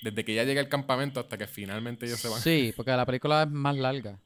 Desde 0.02 0.24
que 0.24 0.34
ya 0.34 0.44
llega 0.44 0.60
al 0.60 0.68
campamento 0.68 1.20
hasta 1.20 1.36
que 1.36 1.46
finalmente 1.46 2.06
ellos 2.06 2.20
se 2.20 2.28
van. 2.28 2.40
Sí, 2.40 2.72
porque 2.76 2.90
la 2.92 3.04
película 3.06 3.42
es 3.42 3.50
más 3.50 3.76
larga. 3.76 4.18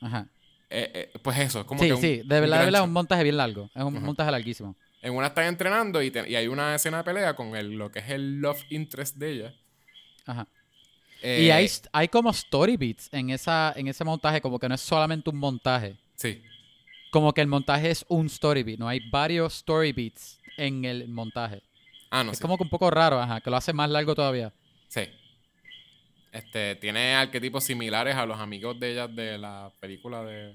Ajá. 0.00 0.26
Eh, 0.70 1.10
eh, 1.14 1.18
pues 1.22 1.38
eso, 1.38 1.60
es 1.60 1.66
como 1.66 1.80
Sí, 1.80 1.88
que 1.88 1.94
un, 1.94 2.00
sí, 2.00 2.22
de 2.24 2.40
verdad, 2.40 2.70
chunk. 2.72 2.84
un 2.86 2.92
montaje 2.92 3.22
bien 3.24 3.36
largo. 3.36 3.68
Es 3.74 3.82
un 3.82 3.96
Ajá. 3.96 4.06
montaje 4.06 4.30
larguísimo. 4.30 4.76
En 5.02 5.14
una 5.14 5.28
están 5.28 5.46
entrenando 5.46 6.02
y, 6.02 6.10
te- 6.10 6.28
y 6.30 6.36
hay 6.36 6.46
una 6.46 6.74
escena 6.74 6.98
de 6.98 7.04
pelea 7.04 7.34
con 7.34 7.56
el, 7.56 7.70
lo 7.76 7.90
que 7.90 7.98
es 8.00 8.10
el 8.10 8.40
love 8.40 8.62
interest 8.70 9.16
de 9.16 9.30
ella. 9.32 9.54
Ajá. 10.26 10.46
y 11.22 11.26
Eh, 11.48 11.52
hay, 11.52 11.68
hay 11.92 12.08
como 12.08 12.30
story 12.30 12.76
beats 12.76 13.08
en, 13.12 13.30
esa, 13.30 13.72
en 13.76 13.88
ese 13.88 14.04
montaje, 14.04 14.40
como 14.40 14.58
que 14.58 14.68
no 14.68 14.74
es 14.74 14.80
solamente 14.80 15.28
un 15.30 15.36
montaje. 15.36 15.96
Sí, 16.14 16.42
Como 17.10 17.32
que 17.34 17.40
el 17.40 17.46
montaje 17.48 17.90
es 17.90 18.04
un 18.08 18.26
story 18.26 18.62
beat, 18.62 18.78
no 18.78 18.86
hay 18.88 19.00
varios 19.10 19.56
story 19.56 19.92
beats 19.92 20.38
en 20.56 20.84
el 20.84 21.08
montaje. 21.08 21.62
Ah, 22.10 22.22
no 22.22 22.32
es 22.32 22.38
como 22.40 22.56
que 22.56 22.62
un 22.64 22.70
poco 22.70 22.90
raro, 22.90 23.20
ajá, 23.20 23.40
que 23.40 23.50
lo 23.50 23.56
hace 23.56 23.72
más 23.72 23.88
largo 23.90 24.14
todavía. 24.14 24.52
Sí. 24.90 25.02
Este, 26.32 26.74
tiene 26.76 27.14
arquetipos 27.14 27.64
similares 27.64 28.14
a 28.16 28.26
los 28.26 28.38
amigos 28.38 28.78
de 28.78 28.92
ella 28.92 29.08
de 29.08 29.38
la 29.38 29.72
película 29.80 30.22
de, 30.24 30.52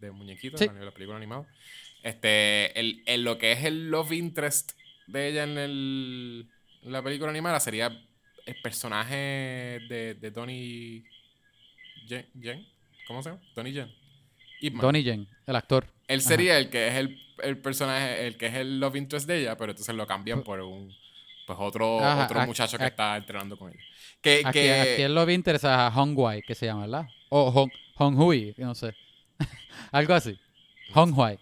de 0.00 0.10
muñequitos, 0.10 0.60
Sí. 0.60 0.66
la, 0.66 0.72
la 0.84 0.90
película 0.90 1.16
animada. 1.16 1.46
Este, 2.02 2.78
el, 2.78 3.02
el- 3.06 3.22
lo 3.24 3.38
que 3.38 3.52
es 3.52 3.64
el 3.64 3.90
love 3.90 4.12
interest 4.12 4.72
de 5.06 5.28
ella 5.28 5.44
en, 5.44 5.56
el, 5.58 6.48
en 6.82 6.92
la 6.92 7.02
película 7.02 7.30
animada 7.30 7.60
sería 7.60 7.86
el 8.46 8.60
personaje 8.62 9.14
de, 9.88 10.16
de 10.20 10.30
Donnie 10.30 11.04
Yen. 12.06 12.66
¿Cómo 13.06 13.22
se 13.22 13.30
llama? 13.30 13.42
Donnie 13.54 13.72
Yen. 13.72 13.92
Ip 14.60 14.74
Man. 14.74 14.82
Donnie 14.82 15.02
Yen, 15.02 15.28
el 15.46 15.56
actor. 15.56 15.86
Él 16.08 16.20
Ajá. 16.20 16.28
sería 16.28 16.58
el 16.58 16.70
que 16.70 16.88
es 16.88 16.94
el, 16.94 17.20
el 17.42 17.58
personaje, 17.58 18.26
el 18.26 18.36
que 18.36 18.46
es 18.46 18.54
el 18.54 18.80
love 18.80 18.96
interest 18.96 19.26
de 19.26 19.40
ella, 19.40 19.56
pero 19.56 19.72
entonces 19.72 19.94
lo 19.94 20.06
cambian 20.06 20.42
por 20.42 20.60
un 20.60 20.92
pues 21.46 21.58
otro, 21.60 21.98
Ajá, 22.04 22.24
otro 22.24 22.40
ac- 22.40 22.46
muchacho 22.46 22.78
que 22.78 22.86
está 22.86 23.16
entrenando 23.16 23.56
con 23.56 23.70
él. 23.72 23.78
Que, 24.20 24.42
Aquí, 24.44 24.60
que 24.60 24.72
aquí 24.80 25.02
él 25.02 25.14
lo 25.14 25.26
vi 25.26 25.34
interesa 25.34 25.86
a 25.86 25.90
Hong 25.90 26.16
Wai, 26.16 26.42
que 26.42 26.54
se 26.54 26.66
llama, 26.66 26.82
¿verdad? 26.82 27.06
O 27.28 27.50
Hong, 27.50 27.70
Hong 27.96 28.18
Hui, 28.18 28.54
no 28.58 28.74
sé. 28.74 28.94
Algo 29.92 30.14
así. 30.14 30.38
Hong 30.94 31.12
Huai. 31.16 31.38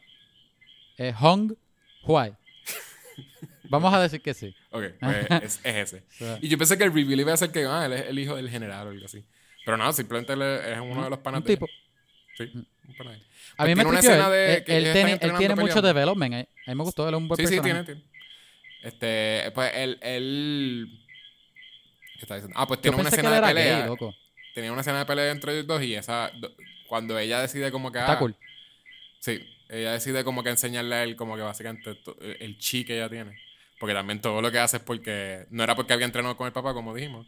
Eh, 0.99 1.13
Hong 1.13 1.53
Huai. 2.05 2.35
Vamos 3.65 3.93
a 3.95 4.01
decir 4.01 4.21
que 4.21 4.35
sí. 4.35 4.55
Ok, 4.71 4.85
pues 5.01 5.27
es, 5.43 5.61
es 5.65 5.95
ese. 5.95 6.39
Y 6.41 6.49
yo 6.49 6.59
pensé 6.59 6.77
que 6.77 6.85
el 6.85 6.93
reveal 6.93 7.21
iba 7.21 7.33
a 7.33 7.37
ser 7.37 7.51
que 7.53 7.65
ah, 7.67 7.87
él 7.87 7.93
es 7.93 8.07
el 8.09 8.19
hijo 8.19 8.35
del 8.37 8.51
general 8.51 8.87
o 8.87 8.91
algo 8.91 9.05
así. 9.05 9.25
Pero 9.65 9.77
no, 9.77 9.93
simplemente 9.93 10.33
él 10.33 10.43
es 10.43 10.79
uno 10.81 11.05
de 11.05 11.11
los 11.11 11.19
panas 11.21 11.41
un 11.41 11.47
tipo. 11.47 11.67
Sí, 12.37 12.51
un 12.55 12.67
pana. 12.97 13.11
A 13.59 13.67
mí 13.67 13.75
Pues 13.75 13.77
me 13.77 13.83
tiene 13.85 13.89
una 13.91 13.99
escena 14.01 14.27
él, 14.27 14.33
de 14.33 14.55
él- 14.55 14.65
que 14.65 14.77
él 14.77 14.93
tiene, 14.93 15.13
él 15.21 15.33
tiene 15.39 15.55
mucho 15.57 15.83
development. 15.83 16.35
eh. 16.35 16.49
A 16.67 16.71
mí 16.71 16.75
me 16.77 16.83
gustó, 16.85 17.07
él 17.09 17.15
es 17.15 17.19
un 17.19 17.29
buen 17.29 17.37
Sí, 17.37 17.47
sí, 17.47 17.61
personaje. 17.61 17.85
tiene, 17.85 18.01
tiene. 18.01 18.10
Este, 18.83 19.51
pues 19.55 19.73
él, 19.75 19.99
él... 20.03 21.01
¿Qué 22.15 22.21
está 22.23 22.35
diciendo? 22.37 22.57
Ah, 22.59 22.67
pues 22.67 22.81
tiene 22.81 22.97
una 22.99 23.09
escena 23.09 23.31
de 23.31 23.41
pelea. 23.47 23.79
gay, 23.81 23.87
loco. 23.89 24.15
tenía 24.55 24.73
una 24.73 24.81
escena 24.83 24.99
de 25.01 25.07
pelea 25.07 25.31
entre 25.31 25.53
ellos 25.53 25.67
dos 25.67 25.83
y 25.83 25.95
esa... 25.95 26.31
do- 26.39 26.55
Cuando 26.89 27.19
ella 27.19 27.41
decide 27.41 27.71
como 27.71 27.91
que... 27.93 27.99
Está 27.99 28.13
ah, 28.13 28.19
cool. 28.19 28.35
Sí, 29.21 29.41
ella 29.69 29.93
decide 29.93 30.25
como 30.25 30.43
que 30.43 30.51
enseñarle 30.51 30.95
a 30.95 31.03
él 31.05 31.17
como 31.17 31.37
que 31.37 31.43
básicamente 31.43 31.95
to- 31.97 32.17
el 32.21 32.59
chi 32.59 32.85
que 32.85 32.97
ella 32.97 33.09
tiene. 33.09 33.39
Porque 33.79 33.95
también 33.95 34.21
todo 34.21 34.43
lo 34.43 34.51
que 34.51 34.59
hace 34.59 34.79
es 34.79 34.83
porque... 34.83 35.47
No 35.51 35.63
era 35.63 35.75
porque 35.75 35.93
había 35.93 36.07
entrenado 36.07 36.37
con 36.37 36.47
el 36.47 36.53
papá, 36.53 36.75
como 36.75 36.95
dijimos. 36.95 37.27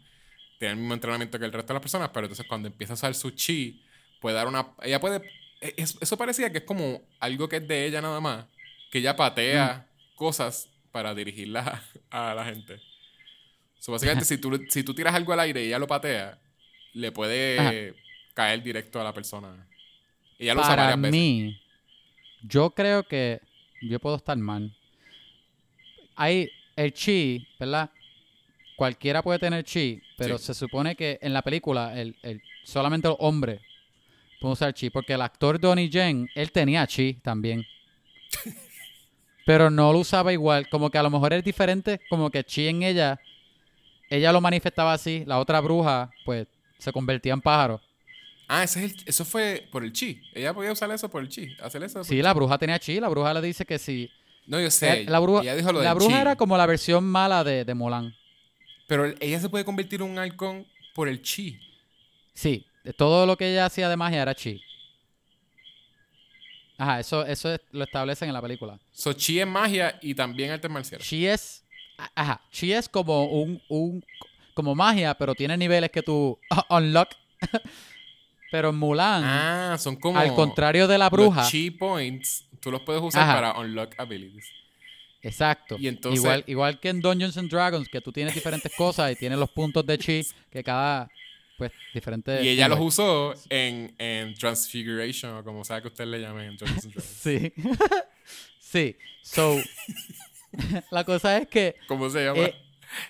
Tiene 0.59 0.73
el 0.73 0.79
mismo 0.79 0.93
entrenamiento 0.93 1.39
que 1.39 1.45
el 1.45 1.51
resto 1.53 1.69
de 1.73 1.75
las 1.75 1.81
personas, 1.81 2.09
pero 2.13 2.25
entonces 2.27 2.45
cuando 2.47 2.67
empieza 2.67 2.93
a 2.93 2.95
usar 2.95 3.13
su 3.15 3.31
chi, 3.31 3.81
puede 4.21 4.35
dar 4.35 4.47
una... 4.47 4.67
Ella 4.83 4.99
puede... 4.99 5.17
e- 5.61 5.73
es- 5.77 5.97
Eso 6.01 6.17
parecía 6.17 6.51
que 6.51 6.59
es 6.59 6.63
como 6.63 7.01
algo 7.19 7.47
que 7.49 7.57
es 7.57 7.67
de 7.67 7.85
ella 7.85 8.01
nada 8.01 8.19
más. 8.19 8.45
Que 8.91 8.99
ella 8.99 9.15
patea 9.15 9.87
Mm. 9.89 10.15
cosas 10.15 10.69
para 10.93 11.13
dirigirla 11.13 11.83
a, 12.11 12.33
la 12.33 12.45
gente. 12.45 12.79
So, 13.79 13.91
básicamente, 13.91 14.23
si 14.23 14.37
tú, 14.37 14.65
si 14.69 14.83
tú 14.83 14.93
tiras 14.93 15.13
algo 15.13 15.33
al 15.33 15.41
aire 15.41 15.61
y 15.63 15.67
ella 15.67 15.79
lo 15.79 15.87
patea, 15.87 16.39
le 16.93 17.11
puede 17.11 17.59
Ajá. 17.59 17.95
caer 18.33 18.63
directo 18.63 19.01
a 19.01 19.03
la 19.03 19.13
persona. 19.13 19.67
Ella 20.39 20.53
lo 20.53 20.61
usa 20.61 20.69
Para 20.69 20.83
varias 20.83 21.01
veces. 21.01 21.11
mí, 21.19 21.61
yo 22.43 22.69
creo 22.69 23.03
que 23.03 23.41
yo 23.81 23.99
puedo 23.99 24.15
estar 24.15 24.37
mal. 24.37 24.71
Hay 26.15 26.49
el 26.75 26.93
chi, 26.93 27.45
¿verdad? 27.59 27.89
Cualquiera 28.75 29.21
puede 29.23 29.39
tener 29.39 29.63
chi, 29.65 30.01
pero 30.15 30.37
Sí. 30.37 30.45
se 30.45 30.53
supone 30.53 30.95
que 30.95 31.17
en 31.21 31.33
la 31.33 31.41
película 31.41 31.99
el, 31.99 32.15
el- 32.21 32.41
solamente 32.63 33.07
los 33.07 33.17
hombres 33.19 33.59
pueden 34.39 34.53
usar 34.53 34.73
chi, 34.73 34.89
porque 34.91 35.13
el 35.13 35.21
actor 35.21 35.59
Donnie 35.59 35.89
Yen, 35.89 36.29
él 36.35 36.51
tenía 36.51 36.85
chi 36.85 37.15
también. 37.15 37.65
pero 39.45 39.69
no 39.69 39.91
lo 39.93 39.99
usaba 39.99 40.31
igual, 40.33 40.67
como 40.69 40.89
que 40.89 40.97
a 40.97 41.03
lo 41.03 41.09
mejor 41.09 41.33
es 41.33 41.43
diferente, 41.43 41.99
como 42.09 42.29
que 42.29 42.43
chi 42.43 42.67
en 42.67 42.83
ella, 42.83 43.19
ella 44.09 44.31
lo 44.31 44.41
manifestaba 44.41 44.93
así, 44.93 45.23
la 45.25 45.39
otra 45.39 45.59
bruja, 45.61 46.13
pues, 46.25 46.47
se 46.77 46.91
convertía 46.91 47.33
en 47.33 47.41
pájaro. 47.41 47.81
Ah, 48.47 48.63
ese 48.63 48.85
es 48.85 48.93
el- 48.93 49.03
eso 49.05 49.25
fue 49.25 49.67
por 49.71 49.83
el 49.83 49.93
chi. 49.93 50.21
Ella 50.33 50.53
podía 50.53 50.71
usar 50.71 50.91
eso 50.91 51.09
por 51.09 51.21
el 51.23 51.29
chi. 51.29 51.55
Hacer 51.61 51.81
eso. 51.83 52.03
Sí, 52.03 52.21
la 52.21 52.33
bruja 52.33 52.57
tenía 52.57 52.77
chi, 52.77 52.99
la 52.99 53.07
bruja 53.09 53.33
le 53.33 53.41
dice 53.41 53.65
que 53.65 53.79
si... 53.79 54.09
No, 54.45 54.59
yo 54.59 54.69
sé. 54.69 55.01
Eh, 55.01 55.05
la 55.07 55.19
bruja, 55.19 55.41
ella 55.41 55.55
dijo 55.55 55.71
lo 55.71 55.81
la 55.81 55.93
bruja 55.93 56.15
chi. 56.15 56.21
era 56.21 56.35
como 56.35 56.57
la 56.57 56.65
versión 56.65 57.05
mala 57.05 57.43
de, 57.45 57.63
de 57.63 57.73
Mulan. 57.73 58.13
Pero 58.87 59.05
el- 59.05 59.15
ella 59.21 59.39
se 59.39 59.47
puede 59.49 59.63
convertir 59.63 60.01
en 60.01 60.09
un 60.11 60.19
halcón 60.19 60.67
por 60.93 61.07
el 61.07 61.21
chi. 61.21 61.57
Sí, 62.33 62.65
todo 62.97 63.25
lo 63.25 63.37
que 63.37 63.49
ella 63.51 63.65
hacía 63.65 63.87
de 63.87 63.95
magia 63.95 64.21
era 64.21 64.35
chi. 64.35 64.61
Ajá, 66.77 66.99
eso, 66.99 67.25
eso 67.25 67.53
es- 67.53 67.61
lo 67.71 67.83
establecen 67.83 68.29
en 68.29 68.33
la 68.33 68.41
película. 68.41 68.79
So, 68.91 69.13
chi 69.13 69.39
es 69.39 69.47
magia 69.47 69.97
y 70.01 70.13
también 70.15 70.51
artes 70.51 70.69
marciales. 70.71 71.07
Chi 71.07 71.27
es. 71.27 71.63
Ajá, 72.15 72.41
chi 72.51 72.73
es 72.73 72.89
como 72.89 73.25
un, 73.25 73.61
un. 73.69 74.03
como 74.55 74.73
magia, 74.75 75.13
pero 75.15 75.33
tiene 75.35 75.55
niveles 75.57 75.89
que 75.91 76.01
tú 76.01 76.37
unlock 76.69 77.09
Pero 78.51 78.69
en 78.69 78.75
Mulan, 78.75 79.23
Ah, 79.25 79.77
son 79.79 79.95
como. 79.95 80.19
al 80.19 80.33
contrario 80.35 80.87
de 80.87 80.97
la 80.97 81.09
bruja, 81.09 81.41
Los 81.41 81.49
chi 81.49 81.71
points, 81.71 82.45
tú 82.59 82.69
los 82.71 82.81
puedes 82.81 83.01
usar 83.01 83.23
Ajá. 83.23 83.33
para 83.33 83.59
unlock 83.59 83.99
abilities. 83.99 84.45
exacto. 85.23 85.75
Y 85.79 85.87
entonces- 85.87 86.19
igual, 86.21 86.43
igual 86.47 86.79
que 86.79 86.89
en 86.89 87.01
Dungeons 87.01 87.37
and 87.37 87.49
Dragons, 87.49 87.87
que 87.89 87.99
tú 88.01 88.11
tienes 88.11 88.33
diferentes 88.35 88.71
cosas 88.75 89.11
y 89.11 89.15
tienes 89.15 89.39
los 89.39 89.49
puntos 89.49 89.85
de 89.85 89.97
chi, 89.97 90.21
que 90.51 90.63
cada, 90.63 91.09
pues, 91.57 91.71
diferente... 91.93 92.43
Y 92.43 92.49
ella 92.49 92.67
los 92.67 92.79
usó 92.79 93.33
en, 93.49 93.95
en 93.97 94.33
Transfiguration, 94.35 95.37
o 95.37 95.43
como 95.43 95.63
sea 95.63 95.81
que 95.81 95.87
usted 95.87 96.05
le 96.05 96.19
llame 96.19 96.47
en. 96.47 96.57
Sí. 97.01 97.53
sí. 98.59 98.97
So, 99.21 99.57
la 100.91 101.03
cosa 101.03 101.37
es 101.37 101.47
que 101.47 101.75
¿Cómo 101.87 102.09
se 102.09 102.25
llama? 102.25 102.43
Eh, 102.43 102.55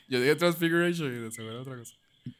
Yo 0.08 0.20
dije 0.20 0.36
Transfiguration 0.36 1.08
y 1.08 1.20
de 1.20 1.32
seguro 1.32 1.62
otra 1.62 1.76
cosa. 1.78 1.96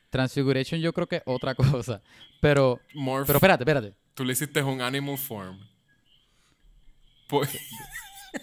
Transfiguration 0.10 0.80
yo 0.80 0.94
creo 0.94 1.08
que 1.08 1.16
es 1.18 1.24
otra 1.26 1.56
cosa. 1.56 2.02
Pero, 2.40 2.80
Morph, 2.94 3.26
pero 3.26 3.38
espérate, 3.38 3.64
espérate. 3.64 3.94
tú 4.14 4.24
le 4.24 4.34
hiciste 4.34 4.62
un 4.62 4.82
animal 4.82 5.18
form. 5.18 5.60
Pues, 7.28 7.58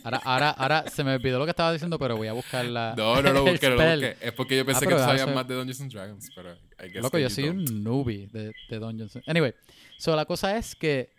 Ahora, 0.04 0.20
ahora, 0.24 0.50
ahora 0.50 0.84
se 0.88 1.02
me 1.02 1.14
olvidó 1.14 1.38
lo 1.38 1.44
que 1.44 1.50
estaba 1.50 1.72
diciendo, 1.72 1.98
pero 1.98 2.16
voy 2.16 2.28
a 2.28 2.32
buscar 2.32 2.64
la. 2.64 2.94
no, 2.96 3.20
no 3.22 3.32
lo 3.32 3.44
busqué, 3.44 3.68
no 3.68 3.74
lo 3.76 3.90
busqué. 3.90 4.16
Es 4.20 4.32
porque 4.32 4.56
yo 4.56 4.64
pensé 4.64 4.84
Ah, 4.84 4.88
que 4.88 4.94
pero 4.94 4.98
tú 4.98 5.04
sabías 5.04 5.34
más 5.34 5.46
de 5.48 5.54
Dungeons 5.54 5.80
and 5.80 5.92
Dragons, 5.92 6.30
pero 6.34 6.56
I 6.82 6.88
guess 6.88 7.02
Loco, 7.02 7.16
que 7.16 7.22
yo 7.22 7.30
soy 7.30 7.44
don't. 7.44 7.68
un 7.68 7.84
newbie 7.84 8.26
de, 8.28 8.52
de 8.68 8.78
Dungeons. 8.78 9.18
Anyway, 9.26 9.54
so 9.98 10.16
la 10.16 10.24
cosa 10.24 10.56
es 10.56 10.74
que 10.74 11.10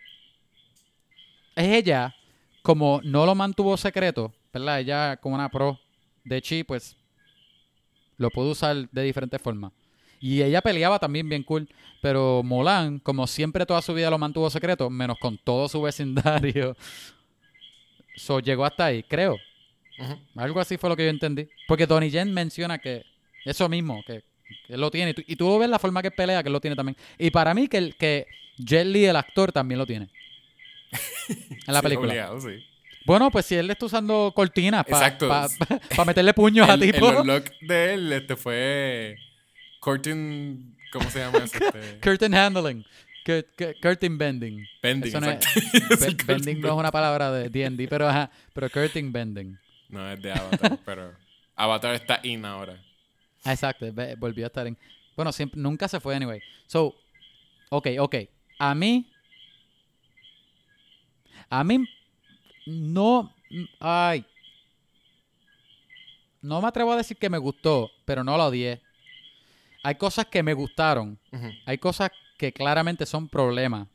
es 1.54 1.68
ella, 1.68 2.14
como 2.62 3.00
no 3.04 3.26
lo 3.26 3.34
mantuvo 3.34 3.76
secreto, 3.76 4.32
¿verdad? 4.52 4.80
Ella, 4.80 5.16
como 5.16 5.34
una 5.34 5.48
pro 5.48 5.78
de 6.24 6.40
chi, 6.40 6.64
pues 6.64 6.96
lo 8.16 8.30
pudo 8.30 8.50
usar 8.50 8.88
de 8.90 9.02
diferentes 9.02 9.40
formas. 9.40 9.72
Y 10.20 10.40
ella 10.40 10.62
peleaba 10.62 10.98
también 11.00 11.28
bien 11.28 11.42
cool. 11.42 11.68
Pero 12.00 12.42
Mulan, 12.44 13.00
como 13.00 13.26
siempre 13.26 13.66
toda 13.66 13.82
su 13.82 13.92
vida 13.92 14.08
lo 14.08 14.18
mantuvo 14.18 14.48
secreto, 14.50 14.88
menos 14.88 15.18
con 15.18 15.36
todo 15.36 15.68
su 15.68 15.82
vecindario. 15.82 16.76
So 18.14 18.40
llegó 18.40 18.66
hasta 18.66 18.84
ahí, 18.84 19.02
creo. 19.02 19.38
Algo 20.36 20.60
así 20.60 20.76
fue 20.76 20.90
lo 20.90 20.96
que 20.96 21.04
yo 21.04 21.08
entendí. 21.08 21.48
Porque 21.66 21.86
Donnie 21.86 22.10
Yen 22.10 22.30
menciona 22.30 22.76
que 22.76 23.06
eso 23.46 23.70
mismo, 23.70 24.02
que 24.06 24.22
él 24.68 24.80
lo 24.80 24.90
tiene. 24.90 25.10
Y 25.10 25.14
tú, 25.14 25.22
y 25.26 25.36
tú 25.36 25.58
ves 25.58 25.68
la 25.68 25.78
forma 25.78 26.02
que 26.02 26.08
él 26.08 26.14
pelea, 26.14 26.42
que 26.42 26.48
él 26.48 26.52
lo 26.52 26.60
tiene 26.60 26.76
también. 26.76 26.96
Y 27.18 27.30
para 27.30 27.54
mí 27.54 27.68
que, 27.68 27.78
el, 27.78 27.94
que 27.96 28.26
Jet 28.58 28.86
Li, 28.86 29.04
el 29.04 29.16
actor, 29.16 29.52
también 29.52 29.78
lo 29.78 29.86
tiene. 29.86 30.08
En 31.28 31.72
la 31.74 31.78
Sí, 31.80 31.82
película. 31.84 32.08
obligado, 32.08 32.40
sí. 32.40 32.64
Bueno, 33.04 33.30
pues 33.30 33.46
si 33.46 33.54
él 33.56 33.68
está 33.70 33.86
usando 33.86 34.32
cortinas 34.34 34.84
para 34.86 36.04
meterle 36.06 36.32
puños 36.34 36.68
a 36.68 36.74
El, 36.74 36.82
el 36.84 36.92
tipo. 36.92 37.08
unlock 37.08 37.48
de 37.60 37.94
él 37.94 38.12
este 38.12 38.36
fue 38.36 39.16
curtain 39.80 40.76
¿cómo 40.92 41.10
se 41.10 41.18
llama 41.20 41.38
eso? 41.38 41.58
Este, 41.74 41.98
Curtain 42.00 42.34
handling. 42.34 42.84
Cur- 43.24 43.46
cur- 43.56 43.74
curtain 43.80 44.18
bending. 44.18 44.64
bending, 44.82 45.08
Eso 45.08 45.20
no 45.20 45.30
es- 45.30 45.40
Be- 46.16 46.24
bending 46.26 46.60
no 46.60 46.76
una 46.76 46.90
palabra 46.92 47.30
de 47.32 47.48
D&D, 47.48 47.88
pero 47.88 48.08
ajá. 48.08 48.30
Pero 48.52 48.68
curtain 48.70 49.12
bending. 49.12 49.58
No, 49.88 50.10
es 50.10 50.20
de 50.22 50.32
Avatar, 50.32 50.78
pero 50.84 51.12
Avatar 51.56 51.94
está 51.94 52.20
in 52.22 52.44
ahora. 52.44 52.80
Exacto, 53.44 53.86
volvió 54.18 54.46
a 54.46 54.48
estar 54.48 54.66
en. 54.66 54.78
Bueno, 55.16 55.32
siempre, 55.32 55.60
nunca 55.60 55.88
se 55.88 56.00
fue, 56.00 56.14
anyway. 56.14 56.40
So, 56.66 56.94
ok, 57.70 57.88
ok. 57.98 58.16
A 58.58 58.74
mí. 58.74 59.10
A 61.50 61.64
mí. 61.64 61.84
No. 62.66 63.34
Ay. 63.80 64.24
No 66.40 66.60
me 66.60 66.68
atrevo 66.68 66.92
a 66.92 66.96
decir 66.96 67.16
que 67.16 67.30
me 67.30 67.38
gustó, 67.38 67.90
pero 68.04 68.24
no 68.24 68.36
lo 68.36 68.46
odié. 68.46 68.80
Hay 69.84 69.96
cosas 69.96 70.26
que 70.26 70.42
me 70.42 70.54
gustaron. 70.54 71.18
Hay 71.66 71.78
cosas 71.78 72.10
que 72.38 72.52
claramente 72.52 73.06
son 73.06 73.28
problemas 73.28 73.88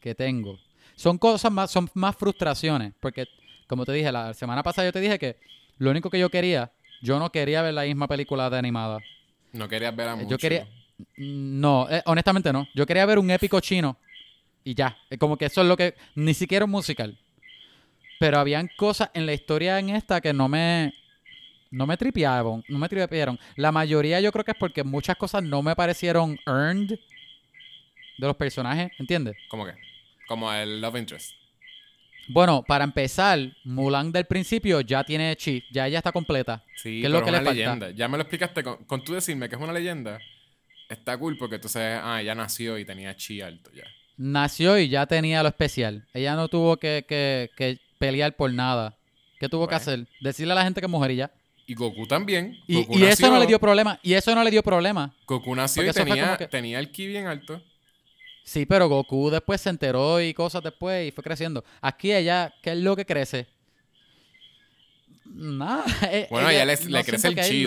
que 0.00 0.14
tengo. 0.14 0.58
Son 0.96 1.16
cosas 1.18 1.52
más, 1.52 1.70
son 1.70 1.88
más 1.94 2.16
frustraciones. 2.16 2.92
Porque, 3.00 3.26
como 3.66 3.84
te 3.84 3.92
dije, 3.92 4.10
la 4.10 4.34
semana 4.34 4.62
pasada 4.62 4.88
yo 4.88 4.92
te 4.92 5.00
dije 5.00 5.18
que 5.18 5.36
lo 5.78 5.90
único 5.90 6.10
que 6.10 6.18
yo 6.18 6.30
quería, 6.30 6.72
yo 7.02 7.18
no 7.18 7.30
quería 7.30 7.62
ver 7.62 7.74
la 7.74 7.82
misma 7.82 8.06
película 8.08 8.50
de 8.50 8.58
animada. 8.58 8.98
No 9.52 9.68
querías 9.68 9.94
ver 9.94 10.08
a 10.08 10.16
mucho. 10.16 10.30
Yo 10.30 10.38
quería. 10.38 10.66
No, 11.16 11.86
eh, 11.90 12.02
honestamente 12.06 12.52
no. 12.52 12.66
Yo 12.74 12.84
quería 12.86 13.06
ver 13.06 13.18
un 13.18 13.30
épico 13.30 13.60
chino 13.60 13.96
y 14.64 14.74
ya. 14.74 14.96
Eh, 15.10 15.18
Como 15.18 15.36
que 15.36 15.46
eso 15.46 15.62
es 15.62 15.66
lo 15.66 15.76
que. 15.76 15.94
Ni 16.14 16.34
siquiera 16.34 16.64
un 16.64 16.70
musical. 16.70 17.16
Pero 18.18 18.38
habían 18.38 18.68
cosas 18.76 19.10
en 19.14 19.26
la 19.26 19.32
historia 19.32 19.78
en 19.78 19.90
esta 19.90 20.20
que 20.20 20.32
no 20.32 20.48
me. 20.48 20.92
No 21.70 21.86
me 21.86 21.96
tripearon. 21.96 22.64
No 22.68 22.78
me 22.78 22.88
tripearon. 22.88 23.38
La 23.56 23.70
mayoría 23.70 24.20
yo 24.20 24.32
creo 24.32 24.44
que 24.44 24.52
es 24.52 24.56
porque 24.58 24.82
muchas 24.84 25.16
cosas 25.16 25.42
no 25.42 25.62
me 25.62 25.76
parecieron 25.76 26.38
earned 26.46 26.98
de 28.18 28.26
los 28.26 28.36
personajes. 28.36 28.90
¿Entiendes? 28.98 29.36
¿Cómo 29.48 29.64
que? 29.66 29.72
Como 30.26 30.52
el 30.52 30.80
Love 30.80 30.96
Interest. 30.96 31.32
Bueno, 32.28 32.62
para 32.66 32.84
empezar, 32.84 33.38
Mulan 33.64 34.12
del 34.12 34.26
principio 34.26 34.80
ya 34.80 35.02
tiene 35.04 35.34
chi. 35.36 35.64
Ya 35.70 35.86
ella 35.86 35.98
está 35.98 36.12
completa. 36.12 36.62
Sí, 36.76 37.00
¿Qué 37.00 37.06
es 37.06 37.12
lo 37.12 37.20
que 37.22 37.26
es 37.30 37.32
le 37.32 37.38
una 37.38 37.44
falta? 37.46 37.52
leyenda. 37.54 37.90
Ya 37.90 38.08
me 38.08 38.16
lo 38.18 38.22
explicaste. 38.22 38.62
Con, 38.62 38.84
con 38.84 39.02
tú 39.04 39.14
decirme 39.14 39.48
que 39.48 39.56
es 39.56 39.60
una 39.60 39.72
leyenda, 39.72 40.18
está 40.88 41.16
cool 41.18 41.36
porque 41.38 41.58
tú 41.58 41.68
sabes, 41.68 42.00
ah, 42.02 42.22
ya 42.22 42.34
nació 42.34 42.78
y 42.78 42.84
tenía 42.84 43.16
chi 43.16 43.40
alto 43.40 43.70
ya. 43.74 43.84
Nació 44.16 44.78
y 44.78 44.88
ya 44.88 45.06
tenía 45.06 45.42
lo 45.42 45.48
especial. 45.48 46.06
Ella 46.12 46.34
no 46.34 46.48
tuvo 46.48 46.76
que, 46.76 47.04
que- 47.08 47.50
que 47.56 47.78
pelear 47.98 48.34
por 48.36 48.52
nada. 48.52 48.96
¿Qué 49.40 49.48
tuvo 49.48 49.66
que 49.68 49.74
Bueno. 49.76 49.82
hacer? 49.82 50.06
Decirle 50.20 50.52
a 50.52 50.56
la 50.56 50.64
gente 50.64 50.80
que 50.80 50.86
es 50.86 50.90
mujer 50.90 51.12
y 51.12 51.16
ya. 51.16 51.30
Y 51.66 51.74
Goku 51.74 52.06
también. 52.06 52.58
Y, 52.66 52.76
Goku 52.82 52.98
y 52.98 53.04
eso 53.04 53.30
no 53.30 53.38
le 53.38 53.46
dio 53.46 53.58
problema. 53.60 54.00
Y 54.02 54.14
eso 54.14 54.34
no 54.34 54.42
le 54.42 54.50
dio 54.50 54.62
problema. 54.62 55.14
Goku 55.26 55.54
nació 55.54 55.84
y 55.88 55.92
tenía, 55.92 56.36
que- 56.36 56.48
tenía 56.48 56.78
el 56.80 56.90
ki 56.90 57.06
bien 57.06 57.26
alto. 57.26 57.62
Sí, 58.48 58.64
pero 58.64 58.88
Goku 58.88 59.28
después 59.28 59.60
se 59.60 59.68
enteró 59.68 60.22
y 60.22 60.32
cosas 60.32 60.62
después 60.62 61.06
y 61.06 61.10
fue 61.10 61.22
creciendo. 61.22 61.62
Aquí 61.82 62.10
ella, 62.14 62.50
¿qué 62.62 62.72
es 62.72 62.78
lo 62.78 62.96
que 62.96 63.04
crece? 63.04 63.46
Nada. 65.26 65.84
eh, 66.10 66.26
Bueno, 66.30 66.48
ella 66.48 66.64
le- 66.64 66.76
le 66.86 67.04
crece 67.04 67.28
el 67.28 67.34
chi. 67.42 67.64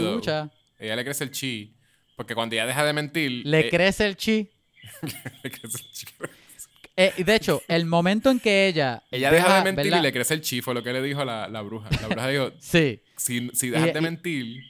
Ella 0.79 0.95
le 0.95 1.03
crece 1.05 1.23
el 1.23 1.29
chi. 1.29 1.75
Porque 2.15 2.33
cuando 2.33 2.55
ella 2.55 2.65
deja 2.65 2.83
de 2.83 2.93
mentir. 2.93 3.43
Le 3.45 3.59
eh, 3.67 3.69
crece 3.69 4.07
el 4.07 4.17
chi. 4.17 4.49
le 5.43 5.51
crece 5.51 5.77
el 5.77 5.91
chi. 5.91 6.05
Eh, 6.97 7.13
y 7.17 7.23
de 7.25 7.35
hecho, 7.35 7.61
el 7.67 7.85
momento 7.85 8.31
en 8.31 8.39
que 8.39 8.65
ella. 8.67 9.03
Ella 9.11 9.29
deja 9.29 9.57
de 9.57 9.63
mentir 9.65 9.83
¿verdad? 9.85 9.99
y 9.99 10.01
le 10.01 10.11
crece 10.11 10.33
el 10.33 10.41
chi, 10.41 10.61
fue 10.61 10.73
lo 10.73 10.81
que 10.81 10.91
le 10.93 11.03
dijo 11.03 11.23
la, 11.23 11.47
la 11.47 11.61
bruja. 11.61 11.89
La 12.01 12.07
bruja 12.07 12.27
dijo, 12.27 12.51
Sí. 12.59 13.01
si, 13.15 13.49
si 13.53 13.69
dejas 13.69 13.89
Y- 13.89 13.91
de 13.93 14.01
mentir, 14.01 14.63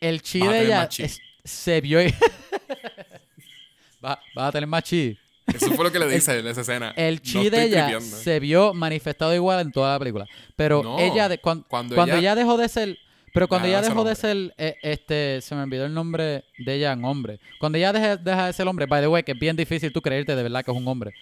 El 0.00 0.22
chi 0.22 0.40
de 0.40 0.64
ella 0.64 0.78
más 0.80 0.88
chi. 0.88 1.02
es- 1.02 1.20
se 1.44 1.82
vio. 1.82 2.00
Va- 4.04 4.20
Vas 4.34 4.48
a 4.48 4.52
tener 4.52 4.66
más 4.66 4.82
chi. 4.84 5.16
eso 5.46 5.70
fue 5.72 5.84
lo 5.84 5.92
que 5.92 5.98
le 5.98 6.08
dice 6.08 6.38
en 6.38 6.46
esa 6.46 6.60
escena. 6.62 6.92
El 6.96 7.20
chi 7.20 7.48
de 7.50 7.64
ella 7.64 7.86
tripeando. 7.86 8.16
se 8.16 8.40
vio 8.40 8.72
manifestado 8.74 9.34
igual 9.34 9.60
en 9.60 9.72
toda 9.72 9.92
la 9.92 9.98
película. 9.98 10.26
Pero 10.56 10.82
No, 10.82 10.98
ella, 10.98 11.28
de, 11.28 11.38
cuan- 11.38 11.64
cuando 11.68 11.94
cuando, 11.94 12.14
ella- 12.14 12.20
ella... 12.32 12.34
dejó 12.34 12.56
de 12.56 12.68
ser. 12.68 12.98
Pero 13.34 13.48
cuando 13.48 13.66
ella 13.66 13.80
dejó 13.80 14.04
de 14.04 14.14
ser. 14.14 14.54
eh, 14.58 14.76
este 14.82 15.40
Se 15.40 15.54
me 15.54 15.62
olvidó 15.62 15.86
el 15.86 15.94
nombre 15.94 16.44
de 16.58 16.74
ella 16.74 16.92
en 16.92 17.04
hombre. 17.04 17.40
Cuando 17.58 17.78
ella 17.78 17.92
deja, 17.92 18.16
deja 18.16 18.46
de 18.46 18.52
ser 18.52 18.68
hombre, 18.68 18.86
by 18.86 19.00
the 19.00 19.08
way, 19.08 19.22
que 19.22 19.32
es 19.32 19.38
bien 19.38 19.56
difícil 19.56 19.90
tú 19.92 20.02
creerte 20.02 20.36
de 20.36 20.42
verdad 20.42 20.62
que 20.64 20.70
es 20.70 20.76
un 20.76 20.86
hombre. 20.86 21.12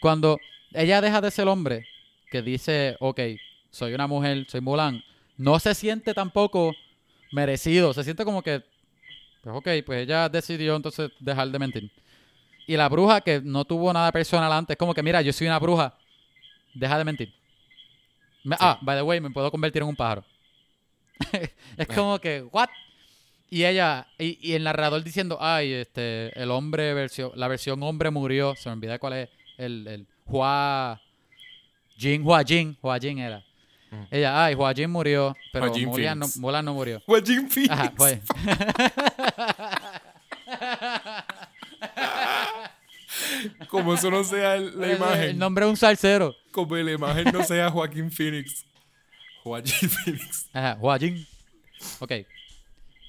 Cuando 0.00 0.38
ella 0.72 1.00
deja 1.00 1.20
de 1.20 1.30
ser 1.30 1.46
hombre, 1.46 1.86
que 2.30 2.42
dice, 2.42 2.96
ok, 3.00 3.20
soy 3.70 3.94
una 3.94 4.06
mujer, 4.08 4.46
soy 4.48 4.60
Mulan, 4.60 5.02
no 5.36 5.58
se 5.60 5.74
siente 5.74 6.12
tampoco 6.12 6.74
merecido. 7.32 7.94
Se 7.94 8.02
siente 8.04 8.24
como 8.24 8.42
que. 8.42 8.62
Pues 9.42 9.56
ok, 9.56 9.68
pues 9.86 10.02
ella 10.02 10.28
decidió 10.28 10.76
entonces 10.76 11.10
dejar 11.18 11.48
de 11.50 11.58
mentir. 11.58 11.90
Y 12.70 12.76
la 12.76 12.88
bruja 12.88 13.20
que 13.20 13.40
no 13.42 13.64
tuvo 13.64 13.92
nada 13.92 14.12
personal 14.12 14.52
antes, 14.52 14.76
como 14.76 14.94
que, 14.94 15.02
mira, 15.02 15.20
yo 15.22 15.32
soy 15.32 15.48
una 15.48 15.58
bruja, 15.58 15.92
deja 16.72 16.98
de 16.98 17.04
mentir. 17.04 17.34
Me- 18.44 18.54
Ah, 18.60 18.78
by 18.80 18.96
the 18.96 19.02
way, 19.02 19.20
me 19.20 19.28
puedo 19.30 19.50
convertir 19.50 19.82
en 19.82 19.88
un 19.88 19.96
pájaro. 19.96 20.24
es 21.76 21.88
como 21.88 22.20
que, 22.20 22.42
¿what? 22.52 22.68
Y 23.50 23.64
ella, 23.64 24.06
y, 24.20 24.38
y 24.40 24.52
el 24.54 24.62
narrador 24.62 25.02
diciendo, 25.02 25.36
ay, 25.40 25.72
este, 25.72 26.28
el 26.40 26.52
hombre 26.52 26.94
versión, 26.94 27.32
la 27.34 27.48
versión 27.48 27.82
hombre 27.82 28.10
murió, 28.10 28.54
se 28.54 28.68
me 28.68 28.74
olvida 28.76 29.00
cuál 29.00 29.14
es, 29.14 29.28
el, 29.58 29.88
el 29.88 30.06
Hua, 30.26 31.00
Jin, 31.98 32.24
Hua 32.24 32.44
Jin, 32.44 32.78
Hua 32.80 33.00
Jin 33.00 33.18
era. 33.18 33.42
Mm. 33.90 34.02
Ella, 34.12 34.44
ay, 34.44 34.54
Hua 34.54 34.72
Jin 34.72 34.90
murió, 34.92 35.34
pero 35.52 35.66
Hua 35.66 35.74
Jin 35.74 35.88
Mulan 35.88 36.18
no. 36.20 36.26
Mulan 36.36 36.64
no 36.64 36.74
murió. 36.74 37.02
Joaquin 37.04 37.50
Phoenix. 37.50 37.72
Ajá, 37.72 37.92
pues. 37.96 38.20
Como 43.68 43.94
eso 43.94 44.10
no 44.10 44.24
sea 44.24 44.56
el- 44.56 44.78
la 44.80 44.92
imagen. 44.94 45.22
El 45.30 45.38
nombre 45.38 45.64
de 45.64 45.70
un 45.70 45.76
salsero. 45.76 46.34
Como 46.52 46.76
la 46.76 46.92
imagen 46.92 47.24
no 47.32 47.42
sea 47.44 47.70
Joaquín 47.70 48.10
Phoenix. 48.10 48.64
Joaquín 49.42 49.88
Phoenix. 49.88 50.48
Ajá, 50.52 50.76
Huajin. 50.80 51.26
Ok. 52.00 52.12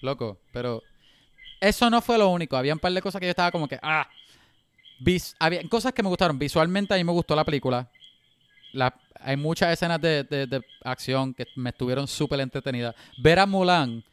Loco, 0.02 0.40
pero 0.52 0.82
eso 1.60 1.90
no 1.90 2.02
fue 2.02 2.18
lo 2.18 2.30
único. 2.30 2.56
Había 2.58 2.74
un 2.74 2.80
par 2.80 2.92
de 2.94 3.02
cosas 3.02 3.20
que 3.20 3.28
yo 3.28 3.32
estaba 3.32 3.52
como 3.52 3.68
que, 3.68 3.80
ah. 3.82 4.08
Vis- 5.00 5.36
había 5.40 5.68
cosas 5.68 5.94
que 5.94 6.04
me 6.04 6.10
gustaron. 6.10 6.38
Visualmente 6.40 6.94
a 6.94 6.98
mí 6.98 7.04
me 7.04 7.12
gustó 7.12 7.36
la 7.36 7.44
película. 7.44 7.90
La- 8.72 8.96
hay 9.20 9.36
muchas 9.38 9.74
escenas 9.74 10.00
de, 10.02 10.24
de- 10.24 10.48
de 10.48 10.62
acción 10.84 11.34
que 11.34 11.46
me 11.56 11.70
estuvieron 11.72 12.08
súper 12.08 12.40
entretenidas. 12.40 12.96
Ver 13.18 13.40
a 13.40 13.46
Mulan, 13.46 14.04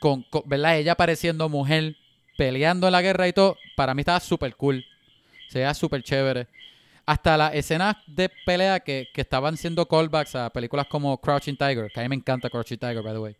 con, 0.00 0.22
con- 0.24 0.42
¿verdad? 0.46 0.78
Ella 0.78 0.94
pareciendo 0.94 1.48
mujer 1.48 1.94
peleando 2.36 2.86
en 2.88 2.92
la 2.92 3.02
guerra 3.02 3.26
y 3.28 3.32
todo, 3.32 3.56
para 3.76 3.94
mí 3.94 4.00
estaba 4.02 4.20
súper 4.20 4.54
cool. 4.56 4.84
Se 5.48 5.58
veía 5.60 5.74
súper 5.74 6.02
chévere. 6.02 6.46
Hasta 7.06 7.36
las 7.36 7.54
escenas 7.54 7.96
de 8.06 8.28
pelea 8.44 8.80
que, 8.80 9.08
que 9.14 9.20
estaban 9.20 9.56
siendo 9.56 9.86
callbacks 9.86 10.34
a 10.34 10.50
películas 10.50 10.86
como 10.88 11.16
Crouching 11.20 11.56
Tiger, 11.56 11.90
que 11.92 12.00
a 12.00 12.02
mí 12.02 12.08
me 12.08 12.16
encanta 12.16 12.50
Crouching 12.50 12.78
Tiger, 12.78 13.02
by 13.02 13.12
the 13.12 13.18
way. 13.18 13.36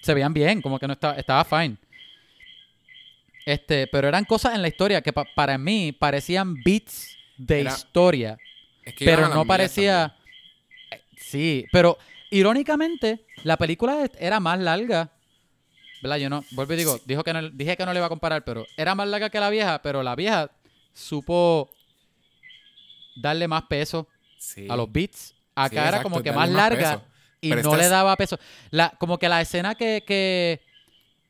Se 0.00 0.14
veían 0.14 0.32
bien, 0.32 0.62
como 0.62 0.78
que 0.78 0.86
no 0.86 0.92
estaba, 0.92 1.14
estaba 1.14 1.44
fine. 1.44 1.76
Este, 3.44 3.88
pero 3.88 4.06
eran 4.08 4.24
cosas 4.24 4.54
en 4.54 4.62
la 4.62 4.68
historia 4.68 5.02
que 5.02 5.12
pa- 5.12 5.26
para 5.34 5.58
mí 5.58 5.90
parecían 5.92 6.54
beats 6.62 7.16
de 7.36 7.62
Era- 7.62 7.72
historia. 7.72 8.38
Es 8.84 8.94
que 8.94 9.04
pero 9.04 9.28
no 9.28 9.44
parecía. 9.44 10.14
Sí, 11.16 11.64
pero 11.72 11.98
irónicamente, 12.30 13.24
la 13.44 13.56
película 13.56 14.08
era 14.18 14.38
más 14.38 14.58
larga. 14.60 15.10
¿Verdad? 16.02 16.16
Yo 16.16 16.28
no, 16.28 16.44
vuelvo 16.50 16.74
y 16.74 16.76
digo, 16.76 16.98
dijo 17.04 17.22
que 17.24 17.32
no, 17.32 17.48
dije 17.50 17.76
que 17.76 17.86
no 17.86 17.92
le 17.92 17.98
iba 18.00 18.06
a 18.06 18.10
comparar, 18.10 18.44
pero 18.44 18.66
era 18.76 18.94
más 18.94 19.06
larga 19.08 19.30
que 19.30 19.38
la 19.40 19.50
vieja, 19.50 19.80
pero 19.82 20.02
la 20.02 20.14
vieja 20.16 20.50
supo 20.92 21.70
darle 23.16 23.48
más 23.48 23.62
peso 23.64 24.08
Sí. 24.38 24.66
a 24.68 24.76
los 24.76 24.90
beats. 24.90 25.34
Acá 25.54 25.68
Sí, 25.68 25.76
era 25.76 25.86
exacto, 25.88 26.02
como 26.10 26.22
que 26.22 26.32
más 26.32 26.48
larga 26.50 27.02
y 27.40 27.50
Pero 27.50 27.62
no 27.62 27.76
le 27.76 27.88
daba 27.88 28.16
peso. 28.16 28.38
La, 28.70 28.90
como 28.98 29.18
que 29.18 29.28
la 29.28 29.40
escena 29.40 29.74
que, 29.74 30.02
que 30.06 30.60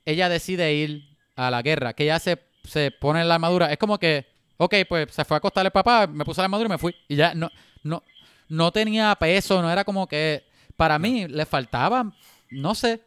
ella 0.04 0.28
decide 0.28 0.72
ir 0.74 1.04
a 1.36 1.50
la 1.50 1.62
guerra, 1.62 1.92
que 1.94 2.04
ella 2.04 2.18
se, 2.18 2.38
se 2.64 2.90
pone 2.90 3.20
en 3.20 3.28
la 3.28 3.34
armadura, 3.34 3.70
es 3.72 3.78
como 3.78 3.98
que, 3.98 4.26
ok, 4.58 4.74
pues 4.88 5.12
se 5.12 5.24
fue 5.24 5.36
a 5.36 5.38
acostar 5.38 5.66
el 5.66 5.72
papá, 5.72 6.06
me 6.06 6.24
puse 6.24 6.40
la 6.40 6.44
armadura 6.44 6.66
y 6.68 6.70
me 6.70 6.78
fui. 6.78 6.94
Y 7.08 7.16
ya 7.16 7.34
no, 7.34 7.50
no, 7.82 8.02
no 8.48 8.72
tenía 8.72 9.14
peso, 9.16 9.60
no 9.60 9.70
era 9.70 9.84
como 9.84 10.06
que, 10.06 10.44
para 10.76 10.98
mí 10.98 11.26
le 11.28 11.44
faltaba, 11.46 12.12
no 12.50 12.74
sé, 12.74 13.02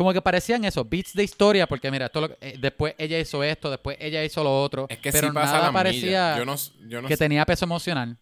como 0.00 0.14
que 0.14 0.22
parecían 0.22 0.64
esos 0.64 0.88
beats 0.88 1.12
de 1.12 1.22
historia, 1.22 1.66
porque 1.66 1.90
mira, 1.90 2.06
esto 2.06 2.22
lo- 2.22 2.36
eh, 2.40 2.56
después 2.58 2.94
ella 2.96 3.18
hizo 3.18 3.44
esto, 3.44 3.68
después 3.70 3.98
ella 4.00 4.24
hizo 4.24 4.42
lo 4.42 4.62
otro, 4.62 4.86
Es 4.88 4.98
que 4.98 5.12
pero 5.12 5.28
sí 5.28 5.34
pasa 5.34 5.52
nada 5.52 5.66
la 5.66 5.72
parecía 5.74 6.00
parecía... 6.32 6.38
Yo 6.38 6.44
no, 6.46 6.54
s- 6.54 6.72
yo 6.88 7.02
no 7.02 7.08
que 7.08 7.16
sé- 7.18 7.24
tenía 7.24 7.44
peso 7.44 7.66
emocional. 7.66 8.16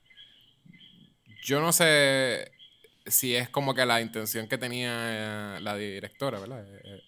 Yo 1.44 1.60
no 1.60 1.72
sé 1.72 2.50
si 3.06 3.36
es 3.36 3.48
como 3.48 3.74
que 3.74 3.86
la 3.86 4.00
intención 4.00 4.48
que 4.48 4.58
tenía 4.58 4.90
eh, 5.56 5.60
la 5.60 5.76
directora, 5.76 6.40
¿verdad? 6.40 6.64
Eh, 6.66 6.80
eh, 6.84 7.02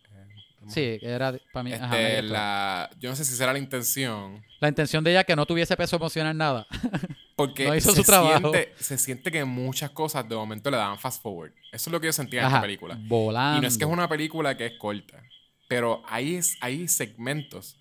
Sí, 0.68 1.00
era 1.02 1.34
para 1.52 1.64
mí. 1.64 1.72
ajá, 1.72 1.98
este, 2.00 2.20
gustó. 2.20 2.32
la... 2.34 2.38
la, 2.38 2.90
yo 3.00 3.10
no 3.10 3.16
sé 3.16 3.24
si 3.24 3.34
será 3.34 3.52
la 3.52 3.58
intención. 3.58 4.40
intención 4.62 5.02
de 5.02 5.10
ella 5.10 5.24
que 5.24 5.34
no 5.34 5.46
tuviese 5.46 5.76
peso 5.76 5.96
emocional 5.96 6.36
nada. 6.36 6.68
Porque 7.46 7.66
No 7.66 7.74
hizo 7.76 7.90
se, 7.90 7.96
su 7.96 8.02
trabajo. 8.04 8.52
Siente, 8.52 8.72
se 8.78 8.98
siente 8.98 9.30
que 9.30 9.44
muchas 9.44 9.90
cosas 9.90 10.28
de 10.28 10.34
momento 10.36 10.70
le 10.70 10.76
daban 10.76 10.98
fast 10.98 11.22
forward. 11.22 11.52
Eso 11.72 11.90
es 11.90 11.92
lo 11.92 12.00
que 12.00 12.06
yo 12.06 12.12
sentía 12.12 12.40
en 12.40 12.46
Ajá, 12.46 12.56
esta 12.56 12.62
película. 12.66 12.98
Volando. 13.02 13.58
Y 13.58 13.60
no 13.62 13.68
es 13.68 13.76
que 13.78 13.84
es 13.84 13.90
una 13.90 14.08
película 14.08 14.56
que 14.56 14.66
es 14.66 14.72
corta, 14.78 15.22
pero 15.68 16.02
hay, 16.06 16.40
hay 16.60 16.88
segmentos 16.88 17.76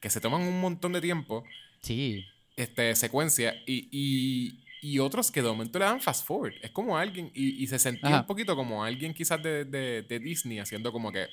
que 0.00 0.10
se 0.10 0.20
toman 0.20 0.42
un 0.42 0.60
montón 0.60 0.92
de 0.92 1.00
tiempo, 1.00 1.44
Sí. 1.80 2.24
este, 2.56 2.94
secuencia, 2.96 3.54
y, 3.66 3.88
y, 3.90 4.64
y 4.82 4.98
otros 4.98 5.30
que 5.30 5.42
de 5.42 5.48
momento 5.48 5.78
le 5.78 5.84
dan 5.84 6.00
fast 6.00 6.26
forward. 6.26 6.54
Es 6.62 6.70
como 6.70 6.96
alguien, 6.96 7.30
y, 7.34 7.62
y 7.62 7.66
se 7.66 7.78
sentía 7.78 8.08
Ajá. 8.10 8.20
un 8.20 8.26
poquito 8.26 8.54
como 8.56 8.84
alguien 8.84 9.14
quizás 9.14 9.42
de, 9.42 9.64
de, 9.64 10.02
de 10.02 10.18
Disney 10.18 10.58
haciendo 10.58 10.92
como 10.92 11.10
que 11.12 11.26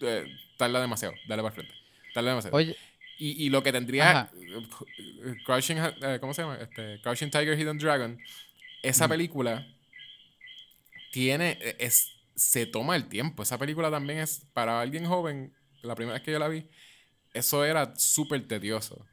eh, 0.00 0.24
tarda 0.56 0.80
demasiado, 0.80 1.14
dale 1.28 1.42
para 1.42 1.54
frente, 1.54 1.72
tarda 2.12 2.30
demasiado. 2.30 2.56
Oye, 2.56 2.76
Y, 3.18 3.44
y 3.46 3.48
lo 3.50 3.62
que 3.62 3.72
tendría 3.72 4.10
Ajá. 4.10 4.30
Crouching, 5.46 5.78
eh, 5.78 6.18
¿cómo 6.20 6.34
se 6.34 6.42
llama? 6.42 6.56
Este, 6.60 7.00
Crouching 7.02 7.30
Tiger, 7.30 7.58
Hidden 7.58 7.78
Dragon, 7.78 8.18
esa 8.82 9.08
película 9.08 9.66
tiene, 11.12 11.58
eh, 11.60 11.76
es, 11.78 12.12
se 12.34 12.66
toma 12.66 12.96
el 12.96 13.08
tiempo. 13.08 13.42
Esa 13.42 13.58
película 13.58 13.90
también 13.90 14.18
es, 14.20 14.42
para 14.52 14.80
alguien 14.80 15.06
joven, 15.06 15.54
la 15.82 15.94
primera 15.94 16.14
vez 16.14 16.22
que 16.22 16.32
yo 16.32 16.38
la 16.38 16.48
vi, 16.48 16.66
eso 17.32 17.64
era 17.64 17.94
súper 17.96 18.46
tedioso. 18.46 19.04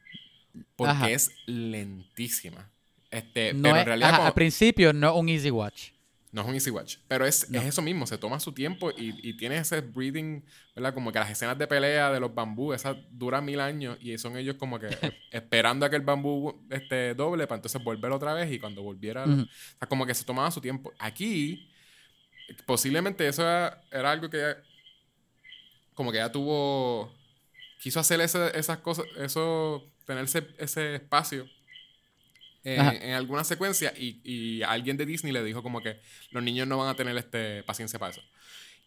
Porque 0.76 0.92
Ajá. 0.92 1.10
es 1.10 1.32
lentísima. 1.46 2.70
Este, 3.10 3.54
no 3.54 3.64
pero 3.64 3.76
es- 3.76 3.82
en 3.82 3.86
realidad 3.88 4.10
ajá, 4.10 4.18
como- 4.18 4.28
al 4.28 4.34
principio 4.34 4.94
no 4.94 5.16
un 5.16 5.30
easy 5.30 5.52
watch. 5.52 5.90
No 6.32 6.42
es 6.42 6.48
un 6.48 6.54
easy 6.54 6.70
watch. 6.70 6.98
Pero 7.08 7.26
es, 7.26 7.50
No. 7.50 7.60
es 7.60 7.66
eso 7.68 7.82
mismo, 7.82 8.08
se 8.08 8.18
toma 8.18 8.40
su 8.40 8.54
tiempo 8.54 8.92
y, 8.92 9.14
y 9.28 9.36
tiene 9.36 9.58
ese 9.58 9.82
breathing, 9.82 10.46
¿verdad? 10.76 10.94
Como 10.94 11.12
que 11.12 11.20
las 11.20 11.30
escenas 11.30 11.58
de 11.58 11.68
pelea 11.68 12.10
de 12.12 12.20
los 12.22 12.34
bambú, 12.34 12.72
esas 12.74 12.96
duran 13.12 13.44
mil 13.44 13.60
años 13.60 13.98
y 14.00 14.18
son 14.18 14.38
ellos 14.38 14.56
como 14.56 14.80
que 14.80 14.88
esperando 15.32 15.86
a 15.86 15.90
que 15.90 15.98
el 15.98 16.04
bambú 16.04 16.66
este, 16.70 17.14
doble 17.16 17.48
para 17.48 17.58
entonces 17.58 17.84
volver 17.84 18.12
otra 18.12 18.34
vez 18.34 18.52
y 18.52 18.60
cuando 18.60 18.82
volviera, 18.82 19.26
o 19.26 19.36
sea, 19.78 19.88
como 19.90 20.06
que 20.06 20.14
se 20.14 20.24
tomaba 20.24 20.50
su 20.52 20.62
tiempo. 20.62 20.94
Aquí, 21.00 21.70
posiblemente 22.66 23.28
eso 23.28 23.42
era, 23.44 23.82
era 23.92 24.12
algo 24.12 24.30
que 24.30 24.38
ella- 24.38 24.64
como 25.94 26.12
que 26.12 26.18
ya 26.20 26.32
tuvo, 26.32 27.14
quiso 27.80 28.00
hacer 28.00 28.22
ese- 28.22 28.58
esas 28.58 28.78
cosas, 28.80 29.06
eso, 29.18 29.92
tener 30.06 30.24
ese, 30.24 30.48
ese 30.58 30.96
espacio 30.96 31.46
eh, 32.64 32.78
Ajá. 32.80 32.94
en 32.96 33.14
alguna 33.14 33.44
secuencia 33.44 33.94
y, 33.98 34.22
y 34.24 34.62
alguien 34.64 34.98
de 34.98 35.06
Disney 35.06 35.34
le 35.34 35.44
dijo 35.44 35.64
como 35.64 35.82
que 35.82 36.00
los 36.32 36.44
niños 36.44 36.68
no 36.68 36.78
van 36.78 36.90
a 36.90 36.96
tener 36.96 37.16
este 37.18 37.64
paciencia 37.64 37.98
para 38.00 38.12
eso. 38.12 38.22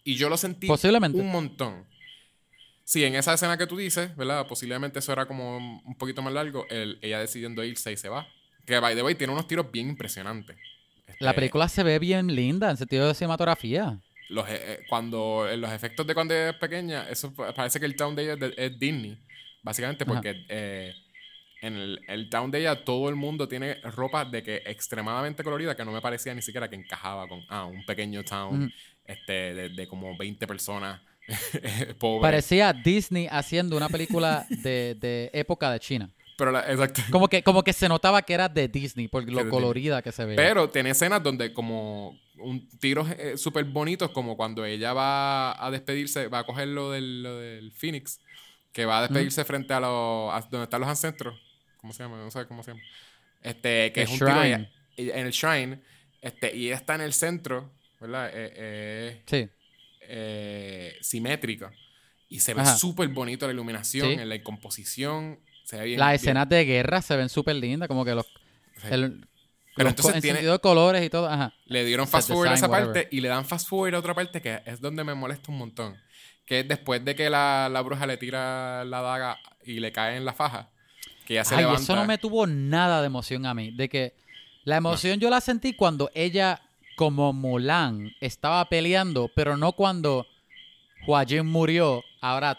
Y 0.04 0.14
yo 0.16 0.28
lo 0.28 0.36
sentí 0.36 0.66
Posiblemente. 0.66 1.18
un 1.18 1.30
montón. 1.30 1.84
Sí, 2.84 3.02
en 3.04 3.14
esa 3.14 3.32
escena 3.34 3.56
que 3.56 3.66
tú 3.66 3.76
dices, 3.78 4.14
¿verdad? 4.16 4.46
Posiblemente 4.46 4.98
eso 4.98 5.12
era 5.12 5.26
como 5.26 5.56
un 5.56 5.94
poquito 5.96 6.20
más 6.20 6.32
largo, 6.34 6.66
el- 6.68 6.98
ella 7.00 7.18
decidiendo 7.18 7.64
irse 7.64 7.90
y 7.90 7.96
se 7.96 8.08
va. 8.10 8.28
Que, 8.66 8.78
by 8.78 8.94
the 8.94 9.02
way, 9.02 9.14
tiene 9.14 9.32
unos 9.32 9.48
tiros 9.48 9.70
bien 9.72 9.88
impresionantes. 9.88 10.56
La 11.20 11.30
Este, 11.30 11.34
película 11.40 11.68
se 11.68 11.82
ve 11.82 11.98
bien 11.98 12.34
linda 12.34 12.70
en 12.70 12.76
sentido 12.76 13.08
de 13.08 13.14
cinematografía. 13.14 13.98
los, 14.30 14.48
e- 14.48 14.52
eh, 14.72 14.80
cuando 14.88 15.48
en 15.50 15.60
los 15.60 15.70
efectos 15.70 16.06
de 16.06 16.14
cuando 16.14 16.34
es 16.34 16.54
pequeña, 16.56 17.08
eso 17.08 17.32
pa- 17.34 17.54
parece 17.54 17.78
que 17.80 17.86
el 17.86 17.94
town 17.96 18.14
de 18.16 18.22
ella 18.24 18.32
es, 18.34 18.40
de- 18.40 18.54
es 18.56 18.78
Disney, 18.78 19.18
básicamente 19.62 20.04
porque 20.06 20.44
eh, 20.48 20.94
en 21.66 21.74
el, 21.76 22.00
el 22.08 22.28
town 22.28 22.50
de 22.50 22.60
ella 22.60 22.84
todo 22.84 23.08
el 23.08 23.14
mundo 23.14 23.48
tiene 23.48 23.74
ropa 23.82 24.24
de 24.24 24.42
que 24.42 24.62
extremadamente 24.66 25.42
colorida 25.42 25.76
que 25.76 25.84
no 25.84 25.92
me 25.92 26.00
parecía 26.00 26.34
ni 26.34 26.42
siquiera 26.42 26.68
que 26.68 26.76
encajaba 26.76 27.26
con 27.26 27.42
ah, 27.48 27.64
un 27.64 27.84
pequeño 27.84 28.22
town 28.24 28.72
este, 29.04 29.54
de, 29.54 29.68
de 29.70 29.86
como 29.88 30.16
20 30.16 30.46
personas 30.46 31.00
pobres. 31.98 32.22
Parecía 32.22 32.72
Disney 32.72 33.28
haciendo 33.30 33.76
una 33.76 33.88
película 33.88 34.46
de, 34.48 34.96
de 35.00 35.30
época 35.32 35.70
de 35.70 35.80
China. 35.80 36.10
Pero 36.36 36.50
la- 36.50 36.70
exacto. 36.70 37.00
Como 37.10 37.28
que, 37.28 37.42
como 37.42 37.62
que 37.62 37.72
se 37.72 37.88
notaba 37.88 38.22
que 38.22 38.34
era 38.34 38.48
de 38.48 38.68
Disney 38.68 39.08
por 39.08 39.28
lo 39.30 39.48
colorida 39.48 40.02
que 40.02 40.12
se 40.12 40.24
veía. 40.24 40.36
Pero 40.36 40.68
tiene 40.68 40.90
escenas 40.90 41.22
donde 41.22 41.52
como 41.52 42.18
un 42.38 42.68
tiros 42.78 43.08
eh, 43.10 43.36
súper 43.36 43.64
bonitos, 43.64 44.10
como 44.10 44.36
cuando 44.36 44.64
ella 44.64 44.92
va 44.92 45.64
a 45.64 45.70
despedirse, 45.70 46.28
va 46.28 46.40
a 46.40 46.44
coger 46.44 46.68
lo 46.68 46.90
del, 46.90 47.22
lo 47.22 47.38
del 47.38 47.72
Phoenix, 47.72 48.20
que 48.72 48.84
va 48.84 48.98
a 48.98 49.02
despedirse 49.02 49.44
frente 49.44 49.72
a 49.72 49.80
los 49.80 50.50
donde 50.50 50.64
están 50.64 50.80
los 50.80 50.90
ancestros. 50.90 51.40
¿Cómo 51.84 51.92
se 51.92 52.02
llama? 52.02 52.16
No 52.16 52.30
sé 52.30 52.46
cómo 52.46 52.62
se 52.62 52.70
llama. 52.70 52.82
Este, 53.42 53.92
que 53.92 54.00
El 54.00 54.06
es 54.06 54.12
un 54.14 54.18
tiro 54.20 54.30
shrine. 54.40 54.70
ella- 54.96 55.16
en 55.18 55.26
el 55.26 55.32
shrine, 55.32 55.82
este, 56.22 56.56
y 56.56 56.68
ella 56.68 56.76
está 56.76 56.94
en 56.94 57.02
el 57.02 57.12
centro, 57.12 57.70
¿verdad? 58.00 58.30
Eh, 58.32 58.52
eh, 58.56 59.22
sí. 59.26 59.48
eh, 60.08 60.96
simétrico. 61.02 61.70
Y 62.30 62.40
se 62.40 62.54
ve 62.54 62.64
súper 62.64 63.08
bonito 63.08 63.46
la 63.46 63.52
iluminación, 63.52 64.08
Sí. 64.08 64.14
en 64.14 64.30
la 64.30 64.42
composición. 64.42 65.40
Se 65.64 65.76
ve 65.76 65.84
bien. 65.84 65.98
Las 66.00 66.08
bien- 66.08 66.14
escenas 66.14 66.48
de 66.48 66.64
guerra 66.64 67.02
se 67.02 67.16
ven 67.16 67.28
súper 67.28 67.56
lindas, 67.56 67.86
como 67.86 68.02
que 68.06 68.14
los... 68.14 68.24
Sí. 68.80 68.86
el- 68.90 69.26
Pero 69.76 69.84
los 69.84 69.92
entonces 69.92 70.14
en 70.16 70.22
tiene- 70.22 70.36
sentido 70.38 70.54
de 70.54 70.58
colores 70.60 71.04
y 71.04 71.10
todo. 71.10 71.28
Ajá. 71.28 71.52
Le 71.66 71.84
dieron 71.84 72.08
fast 72.08 72.28
forward 72.28 72.48
a 72.48 72.54
esa 72.54 72.66
whatever. 72.66 72.94
parte 72.94 73.08
y 73.14 73.20
le 73.20 73.28
dan 73.28 73.44
fast 73.44 73.68
forward 73.68 73.94
a 73.94 73.98
otra 73.98 74.14
parte 74.14 74.40
que 74.40 74.62
es 74.64 74.80
donde 74.80 75.04
me 75.04 75.12
molesta 75.14 75.52
un 75.52 75.58
montón. 75.58 75.98
Que 76.46 76.60
es 76.60 76.68
después 76.68 77.04
de 77.04 77.14
que 77.14 77.28
la, 77.28 77.68
la 77.70 77.82
bruja 77.82 78.06
le 78.06 78.16
tira 78.16 78.84
la 78.86 79.02
daga 79.02 79.38
y 79.66 79.80
le 79.80 79.92
cae 79.92 80.16
en 80.16 80.24
la 80.24 80.32
faja. 80.32 80.70
Que 81.26 81.34
ya 81.34 81.44
se 81.44 81.54
Ay, 81.54 81.60
levanta. 81.62 81.82
eso 81.82 81.96
no 81.96 82.04
me 82.04 82.18
tuvo 82.18 82.46
nada 82.46 83.00
de 83.00 83.06
emoción 83.06 83.46
a 83.46 83.54
mí. 83.54 83.70
De 83.70 83.88
que 83.88 84.14
la 84.64 84.76
emoción 84.76 85.18
yo 85.20 85.30
la 85.30 85.40
sentí 85.40 85.72
cuando 85.74 86.10
ella, 86.14 86.60
como 86.96 87.32
Mulan, 87.32 88.12
estaba 88.20 88.64
peleando, 88.68 89.30
pero 89.34 89.56
no 89.56 89.72
cuando 89.72 90.26
Huajin 91.06 91.46
murió. 91.46 92.02
Ahora 92.20 92.58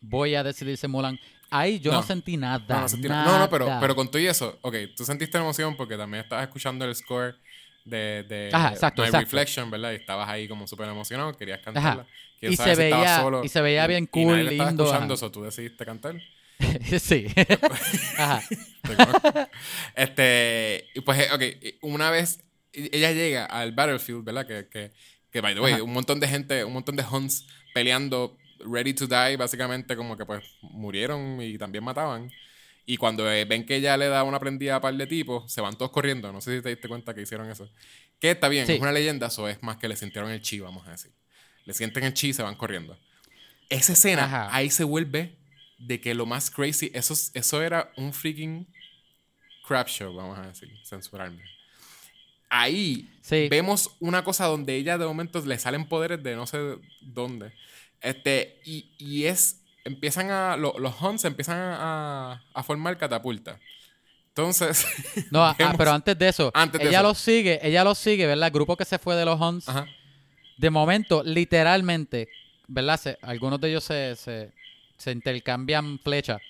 voy 0.00 0.34
a 0.34 0.42
decidirse 0.42 0.88
Mulan. 0.88 1.18
Ahí 1.50 1.78
yo 1.78 1.92
no, 1.92 1.98
No. 1.98 2.02
sentí 2.06 2.36
nada. 2.36 2.64
No, 2.68 2.80
no, 2.80 2.88
sentí- 2.88 3.08
nada. 3.08 3.24
no, 3.24 3.38
no, 3.38 3.48
pero, 3.50 3.68
pero 3.80 3.94
con 3.94 4.08
todo 4.10 4.20
y 4.20 4.26
eso, 4.26 4.58
ok, 4.62 4.74
tú 4.96 5.04
sentiste 5.04 5.38
emoción 5.38 5.76
porque 5.76 5.96
también 5.96 6.24
estabas 6.24 6.44
escuchando 6.44 6.84
el 6.84 6.94
score 6.94 7.36
de, 7.84 8.24
de 8.24 8.50
Ajá, 8.52 8.70
exacto, 8.70 9.02
My 9.02 9.06
exacto. 9.08 9.24
Reflection, 9.26 9.70
¿verdad? 9.70 9.92
Y 9.92 9.96
estabas 9.96 10.28
ahí 10.28 10.48
como 10.48 10.66
súper 10.66 10.88
emocionado, 10.88 11.36
querías 11.36 11.60
cantarla. 11.60 12.04
Y 12.40 12.48
se 12.48 12.52
estabas 12.72 12.78
veía- 12.78 13.20
solo 13.20 13.44
y 13.44 13.48
se 13.48 13.60
veía 13.60 13.86
bien 13.86 14.04
y 14.04 14.06
cool, 14.08 14.38
estaba 14.40 14.50
lindo, 14.70 14.84
escuchando 14.84 15.14
ajá. 15.14 15.24
eso, 15.26 15.30
tú 15.30 15.42
decidiste 15.44 15.84
cantar. 15.86 16.16
sí. 17.00 17.26
Ajá. 18.18 18.42
Este, 19.94 20.84
pues, 21.04 21.18
eh, 21.20 21.28
ok, 21.32 21.76
una 21.82 22.10
vez 22.10 22.40
ella 22.72 23.12
llega 23.12 23.44
al 23.46 23.72
battlefield, 23.72 24.24
¿verdad? 24.24 24.46
Que, 24.46 24.68
que, 24.68 24.92
que 25.30 25.40
by 25.40 25.54
the 25.54 25.60
way, 25.60 25.74
Ajá. 25.74 25.82
un 25.82 25.92
montón 25.92 26.20
de 26.20 26.28
gente, 26.28 26.64
un 26.64 26.72
montón 26.72 26.96
de 26.96 27.04
hunts 27.10 27.46
peleando, 27.74 28.36
ready 28.64 28.92
to 28.94 29.06
die, 29.06 29.36
básicamente 29.36 29.96
como 29.96 30.16
que 30.16 30.24
pues 30.26 30.42
murieron 30.62 31.40
y 31.40 31.56
también 31.58 31.84
mataban. 31.84 32.30
Y 32.88 32.98
cuando 32.98 33.30
eh, 33.30 33.44
ven 33.44 33.66
que 33.66 33.76
ella 33.76 33.96
le 33.96 34.06
da 34.06 34.22
una 34.22 34.38
prendida 34.38 34.76
a 34.76 34.80
par 34.80 34.94
de 34.94 35.06
tipos, 35.06 35.50
se 35.52 35.60
van 35.60 35.76
todos 35.76 35.90
corriendo. 35.90 36.32
No 36.32 36.40
sé 36.40 36.56
si 36.56 36.62
te 36.62 36.68
diste 36.68 36.86
cuenta 36.88 37.14
que 37.14 37.22
hicieron 37.22 37.50
eso. 37.50 37.68
Que 38.20 38.30
está 38.30 38.48
bien, 38.48 38.66
Sí. 38.66 38.74
es 38.74 38.80
una 38.80 38.92
leyenda, 38.92 39.26
eso 39.26 39.48
es 39.48 39.60
más 39.62 39.76
que 39.78 39.88
le 39.88 39.96
sintieron 39.96 40.30
el 40.30 40.40
chi, 40.40 40.60
vamos 40.60 40.86
a 40.86 40.92
decir. 40.92 41.10
Le 41.64 41.74
sienten 41.74 42.04
el 42.04 42.14
chi 42.14 42.28
y 42.28 42.32
se 42.32 42.42
van 42.44 42.54
corriendo. 42.54 42.96
Esa 43.68 43.94
escena, 43.94 44.24
Ajá. 44.26 44.54
ahí 44.54 44.70
se 44.70 44.84
vuelve 44.84 45.36
de 45.78 46.00
que 46.00 46.14
lo 46.14 46.26
más 46.26 46.50
crazy, 46.50 46.90
eso, 46.94 47.12
es- 47.14 47.30
eso 47.34 47.62
era 47.62 47.92
un 47.96 48.12
freaking 48.12 48.66
crap 49.66 49.88
show, 49.88 50.14
vamos 50.14 50.38
a 50.38 50.42
decir, 50.46 50.70
censurarme. 50.84 51.42
Ahí 52.48 53.10
Sí. 53.22 53.48
vemos 53.50 53.90
una 53.98 54.22
cosa 54.22 54.46
donde 54.46 54.76
ella 54.76 54.98
de 54.98 55.06
momento 55.06 55.44
le 55.44 55.58
salen 55.58 55.88
poderes 55.88 56.22
de 56.22 56.36
no 56.36 56.46
sé 56.46 56.58
dónde. 57.00 57.52
Este, 58.00 58.60
y, 58.64 58.90
y 58.98 59.24
es, 59.24 59.62
empiezan 59.84 60.30
a, 60.30 60.56
lo- 60.56 60.78
los 60.78 61.00
Huns 61.00 61.24
empiezan 61.24 61.58
a, 61.58 62.42
a 62.54 62.62
formar 62.62 62.96
catapulta. 62.98 63.58
Entonces, 64.28 64.86
No, 65.32 65.44
ah, 65.44 65.56
vemos- 65.58 65.74
pero 65.76 65.90
antes 65.92 66.16
de 66.16 66.28
eso, 66.28 66.50
Antes 66.54 66.80
de 66.80 66.88
ella 66.88 66.98
eso. 66.98 67.08
los 67.08 67.18
sigue, 67.18 67.58
ella 67.62 67.82
los 67.82 67.98
sigue, 67.98 68.26
¿verdad? 68.26 68.46
El 68.48 68.52
grupo 68.52 68.76
que 68.76 68.84
se 68.84 68.98
fue 68.98 69.16
de 69.16 69.24
los 69.24 69.40
Huns, 69.40 69.68
ajá, 69.68 69.86
de 70.56 70.70
momento, 70.70 71.22
literalmente, 71.24 72.28
¿verdad? 72.68 73.00
Se- 73.00 73.18
algunos 73.22 73.60
de 73.60 73.70
ellos 73.70 73.82
se, 73.84 74.14
se, 74.14 74.52
se 74.98 75.12
intercambian 75.12 75.98
flechas. 75.98 76.40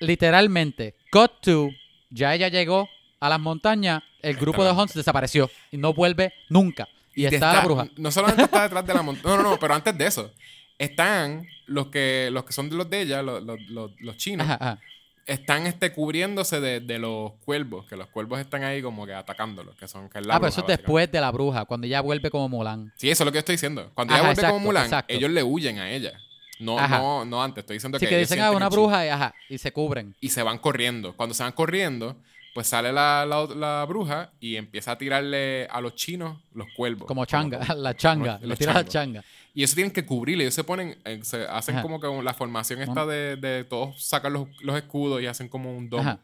Literalmente, 0.00 0.94
cut 1.10 1.32
to, 1.40 1.70
ya 2.10 2.34
ella 2.34 2.48
llegó 2.48 2.88
a 3.20 3.28
las 3.28 3.40
montañas, 3.40 4.02
el 4.20 4.36
grupo 4.36 4.64
de 4.64 4.72
Huns 4.72 4.92
desapareció 4.94 5.50
y 5.70 5.76
no 5.76 5.94
vuelve 5.94 6.32
nunca. 6.48 6.88
Y, 7.14 7.26
está, 7.26 7.52
la 7.52 7.60
bruja. 7.64 7.88
No 7.96 8.10
solamente 8.10 8.42
está 8.42 8.64
detrás 8.64 8.86
de 8.86 8.94
la 8.94 9.02
montaña. 9.02 9.36
No, 9.36 9.42
no, 9.42 9.50
no, 9.50 9.58
pero 9.58 9.74
antes 9.74 9.96
de 9.96 10.06
eso. 10.06 10.32
Están 10.76 11.46
los 11.66 11.86
que, 11.86 12.28
los 12.32 12.44
que 12.44 12.52
son 12.52 12.68
de 12.68 12.76
los 12.76 12.90
de 12.90 13.02
ella, 13.02 13.22
los, 13.22 13.42
los, 13.42 13.60
los, 13.68 13.92
los 14.00 14.16
chinos, 14.16 14.44
Ajá, 14.44 14.58
ajá. 14.60 14.80
están 15.24 15.68
este, 15.68 15.92
cubriéndose 15.92 16.60
de, 16.60 16.80
de 16.80 16.98
los 16.98 17.32
cuervos, 17.44 17.86
que 17.86 17.96
los 17.96 18.08
cuervos 18.08 18.40
están 18.40 18.64
ahí 18.64 18.82
como 18.82 19.06
que 19.06 19.14
atacándolos, 19.14 19.76
que 19.76 19.86
son 19.86 20.10
que 20.10 20.18
es 20.18 20.26
la 20.26 20.34
Ah, 20.34 20.40
pero 20.40 20.48
eso 20.48 20.62
es 20.62 20.66
después 20.66 21.10
de 21.12 21.20
la 21.20 21.30
bruja, 21.30 21.64
cuando 21.64 21.86
ella 21.86 22.00
vuelve 22.00 22.28
como 22.28 22.48
Mulan. 22.48 22.92
Sí, 22.96 23.08
eso 23.08 23.22
es 23.22 23.26
lo 23.26 23.30
que 23.30 23.36
yo 23.36 23.40
estoy 23.40 23.54
diciendo. 23.54 23.90
Cuando 23.94 24.12
Ajá, 24.12 24.20
ella 24.20 24.28
vuelve 24.28 24.40
exacto, 24.40 24.54
como 24.54 24.66
Mulan, 24.66 24.84
exacto. 24.84 25.14
ellos 25.14 25.30
le 25.30 25.42
huyen 25.44 25.78
a 25.78 25.90
ella. 25.90 26.18
No, 26.58 26.78
Ajá. 26.78 26.98
no, 26.98 27.24
no 27.24 27.42
antes. 27.42 27.62
Estoy 27.62 27.76
diciendo 27.76 27.98
que, 27.98 28.06
que 28.06 28.18
dicen, 28.18 28.38
ah, 28.40 28.44
sienten 28.44 28.56
una 28.56 28.68
bruja 28.68 29.04
y, 29.04 29.08
ajá, 29.08 29.34
y 29.48 29.58
se 29.58 29.72
cubren. 29.72 30.14
Y 30.20 30.28
se 30.28 30.42
van 30.42 30.58
corriendo. 30.58 31.16
Cuando 31.16 31.34
se 31.34 31.42
van 31.42 31.52
corriendo, 31.52 32.16
pues 32.54 32.68
sale 32.68 32.92
la, 32.92 33.26
la, 33.26 33.46
la 33.54 33.84
bruja 33.88 34.30
y 34.38 34.56
empieza 34.56 34.92
a 34.92 34.98
tirarle 34.98 35.66
a 35.70 35.80
los 35.80 35.94
chinos 35.96 36.38
los 36.52 36.68
cuervos. 36.76 37.08
Como 37.08 37.24
changa, 37.24 37.58
la 37.74 37.96
changa, 37.96 38.38
le 38.42 38.56
tira 38.56 38.72
la 38.72 38.84
changa. 38.84 39.24
Y 39.52 39.62
eso 39.62 39.74
tienen 39.74 39.92
que 39.92 40.04
cubrirle. 40.06 40.44
Ellos 40.44 40.54
se 40.54 40.64
ponen, 40.64 40.96
eh, 41.04 41.20
se 41.22 41.46
hacen 41.46 41.76
Ajá. 41.76 41.82
como 41.82 42.00
que 42.00 42.08
la 42.22 42.34
formación 42.34 42.82
esta 42.82 43.06
de, 43.06 43.36
de 43.36 43.64
todos 43.64 44.04
sacan 44.04 44.32
los, 44.32 44.48
los 44.62 44.76
escudos 44.76 45.22
y 45.22 45.26
hacen 45.26 45.48
como 45.48 45.76
un. 45.76 45.88
Ajá. 45.98 46.18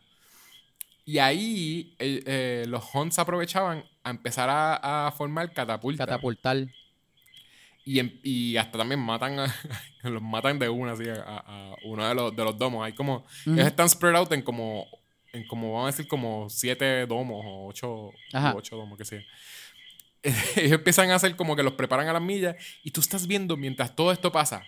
Y 1.05 1.19
ahí 1.19 1.95
eh, 1.99 2.23
eh, 2.27 2.65
los 2.69 2.85
Huns 2.95 3.19
aprovechaban 3.19 3.85
a 4.05 4.11
empezar 4.11 4.49
a, 4.49 5.07
a 5.07 5.11
formar 5.13 5.53
catapultas. 5.53 6.07
Catapultar. 6.07 6.67
Y, 7.85 7.99
em- 7.99 8.19
y 8.23 8.57
hasta 8.57 8.79
también 8.79 9.01
matan 9.01 9.39
a, 9.41 9.55
los 10.03 10.23
matan 10.23 10.59
de 10.59 10.69
una 10.69 10.93
así 10.93 11.09
a, 11.09 11.15
a- 11.47 11.75
uno 11.85 12.09
de 12.09 12.15
los, 12.15 12.37
de 12.37 12.45
los 12.45 12.57
domos. 12.59 12.85
Hay 12.85 12.93
como, 12.93 13.25
Ujú. 13.47 13.55
ellos 13.55 13.67
están 13.67 13.89
spread 13.89 14.17
out 14.17 14.33
en 14.33 14.43
como, 14.43 14.87
en 15.33 15.47
como, 15.47 15.73
vamos 15.75 15.89
a 15.89 15.97
decir, 15.97 16.09
como 16.09 16.49
siete 16.51 17.07
domos 17.07 17.43
o 17.47 17.67
ocho, 17.69 18.11
Ajá. 18.33 18.55
ocho 18.57 18.77
domos, 18.77 18.97
que 18.99 19.05
sea. 19.05 19.23
ellos 20.57 20.73
empiezan 20.73 21.11
a 21.11 21.15
hacer 21.15 21.35
como 21.37 21.57
que 21.57 21.63
los 21.63 21.73
preparan 21.75 22.07
a 22.09 22.13
las 22.13 22.23
millas 22.23 22.57
y 22.85 22.91
tú 22.91 23.01
estás 23.01 23.27
viendo 23.27 23.57
mientras 23.57 23.95
todo 23.97 24.13
esto 24.13 24.31
pasa. 24.31 24.63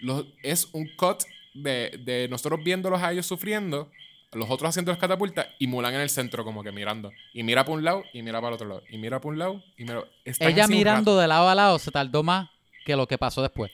Los- 0.00 0.26
es 0.42 0.68
un 0.72 0.88
cut 0.96 1.22
de, 1.54 2.00
de 2.04 2.28
nosotros 2.28 2.60
viéndolos 2.64 3.00
a 3.02 3.12
ellos 3.12 3.26
sufriendo, 3.26 3.90
los 4.34 4.50
otros 4.50 4.68
haciendo 4.70 4.90
las 4.92 4.98
catapultas 5.00 5.46
y 5.58 5.66
Mulan 5.66 5.94
en 5.94 6.00
el 6.00 6.10
centro 6.10 6.44
como 6.44 6.62
que 6.62 6.72
mirando. 6.72 7.10
Y 7.32 7.42
mira 7.42 7.64
para 7.64 7.76
un 7.76 7.84
lado 7.84 8.04
y 8.12 8.22
mira 8.22 8.40
para 8.40 8.48
el 8.48 8.54
otro 8.54 8.68
lado. 8.68 8.82
Y 8.90 8.98
mira 8.98 9.20
para 9.20 9.28
un 9.32 9.38
lado 9.38 9.64
y 9.76 9.84
mira... 9.84 10.04
están 10.24 10.48
Ella 10.50 10.66
mirando 10.66 11.16
de 11.18 11.26
lado 11.28 11.48
a 11.48 11.54
lado 11.54 11.78
se 11.78 11.90
tardó 11.90 12.22
más 12.22 12.48
que 12.84 12.96
lo 12.96 13.06
que 13.08 13.18
pasó 13.18 13.42
después. 13.42 13.70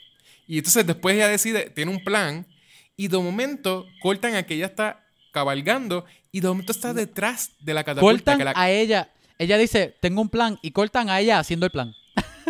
Y 0.46 0.58
entonces 0.58 0.86
después 0.86 1.14
ella 1.14 1.28
decide, 1.28 1.70
tiene 1.70 1.90
un 1.92 2.02
plan, 2.02 2.46
y 2.96 3.08
de 3.08 3.18
momento 3.18 3.86
cortan 4.02 4.34
a 4.34 4.42
que 4.44 4.54
ella 4.54 4.66
está 4.66 5.06
cabalgando, 5.32 6.04
y 6.32 6.40
de 6.40 6.48
momento 6.48 6.72
está 6.72 6.92
detrás 6.92 7.52
de 7.60 7.72
la 7.74 7.84
catapulta. 7.84 8.32
Cortan 8.32 8.38
que 8.38 8.44
la- 8.44 8.52
a 8.56 8.70
ella. 8.70 9.10
Ella 9.38 9.56
dice, 9.58 9.96
tengo 10.00 10.20
un 10.20 10.28
plan. 10.28 10.58
Y 10.62 10.72
cortan 10.72 11.08
a 11.08 11.18
ella 11.20 11.38
haciendo 11.38 11.66
el 11.66 11.72
plan. 11.72 11.94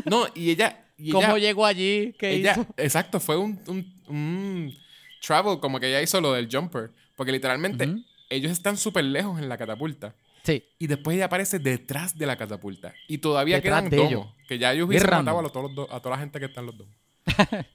No, 0.07 0.27
y 0.35 0.51
ella... 0.51 0.85
y 0.99 1.11
¿Cómo 1.11 1.37
ella- 1.37 1.39
llegó 1.39 1.67
allí? 1.67 2.15
¿Qué 2.19 2.33
ella- 2.33 2.53
hizo? 2.53 2.67
Exacto, 2.79 3.21
fue 3.21 3.37
un, 3.37 3.61
un- 3.67 4.03
un 4.09 4.75
travel, 5.21 5.61
como 5.61 5.79
que 5.79 5.89
ella 5.89 6.01
hizo 6.03 6.21
lo 6.21 6.33
del 6.33 6.49
jumper. 6.51 6.91
Porque 7.21 7.33
literalmente 7.33 7.87
ellos 8.31 8.51
están 8.51 8.79
súper 8.79 9.05
lejos 9.05 9.39
en 9.39 9.51
la 9.51 9.59
catapulta. 9.59 10.15
Sí. 10.43 10.65
Y 10.79 10.87
después 10.87 11.15
ella 11.17 11.27
aparece 11.27 11.59
detrás 11.59 12.17
de 12.17 12.25
la 12.25 12.37
catapulta. 12.37 12.95
Y 13.09 13.19
todavía 13.19 13.57
Detrás 13.57 13.83
quedan 13.83 13.91
domos. 13.91 14.11
ellos. 14.11 14.27
Que 14.49 14.59
ya 14.59 14.73
ellos 14.73 14.89
hubiesen 14.89 15.11
matado 15.11 15.39
a, 15.41 15.53
todos 15.53 15.67
los 15.67 15.75
do- 15.75 15.95
a 15.95 16.01
toda 16.01 16.17
la 16.17 16.21
gente 16.23 16.39
que 16.39 16.47
está 16.47 16.61
en 16.61 16.67
los 16.67 16.79
domos. 16.79 16.95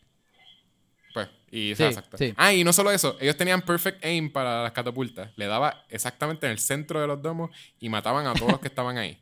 pues, 1.13 1.29
y 1.51 1.75
Sí, 1.75 1.83
exacto. 1.83 2.17
sí. 2.17 2.33
Ah, 2.37 2.53
y 2.55 2.63
no 2.63 2.73
solo 2.73 2.89
eso. 2.89 3.17
Ellos 3.21 3.37
tenían 3.37 3.61
perfect 3.61 4.03
aim 4.03 4.31
para 4.31 4.63
las 4.63 4.71
catapultas. 4.71 5.29
Le 5.35 5.45
daba 5.45 5.85
exactamente 5.89 6.47
en 6.47 6.51
el 6.53 6.57
centro 6.57 6.99
de 6.99 7.05
los 7.05 7.21
domos 7.21 7.51
y 7.79 7.87
mataban 7.89 8.25
a 8.25 8.33
todos 8.33 8.51
los 8.53 8.59
que 8.59 8.67
estaban 8.67 8.97
ahí. 8.97 9.19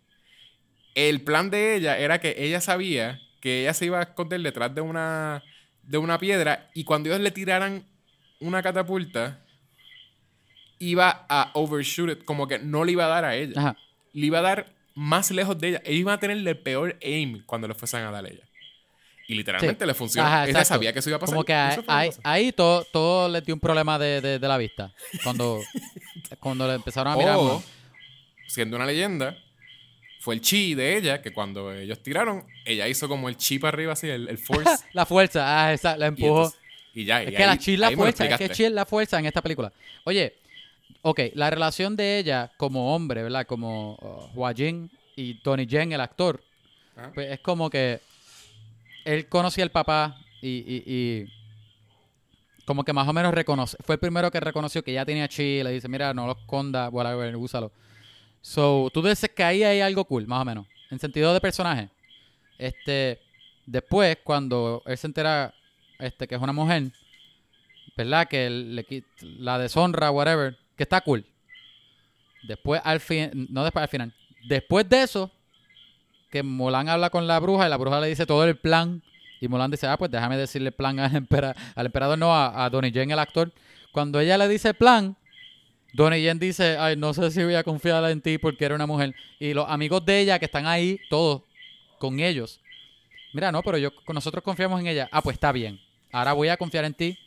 El 0.95 1.19
plan 1.21 1.49
de 1.49 1.75
ella 1.75 1.97
era 1.97 2.19
que 2.21 2.33
ella 2.37 2.61
sabía 2.61 3.19
que 3.41 3.63
ella 3.63 3.73
se 3.73 3.87
iba 3.87 3.99
a 3.99 4.03
esconder 4.03 4.39
detrás 4.39 4.73
de 4.73 4.79
una, 4.79 5.43
de 5.81 5.97
una 5.97 6.17
piedra 6.17 6.69
y 6.73 6.85
cuando 6.85 7.09
ellos 7.09 7.19
le 7.19 7.31
tiraran 7.31 7.83
una 8.39 8.61
catapulta, 8.63 9.42
iba 10.89 11.25
a 11.29 11.51
overshoot 11.53 12.09
it, 12.11 12.25
como 12.25 12.47
que 12.47 12.59
no 12.59 12.83
le 12.83 12.91
iba 12.93 13.05
a 13.05 13.07
dar 13.09 13.25
a 13.25 13.35
ella. 13.35 13.53
Ajá. 13.59 13.77
Le 14.13 14.25
iba 14.27 14.39
a 14.39 14.41
dar 14.41 14.67
más 14.95 15.31
lejos 15.31 15.57
de 15.57 15.69
ella. 15.69 15.81
Ella 15.85 15.97
iba 15.97 16.13
a 16.13 16.19
tener 16.19 16.37
el 16.37 16.57
peor 16.59 16.97
aim 17.03 17.43
cuando 17.45 17.67
le 17.67 17.73
fuesen 17.73 18.01
a 18.01 18.11
dar 18.11 18.25
a 18.25 18.29
ella. 18.29 18.43
Y 19.27 19.35
literalmente 19.35 19.85
Sí. 19.85 19.87
le 19.87 19.93
funcionó. 19.93 20.27
Ajá, 20.27 20.47
ella 20.47 20.65
sabía 20.65 20.91
que 20.91 20.99
eso 20.99 21.09
iba 21.09 21.17
a 21.17 21.19
pasar. 21.19 21.33
Como 21.33 21.45
que 21.45 21.53
y 21.53 21.55
ahí, 21.55 21.77
ahí, 21.87 22.09
ahí 22.23 22.51
todo, 22.51 22.83
todo 22.91 23.29
le 23.29 23.41
dio 23.41 23.53
un 23.55 23.59
problema 23.59 23.97
de, 23.97 24.19
de- 24.21 24.37
de 24.39 24.47
la 24.47 24.57
vista. 24.57 24.93
Cuando, 25.23 25.61
cuando 26.39 26.67
le 26.67 26.73
empezaron 26.75 27.13
a 27.13 27.15
mirar. 27.17 27.37
O, 27.37 27.63
siendo 28.47 28.75
una 28.75 28.85
leyenda, 28.85 29.37
fue 30.19 30.35
el 30.35 30.41
chi 30.41 30.75
de 30.75 30.97
ella 30.97 31.21
que 31.21 31.31
cuando 31.33 31.71
ellos 31.73 32.03
tiraron, 32.03 32.45
ella 32.65 32.87
hizo 32.87 33.07
como 33.07 33.29
el 33.29 33.37
chi 33.37 33.59
para 33.59 33.75
arriba, 33.75 33.93
así, 33.93 34.09
el, 34.09 34.27
el 34.27 34.37
force. 34.47 34.83
La 34.93 35.05
fuerza, 35.05 35.65
ah, 35.67 35.73
esa, 35.73 35.97
la 35.97 36.05
y, 36.05 36.09
empujó. 36.09 36.37
entonces- 36.43 36.59
y 36.93 37.05
ya. 37.05 37.23
Es 37.23 37.29
y 37.29 37.35
que 37.35 37.45
la 37.45 37.51
ahí- 37.53 37.57
chi 37.57 37.73
es 37.73 37.79
la 37.79 37.87
ahí 37.87 37.95
fuerza, 37.95 38.25
es 38.27 38.37
que 38.37 38.49
chi 38.49 38.65
es 38.65 38.71
la 38.71 38.85
fuerza 38.85 39.17
en 39.19 39.25
esta 39.25 39.41
película. 39.41 39.71
Oye, 40.03 40.35
ok, 41.03 41.19
la 41.35 41.49
relación 41.51 41.95
de 41.95 42.17
ella 42.17 42.51
como 42.57 42.95
hombre, 42.95 43.21
¿verdad? 43.23 43.45
Como 43.45 43.93
uh, 44.01 44.37
Hua 44.39 44.53
Jin 44.53 44.89
y 45.15 45.35
Tony 45.35 45.67
Yen, 45.67 45.91
el 45.91 46.01
actor, 46.01 46.43
Ajá. 46.95 47.11
pues 47.13 47.29
es 47.31 47.39
como 47.41 47.69
que 47.69 47.99
él 49.05 49.27
conocía 49.29 49.63
al 49.63 49.69
papá 49.71 50.17
y, 50.41 50.47
y- 50.65 50.83
y 50.87 51.25
como 52.65 52.83
que 52.85 52.93
más 52.93 53.07
o 53.07 53.13
menos 53.13 53.33
reconoce. 53.33 53.77
Fue 53.83 53.95
el 53.95 53.99
primero 53.99 54.31
que 54.31 54.39
reconoció 54.39 54.83
que 54.83 54.93
ya 54.93 55.05
tenía 55.05 55.27
chi, 55.27 55.61
le 55.61 55.71
dice, 55.71 55.87
mira, 55.89 56.13
no 56.13 56.25
lo 56.25 56.31
esconda, 56.33 56.89
whatever, 56.89 57.35
úsalo. 57.35 57.71
So, 58.41 58.89
tú 58.93 59.01
dices 59.01 59.29
que 59.35 59.43
ahí 59.43 59.63
hay 59.63 59.81
algo 59.81 60.05
cool, 60.05 60.25
más 60.27 60.41
o 60.41 60.45
menos, 60.45 60.65
en 60.89 60.99
sentido 60.99 61.33
de 61.33 61.41
personaje. 61.41 61.89
Este, 62.57 63.19
después, 63.65 64.17
cuando 64.23 64.81
él 64.85 64.97
se 64.97 65.07
entera 65.07 65.53
este, 65.99 66.27
que 66.27 66.35
es 66.35 66.41
una 66.41 66.53
mujer, 66.53 66.91
¿verdad? 67.97 68.27
Que 68.27 68.49
le 68.49 68.85
la 69.21 69.59
deshonra, 69.59 70.11
whatever, 70.11 70.57
que 70.75 70.83
está 70.83 71.01
cool. 71.01 71.25
Después, 72.43 72.81
al 72.83 72.99
fin, 72.99 73.47
no 73.49 73.63
después 73.63 73.83
al 73.83 73.89
final, 73.89 74.13
después 74.47 74.87
de 74.89 75.03
eso, 75.03 75.31
que 76.29 76.43
Mulan 76.43 76.89
habla 76.89 77.09
con 77.09 77.27
la 77.27 77.39
bruja 77.39 77.67
y 77.67 77.69
la 77.69 77.77
bruja 77.77 78.01
le 78.01 78.07
dice 78.07 78.25
todo 78.25 78.43
el 78.43 78.57
plan. 78.57 79.01
Y 79.39 79.47
Mulan 79.47 79.71
dice, 79.71 79.87
ah, 79.87 79.97
pues 79.97 80.09
déjame 80.11 80.37
decirle 80.37 80.69
el 80.69 80.73
plan 80.73 80.99
al, 80.99 81.11
empera- 81.15 81.55
al 81.75 81.85
emperador, 81.85 82.17
no 82.17 82.33
a, 82.33 82.65
a 82.65 82.69
Donnie 82.69 82.91
Yen, 82.91 83.11
el 83.11 83.19
actor. 83.19 83.51
Cuando 83.91 84.19
ella 84.19 84.37
le 84.37 84.47
dice 84.47 84.73
plan, 84.73 85.15
Donnie 85.93 86.21
Yen 86.21 86.39
dice, 86.39 86.77
ay, 86.77 86.95
no 86.97 87.13
sé 87.13 87.29
si 87.31 87.43
voy 87.43 87.55
a 87.55 87.63
confiar 87.63 88.03
en 88.09 88.19
ti 88.21 88.37
porque 88.37 88.65
era 88.65 88.75
una 88.75 88.87
mujer. 88.87 89.13
Y 89.39 89.53
los 89.53 89.69
amigos 89.69 90.03
de 90.05 90.19
ella 90.19 90.39
que 90.39 90.45
están 90.45 90.65
ahí, 90.65 90.99
todos, 91.09 91.43
con 91.99 92.19
ellos. 92.19 92.59
Mira, 93.33 93.51
no, 93.51 93.61
pero 93.63 93.77
yo, 93.77 93.91
nosotros 94.13 94.43
confiamos 94.43 94.79
en 94.81 94.87
ella. 94.87 95.09
Ah, 95.11 95.21
pues 95.21 95.35
está 95.35 95.51
bien. 95.51 95.79
Ahora 96.11 96.33
voy 96.33 96.49
a 96.49 96.57
confiar 96.57 96.85
en 96.85 96.93
ti. 96.93 97.17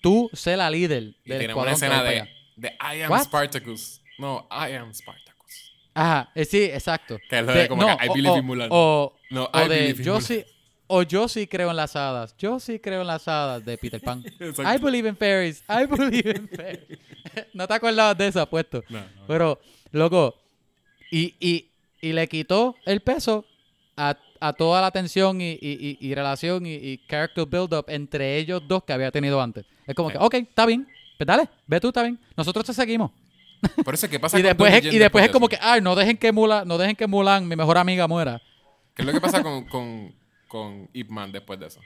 Tú 0.00 0.30
sé 0.32 0.56
la 0.56 0.70
líder 0.70 1.14
Y 1.24 1.28
del 1.30 1.38
tenemos 1.40 1.62
una 1.62 1.72
escena 1.72 2.02
de, 2.02 2.28
I 2.60 3.02
am 3.02 3.10
What? 3.10 3.24
Spartacus. 3.24 4.00
No, 4.18 4.48
I 4.50 4.72
am 4.74 4.92
Spartacus. 4.92 5.72
Ajá, 5.94 6.30
eh, 6.34 6.44
sí, 6.44 6.62
exacto. 6.64 7.18
Que 7.28 7.38
es 7.40 7.44
lo 7.44 7.52
de 7.52 7.68
como 7.68 7.84
que 7.86 8.04
I 8.06 8.08
o- 8.08 8.12
believe 8.14 8.30
o- 8.34 8.38
in 8.38 8.44
Mulan. 8.46 8.68
O, 8.70 9.14
No, 9.30 9.44
o 9.52 9.58
I 9.58 9.62
de 9.62 9.68
believe 9.68 9.98
in 9.98 10.04
yo 10.04 10.12
Mulan. 10.14 10.26
sí, 10.26 10.44
o 10.86 11.02
yo 11.02 11.28
sí 11.28 11.46
creo 11.46 11.70
en 11.70 11.76
las 11.76 11.96
hadas. 11.96 12.34
Yo 12.38 12.58
sí 12.60 12.78
creo 12.78 13.00
en 13.02 13.06
las 13.06 13.26
hadas 13.28 13.64
de 13.64 13.76
Peter 13.78 14.00
Pan. 14.00 14.22
Exacto. 14.40 14.62
I 14.62 14.78
believe 14.78 15.08
in 15.08 15.16
fairies. 15.16 15.62
I 15.68 15.86
believe 15.86 16.30
in 16.30 16.48
fairies. 16.48 16.98
no 17.54 17.66
te 17.68 17.74
acordabas 17.74 18.16
de 18.16 18.28
eso, 18.28 18.40
apuesto. 18.40 18.82
No, 18.88 18.98
no. 19.00 19.26
Pero, 19.26 19.60
loco, 19.92 20.36
y, 21.10 21.34
y, 21.40 21.70
y 22.00 22.12
le 22.12 22.26
quitó 22.28 22.76
el 22.86 23.00
peso 23.00 23.44
a, 23.96 24.16
a 24.40 24.52
toda 24.52 24.80
la 24.80 24.90
tensión 24.90 25.40
y, 25.40 25.52
y, 25.52 25.58
y- 25.60 25.98
y 26.00 26.14
relación 26.14 26.64
y, 26.66 26.74
y 26.74 26.98
character 27.08 27.44
build-up 27.46 27.86
entre 27.88 28.36
ellos 28.38 28.62
dos 28.66 28.84
que 28.84 28.92
había 28.92 29.10
tenido 29.10 29.40
antes. 29.42 29.64
Es 29.88 29.94
como 29.96 30.10
que, 30.10 30.18
ok, 30.18 30.34
está 30.34 30.66
bien, 30.66 30.86
pues 31.16 31.26
dale, 31.26 31.48
ve 31.66 31.80
tú, 31.80 31.88
está 31.88 32.02
bien. 32.02 32.18
Nosotros 32.36 32.64
te 32.66 32.72
seguimos. 32.74 33.10
Por 33.84 33.94
eso, 33.94 34.08
¿qué 34.08 34.20
pasa 34.20 34.38
Y 34.38 34.42
después, 34.42 34.72
es, 34.72 34.84
y 34.92 34.98
después 34.98 35.24
es 35.24 35.30
como 35.32 35.48
que, 35.48 35.58
ay, 35.60 35.80
no 35.80 35.96
dejen 35.96 36.16
que 36.16 36.30
Mulan, 36.30 36.68
no 36.68 36.78
dejen 36.78 36.94
que 36.94 37.06
Mulan, 37.08 37.48
mi 37.48 37.56
mejor 37.56 37.76
amiga, 37.78 38.06
muera. 38.06 38.40
¿Qué 38.94 39.02
es 39.02 39.06
lo 39.06 39.12
que 39.12 39.20
pasa 39.20 39.42
con, 39.42 39.64
con, 39.64 40.14
con 40.46 40.88
Ip 40.92 41.08
Man 41.08 41.32
después 41.32 41.58
de 41.58 41.66
eso? 41.66 41.80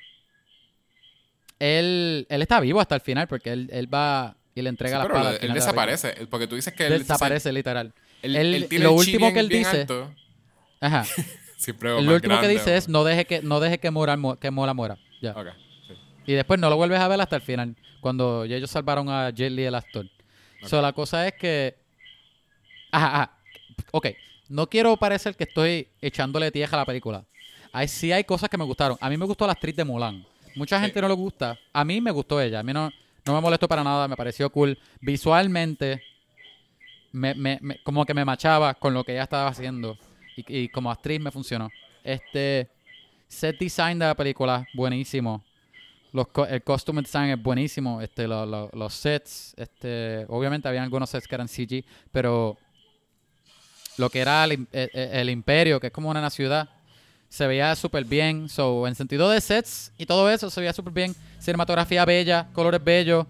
él, 1.58 2.26
él 2.28 2.42
está 2.42 2.58
vivo 2.60 2.80
hasta 2.80 2.94
el 2.96 3.00
final 3.00 3.28
porque 3.28 3.52
él, 3.52 3.68
él 3.72 3.92
va 3.92 4.36
y 4.54 4.62
le 4.62 4.68
entrega 4.68 4.96
Sí, 4.96 5.02
la 5.02 5.08
pero 5.14 5.28
él 5.28 5.36
final 5.36 5.48
de 5.48 5.54
desaparece. 5.54 6.26
Porque 6.28 6.46
tú 6.46 6.56
dices 6.56 6.74
que 6.74 6.86
él. 6.86 6.98
Desaparece, 6.98 7.52
literal. 7.52 7.92
Él, 8.22 8.36
Él- 8.36 8.66
tiene 8.68 8.84
lo 8.84 8.90
el 8.92 8.96
último 8.98 9.32
que 9.32 9.40
él 9.40 9.48
dice- 9.48 9.80
alto. 9.82 10.12
Ajá. 10.80 11.04
Lo 11.80 11.96
último 11.98 12.18
que 12.18 12.26
grande, 12.26 12.48
dice 12.48 12.72
o- 12.72 12.74
es 12.76 12.88
no 12.88 13.04
deje 13.04 13.24
que, 13.24 13.40
no 13.40 13.60
deje 13.60 13.78
que 13.78 13.92
Mola, 13.92 14.16
mu- 14.16 14.34
que 14.36 14.50
Mola 14.50 14.74
muera. 14.74 14.98
Ya. 15.20 15.30
Ok, 15.30 15.46
sí. 15.46 15.71
Y 16.26 16.32
después 16.34 16.58
no 16.60 16.70
lo 16.70 16.76
vuelves 16.76 17.00
a 17.00 17.08
ver 17.08 17.20
hasta 17.20 17.36
el 17.36 17.42
final, 17.42 17.74
cuando 18.00 18.44
ya 18.44 18.56
ellos 18.56 18.70
salvaron 18.70 19.08
a 19.08 19.30
Jet 19.30 19.50
Li, 19.50 19.64
el 19.64 19.74
actor. 19.74 20.08
So, 20.64 20.80
la 20.80 20.92
cosa 20.92 21.26
es 21.26 21.34
que... 21.34 21.76
Ajá, 22.92 23.06
ajá. 23.14 23.38
Ok, 23.90 24.08
no 24.48 24.68
quiero 24.68 24.96
parecer 24.96 25.34
que 25.34 25.44
estoy 25.44 25.88
echándole 26.00 26.50
tierra 26.52 26.78
a 26.78 26.80
la 26.82 26.86
película. 26.86 27.24
Hay, 27.72 27.88
sí 27.88 28.12
hay 28.12 28.22
cosas 28.24 28.48
que 28.48 28.58
me 28.58 28.64
gustaron. 28.64 28.96
A 29.00 29.08
mí 29.10 29.16
me 29.16 29.24
gustó 29.24 29.46
la 29.46 29.52
actriz 29.54 29.74
de 29.74 29.84
Mulan. 29.84 30.24
Mucha 30.54 30.76
Sí. 30.78 30.84
gente 30.84 31.00
no 31.00 31.08
le 31.08 31.14
gusta. 31.14 31.58
A 31.72 31.84
mí 31.84 32.00
me 32.00 32.10
gustó 32.10 32.40
ella. 32.40 32.60
A 32.60 32.62
mí 32.62 32.72
no, 32.72 32.90
no 33.24 33.34
me 33.34 33.40
molestó 33.40 33.66
para 33.66 33.82
nada. 33.82 34.06
Me 34.06 34.14
pareció 34.16 34.50
cool. 34.50 34.78
Visualmente, 35.00 36.02
me, 37.12 37.34
me- 37.34 37.58
me- 37.62 37.78
como 37.82 38.04
que 38.04 38.14
me 38.14 38.24
machaba 38.24 38.74
con 38.74 38.92
lo 38.94 39.02
que 39.04 39.12
ella 39.12 39.22
estaba 39.24 39.48
haciendo. 39.48 39.96
Y, 40.36 40.64
y 40.64 40.68
como 40.68 40.90
actriz 40.90 41.18
me 41.20 41.30
funcionó. 41.30 41.70
Este 42.04 42.68
set 43.26 43.58
design 43.58 43.98
de 43.98 44.06
la 44.06 44.14
película, 44.14 44.66
buenísimo. 44.74 45.42
Los, 46.12 46.26
el 46.48 46.62
costume 46.62 47.02
design 47.02 47.30
es 47.30 47.42
buenísimo. 47.42 48.00
Este, 48.00 48.28
lo- 48.28 48.44
lo- 48.46 48.70
los 48.74 48.92
sets, 48.94 49.54
este, 49.56 50.26
obviamente 50.28 50.68
había 50.68 50.82
algunos 50.82 51.08
sets 51.10 51.26
que 51.26 51.34
eran 51.34 51.48
CG, 51.48 51.84
pero 52.10 52.58
lo 53.96 54.10
que 54.10 54.20
era 54.20 54.44
el, 54.44 54.52
el- 54.52 54.68
el- 54.72 54.90
el 54.94 55.30
imperio, 55.30 55.80
que 55.80 55.88
es 55.88 55.92
como 55.92 56.10
una 56.10 56.28
ciudad, 56.30 56.68
se 57.28 57.46
veía 57.46 57.74
súper 57.76 58.04
bien. 58.04 58.48
So, 58.48 58.86
en 58.86 58.94
sentido 58.94 59.30
de 59.30 59.40
sets 59.40 59.92
y 59.96 60.04
todo 60.06 60.30
eso, 60.30 60.50
se 60.50 60.60
veía 60.60 60.72
súper 60.72 60.92
bien. 60.92 61.14
Cinematografía 61.38 62.04
bella, 62.04 62.48
colores 62.52 62.82
bellos. 62.82 63.26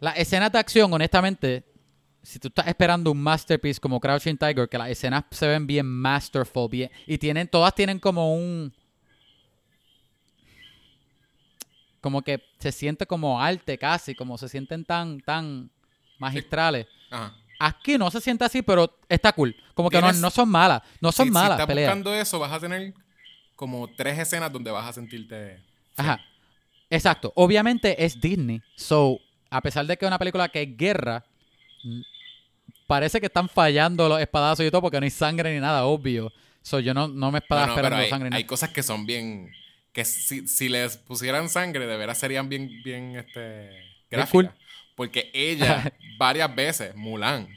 Las 0.00 0.18
escenas 0.18 0.52
de 0.52 0.58
acción, 0.58 0.92
honestamente, 0.92 1.64
si 2.22 2.38
tú 2.38 2.48
estás 2.48 2.66
esperando 2.66 3.10
un 3.10 3.20
masterpiece 3.20 3.80
como 3.80 3.98
Crouching 3.98 4.36
Tiger, 4.36 4.68
que 4.68 4.76
las 4.78 4.90
escenas 4.90 5.24
se 5.30 5.46
ven 5.48 5.66
bien 5.66 5.86
masterful, 5.86 6.68
bien, 6.68 6.90
y 7.06 7.16
tienen, 7.16 7.48
todas 7.48 7.74
tienen 7.74 7.98
como 7.98 8.34
un, 8.34 8.72
como 12.00 12.22
que 12.22 12.42
se 12.58 12.72
siente 12.72 13.06
como 13.06 13.40
arte 13.40 13.78
casi, 13.78 14.14
como 14.14 14.38
se 14.38 14.48
sienten 14.48 14.84
tan, 14.84 15.20
tan 15.20 15.70
magistrales. 16.18 16.86
Ajá. 17.10 17.34
Aquí 17.60 17.98
no 17.98 18.08
se 18.10 18.20
siente 18.20 18.44
así, 18.44 18.62
pero 18.62 18.96
está 19.08 19.32
cool. 19.32 19.54
Como 19.74 19.90
que 19.90 20.00
no, 20.00 20.12
no 20.12 20.30
son 20.30 20.48
malas, 20.48 20.80
no 21.00 21.10
son 21.10 21.26
si, 21.26 21.32
malas 21.32 21.48
Si 21.50 21.52
estás 21.54 21.66
peleas. 21.66 21.88
buscando 21.88 22.14
eso, 22.14 22.38
vas 22.38 22.52
a 22.52 22.60
tener 22.60 22.94
como 23.56 23.88
tres 23.96 24.16
escenas 24.18 24.52
donde 24.52 24.70
vas 24.70 24.86
a 24.86 24.92
sentirte. 24.92 25.60
Ajá. 25.96 26.20
Exacto. 26.88 27.32
Obviamente 27.34 28.04
es 28.04 28.20
Disney. 28.20 28.62
So, 28.76 29.18
a 29.50 29.60
pesar 29.60 29.84
de 29.86 29.96
que 29.96 30.04
es 30.04 30.08
una 30.08 30.18
película 30.18 30.48
que 30.48 30.62
es 30.62 30.76
guerra, 30.76 31.24
parece 32.86 33.20
que 33.20 33.26
están 33.26 33.48
fallando 33.48 34.08
los 34.08 34.20
espadazos 34.20 34.64
y 34.64 34.70
todo 34.70 34.82
porque 34.82 35.00
no 35.00 35.04
hay 35.04 35.10
sangre 35.10 35.52
ni 35.54 35.60
nada, 35.60 35.84
obvio. 35.84 36.32
So, 36.62 36.80
yo 36.80 36.94
no, 36.94 37.08
no 37.08 37.30
me 37.32 37.32
No, 37.32 37.38
estaba 37.38 37.66
no, 37.66 37.74
pero 37.74 37.86
esperando 37.88 38.04
hay, 38.04 38.10
sangre. 38.10 38.30
ni 38.30 38.36
hay 38.36 38.42
nada. 38.42 38.48
cosas 38.48 38.70
que 38.70 38.82
son 38.82 39.06
bien. 39.06 39.50
Que 39.98 40.04
si, 40.04 40.46
si 40.46 40.68
les 40.68 40.96
pusieran 40.96 41.48
sangre, 41.48 41.84
de 41.88 41.96
veras 41.96 42.18
serían 42.18 42.48
bien, 42.48 42.70
bien 42.84 43.16
este, 43.16 43.68
gráficas. 44.08 44.30
cool. 44.30 44.50
Porque 44.94 45.28
ella, 45.34 45.92
varias 46.18 46.54
veces, 46.54 46.94
Mulan, 46.94 47.48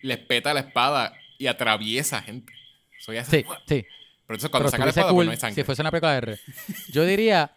les 0.00 0.18
peta 0.18 0.52
la 0.52 0.58
espada 0.58 1.14
y 1.38 1.46
atraviesa 1.46 2.20
gente. 2.20 2.52
So, 2.98 3.12
ella 3.12 3.20
hace- 3.20 3.42
Sí, 3.42 3.46
sí. 3.68 3.86
Pero 4.26 4.36
entonces 4.36 4.50
cuando 4.50 4.70
saca 4.70 4.84
la 4.86 4.90
espada, 4.90 5.06
pues 5.06 5.14
cool 5.14 5.26
no 5.26 5.30
hay 5.30 5.36
sangre. 5.36 5.54
si 5.54 5.64
fuese 5.64 5.82
una 5.82 5.92
película 5.92 6.10
de 6.12 6.18
R. 6.18 6.38
Yo 6.90 7.04
diría, 7.04 7.52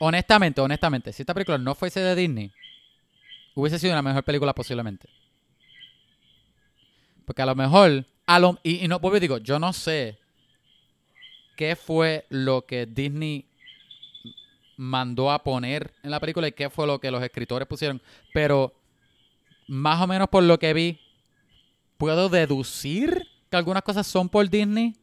honestamente, 0.00 0.60
honestamente, 0.60 1.12
si 1.12 1.22
esta 1.22 1.32
película 1.32 1.56
no 1.56 1.76
fuese 1.76 2.00
de 2.00 2.16
Disney, 2.16 2.50
hubiese 3.54 3.78
sido 3.78 3.92
una 3.92 4.02
mejor 4.02 4.24
película 4.24 4.54
posiblemente. 4.56 5.08
Porque 7.24 7.42
a 7.42 7.46
lo 7.46 7.54
mejor, 7.54 8.04
a 8.26 8.38
lo, 8.40 8.58
y, 8.64 8.84
y 8.84 8.88
no, 8.88 8.98
vuelvo 8.98 9.18
y 9.18 9.20
digo, 9.20 9.38
yo 9.38 9.60
no 9.60 9.72
sé 9.72 10.18
qué 11.56 11.76
fue 11.76 12.26
lo 12.28 12.66
que 12.66 12.86
Disney 12.86 13.46
mandó 14.76 15.32
a 15.32 15.42
poner 15.42 15.92
en 16.02 16.10
la 16.10 16.20
película 16.20 16.48
y 16.48 16.52
qué 16.52 16.70
fue 16.70 16.86
lo 16.86 17.00
que 17.00 17.10
los 17.10 17.22
escritores 17.22 17.66
pusieron, 17.66 18.00
pero 18.32 18.74
más 19.66 20.00
o 20.00 20.06
menos 20.06 20.28
por 20.28 20.42
lo 20.42 20.58
que 20.58 20.72
vi, 20.72 21.00
puedo 21.96 22.28
deducir 22.28 23.26
que 23.50 23.56
algunas 23.56 23.82
cosas 23.82 24.06
son 24.06 24.28
por 24.28 24.48
Disney. 24.48 24.94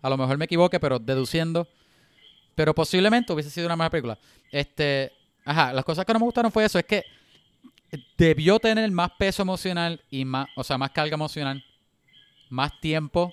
A 0.00 0.10
lo 0.10 0.16
mejor 0.16 0.38
me 0.38 0.46
equivoque, 0.46 0.80
pero 0.80 0.98
deduciendo. 0.98 1.68
Pero 2.54 2.74
posiblemente 2.74 3.32
hubiese 3.32 3.50
sido 3.50 3.66
una 3.66 3.76
mejor 3.76 3.90
película. 3.92 4.18
Este, 4.50 5.12
ajá, 5.44 5.72
las 5.72 5.84
cosas 5.84 6.04
que 6.04 6.12
no 6.12 6.18
me 6.18 6.24
gustaron 6.24 6.50
fue 6.50 6.64
eso, 6.64 6.78
es 6.78 6.84
que 6.84 7.04
debió 8.16 8.58
tener 8.58 8.90
más 8.90 9.10
peso 9.18 9.42
emocional 9.42 10.00
y 10.10 10.24
más, 10.24 10.48
o 10.56 10.64
sea, 10.64 10.78
más 10.78 10.90
carga 10.90 11.14
emocional, 11.14 11.64
más 12.48 12.80
tiempo, 12.80 13.32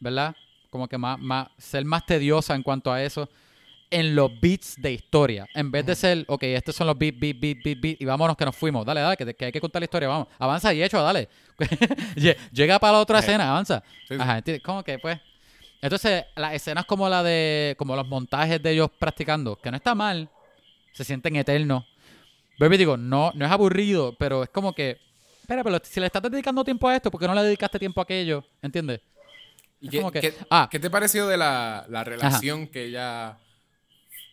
¿verdad? 0.00 0.34
Como 0.70 0.86
que 0.88 0.98
más, 0.98 1.18
más, 1.18 1.48
ser 1.58 1.84
más 1.84 2.04
tediosa 2.06 2.54
en 2.54 2.62
cuanto 2.62 2.92
a 2.92 3.02
eso 3.02 3.28
en 3.90 4.14
los 4.14 4.30
beats 4.38 4.76
de 4.76 4.92
historia. 4.92 5.46
En 5.54 5.70
vez 5.70 5.86
de 5.86 5.94
ser, 5.94 6.24
ok, 6.28 6.42
estos 6.42 6.76
son 6.76 6.86
los 6.88 6.98
beats, 6.98 7.18
beats, 7.18 7.40
beats, 7.40 7.62
beats, 7.64 7.80
beats, 7.80 8.00
y 8.00 8.04
vámonos 8.04 8.36
que 8.36 8.44
nos 8.44 8.54
fuimos. 8.54 8.84
Dale, 8.84 9.00
dale, 9.00 9.16
que, 9.16 9.32
que 9.34 9.46
hay 9.46 9.52
que 9.52 9.60
contar 9.62 9.80
la 9.80 9.84
historia, 9.84 10.08
vamos. 10.08 10.28
Avanza 10.38 10.74
y 10.74 10.82
hecho, 10.82 11.00
dale. 11.02 11.28
Lle- 12.16 12.36
Llega 12.52 12.78
para 12.78 12.92
la 12.94 12.98
otra 13.00 13.20
Sí. 13.22 13.28
escena, 13.28 13.48
avanza. 13.50 13.82
Sí, 14.06 14.14
sí. 14.44 14.60
Como 14.60 14.82
que, 14.84 14.98
pues. 14.98 15.18
Entonces, 15.80 16.24
las 16.36 16.52
escenas 16.54 16.84
como 16.84 17.08
la 17.08 17.22
de, 17.22 17.76
como 17.78 17.94
los 17.96 18.06
montajes 18.06 18.62
de 18.62 18.72
ellos 18.72 18.90
practicando, 18.98 19.56
que 19.56 19.70
no 19.70 19.76
está 19.78 19.94
mal, 19.94 20.28
se 20.92 21.04
sienten 21.04 21.36
eternos. 21.36 21.84
Baby, 22.58 22.76
digo, 22.76 22.96
no, 22.96 23.30
no 23.34 23.46
es 23.46 23.50
aburrido, 23.52 24.14
pero 24.18 24.42
es 24.42 24.48
como 24.50 24.72
que, 24.74 24.98
espera, 25.40 25.62
pero 25.62 25.78
si 25.84 26.00
le 26.00 26.06
estás 26.06 26.20
dedicando 26.22 26.64
tiempo 26.64 26.88
a 26.88 26.96
esto, 26.96 27.10
¿por 27.10 27.20
qué 27.20 27.28
no 27.28 27.34
le 27.34 27.42
dedicaste 27.44 27.78
tiempo 27.78 28.00
a 28.00 28.04
aquello? 28.04 28.44
¿Entiendes? 28.60 29.00
¿Y 29.80 29.86
Es 29.86 29.90
qué, 29.92 29.98
como 29.98 30.10
que- 30.12 30.20
qué- 30.20 30.34
ah. 30.50 30.68
qué 30.70 30.78
te 30.78 30.90
pareció 30.90 31.26
de 31.26 31.36
la, 31.36 31.86
la 31.88 32.04
relación 32.04 32.66
que 32.68 32.84
ella 32.86 33.38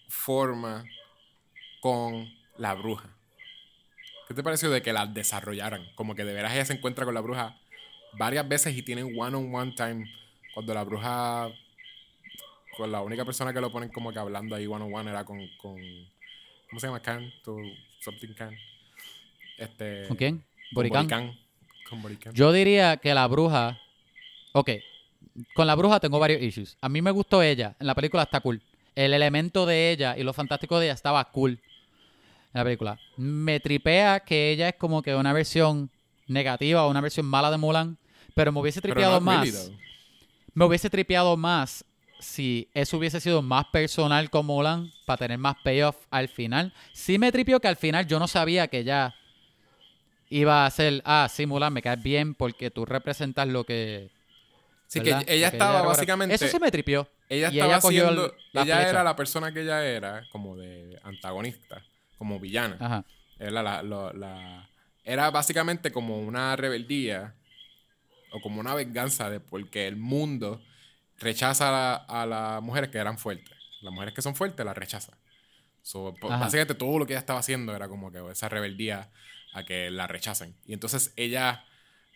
forma 0.07 0.85
con 1.81 2.31
la 2.57 2.73
bruja? 2.73 3.09
¿Qué 4.27 4.33
te 4.33 4.41
pareció 4.43 4.69
de 4.71 4.81
que 4.81 4.91
la 4.93 5.05
desarrollaran? 5.05 5.85
Como 5.95 6.15
que 6.15 6.23
de 6.25 6.33
veras 6.33 6.53
ella 6.53 6.65
se 6.65 6.73
encuentra 6.73 7.05
con 7.05 7.13
la 7.13 7.21
bruja 7.21 7.57
varias 8.13 8.47
veces 8.47 8.75
y 8.75 8.81
tienen 8.81 9.13
one-on-one 9.17 9.73
time 9.73 10.09
cuando 10.53 10.73
la 10.73 10.83
bruja... 10.83 11.49
Con 12.77 12.91
la 12.91 13.01
única 13.01 13.23
persona 13.23 13.53
que 13.53 13.61
lo 13.61 13.71
ponen 13.71 13.87
como 13.89 14.11
que 14.11 14.19
hablando 14.19 14.53
ahí 14.55 14.67
one-on-one 14.67 15.09
era 15.09 15.23
con, 15.23 15.39
con... 15.57 15.75
¿Cómo 16.69 16.79
se 16.79 16.87
llama? 16.87 17.01
Can? 17.01 17.31
To 17.43 17.55
something 18.01 18.33
Can. 18.33 18.53
Este, 19.57 20.07
¿Con 20.09 20.17
quién? 20.17 20.43
Boricán. 20.71 21.07
Con 21.89 22.01
Boricán. 22.01 22.33
Yo 22.33 22.51
diría 22.51 22.97
que 22.97 23.13
la 23.13 23.27
bruja. 23.27 23.79
Ok. 24.51 24.71
Con 25.53 25.67
la 25.67 25.75
bruja 25.75 25.99
tengo 25.99 26.19
varios 26.19 26.41
issues. 26.41 26.77
A 26.81 26.89
mí 26.89 27.01
me 27.01 27.11
gustó 27.11 27.41
ella. 27.41 27.75
En 27.79 27.87
la 27.87 27.95
película 27.95 28.23
está 28.23 28.39
cool. 28.39 28.61
El 28.95 29.13
elemento 29.13 29.65
de 29.65 29.91
ella 29.91 30.17
y 30.17 30.23
lo 30.23 30.33
fantástico 30.33 30.79
de 30.79 30.87
ella 30.87 30.93
estaba 30.93 31.23
cool. 31.31 31.59
En 32.53 32.59
la 32.59 32.63
película. 32.63 32.99
Me 33.17 33.59
tripea 33.59 34.21
que 34.21 34.51
ella 34.51 34.69
es 34.69 34.75
como 34.75 35.01
que 35.01 35.15
una 35.15 35.33
versión 35.33 35.89
negativa 36.27 36.85
o 36.85 36.89
una 36.89 37.01
versión 37.01 37.25
mala 37.25 37.51
de 37.51 37.57
Mulan. 37.57 37.97
Pero 38.33 38.51
me 38.51 38.59
hubiese 38.59 38.81
tripeado 38.81 39.19
really, 39.19 39.51
más. 39.51 39.71
me 40.53 40.65
hubiese 40.65 40.89
tripeado 40.89 41.37
más 41.37 41.85
si 42.19 42.69
eso 42.73 42.97
hubiese 42.97 43.19
sido 43.19 43.41
más 43.41 43.65
personal 43.65 44.29
con 44.29 44.45
Mulan 44.45 44.91
para 45.05 45.17
tener 45.17 45.37
más 45.37 45.55
payoff 45.63 45.95
al 46.09 46.27
final. 46.27 46.73
Sí 46.93 47.17
me 47.17 47.31
tripió 47.31 47.59
que 47.59 47.67
al 47.67 47.75
final 47.75 48.07
yo 48.07 48.19
no 48.19 48.27
sabía 48.27 48.67
que 48.67 48.83
ya 48.83 49.15
iba 50.29 50.65
a 50.65 50.71
ser, 50.71 51.01
ah, 51.05 51.27
sí, 51.31 51.45
Mulan, 51.45 51.73
me 51.73 51.81
caes 51.81 52.01
bien 52.01 52.33
porque 52.33 52.71
tú 52.71 52.85
representas 52.85 53.47
lo 53.47 53.63
que... 53.63 54.09
Sí, 54.87 54.99
que 55.01 55.11
¿verdad? 55.11 55.23
ella 55.27 55.49
que 55.51 55.55
estaba 55.57 55.73
logra. 55.79 55.89
básicamente... 55.89 56.35
Eso 56.35 56.47
sí 56.47 56.59
me 56.59 56.71
tripió. 56.71 57.09
Ella 57.29 57.47
estaba 57.49 57.65
ella 57.65 57.77
haciendo. 57.77 58.25
el- 58.27 58.31
la 58.53 58.61
ella 58.61 58.75
flecha. 58.75 58.89
era 58.91 59.03
la 59.03 59.15
persona 59.15 59.51
que 59.51 59.61
ella 59.61 59.83
era, 59.85 60.23
como 60.31 60.55
de 60.55 60.99
antagonista, 61.03 61.83
como 62.17 62.39
villana. 62.39 62.77
Ajá. 62.79 63.05
Era, 63.39 63.63
la, 63.63 63.81
lo- 63.83 64.13
la- 64.13 64.69
era 65.03 65.29
básicamente 65.31 65.91
como 65.91 66.19
una 66.19 66.55
rebeldía 66.55 67.35
o 68.31 68.41
como 68.41 68.59
una 68.59 68.75
venganza 68.75 69.29
de 69.29 69.39
porque 69.39 69.87
el 69.87 69.95
mundo 69.95 70.61
rechaza 71.17 71.69
a, 71.69 71.71
la- 71.71 71.95
a 72.21 72.25
las 72.25 72.61
mujeres 72.61 72.89
que 72.89 72.97
eran 72.99 73.17
fuertes. 73.17 73.55
Las 73.81 73.91
mujeres 73.93 74.13
que 74.13 74.21
son 74.21 74.35
fuertes 74.35 74.65
las 74.65 74.77
rechaza. 74.77 75.17
So, 75.81 76.15
Ajá. 76.23 76.37
básicamente 76.39 76.73
todo 76.75 76.97
lo 76.99 77.05
que 77.05 77.13
ella 77.13 77.19
estaba 77.19 77.39
haciendo 77.39 77.75
era 77.75 77.87
como 77.87 78.11
que 78.11 78.19
esa 78.31 78.49
rebeldía 78.49 79.09
a 79.53 79.63
que 79.63 79.89
la 79.91 80.07
rechacen. 80.07 80.55
Y 80.65 80.73
entonces 80.73 81.13
ella 81.15 81.63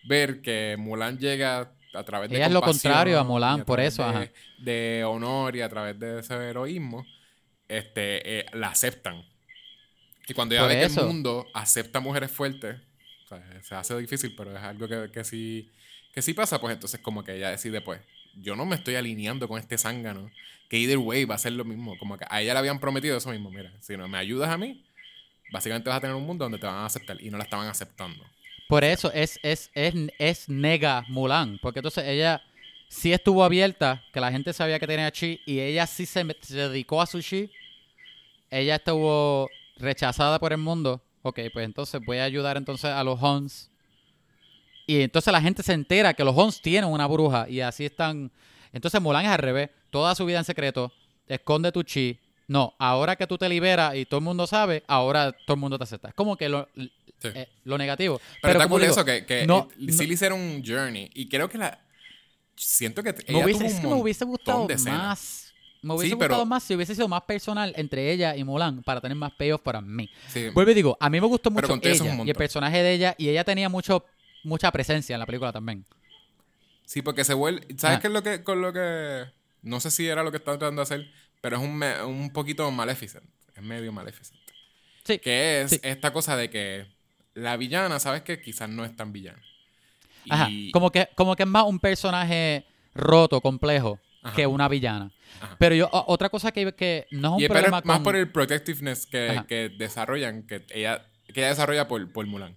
ver 0.08 0.42
que 0.42 0.76
Mulan 0.80 1.18
llega 1.20 1.72
a 1.94 2.04
través 2.04 2.30
de 2.30 2.36
Ella 2.38 2.48
es 2.48 2.52
lo 2.52 2.62
contrario 2.62 3.20
a 3.20 3.54
a 3.54 3.66
por 3.66 3.80
eso, 3.80 4.04
de, 4.04 4.10
ajá. 4.10 4.32
de 4.60 5.04
honor 5.06 5.56
y 5.56 5.62
a 5.62 5.70
través 5.70 6.00
de 6.00 6.20
ese 6.20 6.34
heroísmo, 6.36 7.06
este, 7.68 8.40
eh, 8.40 8.46
la 8.54 8.68
aceptan. 8.68 9.24
Y 10.28 10.34
cuando 10.34 10.56
Por 10.56 10.68
ve 10.68 10.88
que 10.88 11.00
el 11.00 11.06
mundo 11.06 11.48
acepta 11.54 12.00
mujeres 12.00 12.32
fuertes, 12.32 12.78
o 13.26 13.28
sea, 13.28 13.64
se 13.64 13.76
hace 13.76 13.98
difícil, 13.98 14.36
pero 14.36 14.56
es 14.56 14.64
algo 14.64 14.88
que, 14.88 15.10
que 15.12 15.24
sí 15.24 15.72
que 16.14 16.22
sí 16.22 16.34
pasa, 16.34 16.60
pues 16.60 16.74
entonces 16.74 17.00
como 17.00 17.24
que 17.24 17.36
ella 17.36 17.52
decide 17.52 17.82
pues 17.82 18.02
yo 18.36 18.56
no 18.56 18.66
me 18.66 18.76
estoy 18.76 18.96
alineando 18.96 19.48
con 19.48 19.60
este 19.60 19.78
zángano. 19.78 20.32
Que 20.70 20.78
either 20.78 20.98
way 20.98 21.26
va 21.26 21.36
a 21.36 21.40
ser 21.40 21.54
lo 21.54 21.66
mismo. 21.66 21.98
Como 21.98 22.18
que 22.18 22.26
a 22.30 22.42
ella 22.42 22.54
le 22.54 22.60
habían 22.60 22.80
prometido 22.80 23.18
eso 23.18 23.32
mismo. 23.32 23.50
Mira, 23.50 23.74
si 23.80 23.98
no 23.98 24.08
me 24.08 24.18
ayudas 24.18 24.50
a 24.50 24.58
mí, 24.58 24.86
básicamente 25.52 25.90
vas 25.90 25.98
a 25.98 26.02
tener 26.02 26.16
un 26.16 26.26
mundo 26.26 26.46
donde 26.46 26.60
te 26.60 26.68
van 26.68 26.76
a 26.76 26.86
aceptar. 26.86 27.20
Y 27.22 27.32
no 27.32 27.38
la 27.38 27.44
estaban 27.44 27.68
aceptando. 27.68 28.24
Por 28.70 28.84
eso 28.84 29.12
es, 29.14 29.40
es, 29.42 29.72
es, 29.74 29.96
es 30.20 30.48
nega 30.48 31.04
Mulan. 31.08 31.58
Porque 31.60 31.80
entonces 31.80 32.06
ella 32.06 32.40
sí 32.88 33.12
estuvo 33.12 33.44
abierta, 33.44 34.04
que 34.14 34.22
la 34.22 34.32
gente 34.32 34.54
sabía 34.54 34.78
que 34.78 34.86
tenía 34.86 35.12
chi, 35.12 35.42
y 35.48 35.60
ella 35.60 35.88
sí 35.88 36.06
se, 36.06 36.24
dedicó 36.24 37.02
a 37.02 37.08
su 37.08 37.20
chi. 37.20 37.50
Ella 38.52 38.76
estuvo 38.76 39.50
rechazada 39.78 40.38
por 40.38 40.52
el 40.52 40.60
mundo. 40.60 41.02
Ok, 41.24 41.40
pues 41.52 41.66
entonces 41.66 42.00
voy 42.06 42.20
a 42.20 42.26
ayudar 42.26 42.58
entonces 42.58 42.92
a 42.92 43.04
los 43.04 43.20
Huns. 43.20 43.72
Y 44.86 45.02
entonces 45.02 45.34
la 45.34 45.42
gente 45.42 45.64
se 45.64 45.74
entera 45.74 46.14
que 46.14 46.24
los 46.24 46.38
Huns 46.38 46.62
tienen 46.62 46.92
una 46.92 47.08
bruja 47.08 47.50
y 47.50 47.62
así 47.62 47.86
están. 47.86 48.32
Entonces 48.72 49.02
Mulan 49.02 49.26
es 49.26 49.32
al 49.32 49.40
revés. 49.40 49.72
Toda 49.90 50.14
su 50.14 50.28
vida 50.28 50.38
en 50.38 50.46
secreto. 50.46 50.92
Esconde 51.28 51.72
tu 51.72 51.82
chi. 51.82 52.20
No, 52.50 52.76
ahora 52.78 53.16
que 53.16 53.26
tú 53.26 53.36
te 53.36 53.50
liberas 53.50 53.96
y 53.96 54.06
todo 54.06 54.20
el 54.20 54.24
mundo 54.24 54.48
sabe, 54.48 54.84
ahora 54.88 55.32
todo 55.32 55.54
el 55.54 55.60
mundo 55.60 55.78
te 55.78 55.84
acepta. 55.84 56.08
Es 56.08 56.16
como 56.16 56.36
que 56.36 56.50
lo, 56.50 56.68
Sí. 57.22 57.30
eh, 57.34 57.50
lo 57.66 57.78
negativo. 57.78 58.20
Pero, 58.42 58.54
está 58.54 58.64
como 58.64 58.76
cool 58.76 58.82
digo, 58.82 58.94
eso 58.94 59.06
que, 59.06 59.26
que 59.26 59.46
no- 59.46 59.68
sí 59.90 60.08
le 60.08 60.14
hicieron 60.14 60.40
un 60.40 60.64
journey. 60.66 61.10
Y 61.14 61.28
creo 61.30 61.50
que 61.50 61.58
la. 61.58 61.80
Siento 62.56 63.04
que. 63.04 63.14
Me 63.14 63.24
ella 63.28 63.44
hubiese, 63.46 63.60
tuvo 63.60 63.68
es 63.70 63.74
un 63.76 63.82
que 63.82 63.88
me 63.88 63.94
hubiese 63.96 64.26
montón 64.26 64.68
gustado 64.68 64.68
de 64.68 64.92
más. 64.92 65.54
Me 65.82 65.94
hubiese 65.94 66.10
Sí, 66.10 66.16
pero- 66.18 66.30
gustado 66.30 66.46
más 66.46 66.64
si 66.64 66.76
hubiese 66.76 66.94
sido 66.96 67.08
más 67.08 67.22
personal 67.24 67.74
entre 67.78 68.12
ella 68.12 68.36
y 68.36 68.44
Mulan 68.44 68.84
para 68.84 69.00
tener 69.00 69.16
más 69.16 69.32
payoff 69.34 69.62
para 69.62 69.80
mí. 69.80 70.10
Sí. 70.28 70.50
Vuelvo 70.50 70.72
y 70.72 70.74
digo, 70.74 70.98
a 71.00 71.10
mí 71.10 71.22
me 71.22 71.28
gustó 71.28 71.52
mucho 71.52 71.80
ella 71.82 72.16
y 72.26 72.30
el 72.30 72.36
personaje 72.36 72.84
de 72.84 72.94
ella 72.94 73.16
y 73.18 73.30
ella 73.30 73.44
tenía 73.46 73.70
mucho 73.70 74.04
mucha 74.44 74.72
presencia 74.72 75.14
en 75.16 75.20
la 75.22 75.26
película 75.26 75.52
también. 75.54 75.86
Sí, 76.86 77.02
porque 77.02 77.24
se 77.24 77.34
vuelve. 77.34 77.62
¿Sabes 77.78 77.98
Ah. 77.98 78.02
qué 78.02 78.08
es 78.08 78.14
lo 78.14 78.24
que, 78.24 78.44
con 78.44 78.62
lo 78.62 78.74
que. 78.74 79.26
No 79.62 79.80
sé 79.80 79.92
si 79.92 80.08
era 80.08 80.24
lo 80.24 80.32
que 80.32 80.38
estaba 80.38 80.58
tratando 80.58 80.80
de 80.82 80.84
hacer, 80.84 81.12
pero 81.42 81.58
es 81.58 81.64
un, 81.64 81.78
me- 81.78 82.02
un 82.04 82.32
poquito 82.32 82.70
maleficent. 82.72 83.24
Es 83.56 83.62
medio 83.64 83.92
maleficent. 83.94 84.40
Sí. 85.04 85.20
Que 85.20 85.62
es 85.62 85.72
Sí. 85.72 85.80
esta 85.84 86.12
cosa 86.14 86.36
de 86.36 86.50
que 86.50 86.88
la 87.34 87.58
villana, 87.58 88.00
¿sabes 88.00 88.22
que 88.24 88.42
Quizás 88.42 88.70
no 88.70 88.86
es 88.86 88.96
tan 88.96 89.12
villana. 89.14 89.42
Y, 90.26 90.32
Ajá, 90.34 90.50
como 90.74 90.92
que, 90.92 91.10
como 91.16 91.36
que 91.36 91.44
es 91.44 91.50
más 91.50 91.64
un 91.66 91.80
personaje 91.80 92.66
roto, 92.94 93.42
complejo, 93.42 94.00
Ajá. 94.22 94.36
que 94.36 94.46
una 94.48 94.68
villana. 94.68 95.12
Ajá. 95.42 95.56
Pero 95.58 95.76
yo, 95.76 95.90
otra 95.92 96.30
cosa 96.30 96.52
que, 96.52 96.74
que 96.74 97.08
no 97.12 97.30
es 97.30 97.34
un 97.36 97.40
y 97.42 97.44
es 97.44 97.48
pero 97.50 97.60
problema 97.62 97.78
es 97.80 97.86
más 97.86 97.98
con- 97.98 98.04
por 98.04 98.16
el 98.16 98.30
protectiveness 98.32 99.06
que, 99.06 99.44
que 99.48 99.70
desarrollan, 99.70 100.44
que 100.44 100.66
ella, 100.72 101.06
que 101.26 101.40
ella 101.40 101.50
desarrolla 101.50 101.88
por, 101.88 102.12
por 102.12 102.26
Mulan. 102.26 102.56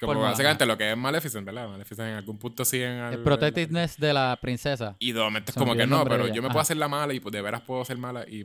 Como 0.00 0.12
Por 0.12 0.22
básicamente 0.22 0.64
lo 0.64 0.78
que 0.78 0.92
es 0.92 0.96
Maleficent, 0.96 1.44
¿verdad? 1.44 1.68
Maleficent 1.68 2.08
en 2.08 2.14
algún 2.14 2.38
punto 2.38 2.64
siguen 2.64 3.00
al, 3.00 3.14
el 3.14 3.22
protectiveness 3.24 3.96
de 3.98 4.12
la 4.12 4.38
princesa. 4.40 4.94
Y 5.00 5.10
de 5.10 5.18
momento 5.18 5.50
es 5.50 5.56
como 5.56 5.74
que 5.74 5.88
no, 5.88 6.04
pero 6.04 6.28
yo 6.28 6.40
me 6.40 6.46
Ajá. 6.46 6.52
puedo 6.52 6.60
hacer 6.62 6.76
la 6.76 6.86
mala 6.86 7.12
y 7.14 7.18
pues, 7.20 7.32
de 7.32 7.42
veras 7.42 7.62
puedo 7.62 7.84
ser 7.84 7.98
mala. 7.98 8.24
Y 8.28 8.44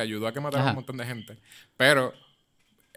ayudó 0.00 0.26
a 0.26 0.32
que 0.32 0.40
mataran 0.40 0.68
a 0.68 0.70
un 0.70 0.76
montón 0.76 0.96
de 0.96 1.04
gente. 1.04 1.36
Pero 1.76 2.14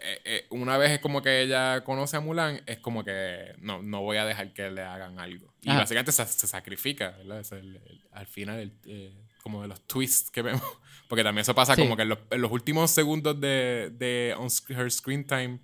eh, 0.02 0.20
eh, 0.24 0.46
una 0.50 0.76
vez 0.78 0.90
es 0.92 0.98
como 1.00 1.22
que 1.22 1.42
ella 1.42 1.82
conoce 1.84 2.16
a 2.16 2.20
Mulan, 2.20 2.62
es 2.66 2.78
como 2.78 3.04
que 3.04 3.54
no, 3.58 3.82
no 3.82 4.02
voy 4.02 4.16
a 4.16 4.24
dejar 4.24 4.52
que 4.52 4.70
le 4.70 4.82
hagan 4.82 5.18
algo. 5.18 5.52
Y 5.62 5.70
Ajá. 5.70 5.80
básicamente 5.80 6.12
se, 6.12 6.24
se 6.26 6.46
sacrifica, 6.46 7.10
¿verdad? 7.18 7.40
Es 7.40 7.52
el- 7.52 7.76
el- 7.76 8.00
al 8.12 8.26
final, 8.26 8.58
el, 8.58 8.72
eh, 8.86 9.12
como 9.42 9.62
de 9.62 9.68
los 9.68 9.80
twists 9.86 10.30
que 10.30 10.42
vemos. 10.42 10.62
Porque 11.08 11.24
también 11.24 11.42
eso 11.42 11.54
pasa 11.54 11.74
Sí. 11.74 11.82
como 11.82 11.96
que 11.96 12.02
en 12.02 12.08
los, 12.10 12.18
en 12.30 12.40
los 12.40 12.50
últimos 12.52 12.90
segundos 12.90 13.40
de, 13.40 13.90
de 13.98 14.34
on 14.38 14.48
her 14.68 14.90
screen 14.90 15.24
time 15.26 15.58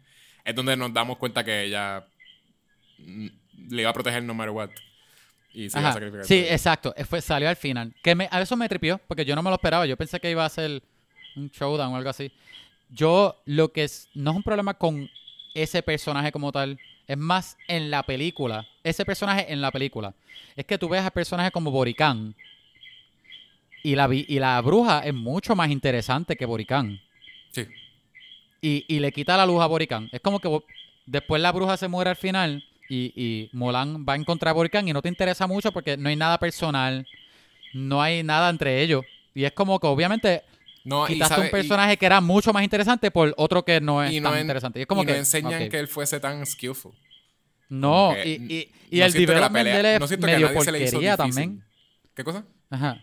es 0.44 0.54
donde 0.54 0.76
nos 0.76 0.92
damos 0.92 1.18
cuenta 1.18 1.44
que 1.44 1.62
ella 1.64 2.04
mm, 2.98 3.26
le 3.70 3.82
iba 3.82 3.90
a 3.90 3.94
proteger 3.94 4.22
no 4.22 4.34
matter 4.34 4.50
what. 4.50 4.70
Y 5.52 5.70
se 5.70 5.78
iba 5.78 5.88
a 5.88 5.92
sacrificar. 5.92 6.24
Sí, 6.26 6.34
ella. 6.40 6.52
exacto. 6.52 6.94
eh, 6.96 7.04
Fue, 7.04 7.20
salió 7.20 7.48
al 7.48 7.56
final. 7.56 7.94
Que 8.02 8.14
me, 8.14 8.28
a 8.30 8.40
eso 8.42 8.56
me 8.56 8.68
tripió, 8.68 8.98
porque 9.08 9.24
yo 9.24 9.34
no 9.34 9.42
me 9.42 9.50
lo 9.50 9.56
esperaba. 9.56 9.86
Yo 9.86 9.96
pensé 9.96 10.20
que 10.20 10.30
iba 10.30 10.44
a 10.44 10.48
ser 10.48 10.82
un 11.36 11.48
showdown 11.50 11.92
o 11.92 11.96
algo 11.96 12.10
así. 12.10 12.30
Yo 12.88 13.40
lo 13.44 13.72
que 13.72 13.84
es, 13.84 14.08
no 14.14 14.30
es 14.30 14.36
un 14.36 14.42
problema 14.42 14.74
con 14.74 15.10
ese 15.54 15.82
personaje 15.82 16.32
como 16.32 16.52
tal, 16.52 16.78
es 17.06 17.16
más 17.16 17.56
en 17.68 17.90
la 17.90 18.02
película. 18.02 18.66
Ese 18.84 19.04
personaje 19.04 19.52
en 19.52 19.60
la 19.60 19.70
película. 19.70 20.14
Es 20.54 20.64
que 20.64 20.78
tú 20.78 20.88
ves 20.88 21.02
al 21.02 21.10
personaje 21.10 21.50
como 21.50 21.70
Boricán. 21.70 22.34
Y 23.82 23.94
la, 23.94 24.06
vi- 24.06 24.26
y 24.28 24.38
la 24.38 24.60
bruja 24.60 25.00
es 25.00 25.14
mucho 25.14 25.54
más 25.54 25.70
interesante 25.70 26.36
que 26.36 26.46
Boricán. 26.46 27.00
Sí. 27.52 27.66
Y, 28.60 28.84
y 28.88 28.98
le 28.98 29.12
quita 29.12 29.36
la 29.36 29.46
luz 29.46 29.62
a 29.62 29.66
Boricán. 29.66 30.08
Es 30.12 30.20
como 30.20 30.40
que 30.40 30.60
después 31.06 31.40
la 31.40 31.52
bruja 31.52 31.76
se 31.76 31.86
muere 31.88 32.10
al 32.10 32.16
final 32.16 32.64
y, 32.88 33.12
y 33.14 33.50
Mulan 33.52 34.04
va 34.08 34.14
a 34.14 34.16
encontrar 34.16 34.50
a 34.50 34.54
Boricán 34.54 34.88
y 34.88 34.92
no 34.92 35.02
te 35.02 35.08
interesa 35.08 35.46
mucho 35.46 35.72
porque 35.72 35.96
no 35.96 36.08
hay 36.08 36.16
nada 36.16 36.38
personal, 36.38 37.06
no 37.74 38.02
hay 38.02 38.22
nada 38.24 38.50
entre 38.50 38.82
ellos. 38.82 39.04
Y 39.34 39.44
es 39.44 39.52
como 39.52 39.78
que 39.78 39.86
obviamente 39.86 40.42
No, 40.88 41.04
y 41.08 41.14
quitaste 41.14 41.34
sabe- 41.34 41.46
un 41.46 41.50
personaje 41.50 41.96
que 41.96 42.06
era 42.06 42.20
mucho 42.20 42.52
más 42.52 42.62
interesante 42.62 43.10
por 43.10 43.34
otro 43.36 43.64
que 43.64 43.80
no 43.80 44.02
es 44.04 44.12
y 44.12 44.20
no 44.20 44.28
tan 44.30 44.38
en- 44.38 44.44
interesante. 44.44 44.78
Y 44.78 44.82
es 44.82 44.88
como 44.88 45.02
y 45.02 45.06
que 45.06 45.12
no 45.12 45.18
enseñan 45.18 45.68
que 45.68 45.78
él 45.80 45.88
fuese 45.88 46.20
tan 46.20 46.46
skillful. 46.46 46.92
no, 47.68 48.12
que 48.14 48.28
y, 48.28 48.32
y, 48.32 48.72
y 48.96 49.00
no 49.00 49.06
el 49.06 49.12
development 49.12 49.66
de 49.66 49.80
él 49.80 49.86
es 49.86 50.00
no 50.00 50.06
siento 50.06 50.26
que 50.26 50.32
a 50.32 50.36
medio 50.36 50.48
nadie 50.48 50.60
se 50.64 50.72
le 50.72 50.78
hizo 50.78 50.90
porquería 50.92 51.16
también. 51.16 51.64
¿Qué 52.14 52.22
cosa? 52.24 52.44
Ajá. 52.70 53.00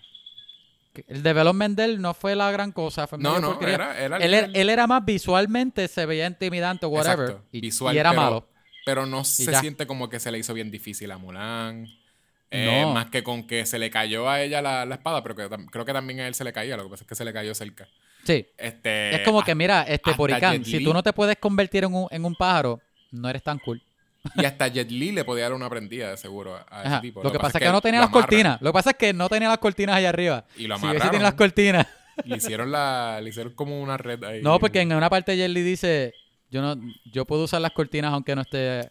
El 1.08 1.24
development 1.24 1.76
de 1.76 1.84
él 1.86 2.02
no 2.02 2.14
fue 2.14 2.36
la 2.36 2.52
gran 2.52 2.72
cosa, 2.72 3.08
fue 3.08 3.18
No, 3.18 3.40
no, 3.40 3.60
era, 3.62 4.00
era 4.00 4.18
él, 4.18 4.34
era, 4.34 4.46
el- 4.46 4.56
él 4.56 4.70
era 4.70 4.88
más 4.88 5.04
visualmente, 5.04 5.88
se 5.88 6.06
veía 6.06 6.26
intimidante 6.28 6.86
o 6.86 6.90
whatever. 6.90 7.30
Exacto, 7.32 7.48
y, 7.52 7.62
visual, 7.62 7.96
y 7.96 8.00
era 8.00 8.12
pero- 8.12 8.22
malo. 8.22 8.50
Pero 8.86 9.06
no 9.06 9.24
se 9.24 9.54
siente 9.60 9.88
como 9.88 10.08
que 10.10 10.20
se 10.20 10.30
le 10.32 10.38
hizo 10.40 10.54
bien 10.54 10.70
difícil 10.70 11.10
a 11.12 11.18
Mulan. 11.18 11.88
Eh, 12.56 12.82
No. 12.84 12.94
Más 12.94 13.08
que 13.08 13.24
con 13.24 13.48
que 13.48 13.66
se 13.66 13.80
le 13.80 13.90
cayó 13.90 14.30
a 14.30 14.42
ella 14.42 14.62
la, 14.62 14.86
la 14.86 14.96
espada, 14.96 15.24
pero 15.24 15.36
que 15.36 15.50
creo 15.72 15.86
que 15.86 15.94
también 15.94 16.20
a 16.20 16.28
él 16.28 16.36
se 16.36 16.44
le 16.44 16.54
caía. 16.54 16.78
Lo 16.78 16.84
que 16.84 16.90
pasa 16.92 17.04
es 17.04 17.08
que 17.08 17.16
se 17.16 17.26
le 17.26 17.34
cayó 17.34 17.54
cerca. 17.56 17.88
Sí. 18.24 18.46
Este, 18.58 19.16
Es 19.16 19.22
como 19.22 19.44
que, 19.44 19.56
mira, 19.56 19.82
este 19.84 20.12
Jet 20.16 20.64
si 20.64 20.80
Li- 20.80 20.86
tú 20.86 20.94
no 20.94 21.02
te 21.04 21.12
puedes 21.14 21.36
convertir 21.38 21.84
en 21.84 21.94
un, 21.94 22.08
en 22.12 22.24
un 22.24 22.36
pájaro, 22.36 22.80
no 23.12 23.28
eres 23.30 23.44
tan 23.44 23.60
cool. 23.60 23.82
Y 24.36 24.46
hasta 24.46 24.68
Jet 24.70 24.90
Li 24.90 25.12
le 25.12 25.26
podía 25.26 25.44
dar 25.46 25.54
una 25.54 25.70
prendida, 25.70 26.12
de 26.12 26.18
seguro, 26.18 26.58
a, 26.70 26.84
ese 26.84 27.02
tipo. 27.02 27.22
Lo 27.24 27.32
que 27.32 27.40
pasa 27.40 27.58
es 27.58 27.66
que, 27.66 27.72
no 27.72 27.82
tenía 27.82 28.00
las 28.00 28.10
cortinas. 28.10 28.62
Lo 28.62 28.70
que 28.70 28.74
pasa 28.74 28.92
es 28.92 28.96
que 28.98 29.14
no 29.14 29.28
tenía 29.28 29.50
las 29.50 29.58
cortinas 29.58 29.96
allá 29.98 30.10
arriba. 30.10 30.46
Y 30.56 30.68
lo 30.68 30.78
si 30.78 30.84
amarraron. 30.86 31.10
tenido 31.10 31.24
las 31.24 31.34
cortinas. 31.34 31.88
Le 32.24 32.38
hicieron, 32.38 32.72
la, 32.72 33.20
le 33.22 33.30
hicieron 33.32 33.54
como 33.54 33.82
una 33.82 33.98
red 33.98 34.24
ahí. 34.24 34.42
No, 34.42 34.60
porque 34.60 34.80
en 34.82 34.94
una 34.94 35.10
parte 35.10 35.36
Jelly 35.36 35.62
dice, 35.64 36.14
yo 36.52 36.62
no, 36.62 36.80
yo 37.12 37.26
puedo 37.26 37.44
usar 37.46 37.60
las 37.60 37.72
cortinas 37.72 38.14
aunque 38.14 38.36
no 38.36 38.44
esté 38.44 38.90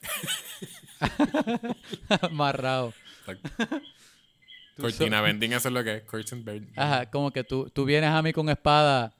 amarrado. 2.21 2.93
Cortina 4.81 5.19
so- 5.19 5.23
bending, 5.25 5.53
eso 5.53 5.69
es 5.69 5.75
lo 5.75 5.85
que 5.85 5.97
es. 5.97 6.03
Curtain 6.05 6.45
bending. 6.45 6.73
Ajá, 6.77 7.11
como 7.11 7.31
que 7.31 7.45
tú, 7.45 7.71
tú 7.71 7.85
vienes 7.85 8.11
a 8.11 8.23
mí 8.23 8.33
con 8.33 8.49
espada 8.49 9.13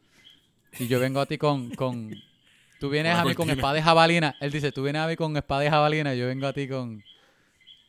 y 0.79 0.87
yo 0.89 0.99
vengo 1.01 1.21
a 1.21 1.27
ti 1.27 1.39
con... 1.39 1.71
con 1.71 2.11
tú 2.81 2.89
vienes 2.91 3.15
a 3.15 3.19
mí 3.25 3.29
con 3.35 3.47
cortina. 3.47 3.53
espada 3.55 3.75
de 3.75 3.83
jabalina. 3.83 4.35
Él 4.41 4.51
dice, 4.51 4.73
tú 4.73 4.83
vienes 4.83 5.03
a 5.03 5.07
mí 5.07 5.15
con 5.17 5.37
espada 5.37 5.61
de 5.61 5.71
jabalina 5.71 6.15
y 6.15 6.19
yo 6.19 6.27
vengo 6.27 6.47
a 6.47 6.53
ti 6.53 6.67
con... 6.69 7.03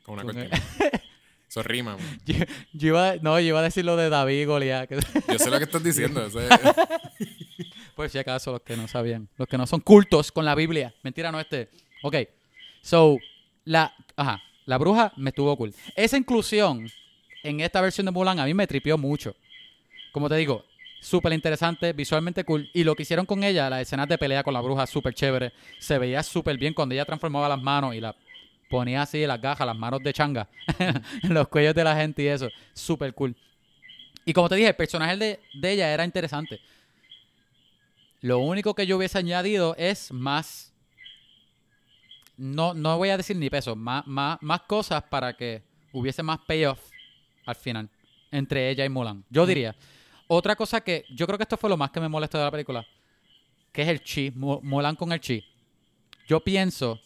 Con 0.03 0.15
una 0.15 0.23
con- 0.23 0.35
cortina. 0.35 0.61
Eso 1.49 1.61
rima. 1.63 1.95
man. 1.95 2.19
Yo, 2.25 2.35
yo 2.73 2.87
iba, 2.89 3.15
no, 3.17 3.39
yo 3.39 3.45
iba 3.47 3.59
a 3.59 3.63
decir 3.63 3.85
lo 3.85 3.95
de 3.95 4.09
David 4.09 4.41
y 4.41 4.45
Goliat. 4.45 4.89
que- 4.89 4.95
Yo 5.31 5.37
sé 5.39 5.51
lo 5.51 5.57
que 5.59 5.65
estás 5.65 5.83
diciendo. 5.83 6.25
eso 6.25 6.41
es- 6.41 6.49
Por 7.95 8.09
si 8.09 8.17
acaso, 8.17 8.53
los 8.53 8.61
que 8.61 8.75
no 8.75 8.87
sabían. 8.87 9.29
Los 9.37 9.47
que 9.47 9.55
no 9.57 9.67
son 9.67 9.79
cultos 9.79 10.31
con 10.31 10.45
la 10.45 10.55
Biblia. 10.55 10.93
Mentira, 11.03 11.31
no 11.31 11.39
este. 11.39 11.69
Ok. 12.01 12.15
So, 12.81 13.17
la. 13.65 13.93
Ajá. 14.15 14.41
La 14.65 14.77
bruja 14.77 15.11
me 15.17 15.29
estuvo 15.29 15.55
cool. 15.57 15.73
Esa 15.95 16.17
inclusión 16.17 16.87
en 17.43 17.59
esta 17.59 17.81
versión 17.81 18.05
de 18.05 18.11
Mulan 18.11 18.39
a 18.39 18.45
mí 18.45 18.53
me 18.53 18.67
tripió 18.67 18.97
mucho. 18.97 19.35
Como 20.11 20.29
te 20.29 20.35
digo, 20.35 20.63
súper 21.01 21.33
interesante, 21.33 21.91
visualmente 21.93 22.43
cool. 22.43 22.69
Y 22.73 22.83
lo 22.83 22.95
que 22.95 23.03
hicieron 23.03 23.25
con 23.25 23.43
ella, 23.43 23.69
las 23.69 23.81
escenas 23.81 24.07
de 24.07 24.17
pelea 24.17 24.43
con 24.43 24.53
la 24.53 24.61
bruja, 24.61 24.87
súper 24.87 25.13
chévere. 25.13 25.51
Se 25.79 25.97
veía 25.97 26.23
súper 26.23 26.57
bien 26.57 26.73
cuando 26.73 26.93
ella 26.93 27.05
transformaba 27.05 27.49
las 27.49 27.61
manos 27.61 27.93
y 27.93 27.99
la 27.99 28.15
ponía 28.69 29.03
así, 29.03 29.25
las 29.25 29.41
gajas, 29.41 29.67
las 29.67 29.77
manos 29.77 30.01
de 30.01 30.13
changa, 30.13 30.47
los 31.23 31.47
cuellos 31.49 31.75
de 31.75 31.83
la 31.83 31.95
gente 31.95 32.23
y 32.23 32.27
eso. 32.27 32.49
Súper 32.73 33.13
cool. 33.13 33.35
Y 34.25 34.33
como 34.33 34.47
te 34.47 34.55
dije, 34.55 34.69
el 34.69 34.75
personaje 34.75 35.17
de, 35.17 35.39
de 35.53 35.71
ella 35.71 35.93
era 35.93 36.05
interesante. 36.05 36.59
Lo 38.21 38.39
único 38.39 38.73
que 38.73 38.87
yo 38.87 38.97
hubiese 38.97 39.17
añadido 39.17 39.75
es 39.77 40.11
más. 40.11 40.72
No, 42.37 42.73
no 42.73 42.97
voy 42.97 43.09
a 43.09 43.17
decir 43.17 43.35
ni 43.35 43.49
peso, 43.49 43.75
más, 43.75 44.05
más, 44.07 44.37
más 44.41 44.61
cosas 44.61 45.03
para 45.03 45.35
que 45.35 45.61
hubiese 45.91 46.23
más 46.23 46.39
payoff 46.47 46.79
al 47.45 47.55
final 47.55 47.89
entre 48.31 48.69
ella 48.69 48.83
y 48.85 48.89
Mulan. 48.89 49.23
Yo 49.29 49.45
diría. 49.45 49.75
Otra 50.27 50.55
cosa 50.55 50.81
que 50.81 51.05
yo 51.13 51.27
creo 51.27 51.37
que 51.37 51.43
esto 51.43 51.57
fue 51.57 51.69
lo 51.69 51.77
más 51.77 51.91
que 51.91 51.99
me 51.99 52.09
molestó 52.09 52.39
de 52.39 52.45
la 52.45 52.51
película, 52.51 52.83
que 53.71 53.83
es 53.83 53.87
el 53.89 54.01
chi, 54.01 54.31
Mu- 54.31 54.61
Mulan 54.63 54.95
con 54.95 55.11
el 55.11 55.19
chi. 55.19 55.43
Yo 56.27 56.39
pienso, 56.39 56.99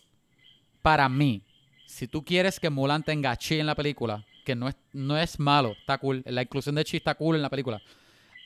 para 0.82 1.09
mí, 1.09 1.41
si 1.86 2.07
tú 2.07 2.23
quieres 2.23 2.59
que 2.59 2.69
Mulan 2.69 3.03
tenga 3.03 3.36
chi 3.36 3.59
en 3.59 3.65
la 3.65 3.75
película, 3.75 4.23
que 4.45 4.55
no 4.55 4.69
es, 4.69 4.75
no 4.93 5.17
es 5.17 5.39
malo, 5.39 5.71
está 5.78 5.97
cool, 5.97 6.23
la 6.25 6.43
inclusión 6.43 6.75
de 6.75 6.86
chi 6.86 6.97
está 6.97 7.15
cool 7.15 7.36
en 7.36 7.41
la 7.41 7.49
película, 7.49 7.82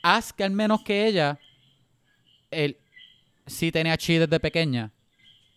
haz 0.01 0.33
que 0.33 0.43
al 0.43 0.51
menos 0.51 0.81
que 0.81 1.05
ella 1.05 1.37
él 2.49 2.77
sí 3.45 3.71
tenía 3.71 3.97
chi 3.97 4.17
desde 4.17 4.39
pequeña 4.39 4.91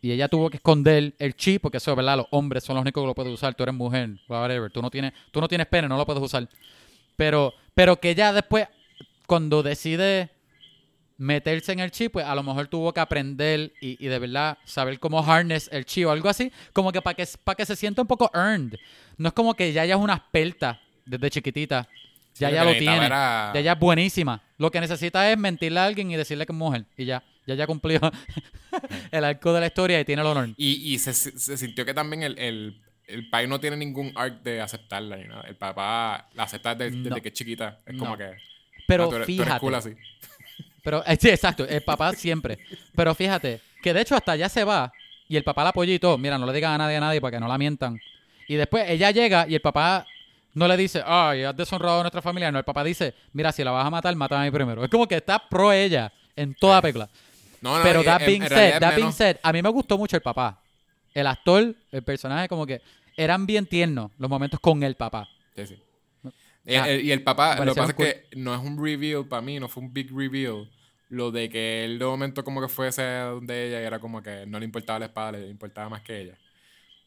y 0.07 0.13
ella 0.13 0.29
tuvo 0.29 0.51
que 0.51 0.57
esconder 0.59 1.15
el 1.19 1.35
chi 1.35 1.59
porque 1.59 1.79
eso, 1.79 1.97
¿verdad? 1.97 2.19
Los 2.19 2.27
hombres 2.31 2.63
son 2.65 2.75
los 2.75 2.83
únicos 2.83 3.03
que 3.03 3.07
lo 3.07 3.15
pueden 3.15 3.33
usar. 3.33 3.55
Tú 3.55 3.63
eres 3.63 3.75
mujer, 3.75 4.11
whatever. 4.29 4.71
Tú 4.71 4.83
no 4.83 4.91
tienes, 4.91 5.13
tú 5.31 5.41
no 5.41 5.49
tienes 5.49 5.67
pene, 5.67 5.89
no 5.89 5.97
lo 5.97 6.05
puedes 6.05 6.23
usar. 6.23 6.47
Pero, 7.17 7.55
pero 7.75 7.99
que 7.99 8.11
ella 8.11 8.33
después, 8.33 8.67
cuando 9.27 9.63
decide 9.63 10.31
meterse 11.17 11.73
en 11.73 11.81
el 11.81 11.91
chi, 11.91 12.09
pues 12.09 12.27
a 12.27 12.35
lo 12.35 12.43
mejor 12.43 12.67
tuvo 12.67 12.93
que 12.93 13.01
aprender 13.01 13.73
y, 13.81 14.05
y 14.05 14.09
de 14.09 14.19
verdad 14.19 14.59
saber 14.65 14.99
cómo 14.99 15.23
harness 15.25 15.69
el 15.73 15.87
chi 15.87 16.05
o 16.05 16.11
algo 16.11 16.29
así, 16.29 16.51
como 16.73 16.91
que 16.93 17.01
para 17.01 17.15
que, 17.15 17.25
para 17.45 17.57
que 17.57 17.65
se 17.65 17.77
sienta 17.77 18.03
un 18.03 18.09
poco 18.09 18.31
earned. 18.35 18.75
No 19.17 19.29
es 19.29 19.33
como 19.35 19.55
que 19.55 19.73
ya 19.73 19.85
ella 19.85 19.95
es 19.95 20.01
una 20.01 20.15
experta 20.15 20.81
desde 21.07 21.31
chiquitita. 21.31 21.89
Ya 22.37 22.49
Sí, 22.49 22.55
ya 22.55 22.65
lo 22.65 22.73
tiene. 22.77 23.07
era- 23.07 23.53
Ya 23.55 23.61
ella 23.61 23.73
es 23.73 23.79
buenísima. 23.79 24.43
Lo 24.59 24.71
que 24.71 24.81
necesita 24.81 25.31
es 25.31 25.39
mentirle 25.39 25.79
a 25.79 25.85
alguien 25.87 26.11
y 26.11 26.17
decirle 26.17 26.45
que 26.47 26.53
es 26.53 26.59
mujer. 26.59 26.85
Y 26.97 27.05
ya. 27.05 27.23
Ya 27.47 27.55
ya 27.55 27.67
cumplió 27.67 28.01
el 29.11 29.25
arco 29.25 29.53
de 29.53 29.61
la 29.61 29.67
historia 29.67 30.01
y 30.01 30.05
tiene 30.05 30.23
el 30.23 30.29
honor. 30.29 30.49
Y, 30.57 30.95
y 30.95 30.99
se, 30.99 31.13
se 31.13 31.57
sintió 31.57 31.85
que 31.85 31.93
también 31.95 32.23
el, 32.23 32.39
el, 32.39 32.81
el 33.07 33.29
pai 33.29 33.47
no 33.47 33.61
tiene 33.61 33.77
ningún 33.77 34.13
arc 34.15 34.43
de 34.43 34.61
aceptarla 34.61 35.17
ni 35.17 35.25
nada. 35.29 35.43
El 35.43 35.57
papá 35.57 36.29
la 36.35 36.45
acepta 36.45 36.75
desde, 36.75 36.97
desde 36.97 37.11
No. 37.11 37.17
que 37.17 37.29
es 37.29 37.35
chiquita. 37.35 37.81
Es 37.87 37.99
como 37.99 38.17
que. 38.17 38.33
Pero 38.87 39.05
ah, 39.05 39.09
tú 39.09 39.17
eres, 39.17 39.27
tú 39.27 39.33
eres 39.33 39.45
fíjate. 39.45 39.61
cool 39.61 39.75
así. 39.75 39.91
Pero, 40.83 41.03
eh, 41.07 41.17
sí, 41.19 41.31
exacto, 41.31 41.67
el 41.67 41.83
papá 41.83 42.13
siempre. 42.13 42.59
Pero 42.95 43.15
fíjate, 43.15 43.61
que 43.83 43.95
de 43.95 44.03
hecho 44.03 44.15
hasta 44.17 44.33
allá 44.33 44.49
se 44.51 44.65
va 44.65 44.93
y 45.29 45.37
el 45.37 45.43
papá 45.45 45.65
la 45.65 45.71
apoya 45.71 45.95
y 45.95 45.99
todo. 45.99 46.19
Mira, 46.19 46.37
no 46.39 46.45
le 46.47 46.53
digan 46.53 46.73
a 46.73 46.79
nadie 46.79 46.97
a 46.97 47.01
nadie 47.01 47.21
para 47.23 47.37
que 47.37 47.41
no 47.41 47.49
la 47.49 47.57
mientan. 47.57 47.99
Y 48.49 48.57
después 48.57 48.89
ella 48.91 49.11
llega 49.11 49.47
y 49.49 49.55
el 49.55 49.63
papá 49.63 50.07
no 50.53 50.69
le 50.69 50.77
dice, 50.77 51.03
ay, 51.05 51.43
has 51.45 51.57
deshonrado 51.57 52.01
a 52.01 52.03
nuestra 52.03 52.21
familia. 52.21 52.53
No, 52.53 52.59
el 52.59 52.65
papá 52.65 52.85
dice, 52.85 53.15
mira, 53.33 53.51
si 53.51 53.65
la 53.65 53.71
vas 53.71 53.87
a 53.87 53.91
matar, 53.91 54.15
mátame 54.15 54.43
a 54.43 54.45
mí 54.45 54.51
primero. 54.51 54.85
Es 54.85 54.91
como 54.91 55.09
que 55.09 55.17
está 55.17 55.39
pro 55.49 55.73
ella 55.73 56.13
en 56.37 56.55
toda 56.55 56.77
la 56.77 56.83
película. 56.83 57.09
No, 57.65 57.79
no, 57.79 57.83
Pero 57.83 58.05
that 58.05 58.21
en- 58.21 58.27
being 58.27 58.43
en 58.43 58.49
said, 58.49 58.57
realidad 58.59 58.81
that 58.81 58.91
es 58.91 58.97
being 58.97 59.07
menos- 59.07 59.17
said, 59.17 59.37
a 59.43 59.53
mí 59.53 59.63
me 59.63 59.69
gustó 59.71 59.97
mucho 59.97 60.17
el 60.17 60.23
papá. 60.23 60.61
El 61.15 61.27
actor, 61.27 61.75
el 61.93 62.03
personaje, 62.03 62.47
como 62.49 62.67
que 62.67 62.83
eran 63.17 63.47
bien 63.47 63.65
tiernos 63.67 64.11
los 64.19 64.29
momentos 64.29 64.61
con 64.61 64.83
el 64.83 64.97
papá. 64.97 65.29
Sí, 65.57 65.67
sí. 65.69 65.79
Ah, 66.25 66.31
Y, 66.67 66.75
el, 66.75 67.05
y 67.07 67.13
el 67.13 67.23
papá, 67.23 67.57
lo 67.65 67.75
que 67.75 67.81
pasa 67.81 67.95
es 67.97 67.97
que 68.31 68.37
no 68.37 68.55
es 68.55 68.61
un 68.61 68.83
reveal 68.83 69.27
para 69.27 69.41
mí, 69.43 69.59
no 69.61 69.69
fue 69.69 69.83
un 69.83 69.93
big 69.93 70.11
reveal. 70.15 70.69
Lo 71.09 71.31
de 71.31 71.49
que 71.49 71.85
él 71.85 71.99
de 71.99 72.05
momento 72.07 72.43
como 72.45 72.61
que 72.61 72.69
fuese 72.69 73.03
donde 73.03 73.69
ella 73.69 73.81
y 73.83 73.85
era 73.85 73.99
como 73.99 74.23
que 74.23 74.45
no 74.47 74.59
le 74.59 74.65
importaba 74.65 74.99
la 74.99 75.07
espada, 75.07 75.33
le 75.33 75.49
importaba 75.49 75.89
más 75.89 76.03
que 76.03 76.21
ella. 76.23 76.39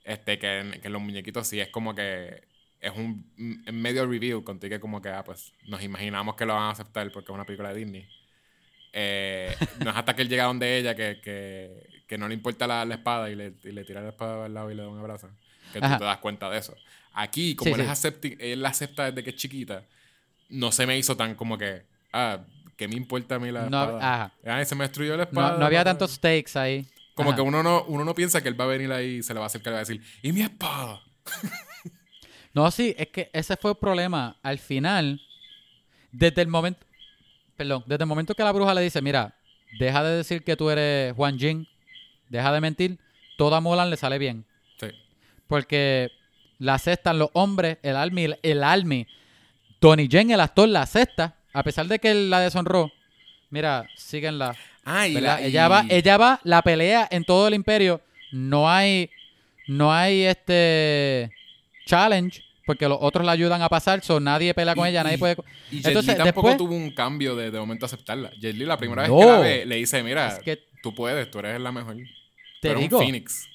Este, 0.06 0.40
que, 0.40 0.80
que 0.82 0.90
los 0.90 1.02
muñequitos 1.02 1.46
sí 1.48 1.60
es 1.60 1.68
como 1.70 1.94
que 1.94 2.44
es 2.80 2.92
un 2.96 3.26
medio 3.74 4.06
reveal 4.08 4.44
contigo 4.44 4.70
que 4.76 4.80
como 4.80 5.02
que, 5.02 5.10
ah, 5.10 5.24
pues 5.24 5.52
nos 5.68 5.84
imaginamos 5.84 6.36
que 6.36 6.46
lo 6.46 6.54
van 6.54 6.64
a 6.64 6.70
aceptar 6.72 7.12
porque 7.12 7.32
es 7.32 7.36
una 7.36 7.46
película 7.46 7.74
de 7.74 7.80
Disney. 7.84 8.08
Eh, 9.00 9.56
no 9.84 9.92
es 9.92 9.96
hasta 9.96 10.16
que 10.16 10.24
él 10.24 10.30
llega 10.30 10.46
donde 10.46 10.76
ella 10.80 10.96
que, 10.96 11.22
que, 11.22 12.04
que 12.08 12.18
no 12.18 12.28
le 12.28 12.34
importa 12.34 12.66
la, 12.66 12.84
la 12.84 12.96
espada 12.96 13.30
y 13.30 13.36
le, 13.36 13.54
y 13.64 13.72
le 13.72 13.84
tira 13.84 14.02
la 14.02 14.10
espada 14.10 14.46
al 14.46 14.54
lado 14.56 14.72
y 14.72 14.76
le 14.76 14.82
da 14.82 14.90
un 14.90 14.98
abrazo. 14.98 15.30
Que 15.72 15.80
tú 15.80 15.88
te 16.00 16.04
das 16.04 16.18
cuenta 16.18 16.50
de 16.50 16.58
eso. 16.58 16.76
Aquí, 17.14 17.56
como 17.56 17.76
Sí, 17.76 17.82
él, 17.82 17.88
sí. 17.88 17.92
es 17.92 18.04
acepti- 18.06 18.38
él 18.40 18.62
la 18.64 18.70
acepta 18.70 19.06
desde 19.12 19.24
que 19.24 19.30
es 19.32 19.36
chiquita, 19.36 19.84
no 20.50 20.72
se 20.72 20.88
me 20.88 20.98
hizo 20.98 21.16
tan 21.16 21.36
como 21.36 21.58
que, 21.60 21.84
ah, 22.12 22.40
¿qué 22.76 22.88
me 22.88 22.96
importa 22.96 23.36
a 23.36 23.40
mí 23.40 23.52
la 23.52 23.70
No, 23.70 23.84
espada? 23.84 24.14
ajá. 24.24 24.32
Ay, 24.46 24.66
se 24.66 24.74
me 24.76 24.86
destruyó 24.86 25.16
la 25.16 25.24
espada. 25.24 25.52
No, 25.52 25.58
no 25.60 25.66
había 25.68 25.84
tantos 25.84 26.12
stakes 26.14 26.56
ahí. 26.58 26.86
Como 27.14 27.30
Ajá. 27.32 27.36
que 27.36 27.42
uno 27.44 27.62
no, 27.62 27.84
uno 27.84 28.04
no 28.04 28.16
piensa 28.16 28.42
que 28.42 28.50
él 28.50 28.60
va 28.60 28.64
a 28.64 28.68
venir 28.68 28.92
ahí 28.92 29.18
y 29.18 29.24
se 29.24 29.34
le 29.34 29.40
va 29.40 29.46
a 29.46 29.48
acercar 29.48 29.72
y 29.72 29.76
va 29.76 29.78
a 29.78 29.86
decir, 29.86 30.02
¿y 30.24 30.32
mi 30.32 30.42
espada? 30.42 31.02
No, 32.54 32.72
sí, 32.72 32.96
es 32.98 33.10
que 33.10 33.30
ese 33.34 33.56
fue 33.56 33.72
el 33.72 33.78
problema. 33.78 34.36
Al 34.42 34.58
final, 34.58 35.22
desde 36.12 36.42
el 36.42 36.48
momento, 36.48 36.87
perdón, 37.58 37.84
desde 37.86 38.04
el 38.04 38.08
momento 38.08 38.36
que 38.36 38.44
la 38.44 38.52
bruja 38.52 38.74
le 38.74 38.82
dice, 38.82 39.02
mira, 39.02 39.34
deja 39.80 40.04
de 40.04 40.18
decir 40.18 40.44
que 40.44 40.56
tú 40.56 40.70
eres 40.70 41.14
Juan 41.16 41.38
Jin, 41.38 41.68
deja 42.30 42.54
de 42.54 42.62
mentir, 42.62 42.98
todo 43.38 43.56
a 43.56 43.62
Mulan 43.62 43.90
le 43.90 43.98
sale 43.98 44.18
bien. 44.18 44.46
Sí. 44.80 44.88
Porque 45.48 46.12
la 46.60 46.76
aceptan 46.76 47.20
los 47.20 47.30
hombres, 47.34 47.78
el 47.84 47.96
Army, 47.96 48.28
el 48.42 48.64
Army. 48.64 49.08
Tony 49.80 50.08
Jen, 50.10 50.32
el 50.32 50.40
actor, 50.40 50.68
la 50.68 50.82
acepta, 50.82 51.36
a 51.54 51.64
pesar 51.64 51.86
de 51.88 52.00
que 52.00 52.10
él 52.10 52.30
la 52.30 52.40
deshonró. 52.40 52.92
Mira, 53.50 53.88
síguenla. 53.96 54.56
Ah, 54.84 55.06
Ella 55.06 55.68
va, 55.68 55.86
ella 55.90 56.18
va, 56.18 56.40
la 56.44 56.62
pelea 56.62 57.08
en 57.12 57.24
todo 57.24 57.48
el 57.48 57.54
imperio. 57.54 58.02
No 58.32 58.70
hay, 58.70 59.10
no 59.68 59.94
hay 59.94 60.24
este 60.24 61.30
challenge, 61.86 62.44
porque 62.68 62.88
los 62.88 63.00
otros 63.02 63.26
la 63.26 63.32
ayudan 63.32 63.64
a 63.64 63.70
pasar, 63.70 64.04
so 64.04 64.20
nadie 64.20 64.54
pelea 64.54 64.76
con 64.76 64.86
Y- 64.86 64.90
ella, 64.92 65.04
nadie 65.04 65.18
puede. 65.18 65.36
Y 65.72 65.78
Entonces, 65.78 66.16
Li 66.16 66.24
tampoco 66.24 66.50
después- 66.50 66.58
tuvo 66.58 66.76
un 66.76 66.92
cambio 66.92 67.36
de, 67.36 67.50
de 67.50 67.60
momento 67.60 67.88
aceptarla. 67.88 68.30
Jet 68.40 68.56
la 68.58 68.78
primera 68.78 69.02
vez 69.04 69.12
que 69.12 69.26
la 69.26 69.40
ve, 69.40 69.66
le 69.66 69.76
dice, 69.78 70.04
mira, 70.04 70.28
Es 70.28 70.40
que 70.44 70.60
tú 70.84 70.94
puedes, 70.94 71.32
tú 71.32 71.40
eres 71.40 71.60
la 71.60 71.72
mejor. 71.72 71.96
Te 72.62 72.70
eres 72.70 72.82
digo, 72.82 73.00
un 73.00 73.04
Phoenix. 73.06 73.48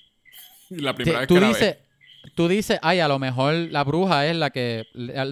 La 0.70 0.90
te- 0.92 0.96
primera 0.96 1.18
vez 1.20 1.28
tú 1.28 1.34
que 1.34 1.40
la 1.40 1.48
dices, 1.48 1.76
ve. 2.24 2.30
tú 2.34 2.48
dices, 2.48 2.78
ay, 2.82 3.00
a 3.00 3.06
lo 3.08 3.18
mejor 3.18 3.54
la 3.54 3.84
bruja 3.84 4.26
es 4.26 4.34
la 4.34 4.50
que 4.50 4.86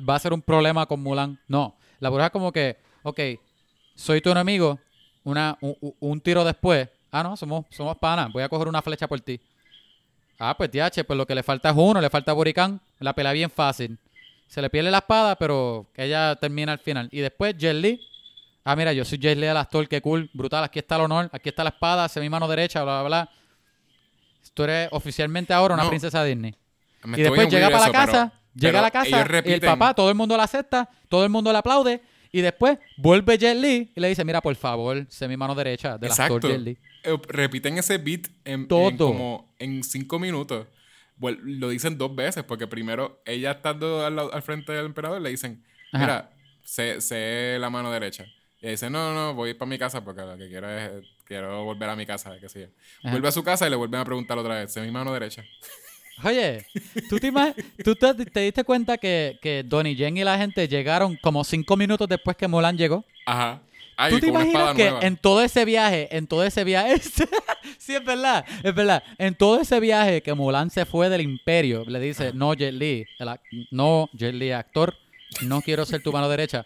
va 0.09 0.15
a 0.15 0.19
ser 0.19 0.33
un 0.33 0.43
problema 0.43 0.87
con 0.87 1.01
Mulan. 1.03 1.41
No, 1.49 1.77
la 1.99 2.11
bruja 2.11 2.27
es 2.27 2.33
como 2.33 2.53
que, 2.53 2.77
ok, 3.03 3.19
soy 3.97 4.21
tu 4.21 4.31
enemigo, 4.31 4.79
una, 5.25 5.57
un, 5.61 5.75
un- 5.81 5.95
un 6.01 6.21
tiro 6.21 6.45
después. 6.45 6.89
Ah, 7.13 7.23
no, 7.25 7.37
somos, 7.37 7.65
somos 7.71 7.97
panas, 7.99 8.31
voy 8.33 8.43
a 8.43 8.49
coger 8.49 8.69
una 8.69 8.83
flecha 8.83 9.09
por 9.09 9.21
ti. 9.21 9.41
Ah, 10.43 10.57
pues 10.57 10.71
TH, 10.71 11.05
pues 11.07 11.17
lo 11.17 11.27
que 11.27 11.35
le 11.35 11.43
falta 11.43 11.69
es 11.69 11.77
uno, 11.77 12.01
le 12.01 12.09
falta 12.09 12.33
Buricán, 12.33 12.81
la 12.99 13.13
pelea 13.13 13.33
bien 13.33 13.51
fácil. 13.51 13.99
Se 14.49 14.63
le 14.63 14.71
pierde 14.71 14.91
la 14.91 14.99
espada, 14.99 15.37
pero 15.37 15.87
ella 15.95 16.35
termina 16.37 16.73
al 16.73 16.79
final. 16.79 17.09
Y 17.13 17.21
después 17.21 17.55
Jet 17.59 17.75
Li, 17.75 18.01
ah, 18.65 18.75
mira, 18.75 18.93
yo 18.95 19.05
soy 19.05 19.19
Jet 19.19 19.37
Li 19.39 19.47
el 19.47 19.57
actor, 19.57 19.87
qué 19.87 20.01
cool, 20.01 20.31
brutal, 20.33 20.65
aquí 20.65 20.79
está 20.79 20.97
el 20.97 21.03
honor, 21.03 21.29
aquí 21.33 21.51
está 21.51 21.63
la 21.63 21.71
espada, 21.71 22.05
hacia 22.05 22.23
mi 22.23 22.31
mano 22.31 22.49
derecha, 22.49 22.83
bla, 22.83 23.01
bla, 23.03 23.09
bla. 23.09 23.31
Tú 24.55 24.63
eres 24.65 24.89
oficialmente 24.93 25.53
ahora 25.53 25.75
una 25.75 25.85
No. 25.85 25.91
princesa 25.91 26.25
Disney. 26.25 26.55
Me 27.05 27.19
Y 27.19 27.23
después 27.23 27.49
llega 27.49 27.69
para 27.69 27.81
la 27.81 27.93
pero- 27.93 27.93
casa, 28.07 28.33
llega 28.55 28.69
pero 28.73 28.79
a 28.79 28.83
la 28.83 28.91
casa, 28.91 29.43
y 29.47 29.53
el 29.53 29.61
papá, 29.61 29.95
todo 29.95 30.09
el 30.09 30.15
mundo 30.17 30.37
la 30.37 30.45
acepta, 30.45 30.89
todo 31.09 31.23
el 31.23 31.31
mundo 31.31 31.53
le 31.53 31.59
aplaude, 31.59 32.03
y 32.33 32.41
después 32.41 32.79
vuelve 32.97 33.37
Jet 33.39 33.57
Li 33.57 33.93
y 33.95 34.01
le 34.01 34.09
dice, 34.09 34.25
mira, 34.25 34.41
por 34.41 34.55
favor, 34.57 35.05
sé 35.11 35.29
mi 35.29 35.37
mano 35.37 35.55
derecha 35.55 35.99
del 35.99 36.11
Exacto. 36.11 36.37
actor 36.37 36.51
Jet 36.51 36.61
Li. 36.61 36.79
Eh, 37.05 37.17
repiten 37.29 37.79
ese 37.79 37.99
beat 37.99 38.29
en, 38.45 38.67
como 38.67 39.55
en 39.59 39.83
cinco 39.83 40.19
minutos. 40.19 40.67
Lo 41.19 41.69
dicen 41.69 41.99
dos 41.99 42.15
veces, 42.15 42.45
porque 42.45 42.67
primero 42.67 43.21
ella 43.27 43.53
estando 43.53 44.05
al, 44.05 44.43
frente 44.43 44.73
del 44.73 44.87
emperador 44.87 45.21
le 45.21 45.31
dicen, 45.31 45.63
Ajá. 45.93 46.05
mira, 46.05 46.31
sé, 46.63 47.01
sé 47.01 47.59
la 47.61 47.69
mano 47.69 47.91
derecha. 47.93 48.25
Y 48.61 48.65
ella 48.67 48.71
dice, 48.73 48.91
no, 48.91 49.13
no, 49.13 49.15
no, 49.15 49.35
voy 49.35 49.55
para 49.55 49.69
mi 49.69 49.79
casa 49.79 50.03
porque 50.03 50.23
lo 50.23 50.37
que 50.39 50.49
quiero 50.49 50.71
es, 50.71 50.91
quiero 51.25 51.65
volver 51.65 51.89
a 51.91 51.97
mi 51.97 52.07
casa, 52.07 52.39
qué 52.41 52.49
sé 52.49 52.61
yo. 52.61 52.67
Ajá. 53.03 53.11
Vuelve 53.11 53.29
a 53.29 53.33
su 53.33 53.43
casa 53.43 53.67
y 53.67 53.71
le 53.71 53.77
vuelven 53.77 54.01
a 54.01 54.05
preguntar 54.05 54.39
otra 54.39 54.55
vez, 54.61 54.73
sé 54.73 54.81
mi 54.81 54.91
mano 54.91 55.13
derecha. 55.13 55.45
Oye, 56.23 56.67
¿tú 57.09 57.19
te, 57.19 57.29
ima- 57.29 57.55
tú 57.83 57.95
te, 57.95 58.15
te 58.27 58.41
diste 58.41 58.65
cuenta 58.65 58.99
que, 58.99 59.39
que 59.41 59.63
Donnie 59.65 59.97
Yen 59.97 60.17
y 60.19 60.25
la 60.25 60.37
gente 60.37 60.69
llegaron 60.69 61.17
como 61.17 61.45
cinco 61.45 61.77
minutos 61.77 62.09
después 62.09 62.37
que 62.37 62.47
Mulan 62.49 62.77
llegó? 62.77 63.05
Ajá. 63.27 63.63
Ay, 64.03 64.13
¿Tú 64.15 64.21
te 64.21 64.29
imaginas 64.29 64.75
que 64.75 64.85
nueva. 64.91 65.07
en 65.07 65.17
todo 65.17 65.43
ese 65.43 65.65
viaje, 65.65 66.09
en 66.17 66.27
todo 66.27 66.45
ese 66.45 66.65
viaje, 66.65 66.99
sí 67.79 67.95
es 67.95 68.05
verdad, 68.05 68.45
es 68.63 68.75
verdad, 68.75 69.03
en 69.19 69.35
todo 69.35 69.61
ese 69.61 69.79
viaje 69.81 70.23
que 70.23 70.33
Mulan 70.35 70.71
se 70.71 70.87
fue 70.87 71.09
del 71.09 71.21
imperio, 71.21 71.85
le 71.87 72.01
dice, 72.01 72.33
no 72.35 72.55
Jet 72.55 72.73
Li, 72.75 73.05
el 73.19 73.29
no 73.71 74.09
Jet 74.15 74.35
Li, 74.35 74.53
actor, 74.53 74.97
no 75.43 75.61
quiero 75.61 75.85
ser 75.85 76.03
tu 76.03 76.13
mano 76.13 76.29
derecha. 76.29 76.65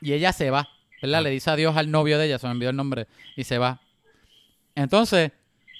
Y 0.00 0.12
ella 0.12 0.32
se 0.32 0.50
va, 0.50 0.68
¿verdad? 1.00 1.22
Le 1.22 1.30
dice 1.30 1.50
adiós 1.50 1.76
al 1.76 1.90
novio 1.90 2.18
de 2.18 2.26
ella, 2.26 2.38
se 2.38 2.46
me 2.46 2.52
envió 2.52 2.70
el 2.70 2.76
nombre, 2.76 3.06
y 3.36 3.44
se 3.44 3.56
va. 3.58 3.80
Entonces, 4.74 5.30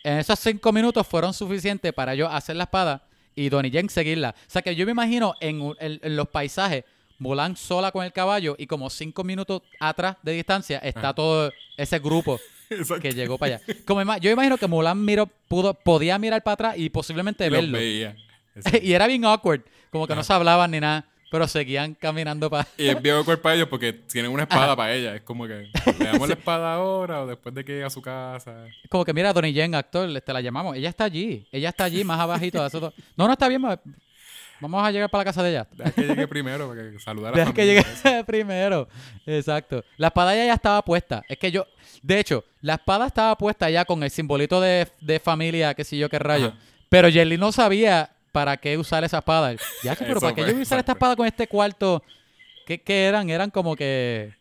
en 0.04 0.18
esos 0.18 0.38
cinco 0.38 0.72
minutos 0.72 1.06
fueron 1.06 1.34
suficientes 1.34 1.92
para 1.92 2.14
yo 2.14 2.28
hacer 2.28 2.56
la 2.56 2.64
espada 2.64 3.06
y 3.34 3.48
Donnie 3.48 3.70
Yen 3.70 3.88
seguirla. 3.90 4.34
O 4.46 4.50
sea 4.50 4.62
que 4.62 4.74
yo 4.76 4.86
me 4.86 4.92
imagino 4.92 5.34
en, 5.40 5.60
un- 5.60 5.76
en- 5.80 5.98
en 6.02 6.16
los 6.16 6.28
paisajes, 6.28 6.84
Mulan 7.24 7.56
sola 7.56 7.90
con 7.90 8.04
el 8.04 8.12
caballo 8.12 8.54
y 8.58 8.66
como 8.66 8.90
cinco 8.90 9.24
minutos 9.24 9.62
atrás 9.80 10.16
de 10.22 10.32
distancia 10.32 10.78
está 10.80 11.08
Ah. 11.08 11.14
todo 11.14 11.50
ese 11.78 11.98
grupo 11.98 12.38
Exacto. 12.70 13.00
que 13.00 13.12
llegó 13.12 13.38
para 13.38 13.56
allá. 13.56 13.64
Como 13.86 14.02
ima- 14.02 14.18
yo 14.18 14.30
imagino 14.30 14.58
que 14.58 14.66
Mulan 14.66 15.02
miró, 15.02 15.26
pudo, 15.48 15.72
podía 15.72 16.18
mirar 16.18 16.42
para 16.42 16.52
atrás 16.54 16.74
y 16.76 16.90
posiblemente 16.90 17.46
Y 17.46 17.48
verlo. 17.48 17.78
y 18.82 18.92
era 18.92 19.06
bien 19.06 19.24
awkward, 19.24 19.62
como 19.90 20.06
que 20.06 20.14
no 20.14 20.20
Ah. 20.20 20.24
se 20.24 20.32
hablaban 20.34 20.70
ni 20.70 20.80
nada, 20.80 21.06
pero 21.30 21.48
seguían 21.48 21.94
caminando 21.94 22.48
para... 22.50 22.68
Y 22.78 22.86
es 22.88 23.00
bien 23.02 23.16
awkward 23.16 23.40
para 23.40 23.54
ellos 23.56 23.68
porque 23.68 23.92
tienen 23.94 24.30
una 24.30 24.42
espada 24.44 24.76
para 24.76 24.92
ella. 24.94 25.16
Es 25.16 25.22
como 25.22 25.46
que, 25.46 25.68
¿le 25.98 26.04
damos 26.04 26.28
la 26.28 26.34
espada 26.34 26.74
ahora 26.74 27.22
o 27.22 27.26
después 27.26 27.54
de 27.54 27.64
que 27.64 27.72
llegue 27.72 27.84
a 27.84 27.90
su 27.90 28.00
casa? 28.02 28.66
Como 28.90 29.04
que 29.04 29.12
mira, 29.14 29.32
Donnie 29.32 29.52
Yen, 29.52 29.74
actor, 29.74 30.08
este, 30.14 30.32
la 30.32 30.40
llamamos. 30.42 30.76
Ella 30.76 30.90
está 30.90 31.04
allí, 31.04 31.46
ella 31.50 31.70
está 31.70 31.84
allí, 31.84 32.04
más 32.04 32.20
abajito. 32.20 32.60
de 32.60 32.68
eso 32.68 32.78
todo. 32.80 32.92
No, 33.16 33.26
no 33.26 33.32
está 33.32 33.48
bien, 33.48 33.62
vamos 34.60 34.84
a 34.86 34.90
llegar 34.90 35.10
para 35.10 35.20
la 35.20 35.24
casa 35.26 35.42
de 35.42 35.50
ella. 35.50 35.66
Deja 35.72 35.90
que 35.92 36.02
llegue 36.02 36.28
primero 36.28 36.68
para 36.68 36.90
que 36.90 36.98
saludar 36.98 37.32
a 37.32 37.36
la 37.36 37.40
Deja 37.42 37.54
que 37.54 37.66
llegue 37.66 37.80
eso. 37.80 38.24
primero. 38.26 38.88
Exacto. 39.26 39.84
La 39.96 40.08
espada 40.08 40.34
ya, 40.34 40.46
ya 40.46 40.54
estaba 40.54 40.82
puesta. 40.82 41.22
Es 41.28 41.38
que 41.38 41.50
yo, 41.50 41.66
de 42.02 42.18
hecho, 42.20 42.44
la 42.60 42.74
espada 42.74 43.06
estaba 43.06 43.36
puesta 43.36 43.68
ya 43.70 43.84
con 43.84 44.02
el 44.02 44.10
simbolito 44.10 44.60
de, 44.60 44.88
de 45.00 45.20
familia, 45.20 45.74
qué 45.74 45.84
sé 45.84 45.96
yo 45.96 46.08
qué 46.08 46.18
rayo. 46.18 46.48
Ajá. 46.48 46.58
Pero 46.88 47.10
Jelly 47.10 47.36
no 47.38 47.50
sabía 47.52 48.10
para 48.32 48.56
qué 48.56 48.76
usar 48.78 49.04
esa 49.04 49.18
espada. 49.18 49.54
Ya, 49.82 49.94
pero 49.96 50.20
para 50.20 50.34
qué 50.34 50.42
yo 50.42 50.48
voy 50.48 50.60
a 50.60 50.62
usar 50.62 50.78
esta 50.78 50.92
espada 50.92 51.16
con 51.16 51.26
este 51.26 51.46
cuarto. 51.46 52.02
¿Qué, 52.66 52.80
qué 52.80 53.04
eran? 53.06 53.28
Eran 53.30 53.50
como 53.50 53.76
que. 53.76 54.32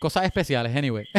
Cosas 0.00 0.24
especiales, 0.24 0.74
anyway. 0.76 1.04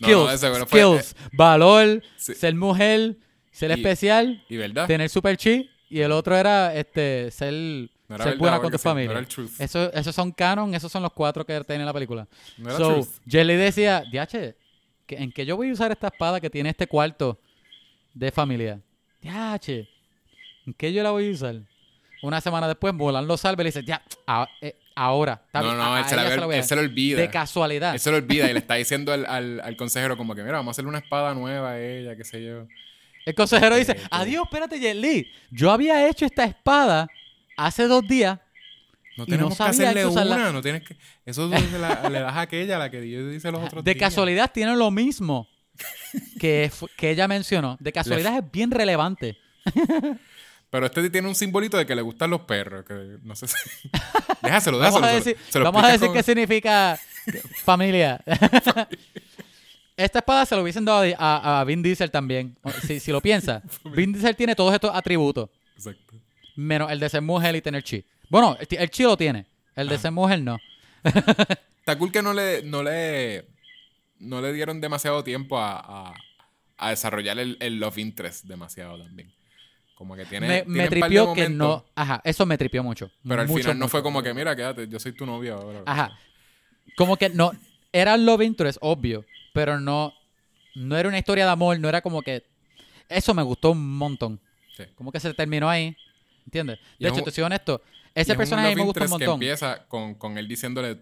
No, 0.00 0.26
skills. 0.28 0.42
no, 0.42 0.66
fue- 0.66 0.80
skills. 0.80 1.16
Valor, 1.32 2.02
Sí. 2.16 2.34
ser 2.34 2.54
mujer, 2.54 3.16
ser 3.52 3.70
Y- 3.70 3.74
especial, 3.74 4.42
Y 4.48 4.56
verdad. 4.56 4.86
tener 4.88 5.08
super 5.08 5.36
chi. 5.36 5.70
Y 5.88 6.00
el 6.00 6.10
otro 6.10 6.36
era 6.36 6.74
este 6.74 7.30
ser. 7.30 7.52
No, 7.52 8.16
era 8.16 8.24
ser 8.24 8.32
verdad, 8.32 8.38
buena 8.38 8.58
con 8.60 8.70
tu 8.72 8.78
sí, 8.78 8.82
no 8.84 8.90
familia. 8.90 9.10
era 9.12 9.20
el 9.20 9.26
truth. 9.28 9.50
Eso, 9.60 9.92
esos 9.92 10.14
son 10.14 10.32
canon, 10.32 10.74
esos 10.74 10.90
son 10.90 11.02
los 11.02 11.12
cuatro 11.12 11.44
que 11.46 11.62
tiene 11.64 11.84
la 11.84 11.92
película. 11.92 12.26
No 12.58 12.70
era 12.70 12.78
so, 12.78 12.92
truth. 12.94 13.08
Jelly 13.28 13.54
decía, 13.56 14.02
diache, 14.10 14.56
¿que- 15.06 15.16
¿en 15.16 15.30
qué 15.32 15.46
yo 15.46 15.56
voy 15.56 15.68
a 15.70 15.72
usar 15.72 15.92
esta 15.92 16.08
espada 16.08 16.40
que 16.40 16.50
tiene 16.50 16.70
este 16.70 16.86
cuarto 16.86 17.38
de 18.14 18.30
familia? 18.32 18.80
Diache, 19.20 19.88
¿en 20.66 20.72
qué 20.74 20.92
yo 20.92 21.02
la 21.02 21.10
voy 21.10 21.28
a 21.28 21.32
usar? 21.32 21.56
Una 22.22 22.40
semana 22.40 22.68
después, 22.68 22.94
Mulan 22.94 23.26
lo 23.26 23.36
salva 23.36 23.62
y 23.62 23.64
le 23.64 23.68
dice, 23.68 23.82
ya, 23.84 24.02
a- 24.26 24.48
eh, 24.60 24.76
ahora. 24.94 25.42
está 25.46 25.60
No, 25.60 25.66
bien, 25.66 25.76
no, 25.78 25.94
a- 25.94 25.98
él 26.00 26.04
se, 26.06 26.16
la 26.16 26.22
ve- 26.24 26.30
se 26.30 26.36
la 26.36 26.46
voy 26.46 26.54
a 26.54 26.56
él 26.56 26.62
dar". 26.62 26.68
se 26.68 26.76
lo 26.76 26.82
olvida. 26.82 27.20
De 27.20 27.30
casualidad. 27.30 27.94
Él 27.94 28.00
se 28.00 28.10
lo 28.10 28.16
olvida 28.18 28.48
y 28.48 28.52
le 28.52 28.58
está 28.60 28.74
diciendo 28.74 29.12
al, 29.12 29.26
al, 29.26 29.60
al 29.60 29.76
consejero 29.76 30.16
como 30.16 30.34
que, 30.34 30.42
mira, 30.42 30.54
vamos 30.56 30.70
a 30.70 30.72
hacerle 30.72 30.88
una 30.90 30.98
espada 30.98 31.34
nueva 31.34 31.72
a 31.72 31.80
ella, 31.80 32.14
qué 32.16 32.24
sé 32.24 32.44
yo. 32.44 32.66
El 33.24 33.34
consejero 33.34 33.76
dice, 33.76 33.96
adiós, 34.10 34.44
espérate, 34.44 34.78
Jet 34.80 34.96
Li. 34.96 35.30
Yo 35.50 35.70
había 35.70 36.08
hecho 36.08 36.24
esta 36.26 36.44
espada 36.44 37.06
hace 37.56 37.86
dos 37.86 38.06
días. 38.06 38.38
No 39.16 39.26
tenemos 39.26 39.58
no 39.58 39.64
que 39.64 39.70
hacerle 39.70 40.06
una, 40.06 40.52
no 40.52 40.62
tienes 40.62 40.82
que... 40.82 40.96
Eso 41.26 41.46
la- 41.48 42.08
le 42.08 42.20
das 42.20 42.34
a 42.34 42.40
aquella, 42.40 42.78
la 42.78 42.90
que 42.90 43.08
yo 43.10 43.30
hice 43.30 43.52
los 43.52 43.62
otros 43.62 43.84
De 43.84 43.92
días. 43.94 44.00
casualidad 44.08 44.50
tiene 44.52 44.74
lo 44.74 44.90
mismo 44.90 45.48
que, 46.40 46.70
que 46.96 47.10
ella 47.10 47.28
mencionó. 47.28 47.76
De 47.78 47.92
casualidad 47.92 48.38
es 48.38 48.50
bien 48.50 48.70
relevante. 48.70 49.36
Pero 50.70 50.86
este 50.86 51.10
tiene 51.10 51.28
un 51.28 51.34
simbolito 51.34 51.76
de 51.76 51.84
que 51.84 51.94
le 51.94 52.00
gustan 52.00 52.30
los 52.30 52.40
perros, 52.40 52.86
que 52.86 53.18
no 53.22 53.36
sé 53.36 53.46
si... 53.48 53.54
Déjaselo, 54.42 54.78
déjaselo. 54.78 54.80
Vamos 54.80 55.02
a 55.02 55.06
se 55.06 55.12
lo- 55.12 55.12
decir, 55.24 55.36
se 55.50 55.58
lo 55.58 55.64
vamos 55.66 55.84
a 55.84 55.88
decir 55.92 56.06
con- 56.06 56.16
qué 56.16 56.22
significa 56.22 56.98
familia. 57.64 58.18
Esta 59.96 60.20
espada 60.20 60.46
se 60.46 60.56
lo 60.56 60.62
hubiesen 60.62 60.84
dado 60.84 61.04
a, 61.18 61.60
a 61.60 61.64
Vin 61.64 61.82
Diesel 61.82 62.10
también. 62.10 62.56
Si, 62.86 62.98
si 63.00 63.12
lo 63.12 63.20
piensas, 63.20 63.62
Vin 63.84 64.12
Diesel 64.12 64.34
tiene 64.36 64.54
todos 64.54 64.72
estos 64.74 64.94
atributos, 64.94 65.50
Exacto. 65.76 66.14
menos 66.56 66.90
el 66.90 66.98
de 67.00 67.08
ser 67.08 67.22
mujer 67.22 67.54
y 67.56 67.60
tener 67.62 67.82
chi. 67.82 68.04
Bueno, 68.28 68.56
el, 68.58 68.90
chi 68.90 69.02
lo 69.02 69.16
tiene, 69.16 69.46
el 69.76 69.88
de 69.88 69.98
ser 69.98 70.10
mujer 70.12 70.40
no. 70.40 70.58
Está 71.04 71.98
cool 71.98 72.10
que 72.12 72.22
no 72.22 72.32
le, 72.32 72.62
no 72.62 72.82
le, 72.82 73.44
no 74.18 74.40
le 74.40 74.52
dieron 74.52 74.80
demasiado 74.80 75.22
tiempo 75.24 75.58
a, 75.58 75.78
a, 76.08 76.14
a 76.78 76.90
desarrollar 76.90 77.38
el, 77.38 77.56
el 77.60 77.78
love 77.80 77.98
interest 77.98 78.44
demasiado 78.44 78.98
también. 78.98 79.30
Como 79.94 80.16
que 80.16 80.24
tiene, 80.24 80.46
me 80.48 80.64
me 80.66 80.84
un 80.84 80.88
par 80.88 80.90
de 80.90 81.00
tripió 81.00 81.32
que 81.34 81.48
no. 81.48 81.84
Ajá, 81.94 82.20
eso 82.24 82.44
me 82.46 82.56
tripió 82.58 82.82
mucho. 82.82 83.10
Pero 83.28 83.40
al 83.42 83.46
Mucho, 83.46 83.62
final 83.64 83.78
no 83.78 83.84
mucho. 83.84 83.90
fue 83.90 84.02
como 84.02 84.20
que, 84.22 84.32
mira, 84.34 84.56
quédate, 84.56 84.88
yo 84.88 84.98
soy 84.98 85.12
tu 85.12 85.24
novio 85.26 85.54
ahora. 85.56 85.82
Ajá. 85.86 86.18
Como 86.96 87.16
que 87.16 87.28
no. 87.28 87.52
Era 87.92 88.16
love 88.16 88.42
interest, 88.42 88.78
obvio. 88.80 89.24
Pero 89.52 89.80
no. 89.80 90.12
No 90.74 90.96
era 90.96 91.08
una 91.08 91.18
historia 91.18 91.44
de 91.44 91.50
amor. 91.50 91.78
No 91.78 91.88
era 91.88 92.00
como 92.00 92.22
que. 92.22 92.44
Eso 93.08 93.34
me 93.34 93.42
gustó 93.42 93.72
un 93.72 93.96
montón. 93.96 94.40
Sí. 94.76 94.84
Como 94.94 95.12
que 95.12 95.20
se 95.20 95.34
terminó 95.34 95.68
ahí. 95.68 95.96
¿Entiendes? 96.46 96.78
De 96.98 97.08
hecho, 97.08 97.18
un- 97.18 97.24
te 97.24 97.30
soy 97.30 97.44
honesto. 97.44 97.82
Ese 98.14 98.34
personaje 98.34 98.74
me 98.74 98.82
gusta 98.82 99.04
un 99.04 99.10
montón. 99.10 99.40
Que 99.40 99.46
empieza 99.46 99.84
con, 99.86 100.14
con 100.14 100.36
él 100.38 100.46
diciéndole, 100.48 100.98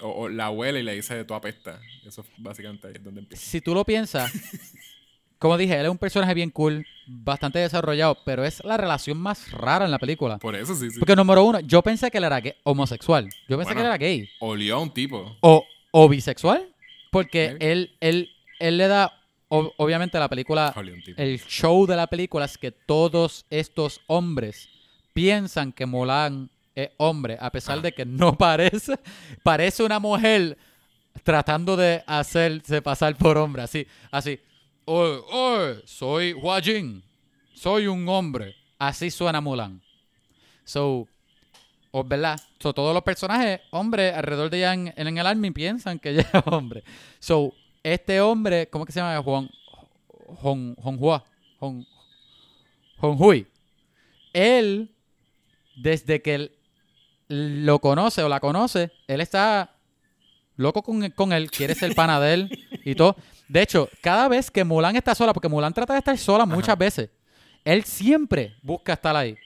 o, 0.00 0.08
o 0.08 0.28
la 0.28 0.46
abuela 0.46 0.78
y 0.78 0.82
le 0.82 0.94
dice, 0.94 1.24
tú 1.24 1.34
apesta. 1.34 1.80
Eso 2.06 2.24
básicamente 2.38 2.86
ahí 2.88 2.94
es 2.96 3.04
donde 3.04 3.20
empieza. 3.20 3.42
Si 3.44 3.60
tú 3.60 3.74
lo 3.74 3.84
piensas. 3.84 4.30
como 5.38 5.56
dije, 5.58 5.78
él 5.78 5.84
es 5.86 5.90
un 5.90 5.98
personaje 5.98 6.32
bien 6.34 6.50
cool. 6.50 6.86
Bastante 7.06 7.58
desarrollado. 7.58 8.18
Pero 8.24 8.44
es 8.44 8.62
la 8.64 8.76
relación 8.76 9.18
más 9.18 9.50
rara 9.52 9.84
en 9.84 9.90
la 9.90 9.98
película. 9.98 10.38
Por 10.38 10.54
eso 10.54 10.74
sí, 10.74 10.90
sí. 10.90 10.98
Porque 10.98 11.16
número 11.16 11.44
uno, 11.44 11.60
yo 11.60 11.82
pensé 11.82 12.10
que 12.10 12.18
él 12.18 12.24
era 12.24 12.40
gay- 12.40 12.54
homosexual. 12.64 13.24
Yo 13.48 13.56
pensé 13.58 13.74
Bueno. 13.74 13.74
que 13.74 13.80
él 13.80 13.86
era 13.86 13.96
gay. 13.98 14.28
Olió 14.40 14.76
a 14.76 14.80
un 14.80 14.90
tipo. 14.90 15.36
O, 15.40 15.64
o 15.90 16.08
bisexual. 16.08 16.66
Porque 17.14 17.56
él, 17.60 17.96
él, 18.00 18.30
él 18.58 18.76
le 18.76 18.88
da. 18.88 19.12
ob- 19.48 19.72
obviamente 19.78 20.18
la 20.18 20.28
película. 20.28 20.74
El 21.16 21.40
show 21.40 21.86
de 21.86 21.96
la 21.96 22.06
película 22.06 22.44
es 22.44 22.58
que 22.58 22.70
todos 22.72 23.46
estos 23.50 24.00
hombres 24.06 24.68
piensan 25.12 25.72
que 25.72 25.86
Mulan 25.86 26.50
es 26.74 26.90
hombre, 26.96 27.38
a 27.40 27.50
pesar 27.50 27.78
Ah. 27.78 27.82
de 27.82 27.92
que 27.92 28.04
no 28.04 28.36
parece. 28.36 28.98
Parece 29.44 29.82
una 29.84 29.98
mujer 30.00 30.58
tratando 31.22 31.76
de 31.76 32.02
hacerse 32.06 32.82
pasar 32.82 33.16
por 33.16 33.38
hombre. 33.38 33.62
Así, 33.62 33.86
así. 34.10 34.40
Oye, 34.86 35.20
oye, 35.30 35.76
soy 35.86 36.32
Hua 36.32 36.60
Jin. 36.60 37.00
Soy 37.54 37.86
un 37.86 38.08
hombre. 38.08 38.56
Así 38.78 39.10
suena 39.10 39.40
Mulan. 39.40 39.80
So, 40.64 41.06
o 41.96 42.02
verdad. 42.02 42.40
So, 42.58 42.74
todos 42.74 42.92
los 42.92 43.04
personajes, 43.04 43.60
hombres, 43.70 44.12
alrededor 44.12 44.50
de 44.50 44.56
ella 44.56 44.74
en, 44.74 44.92
en 44.96 45.16
el 45.16 45.24
army 45.24 45.52
piensan 45.52 46.00
que 46.00 46.10
ella 46.10 46.28
es 46.32 46.42
hombre. 46.46 46.82
So, 47.20 47.54
este 47.84 48.20
hombre, 48.20 48.68
¿cómo 48.68 48.84
que 48.84 48.90
se 48.90 48.98
llama? 48.98 49.22
Juan, 49.22 49.48
Hong, 50.42 50.74
Honghua. 50.82 51.24
Hong, 51.60 51.84
Honghui. 52.98 53.46
Él, 54.32 54.90
desde 55.76 56.20
que 56.20 56.34
él 56.34 56.52
lo 57.28 57.78
conoce 57.78 58.24
o 58.24 58.28
la 58.28 58.40
conoce, 58.40 58.90
él 59.06 59.20
está 59.20 59.76
loco 60.56 60.82
con, 60.82 61.08
con 61.10 61.32
él, 61.32 61.48
quiere 61.48 61.76
ser 61.76 61.94
pana 61.94 62.18
de 62.18 62.34
él 62.34 62.66
y 62.84 62.96
todo. 62.96 63.14
De 63.46 63.62
hecho, 63.62 63.88
cada 64.02 64.26
vez 64.26 64.50
que 64.50 64.64
Mulan 64.64 64.96
está 64.96 65.14
sola, 65.14 65.32
porque 65.32 65.48
Mulan 65.48 65.72
trata 65.72 65.92
de 65.92 66.00
estar 66.00 66.18
sola 66.18 66.44
muchas 66.44 66.76
veces, 66.76 67.10
él 67.64 67.84
siempre 67.84 68.56
busca 68.62 68.94
estar 68.94 69.14
ahí. 69.14 69.36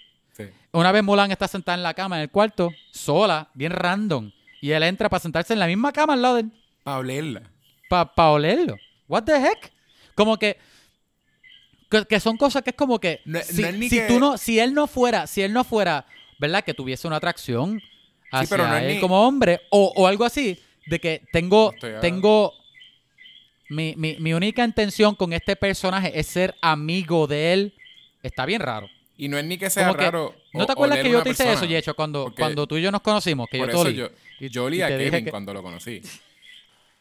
Una 0.72 0.92
vez 0.92 1.02
Mulan 1.02 1.30
está 1.30 1.48
sentada 1.48 1.76
en 1.76 1.82
la 1.82 1.94
cama 1.94 2.16
en 2.16 2.22
el 2.22 2.30
cuarto, 2.30 2.70
sola, 2.92 3.48
bien 3.54 3.72
random, 3.72 4.30
y 4.60 4.70
él 4.72 4.82
entra 4.82 5.08
para 5.08 5.20
sentarse 5.20 5.52
en 5.54 5.58
la 5.60 5.66
misma 5.66 5.92
cama 5.92 6.12
al 6.12 6.22
lado 6.22 6.34
de 6.36 6.40
él, 6.42 6.52
Para 6.84 6.98
olerla. 6.98 7.42
para 7.88 8.30
olerlo. 8.30 8.76
What 9.08 9.24
the 9.24 9.36
heck? 9.36 9.72
Como 10.14 10.36
que, 10.38 10.58
que 11.90 12.04
que 12.04 12.20
son 12.20 12.36
cosas 12.36 12.62
que 12.62 12.70
es 12.70 12.76
como 12.76 12.98
que 13.00 13.20
No- 13.24 13.40
si, 13.40 13.62
no 13.62 13.68
es 13.68 13.74
ni 13.78 13.88
si 13.88 13.96
que- 13.98 14.06
tú 14.08 14.18
no 14.20 14.36
si 14.36 14.58
él 14.58 14.74
no 14.74 14.86
fuera, 14.86 15.26
si 15.26 15.40
él 15.42 15.52
no 15.52 15.64
fuera, 15.64 16.04
¿verdad? 16.38 16.62
Que 16.64 16.74
tuviese 16.74 17.06
una 17.06 17.16
atracción 17.16 17.80
hacia 18.30 18.56
pero 18.56 18.68
no 18.68 18.76
es 18.76 18.82
él 18.82 18.94
ni- 18.96 19.00
como 19.00 19.26
hombre 19.26 19.62
o, 19.70 19.92
o 19.96 20.06
algo 20.06 20.24
así 20.26 20.58
de 20.86 21.00
que 21.00 21.22
tengo 21.32 21.72
tengo 22.02 22.52
mi, 23.70 23.94
mi, 23.96 24.16
mi 24.18 24.32
única 24.34 24.64
intención 24.64 25.14
con 25.14 25.32
este 25.32 25.56
personaje 25.56 26.18
es 26.18 26.26
ser 26.26 26.54
amigo 26.62 27.26
de 27.26 27.52
él. 27.52 27.74
Está 28.22 28.44
bien 28.46 28.60
raro. 28.62 28.88
Y 29.18 29.28
no 29.28 29.36
es 29.36 29.44
ni 29.44 29.58
que 29.58 29.68
sea 29.68 29.88
Como 29.88 29.98
que- 29.98 30.04
raro. 30.04 30.34
¿No 30.54 30.62
o- 30.62 30.66
te 30.66 30.72
acuerdas 30.72 30.98
que 31.00 31.10
yo 31.10 31.22
te 31.22 31.30
hice 31.30 31.44
persona. 31.44 31.52
eso, 31.54 31.64
Yecho, 31.66 31.94
cuando, 31.94 32.24
Porque 32.24 32.40
cuando 32.40 32.66
tú 32.66 32.76
y 32.78 32.82
yo 32.82 32.90
nos 32.92 33.02
conocimos? 33.02 33.48
Que 33.50 33.58
Por 33.58 33.66
yo 33.70 33.72
te 33.82 33.88
olí? 33.88 33.94
yo, 33.96 34.08
yo 34.48 34.64
olí 34.64 34.80
a 34.80 34.88
Kevin 34.88 35.24
que- 35.24 35.30
cuando 35.30 35.52
lo 35.52 35.62
conocí. 35.62 36.00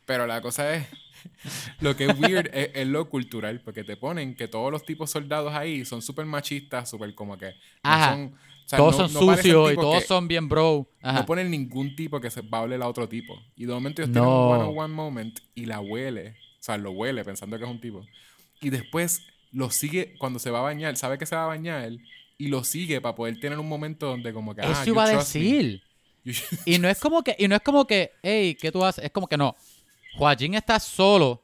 Pero 0.06 0.26
la 0.26 0.41
cosa 0.41 0.73
es, 0.76 0.88
lo 1.80 1.95
que 1.95 2.06
es 2.06 2.19
weird 2.19 2.49
es, 2.53 2.72
es 2.73 2.88
lo 2.88 3.10
cultural, 3.10 3.61
porque 3.64 3.84
te 3.84 3.98
ponen 3.98 4.35
que 4.35 4.48
todos 4.48 4.72
los 4.72 4.84
tipos 4.85 5.11
soldados 5.11 5.53
ahí 5.53 5.85
son 5.85 6.02
súper 6.02 6.26
machistas, 6.26 6.89
súper 6.89 7.14
como 7.14 7.38
que... 7.38 7.48
no 7.48 7.53
Ajá. 7.84 8.14
son- 8.14 8.34
o 8.34 8.69
sea, 8.69 8.77
todos 8.80 8.98
no- 8.98 9.07
son 9.10 9.26
no 9.27 9.35
sucios 9.35 9.72
y 9.72 9.76
todos 9.76 10.02
que- 10.02 10.07
son 10.07 10.27
bien 10.27 10.49
bro. 10.49 10.89
Ajá. 11.02 11.19
No 11.19 11.26
ponen 11.26 11.49
ningún 11.52 11.95
tipo 11.95 12.19
que 12.19 12.30
se 12.30 12.41
va 12.41 12.57
a 12.57 12.61
oler 12.64 12.81
a 12.81 12.88
otro 12.89 13.07
tipo. 13.07 13.39
Y 13.56 13.65
de 13.65 13.73
momento 13.73 14.02
ellos 14.02 14.11
tienen 14.11 14.30
No. 14.30 14.49
un 14.49 14.56
one-on-one 14.60 14.94
moment 14.94 15.39
y 15.56 15.65
la 15.68 15.80
huele. 15.80 16.31
O 16.60 16.64
sea, 16.68 16.77
lo 16.77 16.91
huele 16.91 17.23
pensando 17.23 17.57
que 17.57 17.64
es 17.64 17.69
un 17.69 17.80
tipo. 17.80 18.06
Y 18.60 18.69
después 18.69 19.22
lo 19.57 19.71
sigue 19.71 20.13
cuando 20.19 20.38
se 20.38 20.51
va 20.51 20.59
a 20.59 20.61
bañar. 20.61 20.95
Sabe 20.97 21.17
que 21.17 21.25
se 21.25 21.35
va 21.35 21.45
a 21.45 21.47
bañar 21.47 21.91
y 22.38 22.47
lo 22.47 22.63
sigue 22.63 23.01
para 23.01 23.15
poder 23.15 23.39
tener 23.39 23.57
un 23.57 23.67
momento 23.67 24.05
donde 24.05 24.31
como 24.31 24.53
que... 24.53 24.61
ah, 24.61 24.71
Eso 24.71 24.85
you 24.85 24.93
iba 24.93 25.03
a 25.05 25.09
decir. 25.17 25.81
Y 26.65 26.77
no 26.77 26.88
es 26.89 26.99
como 26.99 27.23
que, 27.23 27.35
y 27.39 27.47
no 27.47 27.55
es 27.55 27.61
como 27.61 27.88
que, 27.88 28.11
hey, 28.21 28.55
¿qué 28.59 28.71
tú 28.71 28.84
haces? 28.85 29.05
Es 29.05 29.11
como 29.11 29.27
que 29.27 29.38
no. 29.38 29.55
Joaquín 30.17 30.53
está 30.53 30.79
solo 30.79 31.41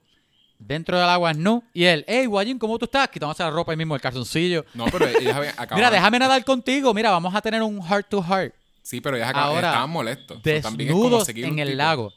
dentro 0.59 0.99
del 0.99 1.09
agua 1.09 1.33
no. 1.33 1.63
Y 1.73 1.85
él, 1.85 2.05
hey, 2.07 2.25
Joaquín, 2.27 2.59
¿cómo 2.59 2.77
tú 2.77 2.85
estás? 2.85 3.07
Quitándose 3.09 3.41
la 3.43 3.49
ropa 3.49 3.71
ahí 3.71 3.77
mismo, 3.77 3.95
el 3.95 4.01
calzoncillo. 4.01 4.63
No, 4.75 4.85
pero 4.91 5.07
ellas 5.07 5.35
acababan... 5.57 5.77
Mira, 5.77 5.89
déjame 5.89 6.19
nadar 6.19 6.43
contigo. 6.45 6.93
Mira, 6.93 7.09
vamos 7.09 7.33
a 7.33 7.41
tener 7.41 7.63
un 7.63 7.81
heart 7.81 8.09
to 8.09 8.21
heart. 8.21 8.53
Sí, 8.83 8.99
pero 9.01 9.15
ellas 9.17 9.31
Ahora, 9.33 9.69
estaban 9.69 9.89
molestos. 9.89 10.37
So, 10.37 10.61
también 10.61 10.89
es 10.89 10.93
como 10.93 11.03
Desnudos 11.05 11.25
seguir 11.25 11.45
en 11.45 11.57
el 11.59 11.69
tipo. 11.69 11.77
lago. 11.77 12.13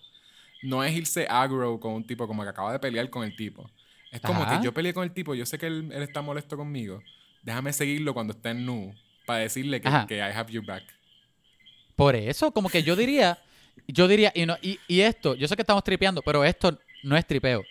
No 0.63 0.83
es 0.83 0.95
irse 0.95 1.27
aggro 1.31 1.79
con 1.81 1.93
un 1.93 2.05
tipo 2.05 2.27
como 2.27 2.43
que 2.43 2.49
acaba 2.49 2.73
de 2.73 2.81
pelear 2.81 3.09
con 3.09 3.23
el 3.25 3.35
tipo. 3.37 3.71
Es 4.11 4.21
como 4.21 4.43
Ajá. 4.43 4.59
que 4.59 4.65
yo 4.65 4.73
peleé 4.73 4.95
con 4.95 5.05
el 5.05 5.13
tipo, 5.13 5.35
yo 5.35 5.45
sé 5.47 5.59
que 5.59 5.67
él, 5.67 5.91
él 5.93 6.03
está 6.03 6.23
molesto 6.23 6.57
conmigo. 6.57 7.03
Déjame 7.43 7.73
seguirlo 7.73 8.15
cuando 8.15 8.33
esté 8.33 8.51
en 8.51 8.65
nu 8.65 8.95
para 9.27 9.41
decirle 9.41 9.81
que, 9.81 9.89
que 10.09 10.17
I 10.19 10.21
have 10.35 10.51
your 10.53 10.65
back. 10.65 10.85
Por 11.97 12.15
eso, 12.15 12.53
como 12.53 12.69
que 12.69 12.83
yo 12.83 12.95
diría, 12.97 13.39
yo 13.89 14.07
diría, 14.09 14.33
y, 14.35 14.47
no, 14.47 14.57
y, 14.63 14.79
y 14.87 15.01
esto, 15.01 15.35
yo 15.35 15.49
sé 15.49 15.57
que 15.57 15.63
estamos 15.63 15.83
tripeando, 15.85 16.23
pero 16.23 16.45
esto 16.45 16.79
no 17.03 17.17
es 17.17 17.27
tripeo. 17.27 17.65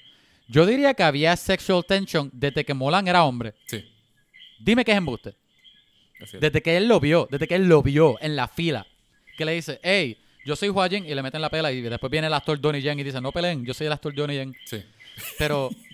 Yo 0.47 0.65
diría 0.65 0.93
que 0.93 1.03
había 1.03 1.35
sexual 1.35 1.83
tension 1.85 2.29
desde 2.33 2.63
que 2.63 2.73
Molan 2.73 3.07
era 3.07 3.23
hombre. 3.23 3.53
Sí, 3.67 3.83
Dime 4.59 4.85
que 4.85 4.91
es 4.91 4.97
embuste. 4.97 5.35
es. 6.19 6.31
Desde 6.39 6.61
que 6.61 6.77
él 6.77 6.87
lo 6.87 6.99
vio, 6.99 7.27
desde 7.29 7.47
que 7.47 7.55
él 7.55 7.67
lo 7.67 7.81
vio 7.83 8.17
en 8.21 8.35
la 8.35 8.47
fila. 8.47 8.85
Que 9.37 9.43
le 9.45 9.53
dice, 9.53 9.79
hey, 9.83 10.17
yo 10.45 10.55
soy 10.55 10.69
Hua 10.69 10.87
Jin", 10.87 11.05
y 11.05 11.13
le 11.13 11.21
meten 11.21 11.41
la 11.41 11.49
pela 11.49 11.71
y 11.71 11.81
después 11.81 12.09
viene 12.09 12.27
el 12.27 12.33
actor 12.33 12.59
Donnie 12.59 12.81
Yen 12.81 12.99
y 12.99 13.03
dice, 13.03 13.19
no 13.19 13.31
peleen, 13.31 13.65
yo 13.65 13.73
soy 13.73 13.87
el 13.87 13.93
actor 13.93 14.13
Donnie 14.13 14.37
Yen. 14.37 14.55
Sí. 14.65 14.83
Pero 15.37 15.69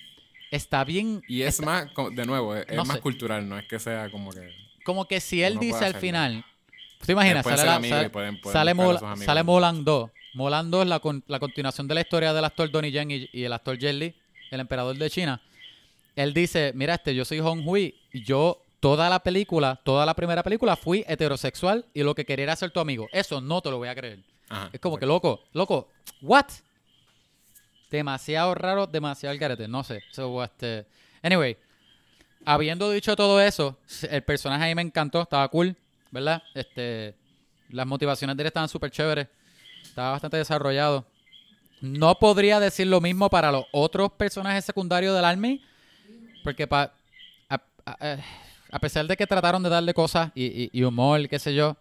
está 0.51 0.83
bien, 0.83 1.23
Y 1.27 1.41
es 1.41 1.61
más, 1.61 1.87
de 2.11 2.25
nuevo, 2.25 2.55
es, 2.55 2.67
más 2.77 2.87
sé. 2.87 2.99
cultural, 2.99 3.47
no 3.49 3.57
es 3.57 3.65
que 3.67 3.79
sea 3.79 4.09
como 4.11 4.31
que... 4.31 4.51
como 4.85 5.05
que 5.07 5.19
si 5.19 5.41
él 5.41 5.57
dice 5.57 5.83
al 5.85 5.95
final, 5.95 6.45
¿te 7.05 7.13
imaginas? 7.13 7.43
Sale, 7.45 7.63
la- 7.65 7.73
sale- 7.81 8.09
pueden- 8.09 8.39
pueden 8.41 8.53
sale, 8.53 8.73
Mola- 8.73 9.15
sale 9.17 9.43
Molan 9.43 9.83
2. 9.83 10.11
Molan 10.33 10.69
2 10.71 10.83
es 10.83 10.87
la, 10.89 10.99
con- 10.99 11.23
la 11.27 11.39
continuación 11.39 11.87
de 11.87 11.95
la 11.95 12.01
historia 12.01 12.33
del 12.33 12.45
actor 12.45 12.69
Donnie 12.71 12.91
Yen 12.91 13.09
y, 13.11 13.29
y 13.33 13.43
el 13.43 13.51
actor 13.53 13.77
Jet 13.77 13.95
Li, 13.95 14.13
el 14.51 14.59
emperador 14.59 14.95
de 14.97 15.09
China. 15.09 15.41
Él 16.15 16.33
dice, 16.33 16.71
mira, 16.75 16.95
este, 16.95 17.15
yo 17.15 17.23
soy 17.25 17.39
Hong 17.39 17.63
Hui 17.65 17.95
y 18.13 18.23
yo 18.23 18.61
toda 18.81 19.09
la 19.09 19.19
película, 19.19 19.79
toda 19.83 20.05
la 20.05 20.13
primera 20.13 20.43
película, 20.43 20.75
fui 20.75 21.03
heterosexual 21.07 21.85
y 21.93 22.03
lo 22.03 22.15
que 22.15 22.25
quería 22.25 22.43
era 22.43 22.55
ser 22.55 22.71
tu 22.71 22.79
amigo. 22.79 23.07
Eso 23.13 23.39
no 23.41 23.61
te 23.61 23.69
lo 23.69 23.77
voy 23.77 23.87
a 23.89 23.95
creer. 23.95 24.19
Ajá, 24.49 24.69
Es 24.73 24.79
como 24.81 24.97
que, 24.97 25.05
loco, 25.05 25.41
loco, 25.53 25.87
¿what? 26.21 26.45
Demasiado 27.91 28.55
raro, 28.55 28.88
demasiado 28.88 29.38
garete, 29.38 29.68
no 29.68 29.84
sé. 29.84 30.01
So, 30.11 30.43
este, 30.43 30.85
anyway, 31.22 31.57
habiendo 32.45 32.89
dicho 32.89 33.15
todo 33.15 33.41
eso, 33.41 33.77
el 34.09 34.23
personaje 34.23 34.63
ahí 34.63 34.76
me 34.76 34.81
encantó, 34.81 35.22
estaba 35.22 35.47
cool, 35.49 35.76
¿verdad? 36.09 36.41
Este, 36.55 37.13
las 37.69 37.85
motivaciones 37.85 38.38
de 38.38 38.43
él 38.43 38.47
estaban 38.47 38.69
súper 38.69 38.91
chéveres, 38.91 39.27
estaba 39.84 40.11
bastante 40.11 40.38
desarrollado. 40.38 41.05
No 41.81 42.18
podría 42.18 42.59
decir 42.59 42.88
lo 42.88 43.01
mismo 43.01 43.30
para 43.30 43.51
los 43.51 43.65
otros 43.73 44.11
personajes 44.13 44.63
secundarios 44.63 45.13
del 45.15 45.26
Army, 45.26 45.61
porque 46.43 46.63
eh, 47.99 48.18
a 48.72 48.80
pesar 48.80 49.05
de 49.05 49.18
que 49.18 49.27
trataron 49.27 49.61
de 49.63 49.69
darle 49.69 49.93
cosas 49.93 50.31
y, 50.34 50.45
y- 50.45 50.69
y 50.72 50.84
humor, 50.84 51.27
qué 51.27 51.39
sé 51.39 51.53
yo, 51.53 51.76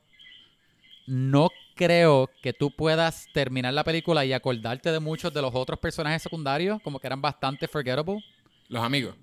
no 1.07 1.51
creo 1.85 2.31
que 2.43 2.53
tú 2.53 2.71
puedas 2.71 3.27
terminar 3.33 3.73
la 3.73 3.85
película 3.85 4.23
y 4.27 4.35
acordarte 4.35 4.93
de 4.93 5.01
muchos 5.01 5.33
de 5.33 5.41
los 5.41 5.55
otros 5.55 5.79
personajes 5.79 6.21
secundarios, 6.23 6.81
como 6.83 6.99
que 7.01 7.07
eran 7.07 7.23
bastante 7.23 7.67
forgettable. 7.67 8.23
Los 8.69 8.85
amigos. 8.85 9.15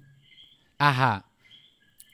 Ajá. 0.79 1.23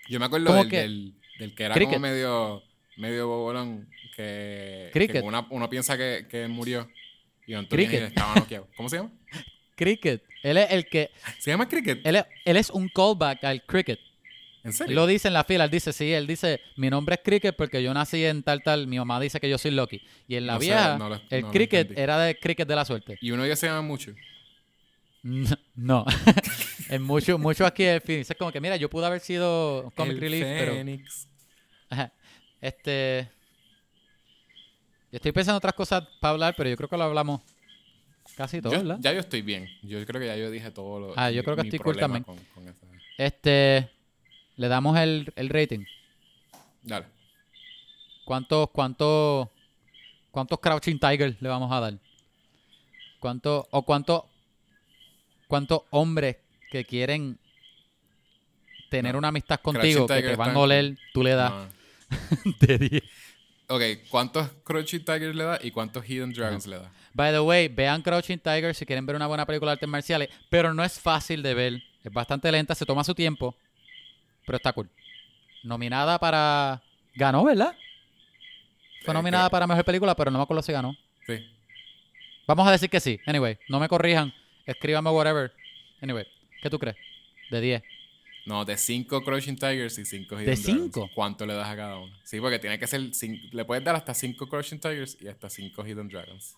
Yo 0.09 0.19
me 0.19 0.25
acuerdo 0.25 0.47
¿Cómo 0.47 0.59
del, 0.59 0.69
que? 0.69 0.77
del, 0.79 1.13
del 1.39 1.55
que 1.55 1.63
era 1.63 1.75
Cricket. 1.75 1.93
como 1.93 2.07
medio, 2.07 2.63
medio 2.97 3.27
bobolón. 3.29 3.89
Que, 4.17 4.89
Cricket. 4.91 5.21
que 5.21 5.27
una- 5.27 5.47
uno 5.49 5.69
piensa 5.69 5.97
que, 5.97 6.27
que 6.29 6.47
murió. 6.49 6.89
Y 7.47 7.53
Antonio 7.53 7.89
estaba 7.89 8.35
noqueado. 8.35 8.67
¿Cómo 8.75 8.89
se 8.89 8.97
llama? 8.97 9.11
Cricket. 9.75 10.23
Él 10.43 10.57
es 10.57 10.71
el 10.71 10.85
que. 10.87 11.09
¿Se 11.39 11.51
llama 11.51 11.67
Cricket? 11.69 12.05
Él 12.05 12.17
es, 12.17 12.25
él 12.45 12.57
es 12.57 12.69
un 12.69 12.89
callback 12.89 13.43
al 13.45 13.63
Cricket. 13.65 13.99
¿En 14.63 14.69
Él 14.69 14.73
serio? 14.73 14.95
lo 14.95 15.05
dice 15.07 15.27
en 15.27 15.33
la 15.33 15.43
fila, 15.43 15.65
él 15.65 15.71
dice, 15.71 15.91
sí, 15.91 16.11
él 16.13 16.25
dice, 16.25 16.61
mi 16.77 16.89
nombre 16.89 17.15
es 17.15 17.21
Cricket 17.23 17.55
porque 17.55 17.83
yo 17.83 17.93
nací 17.93 18.23
en 18.23 18.43
tal, 18.43 18.63
tal, 18.63 18.87
mi 18.87 18.97
mamá 18.97 19.19
dice 19.19 19.39
que 19.41 19.49
yo 19.49 19.57
soy 19.57 19.71
Loki. 19.71 20.01
Y 20.27 20.35
en 20.35 20.47
la 20.47 20.53
No 20.53 20.59
sé, 20.59 20.65
vieja, 20.67 20.97
no 20.97 21.09
lo- 21.09 21.21
el 21.29 21.41
no 21.41 21.51
Cricket 21.51 21.97
era 21.97 22.17
de 22.19 22.39
Cricket 22.39 22.67
de 22.67 22.75
la 22.75 22.85
suerte. 22.85 23.17
Y 23.21 23.31
uno 23.31 23.43
de 23.43 23.49
ellos 23.49 23.59
se 23.59 23.67
llama 23.67 23.81
mucho. 23.81 24.13
No. 25.75 26.05
en 26.89 27.01
mucho, 27.01 27.37
mucho 27.37 27.65
aquí 27.65 27.83
el 27.83 28.01
fin. 28.01 28.19
Es 28.19 28.33
como 28.37 28.51
que, 28.51 28.59
mira, 28.61 28.75
yo 28.77 28.89
pude 28.89 29.05
haber 29.05 29.19
sido 29.21 29.91
comic 29.95 30.13
El 30.15 30.19
relief, 30.21 30.43
pero... 30.43 30.73
Fénix. 30.73 31.27
Ajá. 31.89 32.11
Este. 32.61 33.29
yo 35.11 35.17
Estoy 35.17 35.31
pensando 35.31 35.55
en 35.55 35.57
otras 35.57 35.73
cosas 35.73 36.03
para 36.19 36.31
hablar, 36.33 36.53
pero 36.57 36.69
yo 36.69 36.75
creo 36.77 36.89
que 36.89 36.97
lo 36.97 37.03
hablamos 37.03 37.41
casi 38.35 38.61
todo, 38.61 38.73
Yo- 38.73 38.79
¿verdad? 38.79 38.97
ya 38.99 39.13
yo 39.13 39.19
estoy 39.19 39.41
bien. 39.41 39.67
Yo 39.81 40.03
creo 40.05 40.19
que 40.21 40.27
ya 40.27 40.35
yo 40.35 40.49
dije 40.51 40.71
todo 40.71 40.99
lo 40.99 41.13
Ah, 41.17 41.29
yo 41.31 41.37
mi- 41.37 41.43
creo 41.43 41.55
que 41.55 41.61
estoy 41.63 41.79
cool 41.79 41.97
también. 41.97 42.23
con- 42.23 42.37
con 42.53 42.67
esa- 42.67 42.85
Este. 43.17 43.89
Le 44.55 44.67
damos 44.67 44.97
el, 44.97 45.31
el 45.35 45.49
rating. 45.49 45.85
Dale. 46.83 47.05
¿Cuántos, 48.25 48.69
cuántos, 48.69 49.47
cuántos 50.31 50.59
Crouching 50.59 50.99
Tiger 50.99 51.35
le 51.39 51.49
vamos 51.49 51.71
a 51.71 51.79
dar? 51.79 51.93
¿Cuántos, 53.19 53.65
o 53.71 53.81
cuántos, 53.83 54.23
cuántos 55.47 55.81
hombres 55.89 56.37
que 56.71 56.85
quieren 56.85 57.37
tener 58.89 59.13
No. 59.13 59.19
una 59.19 59.29
amistad 59.29 59.59
contigo, 59.59 60.07
que 60.07 60.21
te 60.21 60.35
van 60.35 60.55
a 60.55 60.59
oler, 60.59 60.97
tú 61.13 61.23
le 61.23 61.31
das 61.31 61.51
No. 61.51 61.67
de 62.59 62.77
10? 62.77 63.03
Ok, 63.69 63.81
¿cuántos 64.09 64.49
Crunchy 64.63 64.99
Tigers 64.99 65.35
le 65.35 65.45
da 65.45 65.59
y 65.61 65.71
cuántos 65.71 66.05
Hidden 66.07 66.33
Dragons 66.33 66.67
le 66.67 66.77
da? 66.77 66.91
By 67.13 67.31
the 67.31 67.39
way, 67.39 67.67
vean 67.69 68.01
Crouching 68.01 68.39
Tiger 68.39 68.75
si 68.75 68.85
quieren 68.85 69.05
ver 69.05 69.15
una 69.15 69.27
buena 69.27 69.45
película 69.45 69.71
de 69.71 69.73
artes 69.73 69.89
marciales, 69.89 70.29
pero 70.49 70.73
no 70.73 70.83
es 70.83 70.99
fácil 70.99 71.41
de 71.41 71.53
ver. 71.53 71.83
Es 72.03 72.11
bastante 72.11 72.51
lenta, 72.51 72.75
se 72.75 72.85
toma 72.85 73.03
su 73.03 73.15
tiempo, 73.15 73.55
pero 74.45 74.57
está 74.57 74.73
cool. 74.73 74.89
Nominada 75.63 76.19
para... 76.19 76.81
Ganó, 77.15 77.43
¿verdad? 77.43 77.75
Fue 79.03 79.11
Eh, 79.11 79.15
nominada 79.15 79.43
creo- 79.45 79.51
para 79.51 79.67
Mejor 79.67 79.85
Película, 79.85 80.15
pero 80.15 80.31
no 80.31 80.39
me 80.39 80.43
acuerdo 80.43 80.61
si 80.63 80.71
ganó. 80.71 80.95
Sí. 81.27 81.45
Vamos 82.47 82.67
a 82.67 82.71
decir 82.71 82.89
que 82.89 82.99
sí. 82.99 83.19
Anyway, 83.25 83.57
no 83.69 83.79
me 83.79 83.87
corrijan. 83.87 84.33
Escríbame 84.65 85.09
whatever. 85.09 85.53
Anyway, 86.01 86.25
¿qué 86.61 86.69
tú 86.69 86.79
crees? 86.79 86.95
De 87.51 87.61
10. 87.61 87.83
No, 88.45 88.65
de 88.65 88.75
5 88.77 89.23
Crouching 89.23 89.55
Tigers 89.55 89.97
y 89.99 90.03
5 90.05 90.35
Hidden 90.35 90.45
¿De 90.45 90.55
Dragons. 90.61 90.65
cinco? 90.65 91.09
¿Cuánto 91.15 91.45
le 91.45 91.53
das 91.53 91.69
a 91.69 91.75
cada 91.77 91.97
uno? 91.99 92.13
Sí, 92.25 92.41
porque 92.41 92.59
tiene 92.59 92.77
que 92.77 92.87
ser. 92.87 93.01
Le 93.51 93.63
puedes 93.63 93.83
dar 93.85 93.95
hasta 93.95 94.13
5 94.13 94.49
Crouching 94.49 94.79
Tigers 94.81 95.17
y 95.21 95.27
hasta 95.29 95.49
5 95.49 95.85
Hidden 95.85 96.09
Dragons. 96.09 96.57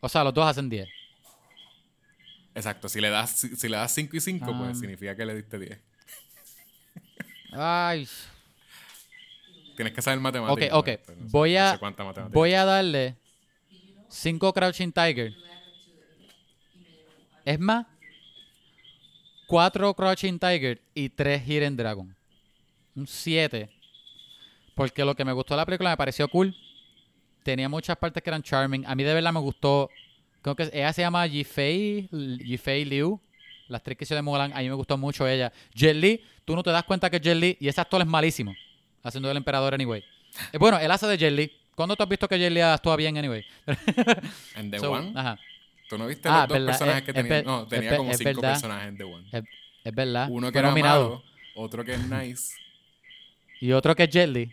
O 0.00 0.08
sea, 0.08 0.24
los 0.24 0.32
dos 0.32 0.46
hacen 0.46 0.70
10. 0.70 0.88
Exacto. 2.54 2.88
Si 2.88 3.00
le 3.00 3.10
das 3.10 3.38
si, 3.38 3.54
si 3.56 3.68
le 3.68 3.76
das 3.76 3.92
5 3.94 4.16
y 4.16 4.20
5, 4.20 4.46
Ah. 4.50 4.58
pues 4.58 4.78
significa 4.78 5.14
que 5.14 5.24
le 5.26 5.34
diste 5.34 5.58
10. 5.58 5.78
Ay. 7.52 8.06
Tienes 9.76 9.92
que 9.94 10.02
saber 10.02 10.20
matemáticas. 10.20 10.72
Ok, 10.72 10.88
ok. 10.90 11.08
no 11.08 11.14
sé- 11.14 11.30
Voy 11.30 11.54
no 11.54 11.60
a- 11.60 11.78
sé. 11.78 12.22
Voy 12.32 12.52
a 12.54 12.64
darle 12.64 13.16
5 14.08 14.52
Crouching 14.52 14.92
Tiger. 14.92 15.34
Es 17.44 17.58
más, 17.58 17.86
4 19.46 19.94
Crouching 19.94 20.38
Tiger 20.38 20.80
y 20.94 21.08
3 21.08 21.42
Hidden 21.46 21.76
Dragon. 21.76 22.14
Un 22.94 23.06
7. 23.06 23.70
Porque 24.74 25.04
lo 25.04 25.14
que 25.14 25.24
me 25.24 25.32
gustó 25.32 25.54
de 25.54 25.58
la 25.58 25.66
película 25.66 25.90
me 25.90 25.96
pareció 25.96 26.28
cool. 26.28 26.54
Tenía 27.42 27.68
muchas 27.68 27.96
partes 27.96 28.22
que 28.22 28.30
eran 28.30 28.42
charming. 28.42 28.84
A 28.86 28.94
mí 28.94 29.02
de 29.04 29.14
verdad 29.14 29.32
me 29.32 29.40
gustó. 29.40 29.88
Creo 30.42 30.54
que 30.54 30.64
ella 30.72 30.92
se 30.92 31.02
llama 31.02 31.26
Yifei, 31.26 32.08
Yifei 32.44 32.84
Liu. 32.84 33.20
La 33.68 33.78
actriz 33.78 33.96
que 33.98 34.04
hizo 34.04 34.14
de 34.14 34.22
Mulan. 34.22 34.52
A 34.54 34.58
mí 34.60 34.68
me 34.68 34.74
gustó 34.74 34.96
mucho 34.96 35.26
ella. 35.28 35.52
Jet 35.74 35.94
Li, 35.96 36.20
tú 36.44 36.56
no 36.56 36.62
te 36.62 36.70
das 36.70 36.84
cuenta 36.84 37.08
que 37.10 37.16
es 37.16 37.22
Jet 37.22 37.36
Li 37.36 37.56
y 37.60 37.68
ese 37.68 37.80
actor 37.80 38.00
es 38.00 38.06
malísimo. 38.06 38.54
Haciendo 39.02 39.28
del 39.28 39.36
emperador 39.36 39.74
anyway. 39.74 40.02
Eh, 40.52 40.58
bueno, 40.58 40.78
él 40.78 40.90
hace 40.90 41.06
de 41.06 41.16
Jet 41.18 41.32
Li. 41.32 41.52
¿Cuándo 41.74 41.94
tú 41.94 42.02
has 42.02 42.08
visto 42.08 42.26
que 42.28 42.38
Jet 42.38 42.50
Li 42.52 42.60
actúa 42.60 42.96
bien 42.96 43.16
anyway? 43.18 43.44
En 44.56 44.70
The 44.70 44.80
So, 44.80 44.90
One. 44.92 45.12
Ajá. 45.14 45.38
¿Tú 45.88 45.96
no 45.96 46.06
viste 46.06 46.28
Ah, 46.28 46.40
los 46.40 46.48
dos 46.48 46.54
verdad, 46.58 46.66
personajes 46.66 47.00
es- 47.02 47.06
que 47.06 47.12
tenía? 47.14 47.42
No, 47.42 47.66
tenía 47.66 47.96
como 47.96 48.10
es 48.10 48.18
5 48.18 48.28
verdad. 48.40 48.52
personajes 48.52 48.88
en 48.88 48.96
The 48.98 49.04
One. 49.04 49.24
Es, 49.84 49.94
verdad. 49.94 50.28
Uno 50.30 50.48
que 50.48 50.52
Fue 50.52 50.60
era 50.60 50.68
nominado. 50.68 51.08
malo, 51.08 51.24
otro 51.54 51.84
que 51.84 51.94
es 51.94 52.00
nice 52.08 52.54
Y 53.60 53.72
otro 53.72 53.94
que 53.96 54.04
es 54.04 54.10
Jet 54.10 54.28
Li. 54.28 54.50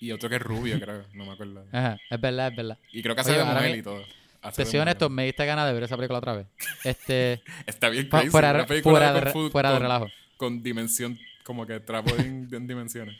y 0.00 0.12
otro 0.12 0.28
que 0.28 0.36
es 0.36 0.42
rubio, 0.42 0.78
creo. 0.80 1.04
No 1.14 1.24
me 1.26 1.32
acuerdo. 1.32 1.64
Ajá. 1.72 1.98
Es 2.10 2.20
verdad, 2.20 2.48
es 2.48 2.56
verdad. 2.56 2.78
Y 2.92 3.02
creo 3.02 3.14
que 3.14 3.20
hace 3.22 3.30
Oye, 3.32 3.38
de 3.40 3.44
mujer 3.44 3.76
y 3.76 3.82
todo. 3.82 4.04
Hace 4.42 4.64
Te 4.64 4.70
soy 4.70 4.80
honesto, 4.80 5.08
me 5.08 5.24
diste 5.24 5.46
ganas 5.46 5.66
de 5.68 5.72
ver 5.72 5.84
esa 5.84 5.96
película 5.96 6.18
otra 6.18 6.34
vez. 6.34 6.46
Este. 6.84 7.42
Está 7.64 7.88
bien 7.88 8.08
crazy. 8.08 8.28
fuera 8.28 8.50
una 8.50 8.66
película 8.66 9.12
fuera 9.12 9.12
de 9.12 9.50
fuera 9.50 9.78
relajo. 9.78 10.08
Con 10.36 10.62
dimensión, 10.62 11.18
como 11.44 11.64
que 11.64 11.78
trapo 11.80 12.12
de 12.16 12.60
dimensiones. 12.60 13.16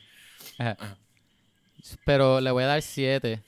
Ajá. 0.58 0.76
Ajá. 0.78 0.98
Pero 2.04 2.40
le 2.40 2.50
voy 2.50 2.64
a 2.64 2.66
dar 2.66 2.82
7. 2.82 3.40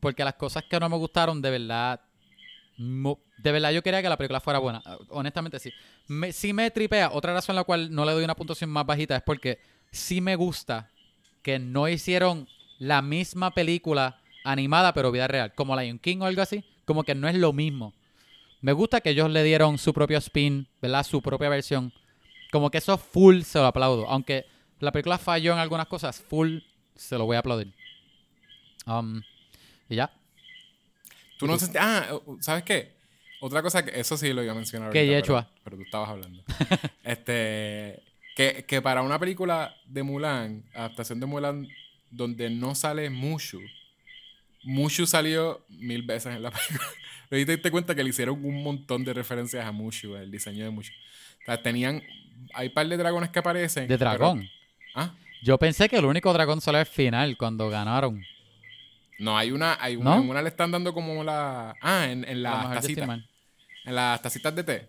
Porque 0.00 0.24
las 0.24 0.34
cosas 0.34 0.64
que 0.64 0.78
no 0.78 0.88
me 0.88 0.96
gustaron, 0.96 1.40
de 1.42 1.50
verdad. 1.50 2.00
De 2.76 3.52
verdad, 3.52 3.72
yo 3.72 3.82
quería 3.82 4.02
que 4.02 4.08
la 4.08 4.16
película 4.16 4.40
fuera 4.40 4.58
buena. 4.60 4.82
Ah, 4.84 4.98
Honestamente, 5.08 5.58
sí. 5.58 5.72
Me, 6.06 6.32
sí 6.32 6.52
me 6.52 6.70
tripea. 6.70 7.10
Otra 7.12 7.32
razón 7.32 7.54
en 7.54 7.56
la 7.56 7.64
cual 7.64 7.92
no 7.92 8.04
le 8.04 8.12
doy 8.12 8.24
una 8.24 8.36
puntuación 8.36 8.70
más 8.70 8.86
bajita 8.86 9.16
es 9.16 9.22
porque 9.22 9.58
sí 9.90 10.20
me 10.20 10.36
gusta 10.36 10.90
que 11.42 11.58
no 11.58 11.88
hicieron 11.88 12.46
la 12.78 13.02
misma 13.02 13.50
película 13.50 14.20
animada, 14.44 14.92
pero 14.94 15.10
vida 15.12 15.28
real. 15.28 15.52
Como 15.54 15.78
Lion 15.78 15.98
King 15.98 16.18
o 16.20 16.24
algo 16.24 16.42
así. 16.42 16.64
Como 16.84 17.04
que 17.04 17.14
no 17.14 17.28
es 17.28 17.34
lo 17.34 17.52
mismo. 17.52 17.92
Me 18.60 18.72
gusta 18.72 19.00
que 19.00 19.10
ellos 19.10 19.30
le 19.30 19.42
dieron 19.44 19.78
su 19.78 19.92
propio 19.94 20.18
spin, 20.18 20.66
¿verdad? 20.82 21.04
Su 21.04 21.22
propia 21.22 21.48
versión. 21.48 21.92
Como 22.50 22.70
que 22.70 22.78
eso 22.78 22.96
full 22.98 23.42
se 23.42 23.58
lo 23.58 23.66
aplaudo. 23.66 24.08
Aunque 24.08 24.46
la 24.80 24.90
película 24.90 25.18
falló 25.18 25.52
en 25.52 25.58
algunas 25.58 25.86
cosas, 25.86 26.20
full 26.20 26.58
se 26.96 27.16
lo 27.18 27.26
voy 27.26 27.36
a 27.36 27.40
aplaudir. 27.40 27.72
Um, 28.86 29.20
y 29.88 29.96
ya. 29.96 30.10
Tú 31.38 31.46
no 31.46 31.56
sentí- 31.58 31.78
Ah, 31.80 32.18
¿sabes 32.40 32.64
qué? 32.64 32.96
Otra 33.40 33.62
cosa 33.62 33.84
que 33.84 34.00
eso 34.00 34.16
sí 34.16 34.32
lo 34.32 34.42
iba 34.42 34.50
a 34.52 34.56
mencionar 34.56 34.90
¿Qué, 34.90 35.00
ahorita, 35.00 35.16
Yechua? 35.18 35.42
pero, 35.42 35.60
pero 35.64 35.76
tú 35.76 35.82
estabas 35.84 36.08
hablando. 36.08 36.42
este 37.04 38.02
que, 38.34 38.64
que 38.66 38.82
para 38.82 39.02
una 39.02 39.18
película 39.18 39.76
de 39.86 40.02
Mulan, 40.02 40.64
adaptación 40.74 41.20
de 41.20 41.26
Mulan 41.26 41.68
donde 42.10 42.50
no 42.50 42.74
sale 42.74 43.10
Mushu, 43.10 43.60
Mushu 44.68 45.06
salió 45.06 45.64
mil 45.68 46.02
veces 46.02 46.34
en 46.36 46.42
la 46.42 46.50
película. 46.50 46.80
Ahí 47.30 47.44
te 47.44 47.52
diste 47.52 47.70
cuenta 47.70 47.94
que 47.94 48.02
le 48.02 48.10
hicieron 48.10 48.44
un 48.44 48.62
montón 48.62 49.04
de 49.04 49.12
referencias 49.14 49.64
a 49.66 49.72
Mushu, 49.72 50.14
el 50.16 50.30
diseño 50.30 50.64
de 50.64 50.70
Mushu. 50.70 50.92
O 51.42 51.44
sea, 51.46 51.62
tenían 51.62 52.02
hay 52.54 52.68
un 52.68 52.74
par 52.74 52.86
de 52.88 52.96
dragones 52.96 53.30
que 53.30 53.38
aparecen. 53.38 53.88
De 53.88 53.98
pero- 53.98 54.10
dragón. 54.10 54.48
ah, 54.94 55.12
Yo 55.42 55.58
pensé 55.58 55.88
que 55.88 55.96
el 55.96 56.04
único 56.04 56.32
dragón 56.32 56.60
solo 56.60 56.78
es 56.80 56.88
final, 56.88 57.36
cuando 57.36 57.68
ganaron. 57.70 58.22
no, 59.18 59.36
hay 59.36 59.50
una, 59.50 59.76
hay 59.80 59.96
una, 59.96 60.16
¿No? 60.16 60.22
en 60.22 60.30
una 60.30 60.42
le 60.42 60.48
están 60.48 60.70
dando 60.70 60.92
como 60.94 61.24
la, 61.24 61.74
ah, 61.82 62.06
en, 62.10 62.24
en 62.28 62.42
La 62.42 62.50
las 62.64 62.74
tacitas, 62.74 63.08
en 63.84 63.94
las 63.94 64.22
tacitas 64.22 64.54
de 64.54 64.64
té. 64.64 64.88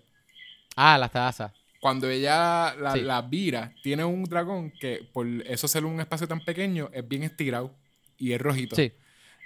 Ah, 0.76 0.98
las 0.98 1.12
tazas. 1.12 1.52
cuando 1.82 2.10
ella 2.10 2.76
la, 2.76 2.94
Sí. 2.94 3.02
la 3.02 3.22
vira, 3.22 3.74
tiene 3.82 4.04
un 4.06 4.24
dragón 4.26 4.72
que 4.72 5.08
por 5.14 5.26
eso 5.28 5.68
ser 5.68 5.86
un 5.86 6.00
espacio 6.02 6.28
tan 6.28 6.42
pequeño 6.42 6.90
es 6.94 7.08
bien 7.08 7.24
estirado 7.24 7.74
y 8.18 8.34
es 8.34 8.40
rojito. 8.42 8.76
Sí. 8.76 8.92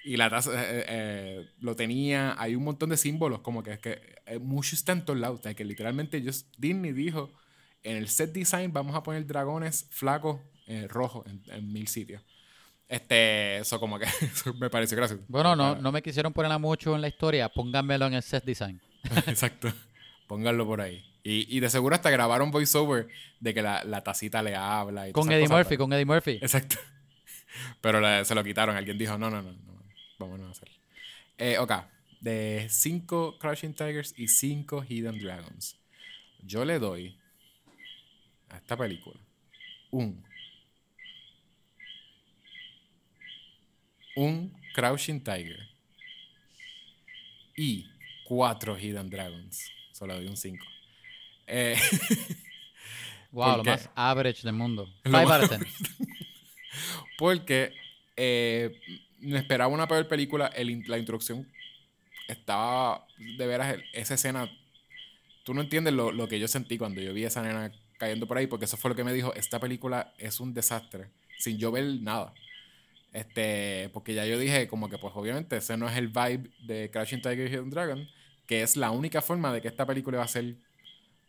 Y 0.03 0.17
la 0.17 0.29
taza 0.29 0.51
eh, 0.53 0.85
eh, 0.87 1.49
lo 1.59 1.75
tenía, 1.75 2.35
hay 2.37 2.55
un 2.55 2.63
montón 2.63 2.89
de 2.89 2.97
símbolos, 2.97 3.39
como 3.39 3.63
que 3.63 3.71
es 3.73 3.79
que 3.79 4.01
eh, 4.25 4.37
mucho 4.39 4.75
está 4.75 4.91
en 4.91 5.05
todos 5.05 5.19
lados. 5.19 5.39
O 5.39 5.43
sea, 5.43 5.53
que 5.53 5.63
literalmente 5.63 6.17
ellos, 6.17 6.45
Disney 6.57 6.91
dijo 6.91 7.31
en 7.83 7.97
el 7.97 8.07
set 8.09 8.31
design 8.33 8.71
vamos 8.73 8.95
a 8.95 9.03
poner 9.03 9.25
dragones 9.25 9.87
flacos 9.91 10.39
eh, 10.67 10.87
rojos 10.89 11.25
en, 11.27 11.41
en 11.47 11.71
mil 11.71 11.87
sitios. 11.87 12.21
Este, 12.89 13.57
eso 13.57 13.79
como 13.79 13.97
que 13.97 14.05
eso 14.21 14.53
me 14.55 14.69
pareció 14.69 14.97
gracioso. 14.97 15.23
Bueno, 15.27 15.55
no, 15.55 15.75
no 15.75 15.91
me 15.91 16.01
quisieron 16.01 16.33
ponerla 16.33 16.57
mucho 16.59 16.95
en 16.95 17.01
la 17.01 17.07
historia. 17.07 17.49
Pónganmelo 17.49 18.05
en 18.07 18.13
el 18.15 18.23
set 18.23 18.43
design. 18.43 18.81
Exacto. 19.27 19.71
Pónganlo 20.27 20.65
por 20.65 20.81
ahí. 20.81 21.03
Y, 21.23 21.55
y 21.55 21.59
de 21.61 21.69
seguro 21.69 21.95
hasta 21.95 22.09
grabaron 22.09 22.51
voiceover 22.51 23.07
de 23.39 23.53
que 23.53 23.61
la, 23.61 23.83
la 23.85 24.03
tacita 24.03 24.43
le 24.43 24.55
habla. 24.55 25.07
Y 25.07 25.13
Con 25.13 25.31
Eddie 25.31 25.43
cosas, 25.43 25.57
Murphy, 25.57 25.69
pero- 25.69 25.83
con 25.85 25.93
Eddie 25.93 26.05
Murphy. 26.05 26.31
Exacto. 26.41 26.75
Pero 27.81 28.25
se 28.25 28.33
lo 28.35 28.43
quitaron. 28.43 28.75
Alguien 28.75 28.97
dijo, 28.97 29.17
no, 29.17 29.29
no, 29.29 29.41
no, 29.41 29.51
no. 29.51 29.72
Vámonos 30.23 30.47
a 30.47 30.51
hacer. 30.51 30.69
Eh, 31.37 31.57
ok. 31.57 31.71
De 32.21 32.67
5 32.69 33.37
Crouching 33.39 33.73
Tigers 33.73 34.13
y 34.17 34.27
5 34.27 34.83
Hidden 34.87 35.19
Dragons. 35.19 35.77
Yo 36.45 36.63
le 36.65 36.79
doy 36.79 37.17
a 38.49 38.57
esta 38.57 38.75
película 38.77 39.19
un. 39.91 40.23
Un 44.15 44.53
Crouching 44.73 45.23
Tiger. 45.23 45.59
Y 47.55 47.87
4 48.25 48.77
Hidden 48.79 49.09
Dragons. 49.09 49.71
Solo 49.91 50.15
doy 50.15 50.27
un 50.27 50.37
5. 50.37 50.65
Eh, 51.47 51.77
Wow, 53.31 53.47
¿Por 53.47 53.57
lo 53.57 53.63
más 53.63 53.89
average 53.95 54.43
del 54.43 54.53
mundo. 54.53 54.85
Lo 55.03 55.17
5 55.19 55.27
más- 55.27 55.41
out 55.41 55.51
of 55.51 55.59
10. 55.59 55.73
Porque 57.17 57.73
eh, 58.15 58.79
me 59.23 59.39
esperaba 59.39 59.73
una 59.73 59.87
peor 59.87 60.07
película. 60.07 60.47
el 60.47 60.83
la 60.87 60.97
introducción 60.97 61.47
estaba 62.27 63.05
de 63.37 63.47
veras, 63.47 63.77
esa 63.93 64.13
escena. 64.15 64.49
Tú 65.43 65.53
no 65.53 65.61
entiendes 65.61 65.93
lo, 65.93 66.11
lo 66.11 66.27
que 66.27 66.39
yo 66.39 66.47
sentí 66.47 66.77
cuando 66.77 67.01
yo 67.01 67.13
vi 67.13 67.25
a 67.25 67.27
esa 67.27 67.41
nena 67.43 67.71
cayendo 67.97 68.27
por 68.27 68.37
ahí, 68.37 68.47
porque 68.47 68.65
eso 68.65 68.77
fue 68.77 68.89
lo 68.89 68.95
que 68.95 69.03
me 69.03 69.13
dijo. 69.13 69.33
Esta 69.33 69.59
película 69.59 70.13
es 70.17 70.39
un 70.39 70.53
desastre, 70.53 71.09
sin 71.37 71.57
yo 71.57 71.71
ver 71.71 71.85
nada. 72.01 72.33
Este, 73.11 73.89
porque 73.93 74.13
ya 74.13 74.25
yo 74.25 74.39
dije, 74.39 74.67
como 74.67 74.89
que, 74.89 74.97
pues 74.97 75.13
obviamente, 75.15 75.57
ese 75.57 75.77
no 75.77 75.87
es 75.87 75.95
el 75.97 76.07
vibe 76.07 76.49
de 76.65 76.89
Crashing 76.91 77.21
Tiger 77.21 77.47
y 77.47 77.53
Hidden 77.53 77.69
Dragon, 77.69 78.07
que 78.47 78.63
es 78.63 78.75
la 78.77 78.91
única 78.91 79.21
forma 79.21 79.53
de 79.53 79.61
que 79.61 79.67
esta 79.67 79.85
película 79.85 80.17
va 80.17 80.23
a 80.23 80.27
ser 80.27 80.55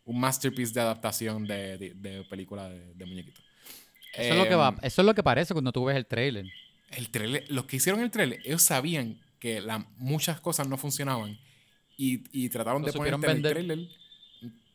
un 0.05 0.19
masterpiece 0.19 0.73
de 0.73 0.81
adaptación 0.81 1.45
de, 1.45 1.77
de- 1.77 1.93
de 1.93 2.23
película 2.23 2.69
de, 2.69 2.93
de 2.93 3.05
muñequitos. 3.05 3.43
Eso, 4.13 4.31
es 4.33 4.37
lo 4.39 4.47
que 4.47 4.55
va, 4.55 4.69
Em, 4.69 4.77
eso 4.81 5.01
es 5.01 5.05
lo 5.05 5.13
que 5.13 5.23
parece 5.23 5.53
cuando 5.53 5.71
tú 5.71 5.85
ves 5.85 5.97
el 5.97 6.05
trailer. 6.05 6.45
El 6.91 7.09
trailer, 7.09 7.45
los 7.49 7.65
que 7.65 7.77
hicieron 7.77 8.01
el 8.01 8.11
trailer, 8.11 8.39
ellos 8.45 8.61
sabían 8.61 9.19
que 9.39 9.61
la- 9.61 9.85
muchas 9.97 10.39
cosas 10.39 10.67
no 10.67 10.77
funcionaban 10.77 11.37
y, 11.97 12.23
y 12.31 12.49
trataron 12.49 12.81
Lo 12.81 12.87
de 12.87 12.93
ponerte 12.93 13.25
en 13.25 13.31
el 13.37 13.41
vender. 13.43 13.53
trailer. 13.53 13.87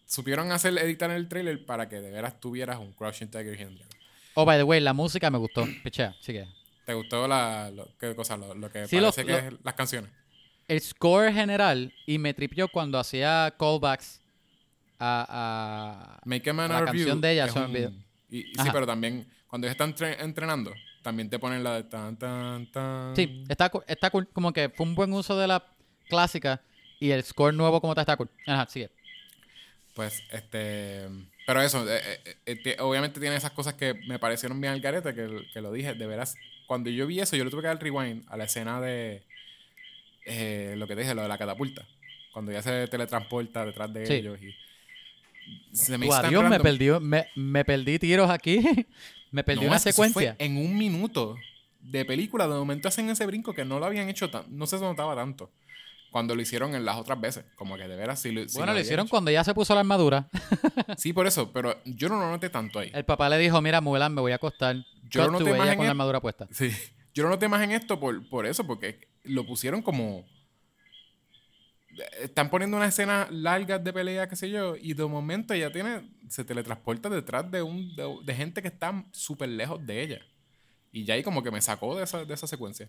Supieron 0.06 0.50
hacer 0.50 0.76
editar 0.78 1.10
el 1.10 1.28
trailer 1.28 1.64
para 1.64 1.88
que 1.88 2.00
de 2.00 2.10
veras 2.10 2.40
tuvieras 2.40 2.78
un 2.80 2.92
Crouching 2.92 3.28
Tiger 3.30 3.54
Hidden 3.54 3.76
Dragon. 3.76 3.96
Oh, 4.34 4.44
by 4.44 4.58
the 4.58 4.64
way, 4.64 4.80
la 4.80 4.92
música 4.92 5.30
me 5.30 5.38
gustó. 5.38 5.66
Pichea, 5.84 6.14
sigue. 6.20 6.46
¿Te 6.84 6.94
gustó 6.94 7.28
la, 7.28 7.70
lo, 7.70 7.88
qué 7.98 8.14
cosa? 8.16 8.36
Lo, 8.36 8.54
lo 8.54 8.70
que 8.70 8.88
Sí, 8.88 8.96
parece 8.98 9.24
que 9.24 9.36
es 9.38 9.44
las 9.62 9.74
canciones. 9.74 10.10
El 10.66 10.80
score 10.80 11.32
general, 11.32 11.92
y 12.06 12.18
me 12.18 12.32
tripió 12.34 12.68
cuando 12.68 12.98
hacía 12.98 13.54
callbacks 13.58 14.20
a, 14.98 15.26
a- 15.28 16.20
Make 16.24 16.50
a 16.50 16.52
Man 16.52 16.68
la 16.70 16.78
Out 16.78 16.82
of 16.88 16.94
canción 16.94 17.20
de 17.20 17.32
ella 17.32 17.46
un- 17.52 18.04
y, 18.30 18.38
y 18.38 18.44
sí, 18.54 18.68
pero 18.72 18.86
también 18.86 19.26
cuando 19.48 19.66
ellos 19.66 19.72
están 19.74 19.94
tre- 19.94 20.16
entrenando, 20.20 20.72
también 21.02 21.28
te 21.30 21.38
ponen 21.38 21.62
la 21.64 21.74
de 21.76 21.84
tan, 21.84 22.16
tan, 22.18 22.66
tan. 22.70 23.16
Sí, 23.16 23.44
está, 23.48 23.70
está 23.86 24.10
cool. 24.10 24.28
Como 24.32 24.52
que 24.52 24.68
fue 24.68 24.86
un 24.86 24.94
buen 24.94 25.12
uso 25.12 25.36
de 25.38 25.46
la 25.48 25.64
clásica 26.08 26.60
y 26.98 27.10
el 27.10 27.22
score 27.24 27.54
nuevo 27.54 27.80
como 27.80 27.92
está, 27.92 28.02
está 28.02 28.16
cool. 28.16 28.28
Ajá, 28.46 28.66
sigue. 28.68 28.90
Pues, 29.94 30.22
este. 30.30 31.08
Pero 31.46 31.62
eso, 31.62 31.84
eh, 31.90 32.00
eh, 32.46 32.62
eh, 32.64 32.76
obviamente 32.80 33.18
tiene 33.20 33.36
esas 33.36 33.50
cosas 33.52 33.74
que 33.74 33.94
me 34.06 34.18
parecieron 34.18 34.60
bien 34.60 34.72
al 34.74 34.80
garete, 34.80 35.14
que, 35.14 35.46
que 35.52 35.60
lo 35.60 35.72
dije. 35.72 35.94
De 35.94 36.06
veras, 36.06 36.36
cuando 36.66 36.90
yo 36.90 37.06
vi 37.06 37.20
eso, 37.20 37.36
yo 37.36 37.44
le 37.44 37.50
tuve 37.50 37.62
que 37.62 37.68
dar 37.68 37.82
rewind 37.82 38.24
a 38.28 38.36
la 38.36 38.44
escena 38.44 38.80
de. 38.80 39.22
eh, 40.26 40.74
lo 40.76 40.86
que 40.86 40.94
te 40.94 41.00
dije, 41.02 41.14
lo 41.14 41.22
de 41.22 41.28
la 41.28 41.38
catapulta. 41.38 41.84
Cuando 42.32 42.52
ya 42.52 42.62
se 42.62 42.86
teletransporta 42.86 43.64
detrás 43.66 43.92
de 43.92 44.06
Sí. 44.06 44.12
ellos. 44.14 44.38
Y 44.40 44.54
se 45.72 45.98
me 45.98 46.06
adiós, 46.12 46.48
me 46.48 46.60
perdí, 46.60 46.90
me, 47.00 47.26
me 47.34 47.64
perdí 47.64 47.98
tiros 47.98 48.30
aquí. 48.30 48.60
me 49.30 49.44
perdí 49.44 49.62
No, 49.62 49.68
una 49.68 49.78
fue 49.78 49.92
secuencia. 49.92 50.36
en 50.38 50.56
un 50.56 50.76
minuto 50.76 51.36
de 51.80 52.04
película, 52.04 52.46
de 52.46 52.54
momento 52.54 52.88
hacen 52.88 53.08
ese 53.10 53.24
brinco 53.26 53.54
que 53.54 53.64
no 53.64 53.78
lo 53.78 53.86
habían 53.86 54.08
hecho 54.08 54.30
tan, 54.30 54.44
no 54.48 54.66
se 54.66 54.78
notaba 54.78 55.14
tanto. 55.16 55.50
Cuando 56.10 56.34
lo 56.34 56.42
hicieron 56.42 56.74
en 56.74 56.84
las 56.84 56.96
otras 56.96 57.20
veces. 57.20 57.44
Como 57.54 57.76
que 57.76 57.86
de 57.86 57.94
veras 57.94 58.20
sí 58.20 58.32
lo, 58.32 58.42
sí 58.48 58.58
bueno, 58.58 58.74
lo 58.74 58.80
hicieron 58.80 59.06
hecho. 59.06 59.10
cuando 59.10 59.30
ya 59.30 59.44
se 59.44 59.54
puso 59.54 59.74
la 59.74 59.80
armadura. 59.80 60.28
Sí, 60.96 61.12
por 61.12 61.28
eso, 61.28 61.52
pero 61.52 61.78
yo 61.84 62.08
no 62.08 62.18
lo 62.18 62.28
noté 62.28 62.50
tanto 62.50 62.80
ahí. 62.80 62.90
El 62.92 63.04
papá 63.04 63.28
le 63.28 63.38
dijo, 63.38 63.60
mira, 63.62 63.80
Mulan, 63.80 64.12
me 64.12 64.20
voy 64.20 64.32
a 64.32 64.34
acostar. 64.34 64.74
Yo 65.08 65.30
no 65.30 65.38
te 65.38 65.44
ella 65.44 65.56
imaginé- 65.56 65.76
con 65.76 65.84
la 65.86 65.90
armadura 65.92 66.20
puesta. 66.20 66.48
Sí. 66.50 66.70
Yo 67.14 67.22
no 67.22 67.28
noté 67.30 67.46
más 67.48 67.62
en 67.62 67.70
esto 67.70 68.00
por, 68.00 68.28
por 68.28 68.44
eso, 68.46 68.66
porque 68.66 69.08
lo 69.22 69.46
pusieron 69.46 69.82
como. 69.82 70.24
Están 72.20 72.50
poniendo 72.50 72.76
una 72.76 72.86
escena 72.86 73.26
larga 73.30 73.78
de 73.78 73.92
pelea, 73.92 74.28
qué 74.28 74.36
sé 74.36 74.48
yo, 74.50 74.76
y 74.76 74.94
de 74.94 75.04
momento 75.06 75.54
ella 75.54 75.72
tiene. 75.72 76.02
Se 76.28 76.44
teletransporta 76.44 77.08
detrás 77.08 77.50
de 77.50 77.62
un 77.62 77.94
de, 77.96 78.08
de 78.24 78.34
gente 78.34 78.62
que 78.62 78.68
está 78.68 79.04
súper 79.12 79.48
lejos 79.48 79.84
de 79.84 80.02
ella. 80.02 80.20
Y 80.92 81.04
ya 81.04 81.14
ahí 81.14 81.22
como 81.22 81.42
que 81.42 81.50
me 81.50 81.60
sacó 81.60 81.96
de 81.96 82.04
esa, 82.04 82.24
de 82.24 82.32
esa 82.34 82.46
secuencia. 82.46 82.88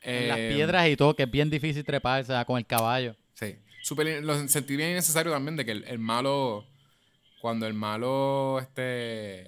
En 0.00 0.28
las 0.28 0.38
Eh, 0.38 0.52
piedras 0.54 0.88
y 0.88 0.96
todo, 0.96 1.14
que 1.14 1.24
es 1.24 1.30
bien 1.30 1.50
difícil 1.50 1.84
treparse 1.84 2.32
ah, 2.34 2.44
con 2.44 2.58
el 2.58 2.66
caballo. 2.66 3.16
Sí. 3.34 3.56
Súper- 3.82 4.22
lo 4.24 4.48
sentí 4.48 4.76
bien 4.76 4.90
innecesario 4.90 5.32
también 5.32 5.56
de 5.56 5.64
que 5.64 5.72
el, 5.72 5.84
el 5.84 5.98
malo. 5.98 6.66
Cuando 7.40 7.66
el 7.66 7.74
malo. 7.74 8.58
Este. 8.60 9.46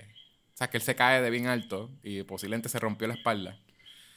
O 0.53 0.57
sea, 0.57 0.69
que 0.69 0.77
él 0.77 0.83
se 0.83 0.95
cae 0.97 1.21
de 1.23 1.31
bien 1.31 1.47
alto 1.47 1.91
y 2.03 2.23
posiblemente 2.25 2.69
se 2.69 2.79
rompió 2.81 3.07
la 3.09 3.15
espalda. 3.15 3.59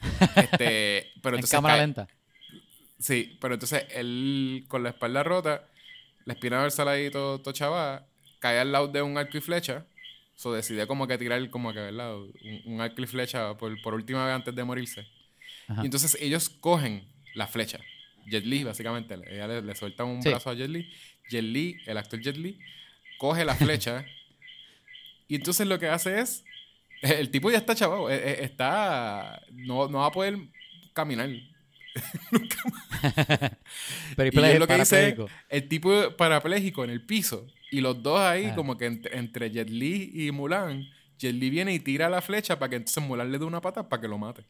Este, 0.36 1.10
pero 1.22 1.34
en 1.36 1.40
entonces 1.40 1.50
cámara 1.50 1.74
cae- 1.74 1.80
lenta. 1.82 2.08
Sí, 2.98 3.36
pero 3.40 3.54
entonces 3.54 3.86
él 3.90 4.64
con 4.68 4.82
la 4.82 4.90
espalda 4.90 5.22
rota, 5.22 5.68
la 6.24 6.32
espina 6.34 6.60
dorsal 6.60 6.88
ahí 6.88 7.10
todo, 7.10 7.40
todo 7.40 7.52
chava, 7.54 8.06
cae 8.40 8.58
al 8.58 8.72
lado 8.72 8.88
de 8.88 9.02
un 9.02 9.16
arco 9.18 9.38
y 9.38 9.40
flecha. 9.40 9.86
So 10.34 10.52
decide 10.52 10.86
como 10.86 11.06
que 11.06 11.18
tirar 11.18 11.48
como 11.50 11.72
que, 11.72 11.80
¿verdad? 11.80 12.16
Un, 12.16 12.32
un 12.66 12.80
arco 12.80 13.02
y 13.02 13.06
flecha 13.06 13.56
por, 13.56 13.80
por 13.82 13.94
última 13.94 14.24
vez 14.24 14.34
antes 14.34 14.54
de 14.54 14.64
morirse. 14.64 15.06
Ajá. 15.68 15.82
Y 15.82 15.86
entonces 15.86 16.16
ellos 16.20 16.48
cogen 16.48 17.06
la 17.34 17.46
flecha. 17.46 17.80
Jet 18.26 18.44
Li, 18.44 18.62
básicamente. 18.64 19.16
le- 19.16 19.34
Ella 19.34 19.48
le, 19.48 19.62
le 19.62 19.74
suelta 19.74 20.04
un 20.04 20.22
Sí. 20.22 20.28
brazo 20.28 20.50
a 20.50 20.54
Jet 20.54 20.68
Li. 20.70 20.88
Jet 21.30 21.42
Li, 21.42 21.76
el 21.86 21.96
actor 21.98 22.20
Jet 22.20 22.36
Li, 22.36 22.58
coge 23.18 23.44
la 23.44 23.54
flecha. 23.54 24.04
y 25.28 25.34
entonces 25.36 25.66
lo 25.66 25.78
que 25.78 25.88
hace 25.88 26.20
es. 26.20 26.44
El 27.02 27.30
tipo 27.30 27.50
ya 27.50 27.58
está 27.58 27.74
chavado. 27.74 28.10
eh, 28.10 28.16
eh, 28.16 28.38
Está. 28.42 29.40
No, 29.52 29.88
no 29.88 29.98
va 29.98 30.06
a 30.06 30.12
poder 30.12 30.36
caminar. 30.92 31.28
Pero 34.16 34.30
Y 34.32 34.44
es 34.52 34.58
lo 34.58 34.66
que 34.66 34.74
dice 34.76 35.16
el 35.48 35.68
tipo 35.68 35.90
parapléjico 36.16 36.84
en 36.84 36.90
el 36.90 37.02
piso. 37.04 37.46
Y 37.70 37.80
los 37.80 38.02
dos 38.02 38.18
ahí, 38.20 38.46
Ah. 38.46 38.54
como 38.54 38.76
que 38.78 38.86
entre, 38.86 39.18
entre 39.18 39.50
Jet 39.50 39.68
Li 39.68 40.10
y 40.14 40.30
Mulan, 40.32 40.88
Jet 41.18 41.34
Li 41.34 41.50
viene 41.50 41.74
y 41.74 41.80
tira 41.80 42.08
la 42.08 42.22
flecha 42.22 42.58
para 42.58 42.70
que 42.70 42.76
entonces 42.76 43.02
Mulan 43.04 43.30
le 43.30 43.38
dé 43.38 43.44
una 43.44 43.60
pata 43.60 43.88
para 43.88 44.00
que 44.00 44.08
lo 44.08 44.18
mate. 44.18 44.44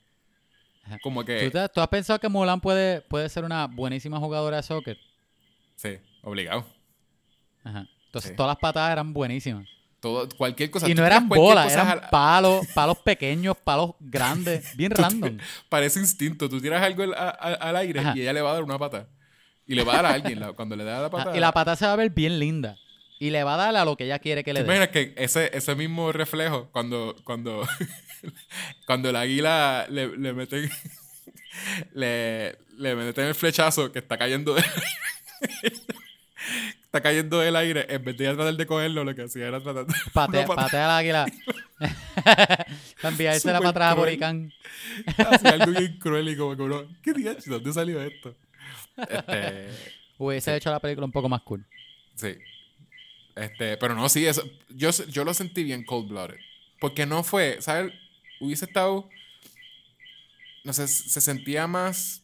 Ajá. 0.85 0.99
Como 1.03 1.23
¿Tú, 1.23 1.27
que. 1.27 1.51
te- 1.51 1.69
tú 1.69 1.81
has 1.81 1.89
pensado 1.89 2.19
que 2.21 2.29
Mulan 2.29 2.61
puede, 2.61 3.01
puede 3.03 3.29
ser 3.29 3.45
una 3.45 3.67
buenísima 3.67 4.19
jugadora 4.19 4.59
de 4.59 4.63
soccer? 4.63 4.99
Sí, 5.77 5.99
obligado. 6.23 6.65
Ajá. 7.65 7.87
Entonces 8.07 8.31
Sí. 8.31 8.37
todas 8.37 8.51
las 8.51 8.59
patadas 8.59 8.93
eran 8.93 9.13
buenísimas. 9.13 9.69
Todo, 10.01 10.29
cualquier 10.37 10.71
cosa. 10.71 10.89
y 10.89 10.95
no 10.95 11.05
eran 11.05 11.29
bolas, 11.29 11.73
eran 11.73 11.89
al- 11.89 12.09
palos, 12.11 12.67
palos 12.75 12.99
pequeños, 12.99 13.57
palos 13.65 13.93
grandes, 13.99 14.77
bien 14.77 14.93
random. 14.93 15.39
Parece 15.69 15.99
instinto. 15.99 16.49
Tú 16.49 16.61
tiras 16.61 16.83
algo 16.83 17.03
al, 17.03 17.15
al 17.61 17.77
aire 17.77 18.01
Ajá. 18.01 18.13
y 18.17 18.21
ella 18.23 18.33
le 18.33 18.41
va 18.41 18.51
a 18.51 18.55
dar 18.55 18.63
una 18.63 18.79
pata. 18.79 19.09
Y 19.67 19.75
le 19.75 19.83
va 19.85 19.93
a 19.95 19.97
dar 19.97 20.07
a 20.07 20.11
alguien. 20.15 20.39
la- 20.41 20.53
cuando 20.53 20.77
le 20.77 20.85
da 20.85 21.01
la 21.01 21.07
Ajá, 21.09 21.11
pata. 21.11 21.37
Y 21.37 21.41
la 21.41 21.53
pata 21.53 21.75
se 21.77 21.85
va 21.87 21.93
a 21.93 21.97
ver 21.97 22.11
bien 22.11 22.39
linda. 22.39 22.77
Y 23.21 23.31
le 23.31 23.43
va 23.43 23.55
a 23.55 23.57
dar 23.57 23.77
a 23.77 23.85
lo 23.85 23.97
que 23.97 24.05
ella 24.05 24.21
quiere 24.21 24.45
que 24.45 24.53
le 24.53 24.61
¿Te 24.61 24.67
dé. 24.67 24.77
imaginas 24.77 24.89
que 24.91 25.13
ese, 25.17 25.51
ese 25.53 25.75
mismo 25.75 26.13
reflejo, 26.13 26.69
cuando, 26.71 27.17
cuando, 27.25 27.67
cuando 28.87 29.11
el 29.11 29.17
águila 29.17 29.87
le, 29.91 30.17
le 30.17 30.33
meten 30.33 30.71
le, 31.93 32.57
le 32.77 32.95
meten 32.95 33.25
el 33.25 33.35
flechazo 33.35 33.91
que 33.91 33.99
está 33.99 34.17
cayendo 34.17 34.55
de- 34.55 34.63
está 36.89 37.03
cayendo 37.03 37.39
del 37.41 37.55
aire, 37.57 37.87
en 37.89 38.03
vez 38.03 38.17
de 38.17 38.25
ir 38.25 38.31
a 38.31 38.35
tratar 38.35 38.55
de 38.57 38.67
cogerlo, 38.67 39.05
lo 39.05 39.15
que 39.15 39.23
hacía 39.23 39.47
era 39.49 39.61
tratar 39.61 39.87
de 39.87 39.95
Patea, 40.13 40.47
pata- 40.47 40.63
patea 40.63 40.85
al 40.87 40.99
águila. 41.01 41.27
enviársela 43.03 43.59
para 43.59 43.71
atrás 43.71 43.93
a. 43.93 43.95
Boricán. 43.95 44.53
hacía 45.19 45.51
algo 45.51 45.73
bien 45.79 45.99
cruel 46.01 46.29
y 46.31 46.37
como 46.37 46.57
que 46.57 46.63
uno, 46.63 46.89
¿qué 47.03 47.13
dios? 47.13 47.45
¿Dónde 47.47 47.73
salió 47.73 48.03
esto? 48.03 48.35
Este, 48.97 49.69
Hubiese 50.19 50.57
hecho 50.57 50.71
la 50.71 50.81
película 50.81 51.05
un 51.05 51.13
poco 51.13 51.29
más 51.29 51.43
cool. 51.43 51.65
Sí. 52.17 52.37
Este, 53.37 53.77
pero 53.77 53.95
no, 53.95 54.09
sí, 54.09 54.27
eso, 54.27 54.43
yo, 54.71 54.91
yo 54.91 55.25
lo 55.25 55.33
sentí 55.33 55.63
bien 55.63 55.85
cold 55.85 56.09
blooded. 56.09 56.37
Porque 56.81 57.07
no 57.07 57.23
fue, 57.23 57.59
¿sabes? 57.61 57.93
Hubiese 58.41 58.65
estado. 58.65 59.09
No 60.65 60.73
sé, 60.73 60.89
se 60.89 61.21
sentía 61.21 61.67
más 61.67 62.23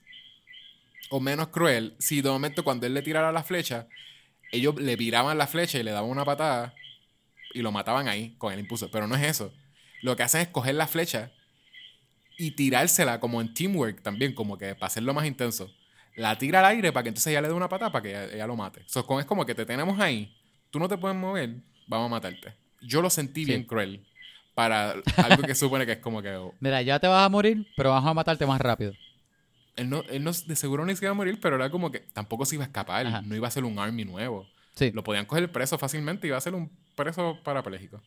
o 1.11 1.21
menos 1.21 1.49
cruel 1.49 1.95
si 1.99 2.21
de 2.21 2.31
momento 2.31 2.65
cuando 2.65 2.87
él 2.87 2.95
le 2.95 3.03
tirara 3.03 3.31
la 3.31 3.45
flecha, 3.45 3.87
ellos 4.55 4.75
le 4.77 4.97
viraban 4.97 5.37
la 5.39 5.47
flecha 5.47 5.79
y 5.79 5.83
le 5.83 5.91
daban 5.91 6.11
una 6.11 6.25
patada 6.25 6.75
y 7.53 7.61
lo 7.63 7.73
mataban 7.73 8.09
ahí 8.09 8.35
con 8.39 8.53
el 8.53 8.61
impulso. 8.61 8.91
Pero 8.91 9.07
no 9.07 9.15
es 9.17 9.23
eso. 9.23 9.53
Lo 10.03 10.17
que 10.17 10.23
hacen 10.23 10.41
es 10.43 10.49
coger 10.49 10.75
la 10.75 10.87
flecha 10.87 11.31
y 12.37 12.53
tirársela 12.53 13.21
como 13.21 13.41
en 13.41 13.55
teamwork 13.55 14.03
también, 14.03 14.35
como 14.35 14.59
que 14.59 14.75
para 14.75 14.87
hacerlo 14.89 15.15
más 15.15 15.27
intenso. 15.27 15.71
La 16.17 16.37
tira 16.39 16.61
al 16.61 16.67
aire 16.67 16.93
para 16.93 17.03
que 17.05 17.09
entonces 17.11 17.31
ella 17.31 17.41
le 17.43 17.49
dé 17.49 17.55
una 17.55 17.69
patada 17.69 17.91
para 17.93 18.03
que 18.03 18.11
ella, 18.11 18.25
ella 18.33 18.47
lo 18.47 18.57
mate. 18.57 18.83
So, 18.87 19.07
con- 19.07 19.21
es 19.21 19.27
como 19.27 19.45
que 19.47 19.55
te 19.55 19.65
tenemos 19.67 19.99
ahí, 20.01 20.35
tú 20.71 20.79
no 20.79 20.89
te 20.89 20.97
puedes 20.97 21.17
mover, 21.17 21.51
vamos 21.87 22.07
a 22.07 22.11
matarte. 22.11 22.55
Yo 22.83 23.01
lo 23.03 23.11
sentí 23.11 23.43
Sí. 23.45 23.51
bien 23.51 23.65
cruel 23.65 24.05
para 24.55 24.95
algo 25.17 25.43
que 25.43 25.55
supone 25.55 25.87
que 25.87 25.93
es 25.93 25.99
como 25.99 26.23
que 26.23 26.31
oh, 26.37 26.55
Mira, 26.61 26.83
ya 26.83 26.99
te 27.01 27.07
vas 27.09 27.25
a 27.25 27.29
morir, 27.29 27.67
pero 27.77 27.91
vamos 27.91 28.09
a 28.11 28.15
matarte 28.15 28.47
más 28.47 28.61
rápido. 28.61 28.93
Él 29.77 29.89
no, 29.91 30.03
él 30.09 30.23
no 30.25 30.33
de 30.33 30.57
seguro 30.57 30.85
ni 30.87 30.95
se 30.97 31.05
iba 31.05 31.11
a 31.13 31.15
morir, 31.15 31.39
pero 31.41 31.57
era 31.57 31.71
como 31.71 31.91
que 31.91 32.01
tampoco 32.01 32.45
se 32.47 32.55
iba 32.57 32.65
a 32.65 32.67
escapar, 32.69 33.07
Ajá. 33.07 33.23
no 33.23 33.35
iba 33.35 33.49
a 33.49 33.51
ser 33.51 33.65
un 33.65 33.79
army 33.79 34.05
nuevo. 34.05 34.49
Sí. 34.75 34.91
Lo 34.93 35.05
podían 35.05 35.27
coger 35.27 35.51
preso 35.53 35.79
fácilmente 35.79 36.27
y 36.27 36.29
iba 36.29 36.37
a 36.37 36.41
ser 36.41 36.55
un 36.55 36.71
preso 36.97 37.39
parapléjico. 37.45 38.03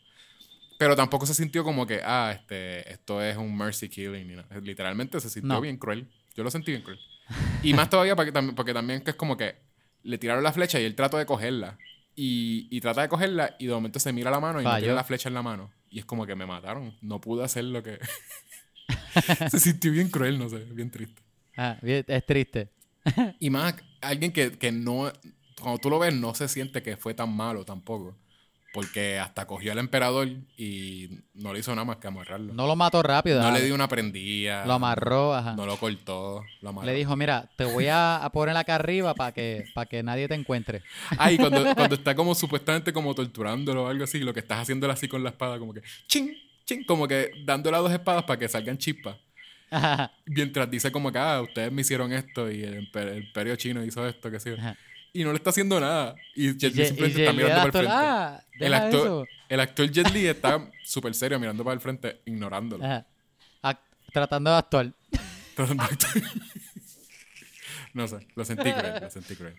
Pero 0.78 0.96
tampoco 0.96 1.26
se 1.26 1.34
sintió 1.34 1.64
como 1.64 1.88
que, 1.88 2.02
ah, 2.04 2.32
este, 2.36 2.92
esto 2.92 3.22
es 3.22 3.36
un 3.38 3.56
mercy 3.58 3.90
killing. 3.90 4.36
nada. 4.36 4.48
Literalmente 4.62 5.20
se 5.20 5.30
sintió 5.30 5.54
No. 5.56 5.62
bien 5.62 5.78
cruel. 5.78 6.08
Yo 6.36 6.44
lo 6.44 6.52
sentí 6.52 6.72
bien 6.72 6.84
cruel. 6.84 7.00
Y 7.64 7.74
más 7.74 7.90
todavía 7.90 8.16
porque, 8.16 8.32
porque 8.56 8.74
también 8.74 9.02
que 9.02 9.12
es 9.12 9.16
como 9.18 9.36
que 9.38 9.56
le 10.04 10.18
tiraron 10.18 10.44
la 10.44 10.54
flecha 10.54 10.80
y 10.80 10.86
él 10.86 10.94
trató 10.96 11.18
de 11.18 11.26
cogerla. 11.26 11.78
Y, 12.16 12.68
y 12.70 12.80
trata 12.82 13.02
de 13.02 13.10
cogerla 13.10 13.56
y 13.60 13.68
de 13.68 13.74
momento 13.74 14.00
se 14.00 14.12
mira 14.14 14.30
la 14.32 14.40
mano 14.40 14.62
y 14.62 14.64
no 14.64 14.78
tiene 14.78 14.94
la 14.94 15.04
flecha 15.04 15.30
en 15.30 15.36
la 15.36 15.42
mano. 15.42 15.72
Y 15.90 16.00
es 16.00 16.06
como 16.06 16.26
que 16.26 16.36
me 16.36 16.46
mataron. 16.46 16.96
No 17.02 17.20
pude 17.22 17.44
hacer 17.44 17.64
lo 17.64 17.82
que... 17.82 18.00
se 19.50 19.60
sintió 19.60 19.92
bien 19.92 20.10
cruel, 20.10 20.38
no 20.38 20.50
sé, 20.50 20.58
bien 20.72 20.92
triste. 20.92 21.22
Ah, 21.58 21.78
es 21.82 22.26
triste. 22.26 22.70
Y 23.40 23.50
más, 23.50 23.76
alguien 24.02 24.32
que, 24.32 24.58
que 24.58 24.72
no, 24.72 25.12
cuando 25.62 25.80
tú 25.80 25.90
lo 25.90 26.00
ves, 26.00 26.14
no 26.14 26.34
se 26.36 26.48
siente 26.48 26.84
que 26.84 26.98
fue 26.98 27.14
tan 27.14 27.36
malo 27.36 27.66
tampoco. 27.66 28.16
Porque 28.74 29.18
hasta 29.18 29.48
cogió 29.48 29.72
al 29.72 29.80
emperador 29.80 30.28
y 30.56 31.10
no 31.34 31.52
le 31.52 31.60
hizo 31.62 31.72
nada 31.74 31.86
más 31.86 31.98
que 31.98 32.08
amarrarlo. 32.08 32.48
No, 32.48 32.54
No 32.54 32.68
lo 32.68 32.76
mató 32.76 33.02
rápido. 33.02 33.42
ah, 33.42 33.52
le 33.52 33.64
dio 33.64 33.74
una 33.74 33.88
prendida. 33.88 34.66
Lo 34.68 34.74
amarró, 34.74 35.34
ajá. 35.34 35.56
No 35.56 35.66
lo 35.66 35.78
cortó. 35.78 36.44
Lo 36.62 36.70
amarró. 36.70 36.86
Le 36.86 36.94
dijo, 36.94 37.16
mira, 37.16 37.50
te 37.56 37.66
voy 37.66 37.88
a, 37.90 38.30
poner 38.32 38.56
acá 38.56 38.76
arriba 38.76 39.16
para 39.16 39.32
que, 39.32 39.66
para 39.74 39.88
que 39.88 40.04
nadie 40.04 40.28
te 40.28 40.36
encuentre. 40.36 40.84
Ah, 41.18 41.32
y 41.32 41.38
cuando, 41.38 41.64
cuando 41.76 41.96
está 41.96 42.14
como 42.14 42.36
supuestamente 42.36 42.94
como 42.94 43.16
torturándolo 43.16 43.86
o 43.86 43.88
algo 43.88 44.04
así, 44.04 44.20
lo 44.20 44.34
que 44.34 44.42
estás 44.42 44.60
haciéndolo 44.60 44.94
así 44.94 45.08
con 45.08 45.24
la 45.24 45.30
espada, 45.30 45.58
como 45.58 45.74
que 45.74 45.82
ching, 46.08 46.36
ching, 46.66 46.84
como 46.84 47.08
que 47.08 47.32
dándole 47.46 47.78
a 47.78 47.80
dos 47.80 47.92
espadas 47.92 48.26
para 48.26 48.38
que 48.38 48.48
salgan 48.48 48.78
chispas. 48.78 49.16
Ajá. 49.70 50.12
Mientras 50.26 50.70
dice 50.72 50.92
como 50.92 51.12
que, 51.12 51.20
ah, 51.20 51.42
ustedes 51.42 51.72
me 51.72 51.82
hicieron 51.82 52.12
esto 52.14 52.50
y 52.52 52.64
el, 52.64 52.90
imper- 52.92 53.08
el 53.10 53.24
imperio 53.24 53.56
chino 53.56 53.84
hizo 53.84 54.08
esto, 54.08 54.30
sí. 54.40 54.52
Ajá. 54.58 54.78
Y 55.14 55.24
no 55.24 55.32
le 55.32 55.38
está 55.38 55.50
haciendo 55.50 55.80
nada. 55.80 56.16
Y 56.36 56.56
Jet 56.58 56.76
Li 56.76 56.82
y 56.84 56.86
simplemente 56.86 57.22
está 57.24 57.34
mirando 57.34 57.56
para 57.56 57.66
el 57.66 57.72
frente. 57.72 57.92
"Ah, 57.92 58.44
el, 58.60 58.74
actor, 58.74 59.02
eso". 59.08 59.26
el 59.50 59.60
actor 59.60 59.92
Jet 59.92 60.12
Li 60.12 60.28
está 60.28 60.70
súper 60.84 61.14
serio 61.16 61.40
mirando 61.40 61.64
para 61.64 61.74
el 61.74 61.80
frente, 61.82 62.22
ignorándolo. 62.26 62.84
Tratando 64.14 64.52
de 64.52 64.58
actuar. 64.58 64.94
Tratando 65.56 65.84
de 65.84 65.90
actuar. 65.94 66.24
no 67.94 68.08
sé, 68.08 68.28
lo 68.36 68.46
sentí 68.46 68.72
cruel, 68.72 68.94
lo 69.02 69.10
sentí 69.10 69.36
cruel. 69.36 69.56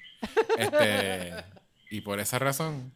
Este, 0.58 1.32
y 1.90 2.00
por 2.00 2.18
esa 2.20 2.38
razón 2.38 2.92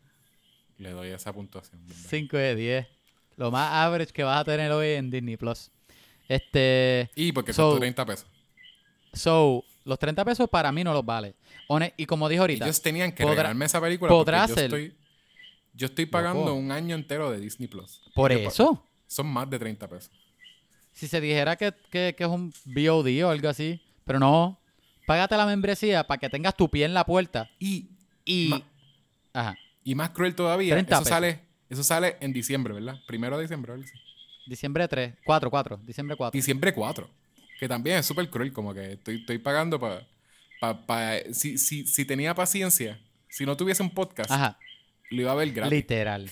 le 0.78 0.90
doy 0.90 1.08
esa 1.10 1.32
puntuación. 1.32 1.84
¿verdad? 1.86 2.02
5 2.08 2.36
de 2.36 2.54
10. 2.56 2.86
Lo 3.36 3.50
más 3.50 3.72
average 3.72 4.12
que 4.12 4.22
vas 4.24 4.40
a 4.40 4.44
tener 4.44 4.72
hoy 4.72 4.90
en 4.92 5.10
Disney 5.10 5.36
Plus. 5.36 5.70
Este. 6.28 7.10
Y 7.14 7.32
porque 7.32 7.52
So- 7.52 7.64
costó 7.70 7.80
30 7.80 8.04
pesos. 8.06 8.26
So, 9.12 9.64
los 9.84 9.98
30 9.98 10.24
pesos 10.24 10.48
para 10.48 10.72
mí 10.72 10.82
no 10.84 10.92
los 10.92 11.04
vale. 11.04 11.34
Y 11.96 12.06
como 12.06 12.28
dije 12.28 12.40
ahorita, 12.40 12.64
Ellos 12.64 12.80
tenían 12.82 13.12
que 13.12 13.22
podrá- 13.24 13.30
regalarme 13.30 13.64
esa 13.64 13.80
película 13.80 14.10
podrá 14.10 14.46
porque 14.46 14.60
yo 14.60 14.64
estoy, 14.64 14.94
yo 15.74 15.86
estoy 15.86 16.06
pagando 16.06 16.40
Loco. 16.46 16.54
un 16.54 16.70
año 16.70 16.94
entero 16.94 17.30
de 17.30 17.38
Disney 17.40 17.68
Plus. 17.68 18.02
por 18.14 18.30
eso, 18.32 18.86
Son 19.06 19.26
más 19.26 19.48
de 19.50 19.58
30 19.58 19.88
pesos. 19.88 20.10
si 20.92 21.08
se 21.08 21.20
dijera 21.20 21.56
que, 21.56 21.72
que- 21.90 22.14
que 22.16 22.24
es 22.24 22.28
un 22.30 22.52
VOD 22.66 23.24
o 23.24 23.30
algo 23.30 23.48
así, 23.48 23.80
pero 24.04 24.18
no, 24.18 24.58
págate 25.06 25.36
la 25.36 25.46
membresía 25.46 26.06
para 26.06 26.18
que 26.18 26.28
tengas 26.30 26.54
tu 26.56 26.68
pie 26.70 26.84
en 26.84 26.94
la 26.94 27.04
puerta 27.04 27.50
Y, 27.58 27.88
y... 28.24 28.52
Ajá, 29.34 29.56
y 29.84 29.94
más 29.94 30.10
cruel 30.10 30.34
todavía, 30.34 30.74
30 30.74 30.94
eso 30.96 31.02
pesos. 31.04 31.08
sale, 31.14 31.40
eso 31.70 31.82
sale 31.82 32.16
en 32.20 32.32
diciembre, 32.34 32.74
¿verdad? 32.74 32.98
Primero 33.06 33.36
de 33.36 33.42
diciembre, 33.44 33.72
así. 33.74 33.92
Diciembre 34.46 34.88
3, 34.88 35.14
4, 35.24 35.50
4, 35.50 35.76
diciembre 35.84 36.16
4. 36.16 36.36
Diciembre 36.36 36.72
4. 36.74 37.08
Que 37.58 37.68
también 37.68 37.98
es 37.98 38.06
súper 38.06 38.28
cruel, 38.28 38.52
como 38.52 38.74
que 38.74 38.92
estoy, 38.92 39.16
estoy 39.20 39.38
pagando 39.38 39.78
para... 39.78 40.06
Pa, 40.60 40.86
pa- 40.86 41.18
si, 41.32 41.58
si, 41.58 41.86
si 41.86 42.04
tenía 42.04 42.34
paciencia, 42.34 42.98
si 43.28 43.44
no 43.46 43.56
tuviese 43.56 43.82
un 43.82 43.90
podcast, 43.90 44.30
Ajá, 44.30 44.58
lo 45.10 45.22
iba 45.22 45.32
a 45.32 45.34
ver 45.34 45.50
gratis. 45.52 45.72
literal. 45.72 46.30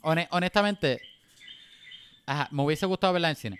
Hone- 0.00 0.28
honestamente, 0.30 1.00
ajá, 2.26 2.48
me 2.52 2.62
hubiese 2.62 2.86
gustado 2.86 3.12
verla 3.12 3.30
en 3.30 3.36
cine. 3.36 3.58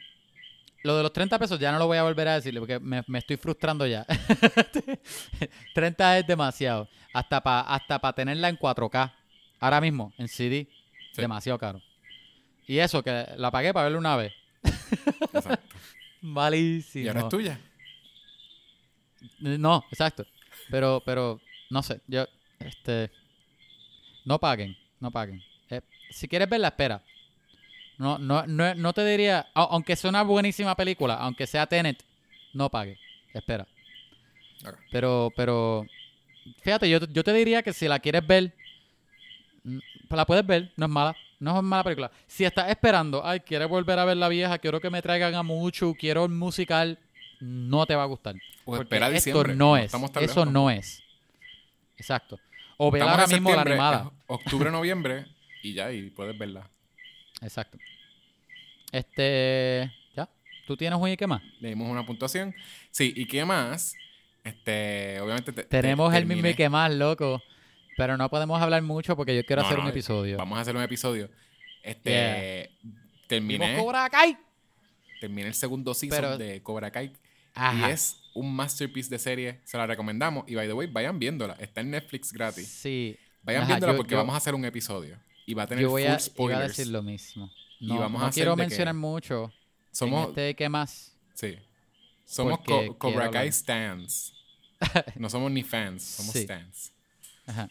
Lo 0.85 0.97
de 0.97 1.03
los 1.05 1.13
30 1.13 1.39
pesos 1.39 1.59
ya 1.61 1.71
no 1.73 1.79
lo 1.79 1.87
voy 1.87 1.99
a 1.99 2.03
volver 2.05 2.27
a 2.29 2.35
decirle 2.35 2.59
porque 2.61 2.79
me, 2.81 3.03
me 3.07 3.19
estoy 3.19 3.37
frustrando 3.37 3.87
ya. 3.87 4.05
30 5.75 6.19
es 6.19 6.27
demasiado. 6.27 6.89
Hasta 7.13 7.41
para 7.43 7.61
hasta 7.63 7.99
pa 8.01 8.13
tenerla 8.13 8.49
en 8.49 8.59
4K. 8.59 9.13
Ahora 9.61 9.81
mismo, 9.81 10.13
en 10.19 10.29
CD, 10.29 10.69
Sí. 11.13 11.21
demasiado 11.21 11.59
caro. 11.59 11.81
Y 12.73 12.79
eso, 12.79 13.03
que 13.03 13.27
la 13.37 13.51
pagué 13.51 13.75
para 13.75 13.85
verla 13.85 13.99
una 13.99 14.17
vez. 14.17 14.33
Exacto. 15.35 15.77
Malísimo. 16.23 17.05
Y 17.05 17.09
ahora 17.09 17.21
es 17.21 17.29
tuya. 17.29 17.61
No, 19.41 19.85
exacto. 19.91 20.25
Pero, 20.71 21.03
pero, 21.05 21.39
no 21.69 21.83
sé, 21.83 22.01
yo, 22.07 22.27
este, 22.61 23.11
no 24.25 24.39
paguen, 24.39 24.75
no 25.01 25.11
paguen. 25.11 25.43
Eh, 25.69 25.83
si 26.11 26.27
quieres 26.29 26.49
verla, 26.49 26.69
espera. 26.69 27.03
No, 27.99 28.17
no, 28.19 28.47
no, 28.47 28.75
no 28.75 28.93
te 28.95 29.05
diría, 29.05 29.47
au- 29.55 29.69
aunque 29.71 29.95
sea 29.95 30.09
una 30.09 30.23
buenísima 30.23 30.75
película, 30.75 31.17
aunque 31.17 31.47
sea 31.47 31.67
Tenet, 31.67 32.03
no 32.55 32.71
pague, 32.71 32.99
espera. 33.35 33.67
Pero, 34.91 35.31
pero, 35.37 35.85
fíjate, 36.63 36.89
yo, 36.89 37.01
yo 37.01 37.23
te 37.23 37.35
diría 37.35 37.63
que 37.63 37.75
si 37.75 37.87
la 37.87 37.99
quieres 37.99 38.27
ver, 38.27 38.55
la 40.11 40.27
puedes 40.27 40.47
ver, 40.47 40.73
no 40.77 40.87
es 40.87 40.91
mala, 40.93 41.17
no 41.41 41.57
es 41.57 41.63
mala 41.63 41.85
película. 41.85 42.11
Si 42.27 42.45
estás 42.45 42.69
esperando, 42.71 43.25
ay, 43.25 43.41
quieres 43.41 43.69
volver 43.69 43.99
a 43.99 44.05
ver 44.05 44.17
la 44.17 44.29
vieja, 44.29 44.59
quiero 44.59 44.81
que 44.81 44.91
me 44.91 45.03
traigan 45.03 45.35
a 45.35 45.43
mucho, 45.43 45.95
quiero 45.99 46.25
un 46.25 46.37
musical, 46.39 46.99
no 47.41 47.87
te 47.87 47.95
va 47.95 48.03
a 48.05 48.07
gustar. 48.07 48.35
O 48.65 48.77
espera 48.77 49.09
esto 49.11 49.45
no 49.45 49.77
es. 49.77 49.93
Eso 49.93 50.21
lejos 50.21 50.47
no 50.51 50.71
es. 50.71 51.03
Exacto. 51.97 52.39
O 52.77 52.89
Estamos 52.95 53.13
ahora 53.13 53.27
mismo 53.27 53.55
la 53.55 53.63
animada. 53.63 54.11
Octubre, 54.27 54.71
noviembre 54.71 55.27
y 55.63 55.73
ya, 55.75 55.93
y 55.93 56.11
puedes 56.11 56.37
verla. 56.39 56.69
Exacto. 57.41 57.79
Este. 58.91 59.91
¿Ya? 60.17 60.29
¿Tú 60.67 60.77
tienes 60.77 60.99
un 60.99 61.09
y 61.09 61.17
qué 61.17 61.27
más? 61.27 61.43
Le 61.61 61.71
dimos 61.71 61.89
una 61.91 62.05
puntuación. 62.05 62.55
Sí, 62.91 63.13
¿y 63.17 63.27
qué 63.27 63.45
más? 63.45 63.95
Este, 64.45 65.21
obviamente 65.21 65.53
te- 65.53 65.63
te- 65.63 65.69
Tenemos 65.69 66.13
el 66.15 66.27
mismo 66.27 66.49
y 66.49 66.55
qué 66.55 66.69
más, 66.69 66.93
loco. 66.93 67.43
Pero 68.03 68.17
no 68.17 68.29
podemos 68.29 68.61
hablar 68.61 68.83
mucho 68.83 69.15
porque 69.17 69.37
yo 69.37 69.45
quiero 69.45 69.63
No, 69.63 69.69
hacer 69.69 69.79
no, 69.79 69.85
un 69.85 69.91
episodio. 69.91 70.37
Vamos 70.37 70.59
a 70.59 70.63
hacer 70.63 70.75
un 70.75 70.83
episodio. 70.83 71.31
Este, 71.85 72.71
terminé, 73.29 73.67
¿Vimos 73.71 73.85
Cobra 73.85 74.11
Kai? 74.11 74.37
terminé 75.21 75.47
el 75.47 75.55
segundo 75.55 75.95
season 75.95 76.17
Pero- 76.21 76.37
de 76.39 76.61
Cobra 76.63 76.91
Kai. 76.91 77.13
Ajá. 77.55 77.91
Y 77.91 77.93
es 77.93 78.19
un 78.35 78.53
masterpiece 78.55 79.09
de 79.09 79.19
serie. 79.21 79.61
Se 79.65 79.77
la 79.79 79.87
recomendamos. 79.87 80.45
Y 80.49 80.57
by 80.57 80.67
the 80.67 80.73
way, 80.73 80.89
vayan 80.89 81.19
viéndola. 81.21 81.55
Está 81.61 81.81
en 81.81 81.91
Netflix 81.91 82.33
gratis. 82.33 82.67
Sí. 82.67 83.17
Vayan 83.45 83.63
Ajá, 83.63 83.69
viéndola 83.75 83.93
yo- 83.93 83.97
porque 83.99 84.13
yo- 84.13 84.17
vamos 84.19 84.35
a 84.35 84.39
hacer 84.39 84.55
un 84.57 84.65
episodio. 84.65 85.17
Y 85.47 85.55
va 85.55 85.63
a 85.65 85.67
tener 85.69 85.83
Yo 85.83 85.91
voy 85.91 86.03
full 86.03 86.07
a, 86.07 86.11
iba 86.11 86.17
a 86.17 86.21
spoilers. 86.21 86.77
decir 86.77 86.93
lo 86.93 87.03
mismo. 87.03 87.51
Y 87.79 87.87
No, 87.87 87.99
vamos 88.01 88.19
no 88.21 88.27
a 88.27 88.29
hacer 88.31 88.41
quiero 88.43 88.57
que- 88.57 88.63
mencionar 88.63 88.95
mucho. 88.95 89.53
Somos, 89.93 90.25
en 90.25 90.29
este 90.31 90.51
y 90.51 90.55
qué 90.55 90.69
más. 90.69 91.15
sí. 91.35 91.57
Somos 92.25 92.61
Co- 92.61 92.97
Cobra 92.99 93.31
Kai 93.31 93.49
hablar. 93.49 93.53
stands. 93.53 94.33
No 95.17 95.29
somos 95.31 95.51
ni 95.53 95.63
fans, 95.63 96.03
somos 96.03 96.33
Sí. 96.33 96.43
stands. 96.45 96.93
Ajá. 97.47 97.69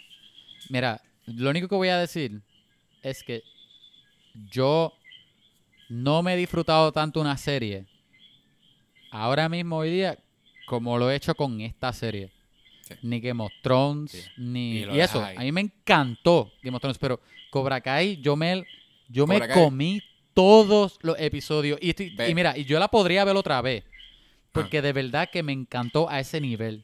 Mira, 0.69 1.01
lo 1.25 1.49
único 1.49 1.67
que 1.67 1.75
voy 1.75 1.89
a 1.89 1.97
decir 1.97 2.41
es 3.03 3.23
que 3.23 3.43
yo 4.51 4.93
no 5.89 6.23
me 6.23 6.33
he 6.33 6.37
disfrutado 6.37 6.91
tanto 6.91 7.19
una 7.19 7.37
serie 7.37 7.85
ahora 9.11 9.49
mismo 9.49 9.77
hoy 9.77 9.91
día 9.91 10.17
como 10.67 10.97
lo 10.97 11.11
he 11.11 11.15
hecho 11.15 11.35
con 11.35 11.59
esta 11.61 11.91
serie. 11.91 12.31
Sí. 12.81 12.93
Ni 13.03 13.19
Game 13.19 13.43
of 13.43 13.51
Thrones, 13.61 14.11
Sí. 14.11 14.21
ni... 14.37 14.79
Y 14.79 14.99
eso, 14.99 15.23
ahí. 15.23 15.35
a 15.37 15.41
mí 15.41 15.51
me 15.51 15.61
encantó 15.61 16.51
Game 16.61 16.75
of 16.75 16.81
Thrones, 16.81 16.97
pero 16.97 17.19
Cobra 17.49 17.81
Kai, 17.81 18.17
yo 18.21 18.35
me, 18.35 18.63
yo 19.09 19.27
me 19.27 19.39
Kai. 19.39 19.53
comí 19.53 20.01
todos 20.33 20.97
los 21.01 21.19
episodios. 21.19 21.77
Y, 21.81 21.89
estoy- 21.89 22.15
Ve. 22.15 22.29
y 22.29 22.35
mira, 22.35 22.57
y 22.57 22.63
yo 22.65 22.79
la 22.79 22.87
podría 22.87 23.23
ver 23.25 23.35
otra 23.35 23.61
vez. 23.61 23.83
Porque 24.53 24.81
de 24.81 24.91
verdad 24.93 25.29
que 25.31 25.43
me 25.43 25.53
encantó 25.53 26.09
a 26.09 26.19
ese 26.19 26.41
nivel. 26.41 26.83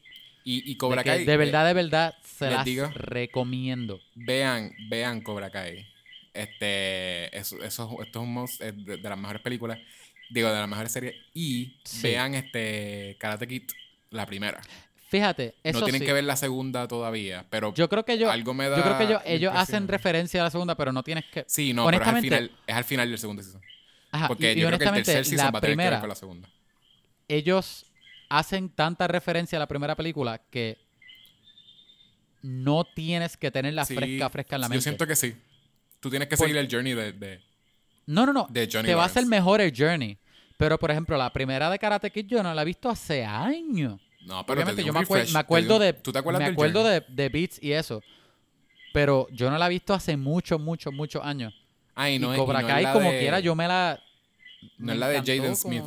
Y, 0.50 0.76
Cobra 0.76 1.04
Kai. 1.04 1.24
de 1.26 1.32
eh, 1.32 1.36
verdad, 1.36 1.66
de 1.66 1.74
verdad, 1.74 2.14
se 2.24 2.50
las 2.50 2.64
digo. 2.64 2.88
recomiendo. 2.94 4.00
Vean, 4.14 4.72
vean 4.88 5.20
Cobra 5.20 5.50
Kai. 5.50 5.86
Este, 6.32 7.36
eso, 7.36 7.62
eso, 7.62 7.98
esto 8.02 8.22
es, 8.22 8.26
un 8.70 8.84
de, 8.84 8.96
de 8.96 9.08
las 9.08 9.18
mejores 9.18 9.42
películas, 9.42 9.78
digo, 10.30 10.48
de 10.48 10.58
las 10.60 10.68
mejores 10.68 10.92
series. 10.92 11.14
Y 11.34 11.76
Sí. 11.84 12.02
vean 12.02 12.34
este 12.34 13.16
Karate 13.18 13.46
Kid, 13.46 13.64
la 14.10 14.24
primera. 14.24 14.60
Fíjate, 15.08 15.54
eso 15.62 15.80
no 15.80 15.84
tienen 15.86 16.00
sí. 16.02 16.06
que 16.06 16.12
ver 16.12 16.24
la 16.24 16.36
segunda 16.36 16.86
todavía, 16.86 17.46
pero 17.50 17.72
Yo 17.74 17.88
creo 17.88 18.04
que 18.04 18.12
ellos, 18.12 18.30
algo 18.30 18.52
me 18.54 18.68
da 18.68 18.76
yo 18.76 18.82
creo 18.82 18.98
que 19.22 19.34
ellos, 19.34 19.52
hacen 19.54 19.88
referencia 19.88 20.40
a 20.42 20.44
la 20.44 20.50
segunda, 20.50 20.76
pero 20.76 20.92
no 20.92 21.02
tienes 21.02 21.24
que. 21.26 21.44
Sí, 21.48 21.72
no, 21.72 21.86
pero 21.86 21.96
es 21.96 22.02
al, 22.02 22.08
honestamente- 22.14 22.36
final, 22.46 22.58
es 22.66 22.74
al 22.74 22.84
final 22.84 23.08
del 23.10 23.18
segundo 23.18 23.42
season. 23.42 23.62
Ajá, 24.12 24.28
Porque 24.28 24.52
y, 24.52 24.58
y 24.58 24.60
yo 24.60 24.68
creo 24.68 24.78
que 24.78 24.84
el 24.84 24.94
tercer 25.04 25.24
season 25.24 25.46
la 25.46 25.50
va 25.50 25.58
a 25.58 25.60
tener 25.60 25.76
que 25.76 25.76
ver 25.76 25.86
primera, 25.88 26.00
con 26.00 26.08
la 26.08 26.14
segunda. 26.14 26.48
ellos 27.28 27.84
hacen 28.28 28.68
tanta 28.68 29.06
referencia 29.08 29.56
a 29.56 29.60
la 29.60 29.66
primera 29.68 29.96
película 29.96 30.38
que 30.50 30.78
no 32.42 32.84
tienes 32.84 33.36
que 33.36 33.50
tenerla 33.50 33.84
Sí, 33.84 33.94
fresca, 33.94 34.30
fresca 34.30 34.56
en 34.56 34.60
la 34.62 34.68
mente. 34.68 34.78
Yo 34.78 34.82
siento 34.82 35.06
que 35.06 35.16
sí. 35.16 35.34
Tú 36.00 36.10
tienes 36.10 36.28
que 36.28 36.36
Por- 36.36 36.46
seguir 36.46 36.58
el 36.58 36.68
journey 36.70 36.94
de... 36.94 37.12
de- 37.12 37.40
No, 38.06 38.24
no, 38.26 38.32
no. 38.32 38.46
de 38.50 38.68
Johnny 38.70 38.86
te 38.88 38.94
va 38.94 39.04
a 39.04 39.08
ser 39.08 39.22
Lawrence. 39.24 39.30
mejor 39.30 39.60
el 39.60 39.72
journey. 39.76 40.16
Pero, 40.56 40.78
por 40.78 40.90
ejemplo, 40.90 41.16
la 41.16 41.32
primera 41.32 41.70
de 41.70 41.78
Karate 41.78 42.10
Kid 42.10 42.26
yo 42.26 42.42
no 42.42 42.52
la 42.54 42.62
he 42.62 42.64
visto 42.64 42.88
hace 42.88 43.24
años. 43.24 44.00
No, 44.22 44.44
pero 44.44 44.58
te 44.58 44.62
Obviamente, 44.64 44.84
yo 44.84 44.92
me, 44.92 45.00
refresh, 45.00 45.32
me 45.32 45.38
acuerdo 45.38 45.78
de. 45.78 45.92
¿Tú 45.92 46.12
te 46.12 46.18
acuerdas 46.18 46.40
me 46.40 46.44
del 46.46 46.54
acuerdo 46.54 46.84
de, 46.84 47.02
de 47.08 47.28
beats 47.28 47.62
y 47.62 47.72
eso. 47.72 48.02
Pero 48.92 49.26
yo 49.30 49.50
no 49.50 49.58
la 49.58 49.66
he 49.66 49.70
visto 49.70 49.94
hace 49.94 50.16
muchos, 50.16 50.60
muchos, 50.60 50.92
muchos 50.92 51.24
años. 51.24 51.54
Ay, 51.94 52.16
y 52.16 52.18
no, 52.18 52.32
es- 52.32 52.38
Cobra 52.38 52.60
no 52.60 52.68
es 52.68 52.74
Kai, 52.74 52.82
la 52.84 52.92
como 52.92 53.10
de- 53.10 53.18
quiera, 53.20 53.40
yo 53.40 53.54
me 53.54 53.68
la. 53.68 54.00
No 54.78 54.86
me 54.86 54.92
es 54.94 54.98
la 54.98 55.08
de 55.08 55.18
Jaden 55.18 55.56
Smith. 55.56 55.84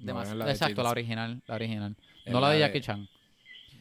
No, 0.00 0.22
la 0.34 0.50
Exacto, 0.50 0.82
la 0.82 0.90
original, 0.90 1.40
la 1.46 1.54
original. 1.54 1.96
Es 2.24 2.32
no 2.32 2.40
la 2.40 2.48
la 2.48 2.52
de 2.52 2.58
de- 2.60 2.66
Jackie 2.66 2.80
Chan. 2.80 3.08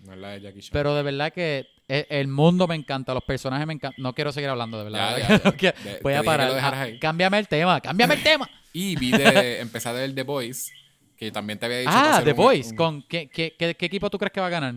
No 0.03 0.14
es 0.14 0.19
la 0.19 0.30
de 0.30 0.41
Jackie 0.41 0.61
Chan. 0.61 0.69
Pero 0.73 0.95
de 0.95 1.03
verdad 1.03 1.31
que 1.34 1.68
e- 1.88 2.07
el 2.10 2.27
mundo 2.27 2.68
me 2.68 2.76
encanta, 2.76 3.14
los 3.14 3.23
personajes 3.23 3.68
me 3.68 3.73
encantan. 3.73 4.02
No 4.02 4.14
quiero 4.14 4.31
seguir 4.31 4.49
hablando, 4.49 4.77
de 4.77 4.84
verdad. 4.85 5.18
Ya, 5.18 5.27
ya, 5.27 5.44
ya. 5.44 5.52
Que- 5.57 5.72
De- 5.84 5.99
Voy 6.02 6.14
a 6.14 6.23
parar. 6.23 6.52
Ah, 6.61 6.88
cámbiame 6.99 7.39
el 7.39 7.48
tema, 7.48 7.80
cámbiame 7.81 8.15
el 8.15 8.23
tema. 8.23 8.49
Y 8.73 8.95
vi 8.95 9.11
de... 9.11 9.60
empecé 9.61 9.89
a 9.89 9.91
ver 9.91 10.14
The 10.14 10.22
Voice, 10.23 10.72
que 11.18 11.31
también 11.31 11.57
te 11.57 11.65
había 11.65 11.80
dicho... 11.80 11.91
Ah, 11.94 12.22
The 12.23 12.31
un- 12.31 12.38
Voice. 12.38 12.69
un- 12.72 12.76
¿Con 12.76 13.02
qué, 13.03 13.27
qué, 13.27 13.56
qué- 13.57 13.73
qué 13.76 13.85
equipo 13.88 14.10
tú 14.10 14.18
crees 14.19 14.31
que 14.31 14.39
va 14.39 14.48
a 14.48 14.52
ganar? 14.52 14.76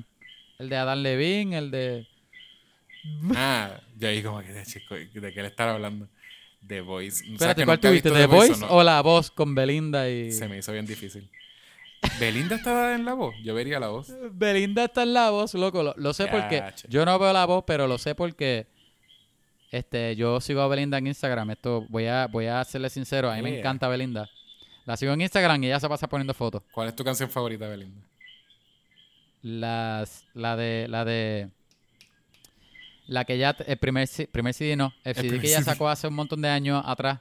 ¿El 0.59 0.69
de 0.71 0.77
Adam 0.77 0.99
Levine? 1.01 1.59
¿El 1.59 1.71
de...? 1.71 2.07
Ah, 3.35 3.81
yo 3.99 4.09
ahí 4.09 4.23
como 4.23 4.41
que, 4.41 4.63
chico, 4.65 4.95
¿de 4.95 5.33
qué 5.33 5.43
le 5.43 5.49
estaba 5.49 5.73
hablando? 5.73 6.09
The 6.67 6.81
Voice. 6.81 7.19
¿Sabes 7.19 7.33
Espérate, 7.33 7.63
que 7.63 7.65
¿cuál 7.67 7.77
nunca 7.79 7.89
he 7.89 7.91
tuviste? 7.91 8.11
¿The 8.11 8.27
Voice 8.27 8.61
no? 8.61 8.69
o 8.69 8.83
La 8.83 9.01
Voz 9.01 9.31
con 9.31 9.55
Belinda 9.55 10.09
y...? 10.09 10.33
Se 10.33 10.49
me 10.49 10.59
hizo 10.59 10.73
bien 10.73 10.87
difícil. 10.87 11.29
¿Belinda 12.19 12.57
estaba 12.57 12.95
en 12.95 13.05
la 13.05 13.15
voz? 13.15 13.35
Yo 13.43 13.55
vería 13.55 13.79
la 13.79 13.89
voz. 13.89 14.09
Belinda 14.33 14.85
está 14.85 15.03
en 15.03 15.13
La 15.13 15.31
Voz, 15.31 15.53
loco. 15.55 15.83
Lo, 15.83 15.95
lo 15.97 16.15
sé 16.15 16.29
porque... 16.29 16.61
Cacho. 16.61 16.89
Yo 16.89 17.05
no 17.05 17.19
veo 17.19 17.33
La 17.33 17.45
Voz, 17.45 17.65
pero 17.67 17.87
lo 17.87 17.99
sé 17.99 18.15
porque... 18.15 18.67
Este, 19.71 20.17
yo 20.17 20.41
sigo 20.41 20.63
a 20.63 20.69
Belinda 20.69 20.99
en 20.99 21.07
Instagram. 21.07 21.51
Esto, 21.51 21.87
voy 21.89 22.07
a, 22.07 22.27
voy 22.27 22.47
a 22.47 22.65
serle 22.65 22.91
sincero. 22.91 23.31
A 23.31 23.37
mí 23.37 23.43
me 23.43 23.59
encanta 23.59 23.87
Belinda. 23.89 24.29
La 24.87 24.97
sigo 24.97 25.13
en 25.13 25.21
Instagram 25.21 25.63
y 25.63 25.67
ella 25.67 25.79
se 25.79 25.89
pasa 25.89 26.09
poniendo 26.09 26.35
fotos. 26.35 26.63
¿Cuál 26.73 26.89
es 26.89 26.97
tu 26.97 27.05
canción 27.05 27.31
favorita, 27.31 27.69
Belinda? 27.69 28.01
Las, 29.43 30.25
la 30.35 30.57
de, 30.57 30.87
la 30.89 31.05
de, 31.05 31.51
la 33.11 33.25
que 33.25 33.37
ya, 33.37 33.57
el 33.67 33.77
primer, 33.77 34.09
primer 34.31 34.55
CD 34.55 34.77
no, 34.77 34.95
el, 35.03 35.15
CD 35.17 35.41
que 35.41 35.49
ella 35.49 35.59
CD. 35.59 35.65
sacó 35.65 35.89
hace 35.89 36.07
un 36.07 36.15
montón 36.15 36.41
de 36.41 36.49
años 36.49 36.83
atrás. 36.87 37.19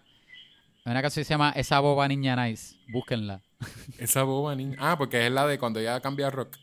Una 0.85 1.01
canción 1.01 1.21
que 1.21 1.25
se 1.25 1.33
llama 1.33 1.51
Esa 1.55 1.79
boba 1.79 2.07
niña 2.07 2.35
nice, 2.35 2.75
búsquenla. 2.89 3.41
Esa 3.97 4.23
boba, 4.23 4.55
niña. 4.55 4.77
Ah, 4.79 4.97
porque 4.97 5.25
es 5.25 5.31
la 5.31 5.45
de 5.47 5.57
cuando 5.57 5.79
ella 5.79 5.99
cambia 5.99 6.27
a 6.27 6.29
rock. 6.29 6.57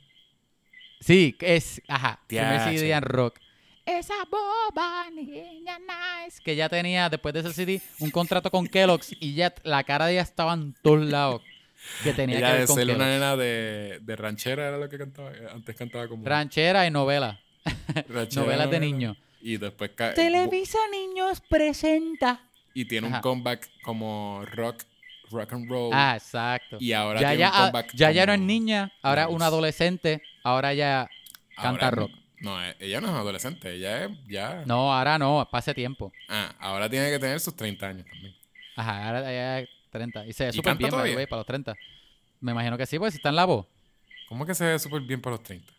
Sí, 1.01 1.36
es, 1.40 1.82
ajá, 1.89 2.20
primer. 2.27 2.61
CD 2.78 2.93
en 2.93 3.03
rock. 3.03 3.39
Esa 3.85 4.15
boba 4.31 5.11
niña 5.11 5.78
nice. 5.78 6.40
Que 6.44 6.55
ya 6.57 6.69
tenía, 6.69 7.09
después 7.09 7.35
de 7.35 7.40
ese 7.40 7.53
CD, 7.53 7.82
un 8.01 8.11
contrato 8.11 8.51
con 8.51 8.66
Kellogg's 8.66 9.15
y 9.20 9.35
ya 9.35 9.53
la 9.65 9.82
cara 9.85 10.07
de 10.07 10.12
ella 10.15 10.23
estaba 10.23 10.55
en 10.55 10.73
todos 10.82 11.05
lados. 11.05 11.43
Que 12.03 12.12
tenía 12.12 12.39
ella 12.39 12.47
que 12.47 12.53
ver 12.53 12.61
de 12.62 12.66
con 12.66 12.77
ser 12.77 12.85
una 12.86 13.05
Kellogg's. 13.05 13.12
nena 13.15 13.36
de, 13.36 13.98
de 14.03 14.16
ranchera 14.16 14.69
era 14.69 14.78
lo 14.78 14.89
que 14.89 14.98
cantaba. 14.98 15.32
Antes 15.53 15.77
cantaba 15.77 16.09
como... 16.09 16.24
Ranchera 16.24 16.86
y 16.86 16.90
novela. 16.90 17.40
Novelas 18.34 18.70
de 18.70 18.80
niños. 18.80 19.16
Y 19.40 19.56
después... 19.59 19.90
Televisa 20.14 20.78
Niños 20.90 21.40
presenta. 21.48 22.40
Y 22.74 22.84
tiene 22.84 23.06
un 23.06 23.20
comeback 23.20 23.68
como 23.82 24.43
rock, 24.52 24.82
rock 25.30 25.52
and 25.52 25.70
roll. 25.70 25.90
Ah, 25.94 26.16
exacto. 26.16 26.76
y 26.80 26.93
ahora 26.93 27.20
ya 27.20 27.28
tiene 27.28 27.40
ya, 27.40 27.51
un 27.51 27.56
comeback 27.59 27.94
ya, 27.94 28.10
ya 28.10 28.26
no 28.26 28.32
es 28.34 28.40
niña, 28.40 28.93
ahora 29.02 29.22
es 29.22 29.28
una 29.30 29.47
adolescente, 29.47 30.20
ahora 30.43 30.74
ya 30.74 31.09
canta 31.56 31.86
Ahora- 31.86 31.90
rock. 31.90 32.10
No, 32.40 32.62
eh, 32.62 32.76
ella 32.80 33.01
no 33.01 33.09
es 33.09 33.14
adolescente, 33.14 33.72
ella 33.72 34.05
es 34.05 34.10
ya... 34.28 34.62
No, 34.66 34.93
ahora 34.93 35.18
no, 35.18 35.48
pase 35.51 35.72
tiempo. 35.72 36.12
Ah, 36.28 36.55
ahora 36.59 36.88
tiene 36.90 37.10
que 37.10 37.18
tener 37.18 37.40
sus 37.40 37.56
30 37.56 37.86
años 37.86 38.06
también. 38.06 38.34
Ajá, 38.76 39.06
ahora 39.06 39.22
ya 39.22 39.60
es 39.60 39.68
30. 39.90 40.26
Y 40.26 40.32
se 40.34 40.44
ve 40.44 40.51
¿Y 40.51 40.52
súper 40.52 40.76
bien, 40.76 40.90
para 40.90 41.36
los 41.38 41.47
30. 41.47 41.74
Me 42.40 42.52
imagino 42.52 42.76
que 42.76 42.84
sí, 42.84 42.98
porque 42.98 43.12
si 43.12 43.16
está 43.16 43.30
en 43.30 43.36
la 43.36 43.47
voz. 43.47 43.66
¿Cómo 44.28 44.44
que 44.44 44.55
se 44.55 44.64
ve 44.66 44.78
súper 44.78 45.01
bien 45.01 45.20
para 45.20 45.36
los 45.36 45.43
30? 45.44 45.72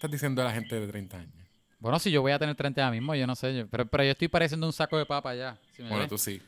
Estás 0.00 0.10
diciendo 0.10 0.40
a 0.40 0.46
la 0.46 0.52
gente 0.52 0.80
de 0.80 0.86
30 0.86 1.18
años. 1.18 1.34
Bueno, 1.78 1.98
si 1.98 2.10
yo 2.10 2.22
voy 2.22 2.32
a 2.32 2.38
tener 2.38 2.54
30 2.56 2.80
ya 2.80 2.90
mismo, 2.90 3.14
yo 3.14 3.26
no 3.26 3.34
sé. 3.36 3.54
yo- 3.54 3.68
pero, 3.68 3.84
pero 3.84 4.02
yo 4.02 4.12
estoy 4.12 4.28
pareciendo 4.28 4.66
un 4.66 4.72
saco 4.72 4.96
de 4.96 5.04
papa 5.04 5.34
ya. 5.34 5.58
si 5.76 5.82
Bueno, 5.82 5.98
ves. 5.98 6.08
tú 6.08 6.16
sí. 6.16 6.40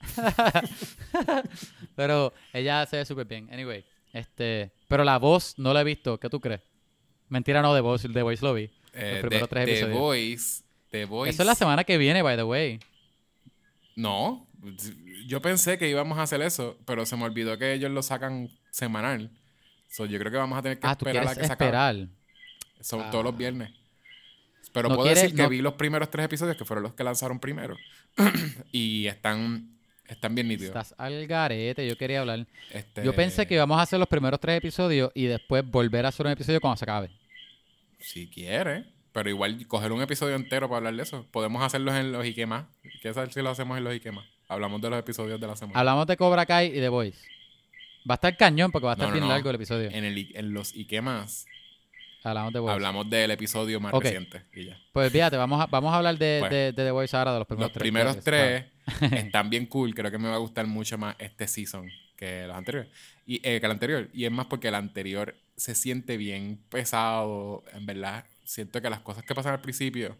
Pero 1.96 2.32
ella 2.52 2.86
se 2.86 2.98
ve 2.98 3.04
súper 3.04 3.26
bien. 3.26 3.48
Anyway, 3.52 3.84
este. 4.12 4.70
Pero 4.88 5.02
la 5.02 5.18
voz 5.18 5.58
no 5.58 5.74
la 5.74 5.80
he 5.80 5.84
visto. 5.84 6.18
¿Qué 6.18 6.30
tú 6.30 6.40
crees? 6.40 6.60
Mentira, 7.28 7.62
no, 7.62 7.74
de 7.74 7.80
voz. 7.80 8.02
De 8.02 8.22
voice 8.22 8.44
lo 8.44 8.54
vi. 8.54 8.70
Eh, 8.94 9.10
Los 9.14 9.20
primeros 9.28 9.48
The- 9.48 9.54
tres 9.54 9.64
The 9.66 9.72
episodios. 9.72 9.98
Voice, 9.98 10.62
The 10.90 11.04
Voice. 11.04 11.30
Eso 11.34 11.42
es 11.42 11.46
la 11.46 11.54
semana 11.56 11.82
que 11.84 11.98
viene, 11.98 12.22
by 12.22 12.36
the 12.36 12.44
way. 12.44 12.78
No, 13.96 14.46
yo 15.26 15.42
pensé 15.42 15.78
que 15.78 15.88
íbamos 15.90 16.16
a 16.18 16.22
hacer 16.22 16.40
eso, 16.42 16.78
pero 16.86 17.04
se 17.06 17.16
me 17.16 17.24
olvidó 17.24 17.58
que 17.58 17.72
ellos 17.74 17.90
lo 17.90 18.02
sacan 18.02 18.48
semanal. 18.70 19.30
So, 19.88 20.06
yo 20.06 20.18
creo 20.20 20.30
que 20.30 20.38
vamos 20.38 20.56
a 20.58 20.62
tener 20.62 20.78
que 20.78 20.86
Ah, 20.86 20.96
tú 20.96 21.06
esperar 21.06 21.24
quieres 21.24 21.38
a 21.38 21.40
que 21.40 21.46
se 21.46 21.52
acabe. 21.52 22.08
Son 22.80 23.00
Ah. 23.02 23.10
todos 23.10 23.24
los 23.24 23.36
viernes. 23.36 23.70
Pero 24.72 24.88
No 24.88 24.94
puedo 24.96 25.06
quieres- 25.08 25.22
decir 25.24 25.36
que 25.36 25.42
no- 25.42 25.48
vi 25.48 25.60
los 25.62 25.74
primeros 25.74 26.10
tres 26.10 26.26
episodios, 26.26 26.56
que 26.56 26.64
fueron 26.64 26.82
los 26.84 26.94
que 26.94 27.02
lanzaron 27.04 27.40
primero. 27.40 27.76
y 28.72 29.06
están, 29.06 29.68
están 30.06 30.34
bien 30.34 30.48
nítidos. 30.48 30.68
Estás 30.68 30.94
al 30.98 31.26
garete, 31.26 31.86
yo 31.88 31.96
quería 31.96 32.20
hablar. 32.20 32.46
Este, 32.72 33.04
Yo 33.04 33.14
pensé 33.14 33.46
que 33.46 33.54
íbamos 33.54 33.78
a 33.78 33.82
hacer 33.82 33.98
los 33.98 34.08
primeros 34.08 34.38
tres 34.40 34.58
episodios 34.58 35.10
y 35.14 35.24
después 35.24 35.64
volver 35.68 36.06
a 36.06 36.08
hacer 36.08 36.26
un 36.26 36.32
episodio 36.32 36.60
cuando 36.60 36.76
se 36.76 36.84
acabe. 36.84 37.10
Si 37.98 38.28
quiere, 38.28 38.84
pero 39.12 39.28
igual 39.28 39.66
coger 39.66 39.92
un 39.92 40.02
episodio 40.02 40.36
entero 40.36 40.68
para 40.68 40.78
hablar 40.78 40.94
de 40.96 41.02
eso. 41.02 41.26
Podemos 41.30 41.62
hacerlos 41.62 41.94
en 41.96 42.12
los 42.12 42.24
Ikemas. 42.24 42.66
¿Qué 43.02 43.12
tal 43.12 43.30
si 43.32 43.42
lo 43.42 43.50
hacemos 43.50 43.76
en 43.76 43.84
los 43.84 43.94
Ikemas? 43.94 44.24
Hablamos 44.48 44.80
de 44.80 44.90
los 44.90 44.98
episodios 44.98 45.40
de 45.40 45.46
la 45.46 45.56
semana. 45.56 45.78
Hablamos 45.78 46.06
de 46.06 46.16
Cobra 46.16 46.46
Kai 46.46 46.68
y 46.68 46.80
de 46.80 46.88
Boys. 46.88 47.20
Va 48.08 48.14
a 48.14 48.16
estar 48.16 48.36
cañón 48.36 48.70
porque 48.72 48.86
va 48.86 48.92
a 48.92 48.94
estar 48.94 49.08
No, 49.08 49.14
no, 49.14 49.20
bien 49.20 49.28
no. 49.28 49.34
largo 49.34 49.50
el 49.50 49.56
episodio. 49.56 49.90
En, 49.90 50.04
el, 50.04 50.16
I- 50.16 50.32
en 50.34 50.54
los 50.54 50.74
Ikemas 50.74 51.44
Hablamos 52.22 52.52
de 52.52 52.58
hablamos 52.70 53.08
del 53.10 53.30
episodio 53.30 53.80
más 53.80 53.92
reciente. 53.92 54.42
Y 54.54 54.66
ya. 54.66 54.78
Pues 54.92 55.10
fíjate, 55.10 55.36
vamos 55.36 55.60
a, 55.60 55.66
vamos 55.66 55.92
a 55.92 55.96
hablar 55.96 56.18
de, 56.18 56.36
Pues, 56.40 56.50
de, 56.50 56.72
de 56.72 56.84
The 56.84 56.90
Boys 56.90 57.14
ahora, 57.14 57.32
de 57.32 57.38
los 57.38 57.46
primeros 57.46 57.66
los 57.68 57.72
tres. 57.72 57.82
primeros 57.82 58.16
episodios. 58.16 58.64
tres 59.00 59.12
están 59.26 59.48
bien 59.50 59.66
cool. 59.66 59.94
Creo 59.94 60.10
que 60.10 60.18
me 60.18 60.28
va 60.28 60.34
a 60.34 60.38
gustar 60.38 60.66
mucho 60.66 60.98
más 60.98 61.16
este 61.18 61.46
season 61.48 61.88
que 62.16 62.46
los 62.46 62.56
anteriores. 62.56 62.90
Y, 63.26 63.36
eh, 63.36 63.58
que 63.60 63.66
el 63.66 63.72
anterior. 63.72 64.08
Y 64.12 64.24
es 64.26 64.30
más 64.32 64.46
porque 64.46 64.68
el 64.68 64.74
anterior 64.74 65.34
se 65.56 65.74
siente 65.74 66.16
bien 66.16 66.60
pesado. 66.68 67.64
En 67.72 67.86
verdad, 67.86 68.24
siento 68.44 68.82
que 68.82 68.90
las 68.90 69.00
cosas 69.00 69.24
que 69.24 69.34
pasan 69.34 69.52
al 69.54 69.60
principio, 69.62 70.16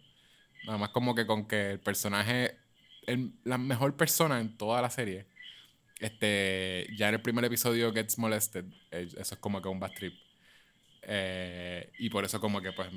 nada 0.64 0.78
más 0.78 0.90
como 0.90 1.14
que 1.14 1.27
con 1.27 1.47
que 1.47 1.72
el 1.72 1.81
personaje, 1.81 2.56
el- 3.06 3.32
la 3.44 3.59
mejor 3.59 3.97
persona 3.97 4.40
en 4.40 4.56
toda 4.56 4.81
la 4.81 4.89
serie, 4.90 5.27
este, 5.98 6.86
ya 6.97 7.09
en 7.09 7.14
el 7.16 7.20
primer 7.20 7.44
episodio 7.44 7.93
gets 7.93 8.18
molested. 8.18 8.64
eh, 8.90 9.09
Eso 9.18 9.35
es 9.35 9.40
como 9.40 9.60
que 9.60 9.68
un 9.68 9.81
bad 9.81 9.93
trip. 9.93 10.14
Eh, 11.02 11.90
y 11.98 12.10
por 12.10 12.24
eso 12.24 12.40
como 12.40 12.60
que 12.60 12.72
pues 12.72 12.89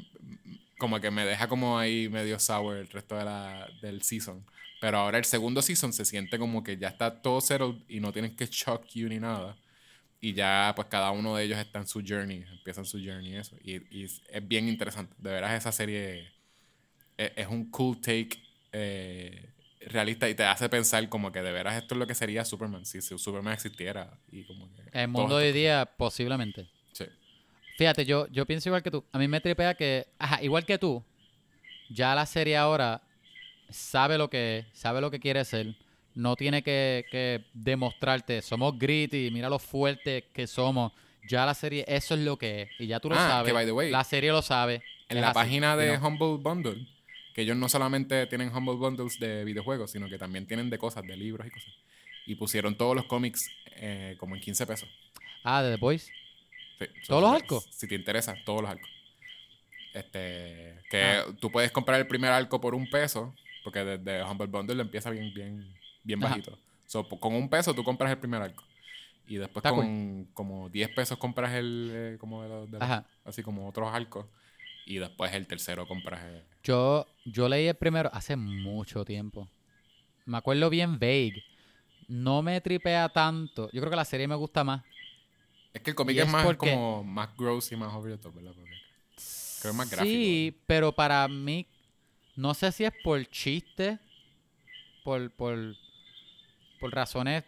como 0.77 0.99
que 0.99 1.11
me 1.11 1.25
deja 1.25 1.47
como 1.47 1.79
ahí 1.79 2.09
medio 2.09 2.37
sour 2.39 2.77
el 2.77 2.89
resto 2.89 3.17
de 3.17 3.25
la, 3.25 3.69
del 3.81 4.01
season. 4.01 4.45
Pero 4.81 4.97
ahora 4.97 5.17
el 5.17 5.25
segundo 5.25 5.61
season 5.61 5.93
se 5.93 6.03
siente 6.03 6.37
como 6.37 6.61
que 6.61 6.77
ya 6.77 6.89
está 6.89 7.21
todo 7.21 7.39
settled 7.39 7.81
y 7.87 8.01
no 8.01 8.11
tienen 8.11 8.35
que 8.35 8.47
shock 8.47 8.85
you 8.93 9.07
ni 9.07 9.19
nada. 9.19 9.55
Y 10.19 10.33
ya 10.33 10.73
pues 10.75 10.87
cada 10.89 11.11
uno 11.11 11.35
de 11.35 11.45
ellos 11.45 11.57
está 11.57 11.79
en 11.79 11.87
su 11.87 12.03
journey, 12.05 12.43
empiezan 12.51 12.85
su 12.85 12.97
journey 12.97 13.31
y 13.31 13.35
eso. 13.35 13.55
Y, 13.63 13.97
y 13.97 14.03
es, 14.03 14.21
bien 14.43 14.67
interesante. 14.67 15.15
De 15.17 15.31
veras 15.31 15.53
esa 15.53 15.71
serie 15.71 16.33
es, 17.15 17.31
es 17.35 17.47
un 17.47 17.69
cool 17.71 18.01
take 18.01 18.41
eh, 18.73 19.49
realista 19.87 20.29
y 20.29 20.35
te 20.35 20.43
hace 20.43 20.67
pensar 20.67 21.07
como 21.09 21.31
que 21.31 21.41
de 21.41 21.51
veras 21.51 21.75
esto 21.75 21.95
es 21.95 21.99
lo 21.99 22.07
que 22.07 22.15
sería 22.15 22.43
Superman 22.43 22.85
si, 22.85 23.01
si 23.01 23.17
Superman 23.17 23.53
existiera. 23.53 24.19
Y 24.31 24.43
como 24.43 24.69
que 24.73 24.81
El 24.91 25.07
mundo 25.07 25.37
de 25.37 25.47
hoy 25.47 25.53
día, 25.53 25.89
posiblemente. 25.97 26.67
Fíjate, 27.77 28.05
yo, 28.05 28.27
yo 28.27 28.45
pienso 28.45 28.69
igual 28.69 28.83
que 28.83 28.91
tú. 28.91 29.03
A 29.11 29.17
mí 29.17 29.27
me 29.27 29.41
tripea 29.41 29.73
que, 29.73 30.07
ajá, 30.19 30.41
igual 30.43 30.65
que 30.65 30.77
tú, 30.77 31.03
ya 31.89 32.13
la 32.15 32.25
serie 32.25 32.55
ahora 32.57 33.01
sabe 33.69 34.17
lo 34.17 34.29
que 34.29 34.59
es, 34.59 34.65
sabe 34.73 35.01
lo 35.01 35.09
que 35.11 35.19
quiere 35.19 35.43
ser. 35.45 35.75
No 36.15 36.35
tiene 36.35 36.61
que, 36.61 37.05
que 37.09 37.45
demostrarte, 37.53 38.41
somos 38.43 38.77
gritty, 38.77 39.31
mira 39.31 39.49
lo 39.49 39.57
fuerte 39.59 40.25
que 40.33 40.45
somos. 40.45 40.91
Ya 41.27 41.45
la 41.45 41.53
serie, 41.53 41.85
eso 41.87 42.13
es 42.15 42.19
lo 42.21 42.37
que 42.37 42.63
es. 42.63 42.69
Y 42.79 42.87
ya 42.87 42.99
tú 42.99 43.09
lo 43.09 43.15
Ah, 43.15 43.27
sabes. 43.29 43.47
que 43.47 43.53
by 43.53 43.65
the 43.65 43.71
way, 43.71 43.89
la 43.89 44.03
serie 44.03 44.31
lo 44.31 44.41
sabe. 44.41 44.83
En 45.09 45.21
la 45.21 45.29
así, 45.29 45.33
página 45.35 45.75
de. 45.75 45.97
Humble 45.97 46.37
Bundle, 46.43 46.85
que 47.33 47.41
ellos 47.41 47.55
no 47.57 47.67
solamente 47.69 48.27
tienen 48.27 48.55
Humble 48.55 48.75
Bundles 48.75 49.19
de 49.19 49.43
videojuegos, 49.45 49.89
sino 49.91 50.07
que 50.09 50.17
también 50.17 50.45
tienen 50.45 50.69
de 50.69 50.77
cosas, 50.77 51.03
de 51.07 51.15
libros 51.17 51.47
y 51.47 51.49
cosas. 51.49 51.73
Y 52.27 52.35
pusieron 52.35 52.75
todos 52.75 52.95
los 52.95 53.05
cómics 53.05 53.49
eh, 53.77 54.15
como 54.19 54.35
en 54.35 54.41
15 54.41 54.67
pesos. 54.67 54.89
Ah, 55.43 55.63
de 55.63 55.71
The 55.71 55.77
Boys. 55.77 56.09
Sí, 56.87 57.07
¿Todos 57.07 57.21
los 57.21 57.31
arcos? 57.33 57.67
Si 57.71 57.87
te 57.87 57.95
interesa, 57.95 58.35
todos 58.45 58.61
los 58.61 58.71
arcos. 58.71 58.89
Este, 59.93 60.79
que 60.89 61.01
Ah. 61.03 61.25
tú 61.39 61.51
puedes 61.51 61.71
comprar 61.71 61.99
el 61.99 62.07
primer 62.07 62.31
arco 62.31 62.59
por 62.59 62.73
un 62.73 62.89
peso, 62.89 63.33
porque 63.63 63.83
desde 63.83 64.23
Humble 64.23 64.47
Bundle 64.47 64.81
empieza 64.81 65.09
bien, 65.11 65.33
bien, 65.33 65.71
bien 66.03 66.23
Ajá. 66.23 66.29
bajito. 66.35 66.57
So, 66.87 67.07
con 67.07 67.33
un 67.33 67.49
peso 67.49 67.73
tú 67.73 67.83
compras 67.83 68.11
el 68.11 68.17
primer 68.17 68.41
arco. 68.41 68.63
Y 69.27 69.35
después 69.37 69.63
Está 69.63 69.75
con 69.75 70.25
como 70.33 70.69
10 70.69 70.89
pesos 70.89 71.17
compras 71.17 71.53
el, 71.53 71.91
eh, 71.93 72.17
como 72.19 72.43
de 72.43 72.49
los, 72.49 72.65
de 72.71 72.73
los- 72.79 72.81
Ajá. 72.81 73.05
así 73.23 73.41
como 73.41 73.67
otros 73.69 73.89
arcos. 73.93 74.25
Y 74.85 74.97
después 74.97 75.31
el 75.33 75.47
tercero 75.47 75.87
compras 75.87 76.23
el... 76.25 76.43
Yo, 76.63 77.07
yo 77.23 77.47
leí 77.47 77.67
el 77.67 77.75
primero 77.75 78.09
hace 78.11 78.35
mucho 78.35 79.05
tiempo. 79.05 79.47
Me 80.25 80.37
acuerdo 80.37 80.69
bien 80.69 80.99
vague. 80.99 81.41
No 82.09 82.41
me 82.41 82.59
tripea 82.59 83.07
tanto. 83.09 83.69
Yo 83.71 83.79
creo 83.79 83.89
que 83.91 83.95
la 83.95 84.03
serie 84.05 84.27
me 84.27 84.35
gusta 84.35 84.63
más. 84.65 84.83
Es 85.73 85.81
que 85.81 85.89
el 85.91 85.95
cómic 85.95 86.17
es 86.17 86.25
es 86.25 86.31
más 86.31 86.45
porque- 86.45 86.69
como 86.71 87.03
más 87.03 87.35
gross 87.37 87.71
y 87.71 87.75
más 87.75 87.91
top, 87.91 88.35
¿verdad? 88.35 88.51
Porque 88.55 88.71
creo 88.71 89.61
que 89.61 89.67
es 89.69 89.73
más 89.75 89.89
gráfico. 89.89 90.05
Sí, 90.11 90.55
pero 90.67 90.91
para 90.91 91.27
mí, 91.27 91.65
no 92.35 92.53
sé 92.53 92.71
si 92.71 92.83
es 92.83 92.93
por 93.03 93.25
chiste, 93.29 93.97
por, 95.03 95.31
por, 95.31 95.75
por 96.79 96.93
razones 96.93 97.43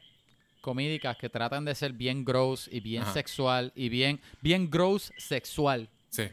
comídicas 0.61 1.15
que 1.17 1.29
tratan 1.29 1.63
de 1.65 1.75
ser 1.75 1.93
bien 1.93 2.25
gross 2.25 2.67
y 2.71 2.79
bien 2.79 3.03
Ajá. 3.03 3.13
sexual 3.13 3.71
y 3.75 3.89
bien, 3.89 4.19
bien 4.41 4.69
gross 4.69 5.13
sexual. 5.17 5.87
Sí. 6.09 6.23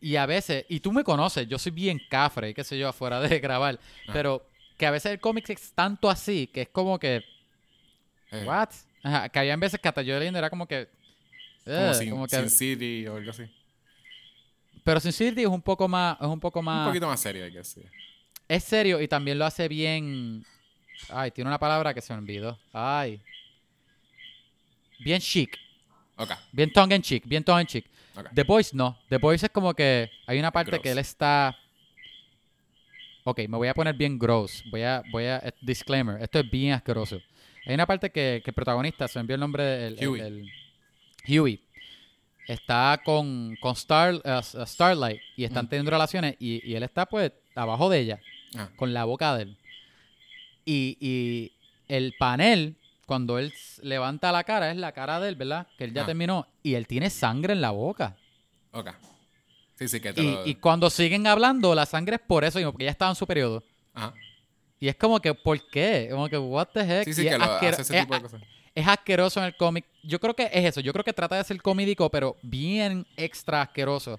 Y 0.00 0.16
a 0.16 0.26
veces, 0.26 0.66
y 0.68 0.80
tú 0.80 0.92
me 0.92 1.04
conoces, 1.04 1.48
yo 1.48 1.58
soy 1.58 1.72
bien 1.72 2.00
cafre, 2.10 2.52
qué 2.52 2.64
sé 2.64 2.76
yo, 2.78 2.88
afuera 2.88 3.20
de 3.20 3.38
grabar, 3.40 3.78
Ajá. 4.04 4.12
pero 4.12 4.46
que 4.76 4.84
a 4.84 4.90
veces 4.90 5.12
el 5.12 5.20
cómic 5.20 5.48
es 5.50 5.72
tanto 5.72 6.10
así 6.10 6.48
que 6.48 6.62
es 6.62 6.68
como 6.68 6.98
que, 6.98 7.24
Eh, 8.32 8.44
¿what? 8.46 8.68
Ajá, 9.04 9.28
que 9.28 9.38
había 9.38 9.56
veces 9.56 9.80
que 9.80 9.88
hasta 9.88 10.02
yo 10.02 10.18
leyendo 10.18 10.38
era 10.38 10.50
como 10.50 10.66
que, 10.66 10.88
como 11.64 11.88
"Ugh", 11.88 11.94
sin, 11.94 12.10
como 12.10 12.26
que- 12.26 12.36
Sin 12.36 12.50
City 12.50 13.06
o 13.06 13.16
algo 13.16 13.30
así. 13.30 13.44
pero 14.84 15.00
Sin 15.00 15.12
City 15.12 15.42
es 15.42 15.46
un 15.48 15.62
poco 15.62 15.86
más, 15.88 16.16
es 16.20 16.26
un 16.26 16.40
poco 16.40 16.62
más, 16.62 16.86
Un 16.86 16.92
poquito 16.92 17.06
más 17.06 17.20
serio, 17.20 17.44
hay 17.44 17.52
que 17.52 17.58
decir. 17.58 17.84
es 18.48 18.64
serio 18.64 19.00
y 19.00 19.08
también 19.08 19.38
lo 19.38 19.44
hace 19.44 19.68
bien, 19.68 20.44
ay, 21.10 21.30
tiene 21.30 21.48
una 21.48 21.58
palabra 21.58 21.94
que 21.94 22.00
se 22.00 22.12
me 22.12 22.18
olvidó, 22.20 22.58
ay, 22.72 23.20
bien 25.00 25.20
chic, 25.20 25.58
Ok, 26.16 26.30
bien 26.52 26.72
tongue 26.72 26.94
en 26.94 27.02
cheek, 27.02 27.26
bien 27.26 27.42
tongue 27.42 27.62
en 27.62 27.84
ok. 28.16 28.28
The 28.34 28.42
Boys 28.44 28.74
no. 28.74 28.98
The 29.08 29.16
Boys 29.16 29.42
es 29.42 29.50
como 29.50 29.72
que 29.74 30.10
hay 30.26 30.38
una 30.38 30.50
parte 30.52 30.70
Gross. 30.72 30.82
que 30.82 30.90
él 30.90 30.98
está. 30.98 31.56
Ok, 33.24 33.38
me 33.48 33.56
voy 33.56 33.68
a 33.68 33.74
poner 33.74 33.94
bien 33.94 34.18
gross. 34.18 34.62
Voy 34.70 34.82
a, 34.82 35.02
voy 35.10 35.24
a. 35.24 35.38
eh, 35.38 35.52
Disclaimer, 35.62 36.20
esto 36.22 36.38
es 36.40 36.50
bien 36.50 36.72
asqueroso. 36.74 37.20
Hay 37.66 37.74
una 37.74 37.86
parte 37.86 38.10
que, 38.10 38.42
que 38.44 38.50
el 38.50 38.54
protagonista, 38.54 39.08
se 39.08 39.18
me 39.18 39.22
envió 39.22 39.34
el 39.34 39.40
nombre 39.40 39.62
del. 39.64 40.08
Huey. 40.08 40.20
el- 40.20 40.26
el- 40.26 40.50
Huey. 41.26 41.60
Está 42.48 43.00
con, 43.04 43.56
con 43.60 43.72
Star, 43.74 44.20
S- 44.24 44.58
Starlight 44.66 45.20
y 45.36 45.44
están 45.44 45.68
teniendo 45.68 45.90
relaciones 45.90 46.34
y, 46.40 46.68
y 46.68 46.74
él 46.74 46.82
está 46.82 47.06
pues 47.06 47.32
abajo 47.54 47.88
de 47.88 48.00
ella, 48.00 48.20
Ah, 48.56 48.68
con 48.76 48.92
la 48.92 49.04
boca 49.04 49.34
de 49.36 49.44
él. 49.44 49.56
Y, 50.64 50.96
y 51.00 51.52
el 51.88 52.14
panel, 52.18 52.76
cuando 53.06 53.38
él 53.38 53.52
levanta 53.82 54.30
la 54.32 54.44
cara, 54.44 54.70
es 54.70 54.76
la 54.76 54.92
cara 54.92 55.20
de 55.20 55.28
él, 55.30 55.36
¿verdad? 55.36 55.66
Que 55.78 55.84
él 55.84 55.94
ya 55.94 56.02
Ah. 56.02 56.06
terminó 56.06 56.46
y 56.62 56.74
él 56.74 56.86
tiene 56.86 57.10
sangre 57.10 57.52
en 57.54 57.60
la 57.60 57.70
boca. 57.70 58.16
ok. 58.72 58.90
Sí, 59.78 59.88
sí, 59.88 60.00
que 60.00 60.12
te 60.12 60.22
Y, 60.22 60.30
lo... 60.32 60.46
y 60.46 60.54
cuando 60.56 60.90
siguen 60.90 61.26
hablando, 61.26 61.74
la 61.74 61.86
sangre 61.86 62.16
es 62.16 62.22
por 62.22 62.44
eso 62.44 62.58
mismo, 62.58 62.70
porque 62.72 62.84
ya 62.84 62.90
estaba 62.92 63.10
en 63.10 63.16
su 63.16 63.26
periodo. 63.26 63.64
Ajá. 63.94 64.14
Y 64.78 64.86
es 64.88 64.94
como 64.96 65.18
que, 65.20 65.32
¿por 65.34 65.58
qué? 65.70 66.08
Como 66.10 66.28
que, 66.28 66.38
what 66.38 66.68
the 66.74 66.80
heck? 66.80 67.04
Sí, 67.04 67.14
sí, 67.14 67.22
Y 67.22 67.24
que 67.24 67.30
es, 67.32 67.38
lo 67.38 67.44
hace 67.44 67.68
ese 67.68 67.82
es 67.82 67.88
tipo 68.02 68.14
de 68.14 68.20
cosas. 68.22 68.42
Es 68.74 68.86
asqueroso 68.86 69.40
en 69.40 69.46
el 69.46 69.56
cómic. 69.56 69.84
Yo 70.02 70.18
creo 70.18 70.34
que 70.34 70.44
es 70.44 70.64
eso. 70.64 70.80
Yo 70.80 70.92
creo 70.92 71.04
que 71.04 71.12
trata 71.12 71.36
de 71.36 71.44
ser 71.44 71.60
comédico, 71.60 72.10
pero 72.10 72.36
bien 72.42 73.06
extra 73.16 73.62
asqueroso. 73.62 74.18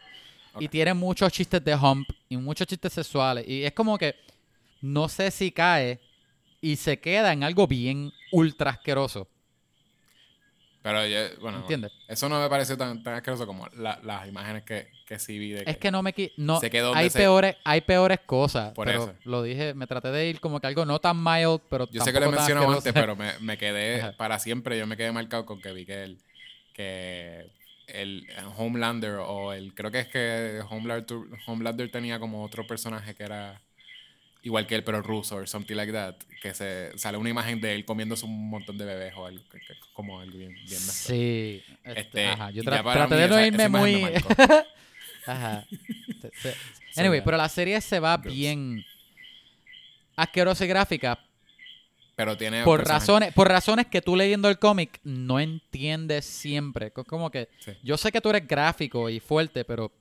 Y 0.60 0.68
tiene 0.68 0.94
muchos 0.94 1.32
chistes 1.32 1.64
de 1.64 1.76
hump 1.76 2.08
y 2.30 2.38
muchos 2.38 2.68
chistes 2.68 2.94
sexuales. 2.94 3.48
Y 3.48 3.64
es 3.64 3.74
como 3.74 3.98
que 3.98 4.16
no 4.82 5.10
sé 5.10 5.32
si 5.32 5.52
cae 5.52 6.00
y 6.62 6.76
se 6.76 7.00
queda 7.00 7.34
en 7.34 7.44
algo 7.44 7.68
bien 7.68 8.12
ultra 8.32 8.72
asqueroso. 8.72 9.28
Pero, 10.84 11.08
yo- 11.08 11.40
bueno, 11.40 11.60
¿Entiendes? 11.60 11.94
eso 12.10 12.28
no 12.28 12.42
me 12.42 12.50
parece 12.50 12.76
tan, 12.76 13.02
tan 13.02 13.14
asqueroso 13.16 13.48
como 13.48 13.68
la- 13.78 14.00
las 14.04 14.28
imágenes 14.28 14.64
que, 14.64 14.90
que 15.08 15.18
sí 15.18 15.40
vi 15.40 15.52
de 15.52 15.64
Es 15.66 15.78
que 15.78 15.90
no 15.92 16.04
me 16.04 16.14
no 16.38 16.60
Se 16.60 16.70
quedó 16.70 16.94
hay 16.94 17.10
se- 17.10 17.20
peores 17.20 17.56
hay 17.64 17.82
peores 17.82 18.20
cosas, 18.26 18.74
Por 18.74 18.88
pero 18.88 19.04
eso. 19.06 19.14
lo 19.24 19.42
dije, 19.42 19.74
me 19.74 19.88
traté 19.88 20.10
de 20.10 20.28
ir 20.28 20.40
como 20.42 20.60
que 20.60 20.68
algo 20.68 20.86
no 20.86 21.00
tan 21.00 21.24
mild, 21.24 21.62
pero 21.70 21.88
Yo 21.90 22.04
sé 22.04 22.12
que 22.12 22.20
lo 22.20 22.26
he 22.28 22.30
mencionado 22.30 22.70
antes, 22.70 22.92
pero 22.94 23.16
me, 23.16 23.32
me 23.40 23.58
quedé 23.58 24.02
Ajá. 24.02 24.18
para 24.18 24.38
siempre. 24.40 24.78
Yo 24.78 24.86
me 24.86 24.98
quedé 24.98 25.12
marcado 25.14 25.46
con 25.46 25.62
que 25.62 25.72
vi 25.72 25.86
que 25.86 26.04
el, 26.04 26.18
que 26.74 27.50
el 27.88 28.28
Homelander 28.58 29.16
o 29.26 29.54
el. 29.54 29.74
Creo 29.74 29.90
que 29.90 30.00
es 30.02 30.08
que 30.08 30.62
Homelander, 30.70 31.18
Homelander 31.48 31.90
tenía 31.92 32.20
como 32.20 32.44
otro 32.44 32.68
personaje 32.68 33.16
que 33.16 33.24
era 33.24 33.62
igual 34.44 34.68
que 34.68 34.76
él, 34.76 34.84
pero 34.84 35.02
ruso 35.02 35.38
o 35.38 35.48
something 35.48 35.76
like 35.76 35.92
that. 35.92 36.16
Que 36.42 36.54
se 36.54 36.96
sale 36.98 37.18
una 37.18 37.30
imagen 37.30 37.60
de 37.62 37.74
él 37.76 37.86
comiéndose 37.86 38.26
un 38.26 38.50
montón 38.50 38.78
de 38.78 38.86
bebés 38.86 39.14
o 39.16 39.26
algo, 39.26 39.44
que- 39.50 39.60
que- 39.60 39.74
como 39.94 40.20
algo 40.20 40.38
bien, 40.38 40.54
bien. 40.54 40.68
Sí. 40.80 41.64
este, 41.84 42.02
Este, 42.02 42.28
ajá, 42.28 42.52
yo 42.52 42.62
tra- 42.64 42.84
traté 42.94 43.16
de 43.16 43.28
no 43.28 43.46
irme 43.46 43.70
muy. 43.70 44.04
ajá. 45.26 45.66
Anyway, 46.96 47.22
pero 47.24 47.38
la 47.38 47.50
serie 47.50 47.82
se 47.82 48.00
va 48.00 48.18
Gross. 48.18 48.34
bien 48.34 48.86
asquerosa 50.16 50.64
y 50.64 50.68
gráfica 50.68 51.18
Pero 52.16 52.38
tiene. 52.38 52.64
por 52.64 52.80
personajes- 52.82 53.02
razones, 53.08 53.34
por 53.34 53.48
razones 53.48 53.88
que 53.88 54.02
tú 54.02 54.16
leyendo 54.16 54.48
el 54.48 54.60
cómic 54.60 55.00
no 55.04 55.40
entiendes 55.40 56.26
siempre. 56.26 56.92
Co- 56.92 57.04
Como 57.04 57.32
que 57.32 57.50
Sí. 57.60 57.72
yo 57.84 57.98
sé 57.98 58.12
que 58.12 58.22
tú 58.22 58.30
eres 58.30 58.48
gráfico 58.48 59.10
y 59.10 59.20
fuerte, 59.20 59.66
pero 59.66 59.92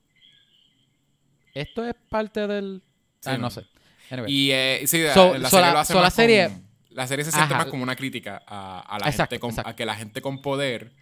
esto 1.54 1.86
es 1.86 1.94
parte 2.10 2.46
del. 2.46 2.82
Sí, 3.20 3.30
ah, 3.30 3.32
no 3.36 3.42
no. 3.44 3.50
sé. 3.50 3.64
Anyway. 4.12 4.32
Y 4.32 4.50
eh, 4.52 4.82
sí, 4.86 5.02
la- 5.02 5.14
So- 5.14 5.38
la 5.38 5.48
so 5.50 5.56
serie 5.56 5.66
la- 5.66 5.72
lo 5.72 5.78
hace 5.80 5.92
so 5.92 5.98
la 5.98 6.04
más 6.04 6.14
serie- 6.14 6.48
con- 6.48 6.62
la 6.90 7.06
serie 7.06 7.24
se 7.24 7.30
siente 7.32 7.54
Ajá. 7.54 7.64
más 7.64 7.70
como 7.70 7.82
una 7.82 7.96
crítica 7.96 8.42
a, 8.46 8.80
a 8.80 8.98
la 8.98 9.06
Exacto, 9.08 9.30
gente 9.34 9.40
con, 9.40 9.50
exacto. 9.50 9.70
a 9.70 9.76
que 9.76 9.86
la 9.86 9.94
gente 9.94 10.20
con 10.20 10.42
poder 10.42 10.92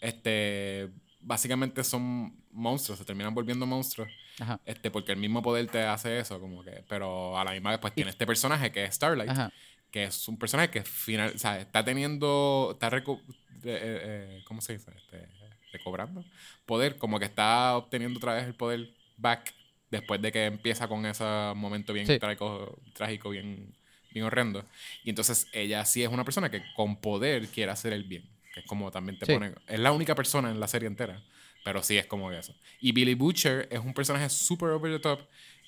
este 0.00 0.88
básicamente 1.20 1.84
son 1.84 2.34
monstruos, 2.52 2.98
se 2.98 3.04
terminan 3.04 3.34
volviendo 3.34 3.66
monstruos, 3.66 4.08
Ajá. 4.40 4.58
este 4.64 4.90
porque 4.90 5.12
el 5.12 5.18
mismo 5.18 5.42
poder 5.42 5.66
te 5.68 5.82
hace 5.82 6.18
eso, 6.18 6.40
como 6.40 6.64
que, 6.64 6.82
pero 6.88 7.38
a 7.38 7.44
la 7.44 7.52
misma 7.52 7.70
vez 7.70 7.78
pues 7.78 7.94
tiene 7.94 8.10
este 8.10 8.26
personaje 8.26 8.72
que 8.72 8.84
es 8.84 8.94
Starlight, 8.94 9.30
Ajá. 9.30 9.52
que 9.90 10.04
es 10.04 10.26
un 10.28 10.38
personaje 10.38 10.70
que 10.70 10.82
final, 10.82 11.32
o 11.34 11.38
sea, 11.38 11.60
está 11.60 11.84
teniendo, 11.84 12.70
está 12.72 12.90
recu- 12.90 13.20
eh, 13.62 13.62
eh, 13.64 14.42
¿cómo 14.46 14.60
se 14.62 14.72
dice? 14.72 14.90
Este, 14.96 15.28
recobrando 15.72 16.24
poder, 16.66 16.96
como 16.96 17.18
que 17.18 17.26
está 17.26 17.76
obteniendo 17.76 18.18
otra 18.18 18.34
vez 18.34 18.44
el 18.46 18.54
poder 18.54 18.90
back 19.18 19.54
después 19.90 20.20
de 20.22 20.32
que 20.32 20.46
empieza 20.46 20.88
con 20.88 21.04
ese 21.06 21.24
momento 21.56 21.92
bien 21.92 22.06
Sí. 22.06 22.18
trágico, 22.18 22.78
trágico, 22.92 23.30
bien, 23.30 23.74
bien 24.10 24.24
horrendo. 24.26 24.64
Y 25.04 25.10
entonces 25.10 25.48
ella 25.52 25.84
sí 25.84 26.02
es 26.02 26.08
una 26.08 26.24
persona 26.24 26.50
que 26.50 26.62
con 26.74 27.00
poder 27.00 27.46
quiere 27.48 27.72
hacer 27.72 27.92
el 27.92 28.04
bien, 28.04 28.24
que 28.54 28.60
es 28.60 28.66
como 28.66 28.90
también 28.90 29.18
te 29.18 29.26
Sí. 29.26 29.32
pone, 29.32 29.52
es 29.66 29.78
la 29.80 29.92
única 29.92 30.14
persona 30.14 30.50
en 30.50 30.60
la 30.60 30.68
serie 30.68 30.86
entera, 30.86 31.20
pero 31.64 31.82
sí 31.82 31.98
es 31.98 32.06
como 32.06 32.30
eso. 32.32 32.54
Y 32.80 32.92
Billy 32.92 33.14
Butcher 33.14 33.68
es 33.70 33.80
un 33.80 33.92
personaje 33.94 34.28
super 34.28 34.70
over 34.70 34.92
the 34.92 34.98
top, 35.00 35.20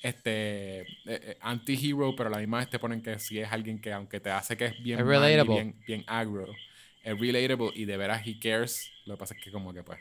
este 0.02 0.80
eh, 0.80 0.86
eh, 1.06 1.38
anti-hero, 1.40 2.14
pero 2.16 2.28
a 2.28 2.32
la 2.32 2.38
misma 2.38 2.58
vez 2.58 2.68
te 2.70 2.78
ponen 2.78 3.02
que 3.02 3.18
sí 3.18 3.38
es 3.38 3.50
alguien 3.52 3.80
que 3.80 3.92
aunque 3.92 4.18
te 4.20 4.30
hace 4.30 4.56
que 4.56 4.66
es 4.66 4.82
bien 4.82 4.98
Es 4.98 5.04
mal 5.04 5.14
y 5.14 5.16
relatable. 5.18 5.54
bien, 5.54 5.76
bien 5.86 6.04
aggro, 6.08 6.52
es 7.02 7.18
relatable 7.18 7.70
y 7.74 7.84
de 7.84 7.96
veras 7.96 8.26
he 8.26 8.38
cares. 8.38 8.90
Lo 9.06 9.14
que 9.14 9.18
pasa 9.18 9.34
es 9.34 9.40
que 9.44 9.50
como 9.52 9.72
que 9.72 9.82
pues 9.84 9.98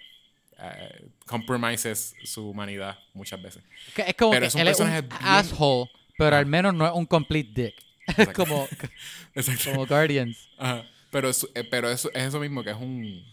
eh, 0.62 1.08
compromises 1.26 2.14
su 2.24 2.50
humanidad 2.50 2.98
muchas 3.14 3.42
veces. 3.42 3.64
Que 3.96 4.04
Es 4.04 4.16
como 4.16 4.32
Pero 4.32 4.42
que 4.42 4.48
es 4.48 4.56
un 4.56 4.62
él 4.62 4.68
es 4.68 4.80
un 4.80 4.86
personaje 4.88 5.02
bien- 5.08 5.20
asshole, 5.24 5.90
pero 6.18 6.36
al 6.36 6.46
menos 6.46 6.74
no 6.74 6.86
es 6.86 6.94
un 6.94 7.06
complete 7.06 7.52
dick. 7.64 7.76
Exacto. 8.08 8.34
como, 8.46 8.68
Exacto. 9.36 9.72
como 9.72 9.86
Guardians. 9.88 10.50
Ajá. 10.58 10.86
Pero, 11.12 11.30
es, 11.30 11.46
eh, 11.56 11.64
pero 11.64 11.90
eso, 11.92 12.10
es 12.14 12.24
eso 12.24 12.40
mismo 12.40 12.64
que 12.64 12.70
es 12.72 12.78
un... 12.78 13.24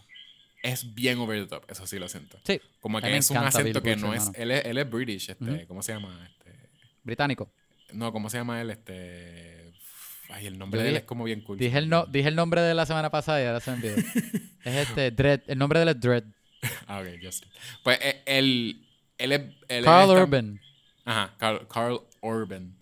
Es 0.61 0.93
bien 0.93 1.17
over 1.19 1.41
the 1.41 1.47
top, 1.47 1.63
eso 1.71 1.87
sí 1.87 1.97
lo 1.97 2.09
siento. 2.09 2.37
Sí, 2.43 2.59
Como 2.81 2.99
que 2.99 3.15
es 3.15 3.29
un 3.29 3.37
acento 3.37 3.79
Bill 3.81 3.95
que 3.95 3.95
no 3.95 4.13
es... 4.13 4.29
Él 4.35 4.51
es, 4.51 4.65
él 4.65 4.77
es 4.77 4.89
British, 4.89 5.29
este. 5.29 5.65
¿cómo 5.67 5.81
se 5.81 5.93
llama? 5.93 6.29
Este, 6.29 6.53
británico. 7.03 7.49
no, 7.93 8.11
¿cómo 8.11 8.29
se 8.29 8.37
llama 8.37 8.59
él? 8.59 8.69
Este... 8.71 9.71
Ay, 10.31 10.47
el 10.47 10.59
nombre 10.59 10.79
Yo 10.79 10.83
de 10.83 10.89
él 10.89 10.93
dije- 10.95 10.99
es 11.03 11.07
como 11.07 11.23
bien 11.23 11.41
cool. 11.41 11.57
Dije 11.57 11.77
el, 11.77 11.87
no, 11.89 12.05
dije 12.05 12.27
el 12.27 12.35
nombre 12.35 12.61
de 12.61 12.73
la 12.73 12.85
semana 12.85 13.09
pasada 13.09 13.41
y 13.41 13.45
ahora 13.45 13.61
se 13.61 13.71
me 13.71 13.77
olvidó. 13.77 13.95
es 14.65 14.75
este, 14.89 15.11
Dread. 15.11 15.41
El 15.47 15.57
nombre 15.57 15.79
de 15.79 15.83
él 15.83 15.89
es 15.89 15.99
Dread. 15.99 16.23
Ah, 16.87 16.99
ok, 17.01 17.07
Justin. 17.23 17.49
Pues 17.83 17.99
eh, 18.01 18.21
él... 18.25 18.85
Él 19.17 19.31
es... 19.33 19.41
él 19.67 19.83
Carl 19.85 20.09
es 20.11 20.21
Urban. 20.23 20.59
Ajá, 21.05 21.33
Carl, 21.37 21.67
Carl 21.67 21.99
Urban. 22.21 22.75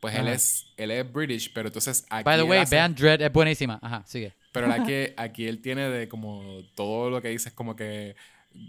Pues 0.00 0.14
él 0.16 0.26
es, 0.28 0.66
él 0.76 0.90
es 0.90 1.12
British, 1.12 1.52
pero 1.52 1.68
entonces 1.68 2.04
aquí. 2.10 2.24
By 2.24 2.36
the 2.36 2.42
él 2.44 2.50
way, 2.50 2.58
hace- 2.60 2.74
vean 2.74 2.94
Dread, 2.94 3.20
es 3.22 3.32
buenísima. 3.32 3.78
Ajá, 3.80 4.02
sigue. 4.06 4.32
Pero 4.52 4.66
la 4.66 4.84
que 4.84 5.14
aquí 5.16 5.46
él 5.46 5.60
tiene 5.62 5.88
de 5.88 6.08
como 6.08 6.62
todo 6.74 7.08
lo 7.08 7.22
que 7.22 7.28
dice 7.28 7.50
es 7.50 7.54
como 7.54 7.76
que 7.76 8.14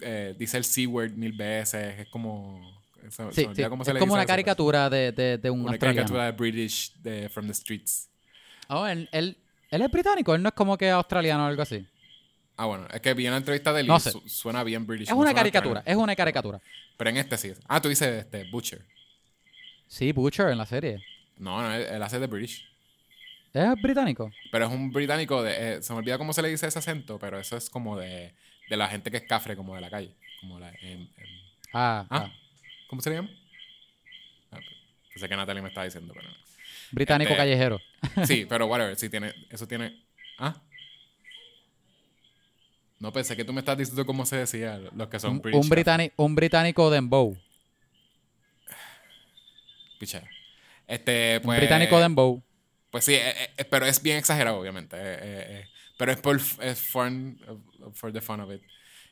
eh, 0.01 0.35
dice 0.37 0.57
el 0.57 0.63
C-word 0.63 1.11
mil 1.13 1.33
veces. 1.33 1.99
Es 2.01 2.07
como. 2.09 2.61
se- 3.01 3.11
se 3.11 3.31
Sí, 3.31 3.45
olvida 3.45 3.65
sí. 3.65 3.69
cómo 3.69 3.81
Es 3.83 3.87
se 3.87 3.93
le 3.95 3.99
como 3.99 4.13
una 4.13 4.21
eso, 4.23 4.27
caricatura 4.27 4.89
de, 4.91 5.11
de, 5.11 5.37
de 5.39 5.49
un 5.49 5.61
Una 5.61 5.71
australiano. 5.71 6.07
caricatura 6.07 6.25
de 6.25 6.31
British 6.31 6.93
de 7.01 7.29
From 7.29 7.47
the 7.47 7.53
Streets. 7.55 8.09
Oh, 8.69 8.85
él, 8.85 9.09
él, 9.11 9.35
él 9.71 9.81
es 9.81 9.91
británico, 9.91 10.35
él 10.35 10.41
no 10.43 10.49
es 10.49 10.55
como 10.55 10.77
que 10.77 10.89
australiano 10.91 11.43
o 11.45 11.47
algo 11.47 11.63
así. 11.63 11.85
Ah, 12.55 12.65
bueno, 12.65 12.87
es 12.93 13.01
que 13.01 13.13
vi 13.13 13.27
una 13.27 13.37
entrevista 13.37 13.73
de 13.73 13.81
él 13.81 13.87
No 13.87 13.97
y 13.97 13.99
sé. 13.99 14.11
su- 14.11 14.21
suena 14.29 14.63
bien 14.63 14.85
British. 14.85 15.07
Es 15.07 15.13
una 15.13 15.33
caricatura, 15.33 15.81
es 15.85 15.95
una 15.95 16.15
caricatura. 16.15 16.59
Pero 16.97 17.09
en 17.09 17.17
este 17.17 17.37
sí. 17.37 17.53
Ah, 17.67 17.81
tú 17.81 17.89
dices 17.89 18.07
este, 18.25 18.43
Butcher. 18.51 18.81
Sí, 19.87 20.11
Butcher 20.11 20.49
en 20.49 20.57
la 20.57 20.65
serie. 20.65 21.03
No, 21.37 21.61
no, 21.61 21.73
él, 21.73 21.81
él 21.83 22.03
hace 22.03 22.19
de 22.19 22.27
British. 22.27 22.67
¿Es 23.53 23.81
británico? 23.81 24.31
Pero 24.51 24.65
es 24.67 24.71
un 24.71 24.91
británico 24.91 25.41
de... 25.43 25.75
eh, 25.77 25.81
se 25.81 25.93
me 25.93 25.99
olvida 25.99 26.17
cómo 26.17 26.33
se 26.33 26.41
le 26.41 26.49
dice 26.49 26.67
ese 26.67 26.79
acento, 26.79 27.19
pero 27.19 27.39
eso 27.39 27.55
es 27.57 27.69
como 27.69 27.97
de, 27.99 28.33
de 28.69 28.77
la 28.77 28.87
gente 28.87 29.11
que 29.11 29.17
es 29.17 29.23
cafre, 29.23 29.55
como 29.55 29.75
de 29.75 29.81
la 29.81 29.89
calle. 29.89 30.15
Como 30.41 30.59
la... 30.59 30.69
en- 30.81 31.09
en- 31.17 31.43
Ah, 31.73 32.05
¿Ah? 32.09 32.25
ah. 32.27 32.33
¿Cómo 32.87 33.01
se 33.01 33.09
le 33.09 33.15
llama? 33.17 33.29
Ah, 34.51 34.59
pensé 35.11 35.27
que 35.27 35.35
Natalie 35.35 35.61
me 35.63 35.69
estaba 35.69 35.85
diciendo, 35.85 36.13
pero 36.15 36.27
británico 36.91 37.31
Este- 37.31 37.37
callejero. 37.37 37.81
Sí, 38.25 38.45
pero 38.49 38.67
whatever, 38.67 38.95
sí 38.95 39.09
tiene, 39.09 39.33
eso 39.49 39.67
tiene. 39.67 40.03
¿Ah? 40.37 40.55
No 43.03 43.11
pensé 43.11 43.35
que 43.35 43.43
tú 43.43 43.51
me 43.51 43.59
estás 43.59 43.77
diciendo 43.77 44.05
cómo 44.05 44.25
se 44.25 44.37
decía 44.37 44.77
los 44.95 45.09
que 45.09 45.19
son 45.19 45.31
Un, 45.33 45.41
British. 45.41 45.61
un, 45.61 45.69
británi- 45.69 46.11
un 46.15 46.35
británico 46.35 46.89
dembow. 46.89 47.37
Este, 50.87 51.41
pues. 51.41 51.55
un 51.57 51.59
británico 51.59 51.99
dembow. 51.99 52.41
Pues 52.91 53.03
sí, 53.03 53.13
eh, 53.15 53.49
eh, 53.57 53.65
pero 53.65 53.85
es 53.85 54.01
bien 54.01 54.15
exagerado, 54.17 54.57
obviamente. 54.57 54.95
eh, 54.95 55.01
eh, 55.01 55.45
eh, 55.49 55.67
pero 55.97 56.13
es 56.13 56.19
por 56.21 56.37
es 56.61 56.79
fun, 56.79 57.37
for 57.93 58.13
the 58.13 58.21
fun 58.21 58.39
of 58.39 58.49
it. 58.53 58.61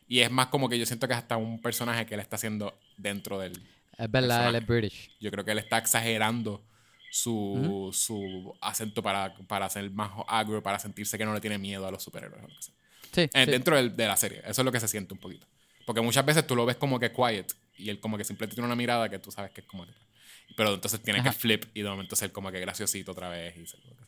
Y 0.08 0.22
es 0.22 0.32
más 0.32 0.48
como 0.48 0.70
que 0.70 0.80
yo 0.80 0.86
siento 0.86 1.06
que 1.08 1.14
es 1.14 1.20
hasta 1.20 1.36
un 1.36 1.62
personaje 1.62 2.06
que 2.06 2.14
él 2.14 2.22
está 2.22 2.38
haciendo 2.38 2.80
dentro 2.98 3.40
del. 3.40 3.52
Es 3.98 4.10
verdad, 4.10 4.48
él 4.48 4.56
es 4.56 4.66
British. 4.66 5.12
Yo 5.20 5.32
creo 5.32 5.44
que 5.44 5.52
él 5.52 5.60
está 5.60 5.78
exagerando 5.80 6.64
su, 7.12 7.90
su 7.94 8.54
acento 8.62 9.04
para, 9.04 9.36
para 9.48 9.70
ser 9.70 9.92
más 9.92 10.12
agro, 10.30 10.64
para 10.64 10.80
sentirse 10.80 11.18
que 11.18 11.26
no 11.26 11.34
le 11.34 11.42
tiene 11.42 11.58
miedo 11.58 11.86
a 11.86 11.92
los 11.92 12.02
superhéroes. 12.02 12.42
o 12.42 12.48
lo 12.48 12.56
que 12.56 12.62
sea. 12.62 12.76
Sí, 13.12 13.22
Eh, 13.22 13.46
sí. 13.46 13.52
Dentro 13.52 13.76
del- 13.76 13.96
de 13.96 14.08
la 14.08 14.18
serie. 14.18 14.40
Eso 14.46 14.62
es 14.62 14.66
lo 14.66 14.72
que 14.72 14.80
se 14.80 14.88
siente 14.88 15.14
un 15.14 15.20
poquito. 15.20 15.46
Porque 15.86 16.02
muchas 16.02 16.26
veces 16.26 16.46
tú 16.48 16.56
lo 16.56 16.66
ves 16.66 16.78
como 16.78 17.00
que 17.00 17.12
quiet 17.12 17.52
y 17.78 17.90
él 17.90 18.00
como 18.00 18.18
que 18.18 18.24
simplemente 18.24 18.56
tiene 18.56 18.66
una 18.68 18.76
mirada 18.76 19.10
que 19.10 19.20
tú 19.20 19.32
sabes 19.32 19.52
que 19.52 19.62
es 19.62 19.68
como 19.68 19.86
que... 19.86 19.92
Pero 20.56 20.74
entonces 20.74 21.02
tiene 21.02 21.24
que 21.24 21.32
flip 21.32 21.66
y 21.74 21.82
de 21.82 21.90
momento 21.90 22.16
ser 22.16 22.32
como 22.32 22.52
que 22.52 22.60
graciosito 22.60 23.12
otra 23.14 23.30
vez. 23.30 23.56
Y 23.58 23.66
ser 23.66 23.80
lo 23.86 23.96
que. 23.96 24.04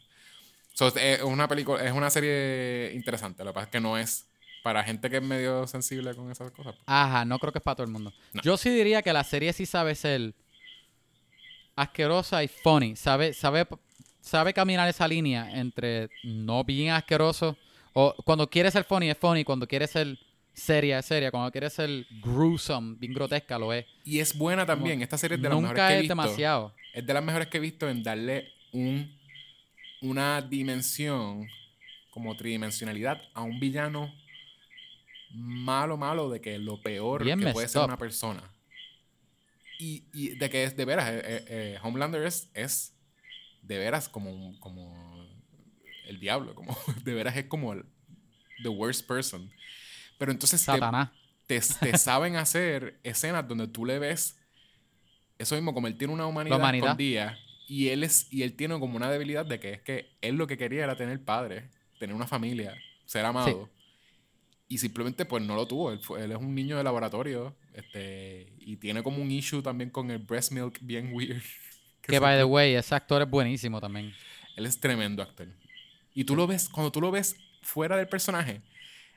So, 0.74 0.88
es 0.98 1.22
una 1.22 1.48
película, 1.48 1.84
es 1.86 1.92
una 1.94 2.10
serie 2.10 2.92
interesante. 2.94 3.44
Lo 3.44 3.52
que 3.52 3.56
pasa 3.56 3.66
es 3.66 3.72
que 3.72 3.80
no 3.80 3.98
es 3.98 4.26
para 4.62 4.84
gente 4.84 5.10
que 5.10 5.18
es 5.18 5.24
medio 5.24 5.66
sensible 5.68 6.14
con 6.16 6.30
esas 6.32 6.52
cosas. 6.52 6.76
Ajá, 6.86 7.24
no 7.26 7.40
creo 7.40 7.52
que 7.54 7.60
es 7.60 7.64
para 7.64 7.76
todo 7.76 7.86
el 7.86 7.92
mundo. 7.92 8.12
No. 8.34 8.42
Yo 8.42 8.58
sí 8.58 8.70
diría 8.72 9.02
que 9.02 9.14
la 9.14 9.24
serie 9.24 9.54
sí 9.54 9.66
sabe 9.66 9.96
ser 9.96 10.34
asquerosa 11.76 12.44
y 12.44 12.48
funny. 12.48 12.96
Sabe, 12.96 13.34
sabe, 13.34 13.68
sabe 14.22 14.54
caminar 14.54 14.88
esa 14.90 15.08
línea 15.08 15.50
entre 15.60 16.10
no 16.24 16.64
bien 16.64 16.92
asqueroso. 16.92 17.58
O 17.94 18.16
cuando 18.26 18.50
quiere 18.50 18.70
ser 18.72 18.84
funny 18.84 19.10
es 19.10 19.18
funny. 19.18 19.44
Cuando 19.44 19.68
quiere 19.68 19.88
ser 19.88 20.18
seria 20.54 21.00
es 21.00 21.06
seria. 21.06 21.32
Cuando 21.32 21.52
quiere 21.52 21.70
ser 21.70 22.06
gruesome, 22.22 22.96
bien 23.00 23.14
grotesca, 23.14 23.58
lo 23.60 23.72
es. 23.74 23.86
Y 24.04 24.20
es 24.20 24.38
buena 24.38 24.66
también. 24.66 25.02
Esta 25.02 25.18
serie 25.18 25.36
es 25.36 25.42
de 25.42 25.50
las 25.50 25.58
mejores 25.58 25.72
Nunca 25.80 25.88
que 25.88 25.94
he 25.94 25.98
es 25.98 26.02
visto. 26.02 26.12
demasiado. 26.12 26.74
Es 26.94 27.06
de 27.06 27.14
las 27.14 27.24
mejores 27.24 27.48
que 27.48 27.58
he 27.58 27.62
visto 27.62 27.90
en 27.90 28.04
darle 28.04 28.50
un, 28.72 29.16
una 30.02 30.42
dimensión 30.42 31.48
como 32.12 32.36
tridimensionalidad 32.36 33.22
a 33.34 33.42
un 33.42 33.60
villano 33.60 34.14
malo, 35.32 35.98
malo, 35.98 36.30
de 36.30 36.40
que 36.42 36.60
lo 36.60 36.80
peor 36.82 37.24
Bien 37.24 37.40
que 37.40 37.48
puede 37.52 37.68
ser 37.68 37.82
up. 37.82 37.86
una 37.88 37.98
persona. 37.98 38.44
Y, 39.80 40.04
y 40.14 40.30
de 40.36 40.50
que 40.50 40.64
es 40.64 40.78
de 40.78 40.86
veras, 40.86 41.10
eh, 41.12 41.22
eh, 41.26 41.46
eh, 41.50 41.80
Homelander 41.82 42.24
es, 42.24 42.50
es 42.54 42.94
de 43.64 43.78
veras 43.80 44.08
como, 44.08 44.32
un- 44.32 44.60
como 44.60 45.13
el 46.14 46.20
diablo, 46.20 46.56
como 46.56 46.78
de 47.04 47.14
veras 47.14 47.36
es 47.38 47.46
como 47.46 47.74
el 47.74 47.86
the 48.62 48.70
worst 48.70 49.08
person. 49.08 49.50
Pero 50.18 50.32
entonces 50.32 50.62
te, 50.62 50.66
Satanás. 50.66 51.10
te, 51.48 51.60
te 51.60 51.98
saben 51.98 52.36
hacer 52.36 53.00
escenas 53.04 53.48
donde 53.48 53.68
tú 53.68 53.86
le 53.86 54.00
ves 54.00 54.38
eso 55.38 55.56
mismo, 55.56 55.74
como 55.74 55.88
él 55.88 55.98
tiene 55.98 56.14
una 56.14 56.28
humanidad, 56.28 56.58
humanidad. 56.60 56.86
escondida 56.92 57.40
y 57.68 57.90
él 57.90 58.04
es 58.04 58.32
y 58.32 58.44
él 58.44 58.54
tiene 58.54 58.80
como 58.80 58.96
una 58.96 59.10
debilidad 59.10 59.46
de 59.46 59.60
que 59.60 59.72
es 59.74 59.82
que 59.82 60.10
él 60.22 60.36
lo 60.36 60.48
que 60.48 60.58
quería 60.58 60.84
era 60.84 60.96
tener 60.96 61.24
padre, 61.24 61.70
tener 62.00 62.16
una 62.16 62.28
familia, 62.28 62.76
ser 63.06 63.26
amado. 63.26 63.70
Y 64.68 64.78
simplemente 64.78 65.26
pues 65.26 65.44
no 65.44 65.56
lo 65.56 65.68
tuvo. 65.68 65.92
Él, 65.92 66.00
fue- 66.00 66.24
él 66.24 66.32
es 66.32 66.38
un 66.38 66.56
niño 66.56 66.78
de 66.78 66.84
laboratorio 66.84 67.56
este, 67.74 68.54
y 68.60 68.78
tiene 68.78 69.04
como 69.04 69.22
un 69.22 69.30
issue 69.32 69.62
también 69.62 69.90
con 69.90 70.10
el 70.12 70.20
breast 70.20 70.52
milk 70.52 70.78
bien 70.82 71.12
weird. 71.14 71.42
Que, 72.02 72.20
by 72.20 72.38
the 72.38 72.44
way, 72.44 72.74
ese 72.76 72.94
actor 72.96 73.22
es 73.22 73.30
buenísimo 73.30 73.80
también. 73.80 74.14
Él 74.58 74.66
es 74.66 74.78
tremendo 74.78 75.24
actor. 75.24 75.48
Y 76.14 76.24
tú 76.26 76.36
lo 76.36 76.48
ves, 76.48 76.70
cuando 76.70 76.92
tú 76.92 77.02
lo 77.02 77.12
ves 77.12 77.36
fuera 77.62 77.96
del 77.98 78.08
personaje, 78.08 78.62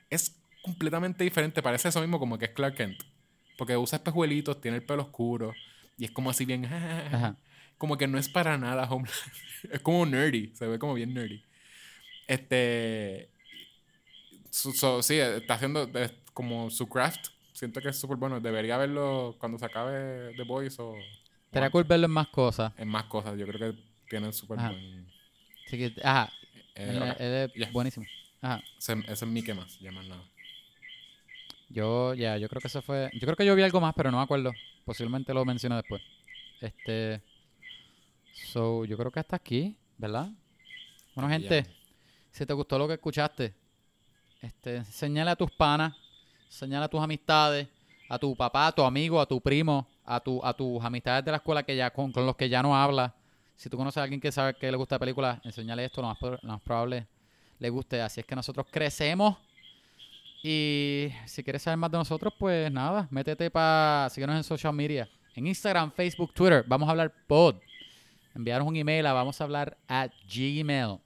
es 0.09 0.35
completamente 0.63 1.23
diferente. 1.23 1.61
Parece 1.61 1.89
eso 1.89 2.01
mismo 2.01 2.19
como 2.19 2.37
que 2.37 2.45
es 2.45 2.51
Clark 2.51 2.75
Kent. 2.75 3.01
Porque 3.57 3.75
usa 3.77 3.97
espejuelitos, 3.97 4.59
tiene 4.61 4.77
el 4.77 4.83
pelo 4.83 5.03
oscuro 5.03 5.53
y 5.97 6.05
es 6.05 6.11
como 6.11 6.29
así 6.29 6.45
bien. 6.45 6.65
Ajá. 7.11 7.35
Como 7.77 7.97
que 7.97 8.07
no 8.07 8.17
es 8.17 8.29
para 8.29 8.57
nada 8.57 8.83
Homelander. 8.89 9.13
Es 9.71 9.79
como 9.81 10.05
nerdy, 10.05 10.51
se 10.55 10.67
ve 10.67 10.77
como 10.79 10.93
bien 10.93 11.13
nerdy. 11.13 11.43
Este. 12.27 13.29
so- 14.49 14.71
so, 14.73 15.01
sí, 15.03 15.15
está 15.19 15.55
haciendo 15.55 15.85
de- 15.87 16.11
como 16.33 16.69
su 16.69 16.87
craft. 16.87 17.27
Siento 17.53 17.81
que 17.81 17.89
es 17.89 17.99
súper 17.99 18.17
bueno. 18.17 18.39
Debería 18.39 18.77
verlo 18.77 19.35
cuando 19.39 19.57
se 19.57 19.65
acabe 19.65 20.33
The 20.35 20.43
Boys 20.43 20.77
o, 20.79 20.95
Estaría 21.45 21.69
cool 21.71 21.85
verlo 21.85 22.05
en 22.05 22.11
más 22.11 22.27
cosas. 22.27 22.73
en 22.77 22.87
más 22.87 23.05
cosas. 23.05 23.37
Yo 23.37 23.47
creo 23.47 23.71
que 23.73 23.79
tienen 24.09 24.31
súper 24.33 24.57
buen. 24.59 25.07
Así 25.65 25.77
que, 25.77 25.93
ajá, 26.03 26.31
él, 26.77 27.01
ok. 27.01 27.19
él 27.19 27.51
es 27.53 27.53
ya. 27.55 27.71
buenísimo. 27.71 28.05
Ajá. 28.41 28.61
Ese, 28.77 28.93
ese 28.93 29.11
es 29.11 29.25
mi 29.25 29.43
que 29.43 29.53
más, 29.53 29.79
ya 29.79 29.91
más 29.91 30.05
nada. 30.07 30.23
Yo, 31.69 32.13
ya, 32.13 32.37
yo 32.37 32.47
creo 32.47 32.61
que 32.61 32.67
eso 32.67 32.81
fue. 32.81 33.09
Yo 33.13 33.21
creo 33.21 33.35
que 33.35 33.45
yo 33.45 33.55
vi 33.55 33.63
algo 33.63 33.81
más, 33.81 33.93
pero 33.95 34.11
no 34.11 34.17
me 34.17 34.23
acuerdo. 34.23 34.53
Posiblemente 34.85 35.33
lo 35.33 35.43
menciono 35.43 35.75
después. 35.75 36.01
Este. 36.61 37.21
So, 38.51 38.85
yo 38.85 38.97
creo 38.97 39.11
que 39.11 39.19
hasta 39.19 39.35
aquí, 39.35 39.75
¿verdad? 39.97 40.29
Bueno, 41.15 41.29
gente, 41.29 41.65
si 42.31 42.45
te 42.45 42.53
gustó 42.53 42.77
lo 42.77 42.87
que 42.87 42.93
escuchaste, 42.93 43.53
este, 44.41 44.85
señala 44.85 45.31
a 45.31 45.35
tus 45.35 45.51
panas, 45.51 45.95
señala 46.47 46.85
a 46.85 46.89
tus 46.89 47.01
amistades, 47.01 47.67
a 48.07 48.19
tu 48.19 48.35
papá, 48.35 48.67
a 48.67 48.71
tu 48.71 48.83
amigo, 48.83 49.19
a 49.19 49.25
tu 49.25 49.41
primo, 49.41 49.87
a 50.05 50.19
tu, 50.19 50.39
a 50.45 50.53
tus 50.53 50.83
amistades 50.83 51.25
de 51.25 51.31
la 51.31 51.37
escuela 51.37 51.63
que 51.63 51.75
ya, 51.75 51.89
con, 51.91 52.11
con 52.11 52.25
los 52.25 52.35
que 52.35 52.47
ya 52.47 52.61
no 52.61 52.75
hablas. 52.75 53.11
Si 53.57 53.69
tú 53.69 53.75
conoces 53.75 53.97
a 53.97 54.03
alguien 54.03 54.21
que 54.21 54.31
sabe 54.31 54.53
que 54.53 54.69
le 54.69 54.77
gusta 54.77 54.95
la 54.95 54.99
película, 54.99 55.41
enseñale 55.43 55.83
esto, 55.83 55.99
lo 55.99 56.07
más, 56.09 56.17
más 56.43 56.61
probable 56.61 57.07
le 57.57 57.69
guste. 57.71 57.99
Así 57.99 58.19
es 58.19 58.25
que 58.25 58.35
nosotros 58.35 58.67
crecemos. 58.69 59.35
Y 60.43 61.09
si 61.25 61.43
quieres 61.43 61.63
saber 61.63 61.77
más 61.77 61.89
de 61.89 61.97
nosotros, 61.97 62.31
pues 62.37 62.71
nada, 62.71 63.07
métete 63.09 63.49
para 63.49 64.09
síguenos 64.11 64.37
en 64.37 64.43
social 64.43 64.73
media. 64.73 65.09
En 65.33 65.47
Instagram, 65.47 65.91
Facebook, 65.91 66.31
Twitter. 66.35 66.63
Vamos 66.67 66.87
a 66.87 66.91
hablar 66.91 67.11
pod. 67.25 67.55
Enviarnos 68.35 68.67
un 68.67 68.75
email 68.75 69.07
a 69.07 69.13
vamos 69.13 69.41
a 69.41 69.43
hablar 69.43 69.75
at 69.87 70.11
Gmail. 70.31 70.99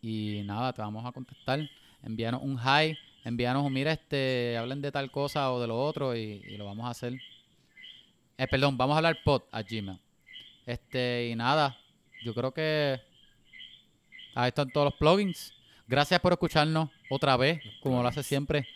Y 0.00 0.42
nada, 0.44 0.72
te 0.72 0.80
vamos 0.80 1.04
a 1.04 1.10
contestar. 1.10 1.58
Envíanos 2.04 2.40
un 2.40 2.56
hi. 2.56 2.96
Envíanos 3.24 3.64
un 3.64 3.72
mira, 3.72 3.90
este, 3.90 4.56
hablen 4.56 4.80
de 4.80 4.92
tal 4.92 5.10
cosa 5.10 5.50
o 5.50 5.60
de 5.60 5.66
lo 5.66 5.82
otro 5.82 6.14
y, 6.14 6.40
y 6.46 6.56
lo 6.56 6.66
vamos 6.66 6.86
a 6.86 6.90
hacer. 6.90 7.14
Eh, 8.38 8.46
perdón, 8.46 8.78
vamos 8.78 8.94
a 8.94 8.98
hablar 8.98 9.18
pod 9.24 9.42
a 9.50 9.62
Gmail. 9.62 10.05
Este, 10.66 11.28
y 11.30 11.36
nada, 11.36 11.78
yo 12.24 12.34
creo 12.34 12.52
que 12.52 13.00
ahí 14.34 14.48
están 14.48 14.70
todos 14.70 14.86
los 14.86 14.94
plugins. 14.94 15.54
Gracias 15.86 16.20
por 16.20 16.32
escucharnos 16.32 16.90
otra 17.08 17.36
vez, 17.36 17.60
como 17.80 18.02
lo 18.02 18.08
hace 18.08 18.22
siempre. 18.22 18.66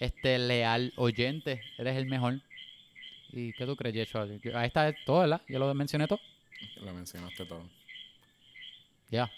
Este 0.00 0.38
leal 0.38 0.92
oyente, 0.96 1.62
eres 1.78 1.96
el 1.96 2.06
mejor. 2.06 2.40
¿Y 3.32 3.52
qué 3.54 3.64
tú 3.64 3.74
crees, 3.76 3.94
Yeshua? 3.94 4.26
Yo- 4.42 4.56
Ahí 4.58 4.66
está 4.66 4.92
todo, 5.06 5.20
¿verdad? 5.20 5.40
Ya 5.48 5.58
lo 5.58 5.72
mencioné 5.74 6.06
todo. 6.06 6.20
Lo 6.82 6.92
mencionaste 6.92 7.46
todo. 7.46 7.68
Ya. 9.10 9.30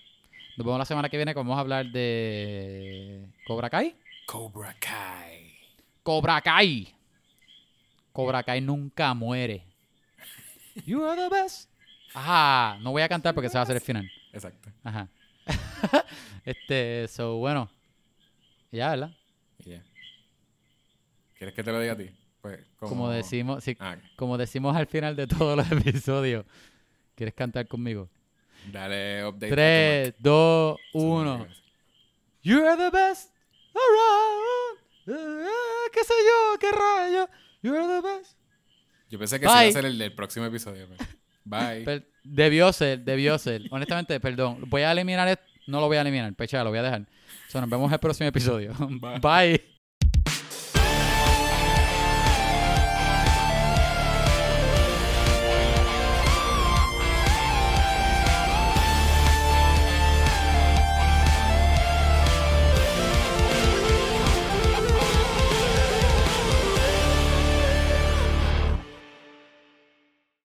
Nos 0.57 0.65
vemos 0.67 0.79
la 0.79 0.85
semana 0.85 1.09
que 1.09 1.17
viene 1.17 1.35
vamos 1.35 1.57
a 1.57 1.61
hablar 1.61 1.87
de 1.87 3.27
Cobra 3.47 3.71
Kai. 3.71 3.95
Cobra 4.27 4.75
Kai. 4.81 5.55
Cobra 6.03 6.41
Kai. 6.41 6.95
Cobra 8.13 8.43
Kai 8.43 8.61
nunca 8.61 9.15
muere. 9.15 9.63
You 10.87 11.05
are 11.05 11.21
the 11.21 11.29
best. 11.29 11.71
Ajá, 12.19 12.79
no 12.81 12.93
voy 12.93 13.03
a 13.03 13.09
cantar 13.11 13.35
porque 13.35 13.51
se 13.51 13.55
va 13.55 13.61
a 13.61 13.65
hacer 13.65 13.77
el 13.77 13.83
final. 13.83 14.11
Exacto. 14.33 14.71
Ajá. 14.83 15.07
este, 16.47 17.07
so, 17.09 17.37
bueno. 17.37 17.71
Ya, 18.73 18.89
¿verdad? 18.91 19.11
Y 19.59 19.71
ya. 19.73 19.83
¿Quieres 21.37 21.55
que 21.55 21.63
te 21.63 21.71
lo 21.73 21.79
diga 21.79 21.93
a 21.93 21.97
ti? 21.97 22.11
Pues, 22.41 22.61
como, 22.79 22.89
Como 22.91 23.11
decimos, 23.11 23.63
sí, 23.63 23.77
Ah, 23.81 23.97
como 24.17 24.39
decimos 24.39 24.75
al 24.77 24.87
final 24.87 25.15
de 25.15 25.27
todos 25.27 25.57
los 25.59 25.71
episodios. 25.73 26.47
¿Quieres 27.15 27.35
cantar 27.35 27.67
conmigo? 27.69 28.09
dale 28.73 29.25
update. 29.27 29.51
3, 29.53 30.15
2, 30.19 30.79
1. 30.95 31.47
You 32.43 32.67
are 32.67 32.77
the 32.77 32.91
best 32.91 33.31
around. 33.75 34.79
Eh, 35.09 35.47
¿Qué 35.93 36.03
sé 36.03 36.15
yo? 36.25 36.59
¿Qué 36.59 36.73
rayo? 36.73 37.29
You 37.63 37.75
are 37.75 37.87
the 37.87 38.01
best. 38.01 38.39
Yo 39.11 39.19
pensé 39.19 39.39
que 39.39 39.47
ese 39.47 39.55
iba 39.55 39.69
a 39.69 39.73
ser 39.73 39.85
el 39.85 39.99
del 39.99 40.15
próximo 40.15 40.47
episodio. 40.47 40.89
pero- 40.89 41.11
Bye. 41.47 41.83
Per- 41.85 42.07
debió 42.25 42.73
ser, 42.73 43.01
debió 43.01 43.39
ser. 43.39 43.63
Honestamente, 43.71 44.19
perdón. 44.21 44.59
Voy 44.69 44.83
a 44.83 44.93
eliminar 44.93 45.29
esto. 45.29 45.45
No 45.67 45.81
lo 45.81 45.87
voy 45.87 45.97
a 45.97 46.03
eliminar, 46.03 46.33
pecha, 46.35 46.63
lo 46.63 46.71
voy 46.71 46.79
a 46.79 46.83
dejar. 46.83 47.07
So, 47.49 47.61
nos 47.61 47.71
vemos 47.71 47.89
en 47.89 47.95
el 47.95 48.01
próximo 48.01 48.29
episodio. 48.29 48.73
Bye. 48.79 49.19
Bye. 49.21 49.76